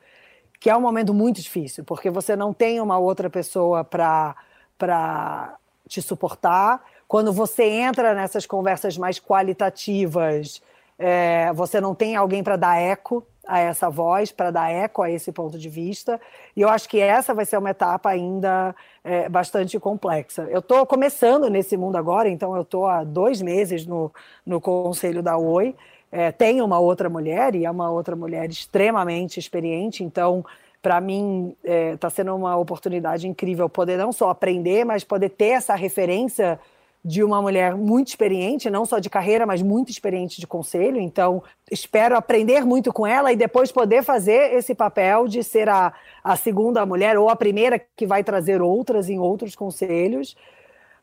que 0.58 0.68
é 0.68 0.76
um 0.76 0.80
momento 0.80 1.14
muito 1.14 1.40
difícil, 1.40 1.84
porque 1.84 2.10
você 2.10 2.36
não 2.36 2.52
tem 2.52 2.80
uma 2.80 2.98
outra 2.98 3.30
pessoa 3.30 3.84
para 3.84 5.56
te 5.88 6.02
suportar. 6.02 6.84
Quando 7.08 7.32
você 7.32 7.64
entra 7.64 8.14
nessas 8.14 8.44
conversas 8.44 8.98
mais 8.98 9.18
qualitativas, 9.18 10.60
é, 11.00 11.50
você 11.54 11.80
não 11.80 11.94
tem 11.94 12.14
alguém 12.14 12.42
para 12.44 12.56
dar 12.56 12.78
eco 12.78 13.26
a 13.48 13.58
essa 13.58 13.88
voz, 13.88 14.30
para 14.30 14.50
dar 14.50 14.70
eco 14.70 15.00
a 15.00 15.10
esse 15.10 15.32
ponto 15.32 15.58
de 15.58 15.68
vista. 15.68 16.20
E 16.54 16.60
eu 16.60 16.68
acho 16.68 16.86
que 16.86 17.00
essa 17.00 17.32
vai 17.32 17.46
ser 17.46 17.56
uma 17.56 17.70
etapa 17.70 18.10
ainda 18.10 18.76
é, 19.02 19.26
bastante 19.26 19.80
complexa. 19.80 20.46
Eu 20.50 20.58
estou 20.58 20.84
começando 20.84 21.48
nesse 21.48 21.74
mundo 21.74 21.96
agora, 21.96 22.28
então 22.28 22.54
eu 22.54 22.62
estou 22.62 22.86
há 22.86 23.02
dois 23.02 23.40
meses 23.40 23.86
no, 23.86 24.12
no 24.44 24.60
conselho 24.60 25.22
da 25.22 25.38
Oi. 25.38 25.74
É, 26.12 26.30
tem 26.30 26.60
uma 26.60 26.78
outra 26.78 27.08
mulher 27.08 27.54
e 27.54 27.64
é 27.64 27.70
uma 27.70 27.90
outra 27.90 28.14
mulher 28.14 28.50
extremamente 28.50 29.40
experiente, 29.40 30.04
então 30.04 30.44
para 30.82 31.00
mim 31.00 31.56
está 31.62 31.72
é, 31.72 31.96
tá 31.96 32.10
sendo 32.10 32.34
uma 32.34 32.56
oportunidade 32.56 33.26
incrível 33.26 33.68
poder 33.68 33.96
não 33.96 34.12
só 34.12 34.28
aprender, 34.28 34.84
mas 34.84 35.02
poder 35.02 35.30
ter 35.30 35.50
essa 35.50 35.74
referência 35.74 36.58
de 37.04 37.24
uma 37.24 37.40
mulher 37.40 37.74
muito 37.74 38.08
experiente, 38.08 38.68
não 38.68 38.84
só 38.84 38.98
de 38.98 39.08
carreira, 39.08 39.46
mas 39.46 39.62
muito 39.62 39.90
experiente 39.90 40.38
de 40.38 40.46
conselho. 40.46 41.00
Então, 41.00 41.42
espero 41.70 42.14
aprender 42.14 42.64
muito 42.64 42.92
com 42.92 43.06
ela 43.06 43.32
e 43.32 43.36
depois 43.36 43.72
poder 43.72 44.02
fazer 44.02 44.54
esse 44.54 44.74
papel 44.74 45.26
de 45.26 45.42
ser 45.42 45.68
a, 45.68 45.92
a 46.22 46.36
segunda 46.36 46.84
mulher 46.84 47.16
ou 47.16 47.30
a 47.30 47.36
primeira 47.36 47.80
que 47.96 48.06
vai 48.06 48.22
trazer 48.22 48.60
outras 48.60 49.08
em 49.08 49.18
outros 49.18 49.56
conselhos. 49.56 50.36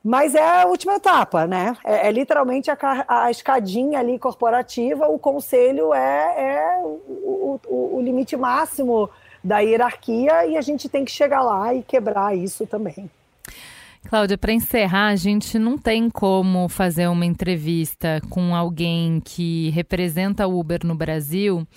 Mas 0.04 0.36
é 0.36 0.62
a 0.62 0.68
última 0.68 0.96
etapa, 0.96 1.48
né? 1.48 1.76
É, 1.84 2.08
é 2.08 2.12
literalmente 2.12 2.70
a, 2.70 2.78
a, 3.08 3.32
escadinha 3.32 4.00
ali 4.00 4.20
corporativa, 4.20 5.08
o 5.08 5.18
conselho 5.18 5.94
é, 5.94 6.36
é 6.38 6.78
o, 6.84 7.60
o, 7.68 7.98
o 7.98 8.02
limite 8.02 8.38
máximo 8.38 9.10
da 9.44 9.60
hierarquia 9.60 10.46
e 10.46 10.56
a 10.56 10.62
gente 10.62 10.88
tem 10.88 11.04
que 11.04 11.12
chegar 11.12 11.42
lá 11.42 11.74
e 11.74 11.82
quebrar 11.82 12.38
isso 12.38 12.68
também. 12.68 13.10
Cláudia, 14.06 14.38
para 14.38 14.54
encerrar, 14.54 15.08
a 15.08 15.16
gente 15.16 15.60
não 15.60 15.78
tem 15.78 16.10
como 16.10 16.70
fazer 16.70 17.08
uma 17.08 17.26
entrevista 17.26 18.22
com 18.30 18.56
alguém 18.56 19.22
que 19.24 19.70
representa 19.72 20.48
o 20.48 20.60
Uber 20.60 20.86
no 20.86 20.96
Brasil 20.96 21.68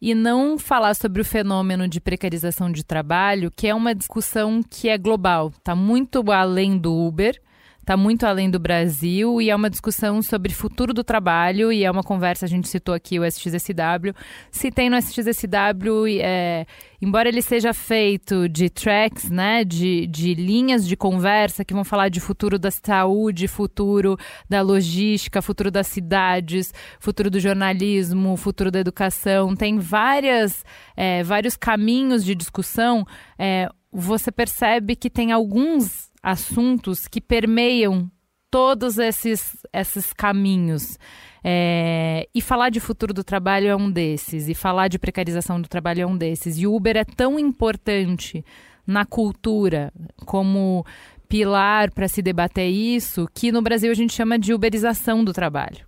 e 0.00 0.14
não 0.14 0.58
falar 0.58 0.94
sobre 0.94 1.20
o 1.20 1.24
fenômeno 1.24 1.86
de 1.86 2.00
precarização 2.00 2.70
de 2.70 2.84
trabalho, 2.84 3.50
que 3.50 3.66
é 3.66 3.74
uma 3.74 3.94
discussão 3.94 4.62
que 4.62 4.88
é 4.88 4.96
global, 4.96 5.48
está 5.48 5.74
muito 5.74 6.30
além 6.30 6.78
do 6.78 6.94
Uber 6.94 7.40
está 7.84 7.98
muito 7.98 8.24
além 8.24 8.50
do 8.50 8.58
Brasil 8.58 9.42
e 9.42 9.50
é 9.50 9.54
uma 9.54 9.68
discussão 9.68 10.22
sobre 10.22 10.54
futuro 10.54 10.94
do 10.94 11.04
trabalho 11.04 11.70
e 11.70 11.84
é 11.84 11.90
uma 11.90 12.02
conversa, 12.02 12.46
a 12.46 12.48
gente 12.48 12.66
citou 12.66 12.94
aqui 12.94 13.20
o 13.20 13.24
SXSW. 13.24 14.14
Se 14.50 14.70
tem 14.70 14.88
no 14.88 14.96
SXSW, 14.96 16.18
é, 16.18 16.64
embora 17.00 17.28
ele 17.28 17.42
seja 17.42 17.74
feito 17.74 18.48
de 18.48 18.70
tracks, 18.70 19.30
né, 19.30 19.64
de, 19.64 20.06
de 20.06 20.32
linhas 20.32 20.88
de 20.88 20.96
conversa 20.96 21.62
que 21.62 21.74
vão 21.74 21.84
falar 21.84 22.08
de 22.08 22.20
futuro 22.20 22.58
da 22.58 22.70
saúde, 22.70 23.46
futuro 23.46 24.16
da 24.48 24.62
logística, 24.62 25.42
futuro 25.42 25.70
das 25.70 25.86
cidades, 25.86 26.72
futuro 26.98 27.30
do 27.30 27.38
jornalismo, 27.38 28.34
futuro 28.38 28.70
da 28.70 28.80
educação, 28.80 29.54
tem 29.54 29.78
várias, 29.78 30.64
é, 30.96 31.22
vários 31.22 31.54
caminhos 31.54 32.24
de 32.24 32.34
discussão, 32.34 33.06
é, 33.38 33.68
você 33.92 34.32
percebe 34.32 34.96
que 34.96 35.10
tem 35.10 35.32
alguns 35.32 36.13
assuntos 36.24 37.06
que 37.06 37.20
permeiam 37.20 38.10
todos 38.50 38.98
esses, 38.98 39.56
esses 39.72 40.12
caminhos. 40.12 40.98
É, 41.42 42.26
e 42.34 42.40
falar 42.40 42.70
de 42.70 42.80
futuro 42.80 43.12
do 43.12 43.22
trabalho 43.22 43.68
é 43.68 43.76
um 43.76 43.90
desses, 43.90 44.48
e 44.48 44.54
falar 44.54 44.88
de 44.88 44.98
precarização 44.98 45.60
do 45.60 45.68
trabalho 45.68 46.00
é 46.00 46.06
um 46.06 46.16
desses. 46.16 46.58
E 46.58 46.66
o 46.66 46.74
Uber 46.74 46.96
é 46.96 47.04
tão 47.04 47.38
importante 47.38 48.42
na 48.86 49.04
cultura 49.04 49.92
como 50.24 50.86
pilar 51.28 51.90
para 51.90 52.08
se 52.08 52.22
debater 52.22 52.70
isso, 52.70 53.28
que 53.34 53.52
no 53.52 53.60
Brasil 53.60 53.90
a 53.90 53.94
gente 53.94 54.14
chama 54.14 54.38
de 54.38 54.54
uberização 54.54 55.22
do 55.22 55.32
trabalho. 55.32 55.86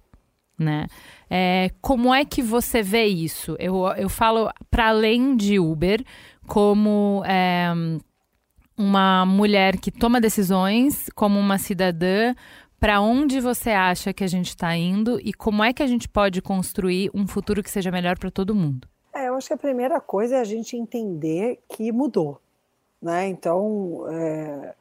Né? 0.58 0.86
É, 1.30 1.70
como 1.80 2.12
é 2.14 2.24
que 2.24 2.42
você 2.42 2.82
vê 2.82 3.04
isso? 3.04 3.56
Eu, 3.58 3.86
eu 3.96 4.08
falo 4.08 4.50
para 4.70 4.88
além 4.88 5.36
de 5.36 5.58
Uber, 5.58 6.02
como 6.46 7.22
é, 7.26 7.72
uma 8.76 9.24
mulher 9.24 9.78
que 9.78 9.90
toma 9.90 10.20
decisões 10.20 11.08
como 11.14 11.38
uma 11.38 11.58
cidadã, 11.58 12.34
para 12.78 13.00
onde 13.00 13.40
você 13.40 13.70
acha 13.70 14.12
que 14.12 14.22
a 14.22 14.26
gente 14.26 14.48
está 14.48 14.76
indo 14.76 15.18
e 15.20 15.32
como 15.32 15.64
é 15.64 15.72
que 15.72 15.82
a 15.82 15.86
gente 15.86 16.08
pode 16.08 16.42
construir 16.42 17.10
um 17.14 17.26
futuro 17.26 17.62
que 17.62 17.70
seja 17.70 17.90
melhor 17.90 18.18
para 18.18 18.30
todo 18.30 18.54
mundo? 18.54 18.86
É, 19.14 19.28
eu 19.28 19.34
acho 19.34 19.48
que 19.48 19.54
a 19.54 19.58
primeira 19.58 19.98
coisa 20.00 20.36
é 20.36 20.40
a 20.40 20.44
gente 20.44 20.76
entender 20.76 21.58
que 21.70 21.90
mudou. 21.90 22.38
Né? 23.00 23.28
Então, 23.28 24.04
é, 24.10 24.74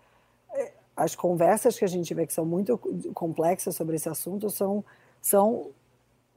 é 0.54 0.74
as 0.96 1.16
conversas 1.16 1.80
que 1.80 1.86
a 1.86 1.88
gente 1.88 2.14
vê 2.14 2.28
que 2.28 2.34
são 2.34 2.46
muito 2.46 2.78
complexas 3.14 3.76
sobre 3.76 3.96
esse 3.96 4.10
assunto 4.10 4.50
são, 4.50 4.84
são 5.22 5.72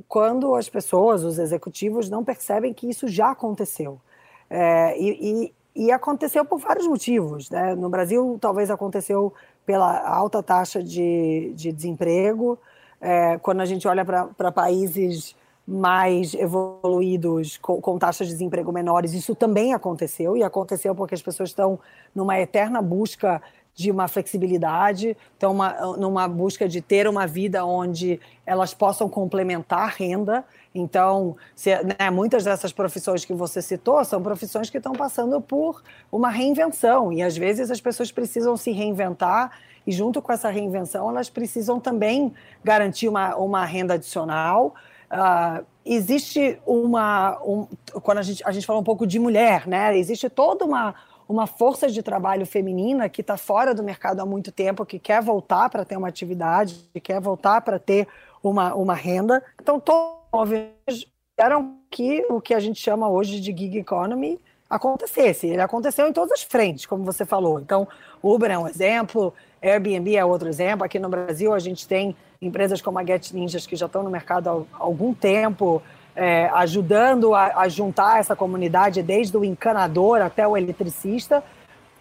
quando 0.07 0.55
as 0.55 0.69
pessoas, 0.69 1.25
os 1.25 1.39
executivos, 1.39 2.09
não 2.09 2.25
percebem 2.25 2.73
que 2.73 2.89
isso 2.89 3.09
já 3.09 3.33
aconteceu. 3.33 4.01
É, 4.49 4.97
e, 5.01 5.53
e 5.79 5.93
aconteceu 5.93 6.45
por 6.45 6.59
vários 6.59 6.89
motivos. 6.89 7.49
Né? 7.49 7.73
No 7.77 7.89
Brasil, 7.89 8.37
talvez 8.41 8.69
aconteceu 8.69 9.33
pela 9.65 10.09
alta 10.09 10.43
taxa 10.43 10.83
de, 10.83 11.53
de 11.55 11.71
desemprego. 11.71 12.59
É, 13.01 13.39
quando 13.39 13.61
a 13.61 13.65
gente 13.65 13.87
olha 13.87 14.05
para 14.05 14.51
países 14.51 15.37
mais 15.65 16.35
evoluídos, 16.35 17.59
com, 17.59 17.81
com, 17.81 17.97
taxas 17.97 18.27
de 18.27 18.33
desemprego 18.33 18.73
menores, 18.73 19.13
isso 19.13 19.37
também 19.37 19.73
aconteceu. 19.73 20.37
E 20.37 20.43
aconteceu 20.43 20.97
porque 20.97 21.15
as 21.15 21.23
pessoas 21.23 21.51
estão 21.51 21.79
numa 22.13 22.41
eterna 22.41 22.83
busca 22.83 23.41
de 23.79 23.93
uma 23.93 24.09
flexibilidade, 24.09 25.17
estão 25.33 25.57
numa 25.97 26.27
busca 26.27 26.69
de 26.69 26.81
ter 26.81 27.07
uma 27.07 27.29
vida 27.29 27.65
onde 27.65 28.19
elas 28.45 28.75
possam 28.75 29.09
complementar 29.09 29.95
renda. 29.97 30.45
Então, 30.75 31.37
se, 31.55 31.71
né, 31.85 32.11
muitas 32.11 32.43
dessas 32.43 32.73
profissões 32.73 33.25
que 33.25 33.33
você 33.33 33.63
citou 33.63 34.05
são 34.05 34.21
profissões 34.21 34.69
que 34.69 34.79
estão 34.79 34.95
passando 34.95 35.41
por 35.41 35.81
uma 36.11 36.29
reinvenção, 36.29 37.13
e 37.13 37.23
às 37.23 37.37
vezes 37.37 37.71
as 37.71 37.81
pessoas 37.81 38.11
precisam 38.11 38.57
se 38.57 38.73
reinventar, 38.73 39.53
e 39.87 39.93
junto 39.93 40.21
com 40.21 40.33
essa 40.33 40.51
reinvenção, 40.51 41.09
elas 41.09 41.31
precisam 41.31 41.79
também 41.79 42.35
garantir 42.65 43.07
uma, 43.07 43.37
uma 43.37 43.65
renda 43.65 43.95
adicional. 43.95 44.75
Uh, 45.09 45.65
existe 45.87 46.59
uma. 46.67 47.41
Um, 47.45 47.69
quando 48.03 48.19
a 48.19 48.23
gente, 48.23 48.43
a 48.45 48.51
gente 48.51 48.67
fala 48.67 48.81
um 48.81 48.85
pouco 48.85 49.07
de 49.07 49.21
mulher, 49.21 49.69
né? 49.69 49.97
Existe 49.97 50.29
toda 50.29 50.65
uma, 50.65 50.95
uma 51.29 51.47
força 51.47 51.89
de 51.89 52.03
trabalho 52.03 52.47
feminina 52.47 53.09
que 53.09 53.21
está 53.21 53.37
fora 53.37 53.75
do 53.75 53.83
mercado 53.83 54.21
há 54.21 54.27
muito 54.27 54.51
tempo, 54.51 54.87
que 54.87 54.99
quer 54.99 55.21
voltar 55.21 55.69
para 55.69 55.85
ter 55.85 55.97
uma 55.97 56.09
atividade, 56.09 56.89
que 56.93 57.01
quer 57.01 57.21
voltar 57.21 57.61
para 57.61 57.79
ter 57.79 58.09
uma, 58.43 58.75
uma 58.75 58.95
renda. 58.95 59.45
Então, 59.61 59.79
todos 59.79 61.07
eram 61.37 61.77
que 61.91 62.25
o 62.31 62.41
que 62.41 62.55
a 62.55 62.61
gente 62.61 62.81
chama 62.81 63.09
hoje 63.09 63.41
de 63.41 63.57
gig 63.57 63.79
economy 63.79 64.41
acontecesse. 64.69 65.47
Ele 65.47 65.61
aconteceu 65.61 66.09
em 66.09 66.13
todas 66.13 66.33
as 66.33 66.43
frentes, 66.43 66.87
como 66.87 67.05
você 67.05 67.27
falou. 67.27 67.61
Então, 67.61 67.87
Uber 68.23 68.51
é 68.51 68.59
um 68.59 68.67
exemplo, 68.67 69.33
Airbnb 69.63 70.17
é 70.17 70.25
outro 70.25 70.49
exemplo. 70.49 70.85
Aqui 70.85 70.99
no 70.99 71.09
Brasil, 71.09 71.53
a 71.53 71.59
gente 71.59 71.87
tem 71.87 72.17
empresas 72.41 72.81
como 72.81 72.99
a 72.99 73.05
Get 73.05 73.33
Ninjas 73.33 73.67
que 73.67 73.77
já 73.77 73.87
estão 73.87 74.03
no 74.03 74.11
mercado 74.11 74.67
há 74.73 74.83
algum 74.83 75.13
tempo, 75.13 75.83
é, 76.19 76.51
ajudando 76.53 77.33
a, 77.33 77.61
a, 77.61 77.69
juntar 77.69 78.19
essa 78.19 78.35
comunidade, 78.35 79.05
desde 79.05 79.37
o 79.37 79.45
encanador 79.45 80.21
até 80.21 80.47
o 80.47 80.57
eletricista. 80.57 81.45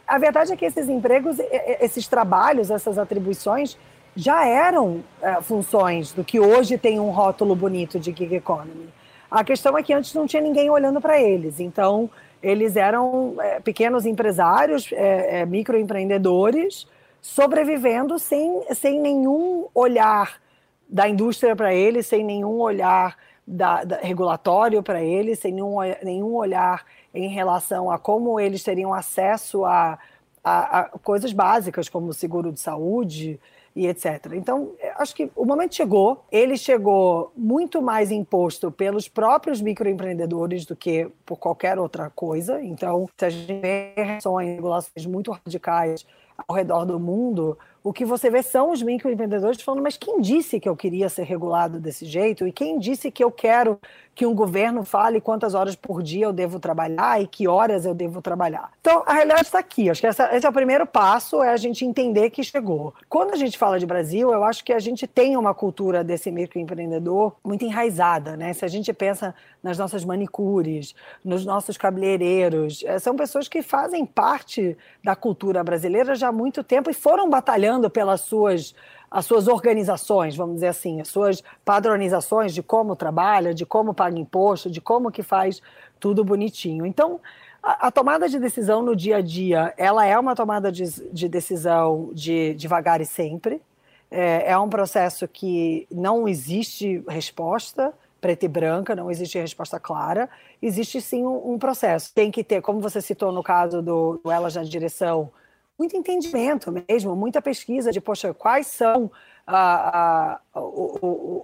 A 0.08 0.18
verdade 0.18 0.52
é 0.52 0.56
que 0.56 0.66
esses 0.66 0.90
empregos, 0.90 1.38
esses 1.80 2.08
trabalhos, 2.08 2.72
essas 2.72 2.98
atribuições 2.98 3.78
já 4.16 4.44
eram 4.44 5.04
é, 5.22 5.40
funções 5.44 6.14
do 6.14 6.24
que 6.24 6.40
hoje 6.40 6.80
tem 6.80 7.00
um 7.00 7.12
rótulo 7.12 7.56
bonito 7.56 8.00
de 8.00 8.12
gig 8.12 8.34
economy. 8.34 8.90
A 9.30 9.44
questão 9.44 9.78
é 9.78 9.84
que 9.84 9.94
antes 9.94 10.16
não 10.16 10.26
tinha 10.26 10.42
ninguém 10.42 10.68
olhando 10.68 11.00
para 11.00 11.22
eles. 11.22 11.60
Então, 11.60 12.10
eles 12.42 12.76
eram 12.76 13.36
é, 13.40 13.60
pequenos 13.60 14.04
empresários, 14.08 14.92
é, 14.94 15.42
é, 15.42 15.46
microempreendedores, 15.46 16.88
sobrevivendo 17.22 18.18
sem, 18.18 18.64
sem 18.74 19.00
nenhum 19.00 19.68
olhar 19.76 20.42
da 20.90 21.08
indústria 21.08 21.56
para 21.56 21.72
eles, 21.72 22.08
sem 22.08 22.24
nenhum 22.24 22.60
olhar 22.60 23.16
da, 23.48 23.86
da, 23.86 23.98
regulatório 23.98 24.84
para 24.84 25.02
eles, 25.02 25.40
sem 25.40 25.54
nenhum, 25.54 25.78
nenhum 26.04 26.36
olhar 26.36 26.84
em 27.14 27.30
relação 27.30 27.90
a 27.90 27.98
como 27.98 28.40
eles 28.40 28.62
teriam 28.62 28.94
acesso 28.94 29.64
a, 29.64 29.98
a, 30.44 30.80
a 30.80 30.84
coisas 31.00 31.32
básicas, 31.32 31.88
como 31.88 32.12
seguro 32.14 32.52
de 32.52 32.60
saúde, 32.60 33.40
e 33.78 33.86
etc. 33.86 34.34
Então, 34.34 34.72
acho 34.98 35.14
que 35.14 35.32
o 35.36 35.46
momento 35.46 35.76
chegou, 35.76 36.26
ele 36.32 36.58
chegou 36.58 37.32
muito 37.38 37.80
mais 37.80 38.10
imposto 38.10 38.72
pelos 38.72 39.08
próprios 39.08 39.62
microempreendedores 39.62 40.66
do 40.66 40.76
que 40.76 41.08
por 41.24 41.38
qualquer 41.38 41.78
outra 41.78 42.10
coisa. 42.10 42.60
Então, 42.60 43.08
se 43.16 43.26
a 43.26 43.30
gente 43.30 43.54
vê 43.62 43.94
reações, 43.96 44.56
regulações 44.56 45.06
muito 45.06 45.32
radicais 45.32 46.08
ao 46.48 46.56
redor 46.56 46.86
do 46.86 47.00
mundo, 47.00 47.56
o 47.88 47.94
que 47.94 48.04
você 48.04 48.30
vê 48.30 48.44
são 48.44 48.72
os 48.72 48.84
microempreendedores 48.84 49.62
falando, 49.62 49.82
mas 49.82 49.96
quem 49.96 50.20
disse 50.20 50.60
que 50.60 50.68
eu 50.68 50.76
queria 50.76 51.08
ser 51.08 51.24
regulado 51.24 51.80
desse 51.80 52.06
jeito? 52.06 52.46
E 52.46 52.52
quem 52.52 52.78
disse 52.78 53.10
que 53.10 53.24
eu 53.24 53.32
quero 53.32 53.80
que 54.18 54.26
um 54.26 54.34
governo 54.34 54.84
fale 54.84 55.22
quantas 55.22 55.54
horas 55.54 55.76
por 55.76 56.02
dia 56.02 56.26
eu 56.26 56.34
devo 56.34 56.60
trabalhar 56.60 57.22
e 57.22 57.28
que 57.28 57.48
horas 57.48 57.86
eu 57.86 57.94
devo 57.94 58.20
trabalhar? 58.20 58.72
Então, 58.82 59.04
a 59.06 59.14
realidade 59.14 59.44
está 59.44 59.60
aqui. 59.60 59.92
Acho 59.92 60.02
que 60.02 60.08
essa, 60.08 60.36
esse 60.36 60.44
é 60.44 60.50
o 60.50 60.52
primeiro 60.52 60.88
passo, 60.88 61.44
é 61.44 61.50
a 61.50 61.58
gente 61.58 61.86
entender 61.86 62.32
que 62.32 62.44
chegou. 62.44 62.96
Quando 63.08 63.34
a 63.34 63.36
gente 63.36 63.60
fala 63.60 63.78
de 63.78 63.86
Brasil, 63.86 64.34
eu 64.34 64.44
acho 64.44 64.64
que 64.64 64.74
a 64.74 64.80
gente 64.80 65.06
tem 65.06 65.38
uma 65.38 65.54
cultura 65.54 66.04
desse 66.04 66.32
microempreendedor 66.32 67.36
muito 67.44 67.64
enraizada, 67.64 68.36
né? 68.36 68.54
Se 68.54 68.66
a 68.66 68.68
gente 68.68 68.92
pensa 68.92 69.36
nas 69.62 69.78
nossas 69.78 70.04
manicures, 70.04 70.96
nos 71.24 71.46
nossos 71.46 71.78
cabeleireiros, 71.78 72.84
eh, 72.88 72.98
são 72.98 73.16
pessoas 73.16 73.48
que 73.48 73.62
fazem 73.62 74.04
parte 74.04 74.76
da 75.04 75.16
cultura 75.16 75.64
brasileira 75.64 76.16
já 76.16 76.30
há 76.30 76.32
muito 76.32 76.64
tempo 76.64 76.90
e 76.90 76.94
foram 76.94 77.30
batalhando 77.30 77.88
pelas 77.88 78.22
suas 78.22 78.74
as 79.10 79.26
suas 79.26 79.48
organizações, 79.48 80.36
vamos 80.36 80.56
dizer 80.56 80.68
assim, 80.68 81.00
as 81.02 81.08
suas 81.08 81.44
padronizações 81.64 82.54
de 82.54 82.62
como 82.62 82.96
trabalha, 82.96 83.54
de 83.54 83.66
como 83.66 83.94
paga 83.94 84.20
imposto, 84.20 84.70
de 84.70 84.82
como 84.82 85.12
que 85.12 85.24
faz 85.24 85.62
tudo 86.00 86.24
bonitinho. 86.24 86.86
Então, 86.86 87.20
a, 87.64 87.88
a 87.88 87.92
tomada 87.92 88.28
de 88.28 88.40
decisão 88.40 88.82
no 88.82 88.96
dia 88.96 89.18
a 89.18 89.22
dia, 89.22 89.74
ela 89.78 90.06
é 90.06 90.18
uma 90.18 90.36
tomada 90.36 90.72
de, 90.72 90.84
de 91.12 91.28
decisão 91.30 92.10
de 92.14 92.54
devagar 92.56 93.02
e 93.02 93.06
sempre. 93.06 93.62
É, 94.10 94.52
é 94.52 94.58
um 94.58 94.70
processo 94.70 95.28
que 95.28 95.88
não 95.92 96.28
existe 96.28 97.04
resposta 97.08 97.94
preta 98.20 98.46
e 98.46 98.48
branca, 98.48 98.96
não 98.96 99.10
existe 99.12 99.38
resposta 99.40 99.80
clara. 99.80 100.30
Existe 100.62 101.00
sim 101.02 101.24
um, 101.24 101.54
um 101.54 101.60
processo. 101.60 102.14
Tem 102.14 102.32
que 102.32 102.44
ter, 102.44 102.62
como 102.62 102.80
você 102.80 103.02
citou 103.02 103.32
no 103.32 103.44
caso 103.44 103.82
do, 103.82 104.20
do 104.24 104.32
Elas 104.32 104.56
na 104.56 104.64
Direção, 104.64 105.32
muito 105.78 105.96
entendimento 105.96 106.72
mesmo, 106.90 107.16
muita 107.16 107.42
pesquisa 107.42 107.92
de, 107.92 108.02
poxa, 108.02 108.34
quais 108.34 108.68
são 108.68 109.12
ah, 109.50 110.40
ah, 110.54 110.62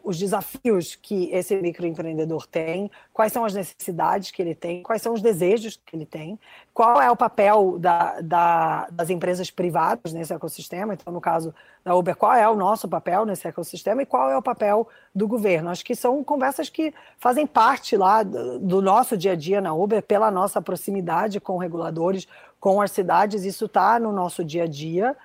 os 0.04 0.20
desafios 0.20 0.94
que 0.96 1.30
esse 1.32 1.56
microempreendedor 1.62 2.46
tem, 2.48 2.92
quais 3.14 3.32
são 3.32 3.46
as 3.46 3.54
necessidades 3.54 4.30
que 4.30 4.42
ele 4.42 4.54
tem, 4.54 4.84
quais 4.84 5.02
são 5.02 5.14
os 5.14 5.22
desejos 5.22 5.80
que 5.86 5.96
ele 5.96 6.06
tem, 6.06 6.38
qual 6.74 7.02
é 7.02 7.10
o 7.10 7.16
papel 7.16 7.78
da, 7.80 8.20
da, 8.20 8.88
das 8.92 9.10
empresas 9.10 9.50
privadas 9.50 10.12
nesse 10.12 10.34
ecossistema, 10.34 10.96
então, 10.96 11.14
no 11.14 11.22
caso 11.22 11.54
da 11.86 11.96
Uber, 11.96 12.16
qual 12.16 12.34
é 12.34 12.50
o 12.50 12.56
nosso 12.56 12.90
papel 12.90 13.26
nesse 13.26 13.48
ecossistema 13.48 14.02
e 14.02 14.06
qual 14.06 14.30
é 14.30 14.38
o 14.38 14.42
papel 14.42 14.88
do 15.16 15.28
governo. 15.28 15.70
Acho 15.70 15.86
que 15.86 15.96
são 15.96 16.24
conversas 16.24 16.70
que 16.70 16.94
fazem 17.18 17.48
parte 17.48 17.96
lá 17.96 18.24
do, 18.24 18.60
do 18.60 18.82
nosso 18.82 19.16
dia 19.16 19.32
a 19.32 19.36
dia 19.36 19.62
na 19.62 19.74
Uber, 19.74 20.02
pela 20.04 20.30
nossa 20.30 20.62
proximidade 20.62 21.40
com 21.40 21.58
reguladores, 21.58 22.28
com 22.64 22.80
as 22.80 22.92
cidades, 22.92 23.44
isso 23.44 23.66
está 23.66 24.00
no 24.00 24.10
nosso 24.10 24.42
dia 24.42 24.64
a 24.64 24.68
dia, 24.68 25.18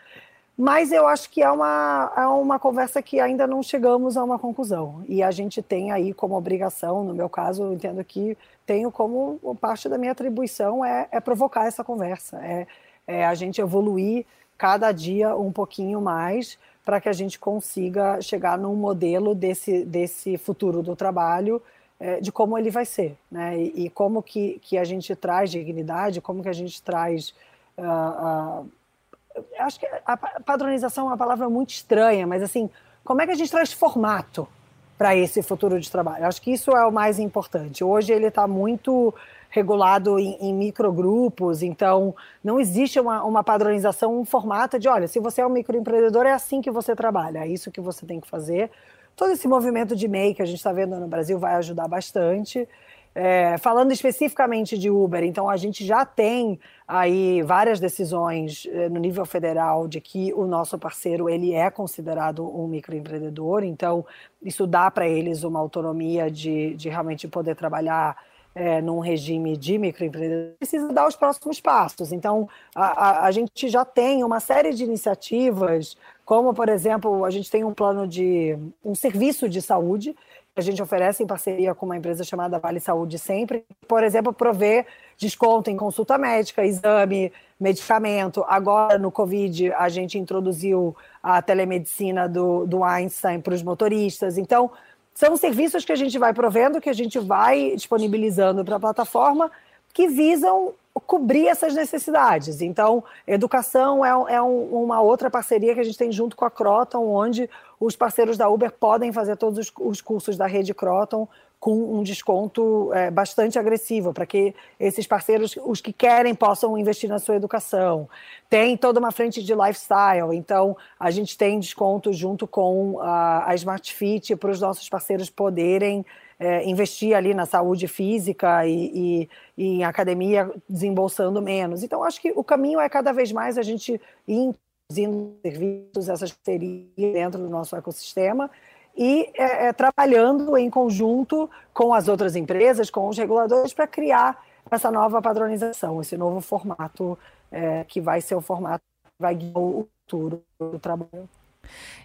mas 0.57 0.91
eu 0.91 1.07
acho 1.07 1.31
que 1.31 1.41
é 1.41 1.49
uma, 1.49 2.13
é 2.17 2.27
uma 2.27 2.59
conversa 2.59 3.01
que 3.01 3.21
ainda 3.21 3.47
não 3.47 3.63
chegamos 3.63 4.17
a 4.17 4.25
uma 4.25 4.41
conclusão. 4.41 5.05
E 5.07 5.23
a 5.23 5.31
gente 5.31 5.63
tem 5.63 5.93
aí 5.93 6.13
como 6.13 6.37
obrigação, 6.37 7.05
no 7.05 7.15
meu 7.15 7.29
caso, 7.29 7.63
eu 7.63 7.73
entendo 7.73 8.03
que 8.03 8.37
tenho 8.67 8.91
como 8.91 9.39
parte 9.61 9.89
da 9.89 9.97
minha 9.97 10.11
atribuição 10.11 10.85
é, 10.85 11.07
é 11.13 11.21
provocar 11.21 11.69
essa 11.69 11.85
conversa, 11.85 12.45
é, 12.45 12.67
é 13.07 13.25
a 13.25 13.37
gente 13.37 13.61
evoluir 13.61 14.27
cada 14.57 14.91
dia 14.91 15.37
um 15.37 15.53
pouquinho 15.53 16.01
mais 16.01 16.59
para 16.85 17.01
que 17.01 17.09
a 17.09 17.13
gente 17.13 17.39
consiga 17.39 18.21
chegar 18.21 18.59
num 18.59 18.75
modelo 18.75 19.33
desse, 19.33 19.85
desse 19.85 20.37
futuro 20.37 20.83
do 20.83 20.97
trabalho 20.97 21.63
é, 22.01 22.21
de 22.21 22.31
como 22.31 22.57
ele 22.57 22.71
vai 22.71 22.85
ser, 22.85 23.17
né? 23.31 23.59
E, 23.59 23.87
e, 23.87 23.91
como 23.91 24.23
que, 24.23 24.61
que 24.63 24.79
a 24.79 24.85
gente 24.85 25.15
traz 25.17 25.51
dignidade, 25.51 26.21
como 26.21 26.43
que 26.43 26.49
a 26.49 26.53
gente 26.53 26.81
traz. 26.83 27.35
Uh, 27.77 28.63
uh, 28.63 29.45
acho 29.59 29.81
que 29.81 29.87
a 30.05 30.17
padronização 30.17 31.05
é 31.05 31.11
uma 31.11 31.17
palavra 31.17 31.49
muito 31.49 31.71
estranha, 31.71 32.27
mas 32.27 32.43
assim, 32.43 32.71
como 33.05 33.23
é 33.23 33.27
que 33.27 33.33
a 33.33 33.37
gente 33.37 33.51
traz 33.51 33.73
formato 33.73 34.49
para 34.97 35.17
esse 35.17 35.43
futuro 35.43 35.81
de 35.81 35.91
trabalho? 35.91 36.27
Acho 36.27 36.43
que 36.43 36.53
isso 36.53 36.71
é 36.73 36.87
o 36.87 36.93
mais 36.93 37.19
importante. 37.19 37.83
Hoje 37.85 38.13
ele 38.13 38.27
está 38.27 38.47
muito 38.47 39.15
regulado 39.51 40.19
em, 40.19 40.37
em, 40.41 40.53
microgrupos, 40.53 41.63
então 41.63 42.15
não 42.45 42.61
existe 42.61 43.01
uma, 43.01 43.25
uma 43.25 43.43
padronização, 43.43 44.21
um 44.21 44.25
formato 44.25 44.79
de, 44.79 44.89
olha, 44.89 45.09
se 45.09 45.19
você 45.19 45.41
é 45.41 45.47
um 45.47 45.51
microempreendedor, 45.51 46.27
é 46.27 46.33
assim 46.33 46.61
que 46.61 46.71
você 46.71 46.95
trabalha, 46.95 47.39
é 47.39 47.49
isso 47.49 47.71
que 47.71 47.81
você 47.81 48.05
tem 48.05 48.21
que 48.21 48.29
fazer 48.29 48.71
todo 49.19 49.33
esse 49.33 49.49
movimento 49.49 49.97
de 49.97 50.07
MEI 50.07 50.33
que 50.33 50.41
a 50.41 50.47
gente 50.47 50.59
está 50.59 50.73
vendo 50.73 50.99
no 50.99 51.09
Brasil 51.09 51.39
vai 51.41 51.57
ajudar 51.57 51.89
bastante. 51.89 52.67
É, 53.15 53.59
falando 53.59 53.91
especificamente 53.91 54.79
de 54.79 54.89
Uber, 54.89 55.25
então 55.25 55.51
a 55.51 55.57
gente 55.57 55.85
já 55.85 56.05
tem 56.05 56.61
aí 56.87 57.43
várias 57.43 57.81
decisões 57.81 58.69
é, 58.71 58.89
no 58.89 59.01
nível 59.01 59.27
federal 59.27 59.89
de 59.89 60.01
que 60.01 60.33
o 60.35 60.47
nosso 60.47 60.79
parceiro 60.79 61.29
ele 61.29 61.53
é 61.53 61.69
considerado 61.69 62.47
um 62.47 62.69
microempreendedor, 62.69 63.65
então 63.65 64.07
isso 64.41 64.69
dá 64.69 64.89
para 64.89 65.09
eles 65.09 65.43
uma 65.43 65.59
autonomia 65.59 66.31
de, 66.31 66.75
de 66.75 66.89
realmente 66.89 67.27
poder 67.27 67.57
trabalhar 67.57 68.17
é, 68.55 68.81
num 68.81 69.01
regime 69.01 69.57
de 69.57 69.79
microempreendedor, 69.79 70.55
precisa 70.59 70.93
dar 70.93 71.09
os 71.09 71.17
próximos 71.17 71.61
passos. 71.61 72.13
Então, 72.13 72.49
a, 72.75 72.87
a, 72.87 73.27
a, 73.27 73.31
gente 73.31 73.69
já 73.69 73.85
tem 73.85 74.23
uma 74.23 74.39
série 74.39 74.73
de 74.73 74.85
iniciativas, 74.85 75.97
como, 76.29 76.53
por 76.53 76.69
exemplo, 76.69 77.25
a 77.25 77.31
gente 77.31 77.51
tem 77.51 77.65
um 77.65 77.73
plano 77.73 78.07
de 78.07 78.55
um 78.85 78.95
serviço 78.95 79.49
de 79.49 79.63
saúde 79.63 80.15
que 80.55 80.61
a 80.61 80.63
gente 80.63 80.83
oferece 80.83 81.23
em 81.23 81.27
parceria 81.27 81.75
com 81.75 81.87
uma 81.87 81.97
empresa 81.97 82.23
chamada 82.23 82.59
Vale 82.59 82.81
Saúde 82.81 83.19
Sempre, 83.19 83.65
por 83.89 84.05
exemplo, 84.05 84.31
prover 84.31 84.85
desconto 85.17 85.71
em 85.71 85.77
consulta 85.79 86.19
médica, 86.19 86.67
exame, 86.67 87.33
medicamento. 87.59 88.45
Agora, 88.47 88.99
no 88.99 89.11
Covid, 89.11 89.73
a 89.73 89.89
gente 89.89 90.19
introduziu 90.19 90.95
a 91.23 91.41
telemedicina 91.41 92.29
do, 92.29 92.67
do 92.67 92.85
Einstein 92.85 93.41
para 93.41 93.55
os 93.55 93.63
motoristas. 93.63 94.37
Então, 94.37 94.71
são 95.15 95.35
serviços 95.35 95.83
que 95.83 95.93
a 95.93 95.97
gente 95.97 96.19
vai 96.19 96.35
provendo, 96.35 96.79
que 96.79 96.91
a 96.91 96.95
gente 96.95 97.19
vai 97.19 97.75
disponibilizando 97.75 98.63
para 98.67 98.77
a 98.77 98.81
plataforma, 98.81 99.51
que 99.95 100.07
visam 100.07 100.75
cobrir 101.01 101.49
essas 101.49 101.75
necessidades. 101.75 102.61
Então, 102.61 103.03
educação 103.27 104.05
é, 104.05 104.35
é 104.35 104.43
um, 104.43 104.85
uma 104.85 105.01
outra 105.01 105.31
parceria 105.31 105.75
que 105.75 105.81
a 105.81 105.85
gente 105.85 105.99
tem 105.99 106.13
junto 106.13 106.37
com 106.37 106.45
a 106.45 106.51
Croton, 106.51 107.07
onde 107.07 107.49
os 107.81 107.95
parceiros 107.97 108.37
da 108.37 108.49
Uber 108.49 108.73
podem 108.73 109.13
fazer 109.13 109.37
todos 109.37 109.59
os, 109.59 109.73
os 109.79 110.01
cursos 110.01 110.37
da 110.37 110.47
rede 110.47 110.75
Croton 110.75 111.29
com 111.61 111.99
um 111.99 112.03
desconto 112.03 112.93
é, 112.95 113.11
bastante 113.11 113.59
agressivo, 113.59 114.13
para 114.13 114.25
que 114.25 114.55
esses 114.79 115.07
parceiros, 115.07 115.59
os 115.65 115.81
que 115.81 115.93
querem, 115.93 116.35
possam 116.35 116.79
investir 116.79 117.11
na 117.11 117.19
sua 117.19 117.35
educação. 117.35 118.09
Tem 118.49 118.77
toda 118.77 119.01
uma 119.01 119.11
frente 119.11 119.43
de 119.43 119.55
lifestyle, 119.55 120.35
então 120.35 120.77
a 120.99 121.11
gente 121.11 121.37
tem 121.37 121.59
desconto 121.59 122.13
junto 122.13 122.47
com 122.47 123.01
a, 123.01 123.51
a 123.51 123.55
Smart 123.57 123.93
Fit 123.93 124.37
para 124.37 124.51
os 124.51 124.61
nossos 124.61 124.89
parceiros 124.89 125.31
poderem 125.31 126.07
é, 126.39 126.69
investir 126.69 127.17
ali 127.17 127.35
na 127.35 127.47
saúde 127.47 127.89
física 127.89 128.67
e, 128.67 128.91
e, 128.95 129.29
e, 129.57 129.65
em 129.79 129.85
academia, 129.85 130.51
desembolsando 130.69 131.43
menos. 131.43 131.83
Então, 131.83 132.05
acho 132.05 132.21
que 132.21 132.33
o 132.35 132.45
caminho 132.45 132.79
é 132.79 132.89
cada 132.89 133.13
vez 133.13 133.33
mais 133.33 133.59
a 133.59 133.63
gente 133.63 134.01
introduzindo 134.27 135.37
serviços, 135.43 136.09
essas 136.09 136.33
parcerias 136.33 136.89
dentro 136.97 137.41
do 137.41 137.49
nosso 137.49 137.77
ecossistema 137.77 138.51
e 138.97 139.31
é, 139.35 139.69
é, 139.69 139.73
trabalhando 139.73 140.57
em 140.57 140.69
conjunto 140.69 141.49
com 141.73 141.95
as 141.95 142.09
outras 142.09 142.35
empresas, 142.35 142.91
com 142.91 143.09
os 143.09 143.17
reguladores, 143.17 143.73
para 143.73 143.87
criar 143.87 144.45
essa 144.71 144.91
nova 144.91 145.23
padronização, 145.23 146.01
esse 146.01 146.17
novo 146.17 146.41
formato 146.41 147.17
é, 147.51 147.85
que 147.85 148.01
vai 148.01 148.21
ser 148.21 148.35
o 148.35 148.41
formato 148.41 148.83
que 149.05 149.23
vai 149.23 149.35
guiar 149.37 149.57
o 149.57 149.89
futuro 150.03 150.43
do 150.59 150.79
trabalho. 150.79 151.29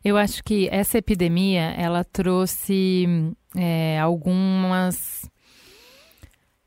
Eu 0.03 0.17
acho 0.17 0.43
que 0.43 0.67
essa 0.71 0.97
epidemia 0.97 1.73
ela 1.77 2.03
trouxe 2.03 3.05
é, 3.55 3.99
algumas 3.99 5.29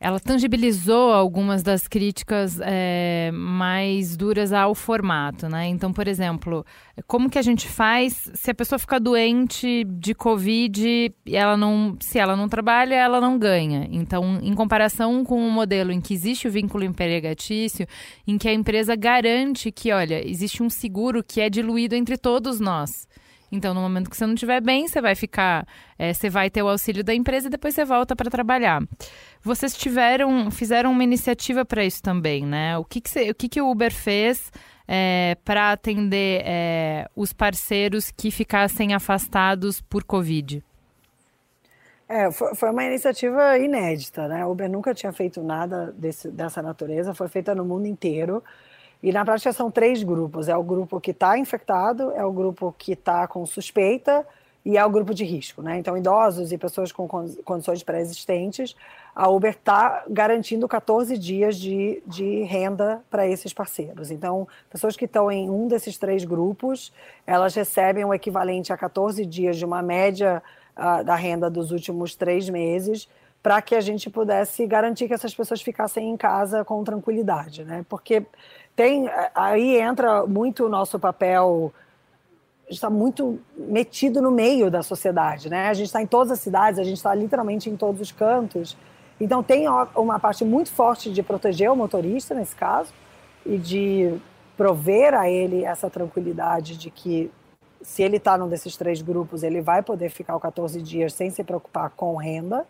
ela 0.07 0.21
tangibilizou 0.21 1.13
algumas 1.13 1.65
das 1.65 1.89
críticas 1.89 2.61
é, 2.63 3.33
mais 3.35 4.17
duras 4.17 4.53
ao 4.53 4.73
formato, 4.73 5.49
né? 5.49 5.67
Então, 5.67 5.93
por 5.93 6.07
exemplo, 6.07 6.65
como 7.09 7.29
que 7.29 7.37
a 7.37 7.43
gente 7.43 7.67
faz 7.67 8.31
se 8.33 8.53
a 8.53 8.55
pessoa 8.55 8.79
ficar 8.79 9.01
doente 9.01 9.83
de 9.83 10.15
Covid 10.15 11.13
e 11.27 11.37
ela 11.37 11.57
não, 11.57 11.97
se 12.01 12.21
ela 12.21 12.37
não 12.37 12.49
trabalha, 12.49 12.95
ela 12.95 13.21
não 13.21 13.37
ganha. 13.37 13.89
Então, 13.91 14.39
em 14.41 14.55
comparação 14.55 15.25
com 15.25 15.43
um 15.43 15.51
modelo 15.51 15.91
em 15.91 16.01
que 16.01 16.15
existe 16.15 16.47
o 16.47 16.53
vínculo 16.53 16.85
empregatício, 16.85 17.85
em 18.29 18.39
que 18.39 18.49
a 18.49 18.55
empresa 18.55 18.95
garante 18.95 19.73
que, 19.73 19.91
olha, 19.91 20.25
existe 20.25 20.63
um 20.63 20.71
seguro 20.71 21.21
que 21.21 21.41
é 21.41 21.51
diluído 21.51 21.97
entre 21.97 22.17
todos 22.17 22.61
nós. 22.61 23.09
Então, 23.51 23.73
no 23.73 23.81
momento 23.81 24.11
que 24.11 24.17
você 24.17 24.27
não 24.27 24.35
estiver 24.35 24.61
bem, 24.61 24.89
você 24.89 25.01
vai 25.01 25.15
ficar, 25.15 25.67
é, 25.99 26.13
você 26.13 26.29
vai 26.29 26.51
ter 26.51 26.63
o 26.63 26.69
auxílio 26.69 27.05
da 27.05 27.15
empresa 27.15 27.47
e 27.47 27.51
depois 27.51 27.75
você 27.75 27.85
volta 27.85 28.17
para 28.17 28.31
trabalhar. 28.31 28.83
Vocês 29.43 29.77
tiveram, 29.77 30.51
fizeram 30.51 30.91
uma 30.91 31.05
iniciativa 31.05 31.65
para 31.65 31.85
isso 31.85 32.03
também, 32.03 32.45
né? 32.45 32.77
O 32.77 32.85
que, 32.85 33.01
que, 33.01 33.09
você, 33.09 33.31
o, 33.31 33.35
que, 33.35 33.49
que 33.49 33.61
o 33.61 33.71
Uber 33.71 33.93
fez 33.93 34.51
é, 34.89 35.37
para 35.45 35.73
atender 35.73 36.43
é, 36.45 37.09
os 37.15 37.33
parceiros 37.33 38.11
que 38.11 38.31
ficassem 38.31 38.95
afastados 38.95 39.81
por 39.81 40.03
Covid? 40.03 40.63
É, 42.09 42.31
foi, 42.31 42.71
uma 42.71 42.85
iniciativa 42.85 43.59
inédita, 43.59 44.29
né? 44.29 44.45
O 44.47 44.53
Uber 44.53 44.71
nunca 44.71 44.95
tinha 44.95 45.13
feito 45.13 45.43
nada 45.43 45.93
desse, 45.97 46.31
dessa 46.31 46.63
natureza, 46.63 47.15
foi 47.15 47.27
feita 47.29 47.55
no 47.55 47.65
mundo 47.65 47.87
inteiro. 47.87 48.43
E 49.03 49.13
na 49.13 49.25
prática 49.25 49.53
são 49.53 49.71
três 49.71 50.03
grupos: 50.03 50.49
é 50.49 50.57
o 50.57 50.63
grupo 50.63 51.01
que 51.01 51.11
está 51.11 51.39
infectado, 51.39 52.13
é 52.13 52.25
o 52.25 52.33
grupo 52.33 52.75
que 52.77 52.93
está 52.93 53.27
com 53.27 53.45
suspeita 53.47 54.27
e 54.67 54.77
é 54.77 54.85
o 54.85 54.91
grupo 54.91 55.15
de 55.15 55.25
risco. 55.25 55.63
Né? 55.63 55.79
Então, 55.79 55.97
idosos 55.97 56.51
e 56.51 56.59
pessoas 56.59 56.91
com 56.91 57.07
condições 57.07 57.85
pré-existentes, 57.85 58.75
a 59.15 59.29
Uber 59.29 59.53
está 59.53 60.03
garantindo 60.11 60.67
14 60.67 61.17
dias 61.17 61.57
de, 61.57 62.03
de 62.05 62.43
renda 62.43 63.01
para 63.09 63.29
esses 63.29 63.53
parceiros. 63.53 64.11
Então, 64.11 64.49
pessoas 64.69 64.97
que 64.97 65.05
estão 65.05 65.31
em 65.31 65.49
um 65.49 65.69
desses 65.69 65.97
três 65.97 66.25
grupos, 66.25 66.93
elas 67.25 67.55
recebem 67.55 68.05
o 68.05 68.13
equivalente 68.13 68.73
a 68.73 68.77
14 68.77 69.25
dias 69.25 69.57
de 69.57 69.65
uma 69.65 69.83
média 69.83 70.43
uh, 70.77 71.05
da 71.05 71.15
renda 71.15 71.49
dos 71.49 71.71
últimos 71.71 72.17
três 72.17 72.49
meses 72.51 73.09
para 73.47 73.63
que 73.63 73.77
a 73.77 73.81
gente 73.81 74.11
pudesse 74.11 74.67
garantir 74.67 75.07
que 75.07 75.15
essas 75.15 75.33
pessoas 75.33 75.63
ficassem 75.63 76.11
em 76.11 76.17
casa 76.17 76.65
com 76.65 76.83
tranquilidade, 76.83 77.65
né? 77.65 77.87
Porque 77.89 78.27
tem 78.75 79.09
aí 79.33 79.77
entra 79.77 80.27
muito 80.27 80.67
o 80.67 80.69
nosso 80.69 80.99
papel 80.99 81.73
está 82.69 82.91
muito 82.91 83.39
metido 83.57 84.21
no 84.21 84.33
meio 84.33 84.69
da 84.69 84.83
sociedade, 84.83 85.49
né? 85.49 85.69
A 85.69 85.75
gente 85.75 85.87
está 85.87 86.03
em 86.03 86.09
todas 86.09 86.33
as 86.33 86.41
cidades, 86.41 86.81
a 86.81 86.83
gente 86.83 86.97
está 86.97 87.15
literalmente 87.15 87.71
em 87.71 87.77
todos 87.77 88.01
os 88.01 88.11
cantos. 88.11 88.77
Então 89.21 89.45
tem 89.45 89.69
uma 89.95 90.19
parte 90.19 90.45
muito 90.45 90.73
forte 90.73 91.13
de 91.13 91.23
proteger 91.23 91.71
o 91.71 91.77
motorista 91.77 92.35
nesse 92.35 92.57
caso 92.57 92.93
e 93.47 93.59
de 93.59 94.13
prover 94.57 95.15
a 95.15 95.31
ele 95.31 95.65
essa 95.65 95.89
tranquilidade 95.89 96.77
de 96.77 96.91
que 96.91 97.31
se 97.81 98.03
ele 98.03 98.17
está 98.17 98.37
num 98.37 98.49
desses 98.49 98.77
três 98.77 99.01
grupos, 99.01 99.45
ele 99.45 99.61
vai 99.61 99.85
poder 99.85 100.11
ficar 100.11 100.37
14 100.37 100.83
dias 100.83 101.13
sem 101.13 101.31
se 101.31 101.45
preocupar 101.45 101.91
com 101.91 102.17
renda. 102.17 102.67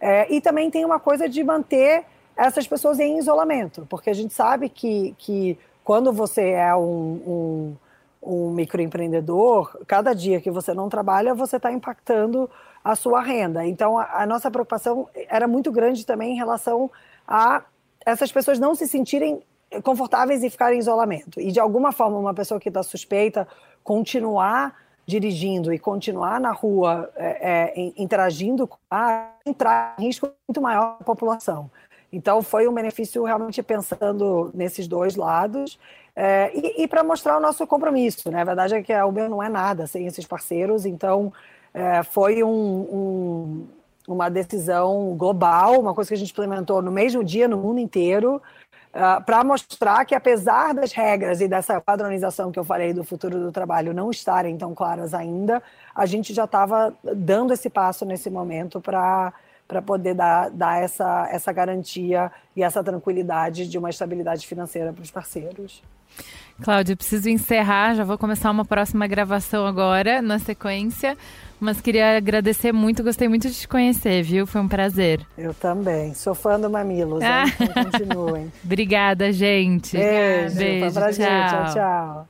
É, 0.00 0.32
e 0.32 0.40
também 0.40 0.70
tem 0.70 0.84
uma 0.84 0.98
coisa 0.98 1.28
de 1.28 1.42
manter 1.42 2.04
essas 2.36 2.66
pessoas 2.66 2.98
em 2.98 3.18
isolamento, 3.18 3.86
porque 3.88 4.10
a 4.10 4.14
gente 4.14 4.34
sabe 4.34 4.68
que, 4.68 5.14
que 5.18 5.58
quando 5.84 6.12
você 6.12 6.50
é 6.50 6.74
um, 6.74 6.86
um, 7.26 7.76
um 8.22 8.50
microempreendedor, 8.50 9.78
cada 9.86 10.12
dia 10.12 10.40
que 10.40 10.50
você 10.50 10.74
não 10.74 10.88
trabalha, 10.88 11.34
você 11.34 11.56
está 11.56 11.70
impactando 11.70 12.50
a 12.82 12.96
sua 12.96 13.22
renda. 13.22 13.64
Então, 13.66 13.98
a, 13.98 14.22
a, 14.22 14.26
nossa 14.26 14.50
preocupação 14.50 15.08
era 15.28 15.46
muito 15.46 15.70
grande 15.70 16.04
também 16.04 16.32
em 16.32 16.36
relação 16.36 16.90
a 17.26 17.62
essas 18.04 18.30
pessoas 18.32 18.58
não 18.58 18.74
se 18.74 18.86
sentirem 18.86 19.42
confortáveis 19.82 20.42
e 20.42 20.50
ficarem 20.50 20.76
em 20.76 20.80
isolamento. 20.80 21.40
E, 21.40 21.50
de 21.50 21.60
alguma 21.60 21.92
forma, 21.92 22.18
uma 22.18 22.34
pessoa 22.34 22.60
que 22.60 22.68
está 22.68 22.82
suspeita 22.82 23.48
continuar 23.82 24.74
dirigindo 25.06 25.72
e 25.72 25.78
continuar 25.78 26.40
na 26.40 26.52
rua 26.52 27.10
é, 27.16 27.72
é, 27.76 27.92
interagindo, 27.96 28.68
a 28.90 29.30
entrar 29.44 29.94
em 29.98 30.06
risco 30.06 30.30
muito 30.48 30.60
maior 30.60 30.96
a 31.00 31.04
população. 31.04 31.70
Então, 32.12 32.42
foi 32.42 32.68
um 32.68 32.72
benefício 32.72 33.24
realmente 33.24 33.62
pensando 33.62 34.50
nesses 34.54 34.86
dois 34.86 35.16
lados 35.16 35.78
é, 36.14 36.50
e, 36.54 36.84
e 36.84 36.88
para 36.88 37.02
mostrar 37.02 37.36
o 37.36 37.40
nosso 37.40 37.66
compromisso. 37.66 38.30
Né? 38.30 38.40
A 38.40 38.44
verdade 38.44 38.74
é 38.74 38.82
que 38.82 38.92
a 38.92 39.04
Uber 39.04 39.28
não 39.28 39.42
é 39.42 39.48
nada 39.48 39.86
sem 39.86 40.06
esses 40.06 40.24
parceiros, 40.24 40.86
então 40.86 41.32
é, 41.72 42.02
foi 42.04 42.42
um, 42.44 42.48
um, 42.48 43.66
uma 44.06 44.28
decisão 44.28 45.14
global, 45.16 45.80
uma 45.80 45.92
coisa 45.92 46.08
que 46.08 46.14
a 46.14 46.18
gente 46.18 46.30
implementou 46.30 46.80
no 46.80 46.92
mesmo 46.92 47.24
dia 47.24 47.48
no 47.48 47.56
mundo 47.56 47.80
inteiro, 47.80 48.40
Uh, 48.94 49.20
para 49.24 49.42
mostrar 49.42 50.04
que, 50.04 50.14
apesar 50.14 50.72
das 50.72 50.92
regras 50.92 51.40
e 51.40 51.48
dessa 51.48 51.80
padronização 51.80 52.52
que 52.52 52.58
eu 52.60 52.64
falei 52.64 52.92
do 52.92 53.02
futuro 53.02 53.40
do 53.40 53.50
trabalho 53.50 53.92
não 53.92 54.08
estarem 54.08 54.56
tão 54.56 54.72
claras 54.72 55.12
ainda, 55.12 55.60
a 55.92 56.06
gente 56.06 56.32
já 56.32 56.44
estava 56.44 56.94
dando 57.02 57.52
esse 57.52 57.68
passo 57.68 58.04
nesse 58.04 58.30
momento 58.30 58.80
para 58.80 59.32
para 59.66 59.80
poder 59.80 60.14
dar, 60.14 60.50
dar 60.50 60.82
essa, 60.82 61.26
essa 61.30 61.52
garantia 61.52 62.30
e 62.54 62.62
essa 62.62 62.84
tranquilidade 62.84 63.66
de 63.66 63.78
uma 63.78 63.90
estabilidade 63.90 64.46
financeira 64.46 64.92
para 64.92 65.02
os 65.02 65.10
parceiros. 65.10 65.82
Cláudia, 66.62 66.94
preciso 66.94 67.28
encerrar, 67.28 67.94
já 67.94 68.04
vou 68.04 68.16
começar 68.16 68.50
uma 68.50 68.64
próxima 68.64 69.06
gravação 69.06 69.66
agora, 69.66 70.22
na 70.22 70.38
sequência, 70.38 71.16
mas 71.64 71.80
queria 71.80 72.16
agradecer 72.16 72.72
muito, 72.72 73.02
gostei 73.02 73.28
muito 73.28 73.48
de 73.48 73.54
te 73.54 73.66
conhecer, 73.66 74.22
viu? 74.22 74.46
Foi 74.46 74.60
um 74.60 74.68
prazer. 74.68 75.26
Eu 75.36 75.54
também, 75.54 76.14
sou 76.14 76.34
fã 76.34 76.60
do 76.60 76.68
Mamilos, 76.68 77.22
ah. 77.22 77.44
então 77.58 77.84
continuem. 77.84 78.52
Obrigada, 78.62 79.32
gente. 79.32 79.96
Beijo, 79.96 80.56
Beijo 80.56 80.92
pra 80.92 81.10
tchau. 81.10 81.12
gente, 81.12 81.50
tchau, 81.50 81.74
tchau. 81.74 82.28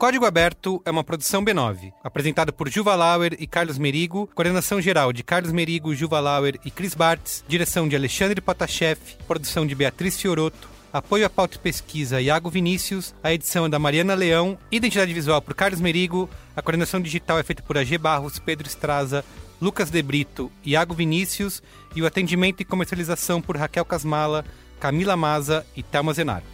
Código 0.00 0.24
Aberto 0.24 0.80
é 0.86 0.90
uma 0.90 1.04
produção 1.04 1.44
B9, 1.44 1.92
apresentado 2.02 2.54
por 2.54 2.70
Juva 2.70 2.94
Lauer 2.94 3.36
e 3.38 3.46
Carlos 3.46 3.76
Merigo, 3.76 4.26
coordenação 4.34 4.80
geral 4.80 5.12
de 5.12 5.22
Carlos 5.22 5.52
Merigo, 5.52 5.94
Juva 5.94 6.18
Lauer 6.20 6.58
e 6.64 6.70
Chris 6.70 6.94
Bartz, 6.94 7.44
direção 7.46 7.86
de 7.86 7.96
Alexandre 7.96 8.40
Potashev, 8.40 8.98
produção 9.28 9.66
de 9.66 9.74
Beatriz 9.74 10.18
Fioroto, 10.18 10.69
apoio 10.92 11.24
à 11.24 11.30
pauta 11.30 11.56
e 11.56 11.60
pesquisa 11.60 12.20
Iago 12.20 12.50
Vinícius, 12.50 13.14
a 13.22 13.32
edição 13.32 13.66
é 13.66 13.68
da 13.68 13.78
Mariana 13.78 14.14
Leão, 14.14 14.58
identidade 14.70 15.12
visual 15.14 15.40
por 15.40 15.54
Carlos 15.54 15.80
Merigo, 15.80 16.28
a 16.56 16.62
coordenação 16.62 17.00
digital 17.00 17.38
é 17.38 17.42
feita 17.42 17.62
por 17.62 17.78
AG 17.78 17.96
Barros, 17.98 18.38
Pedro 18.38 18.66
Estraza, 18.66 19.24
Lucas 19.60 19.90
De 19.90 20.02
Brito, 20.02 20.50
Iago 20.64 20.94
Vinícius 20.94 21.62
e 21.94 22.02
o 22.02 22.06
atendimento 22.06 22.60
e 22.60 22.64
comercialização 22.64 23.40
por 23.40 23.56
Raquel 23.56 23.84
Casmala, 23.84 24.44
Camila 24.80 25.16
Maza 25.16 25.64
e 25.76 25.82
Thelma 25.82 26.12
Zenaro. 26.12 26.44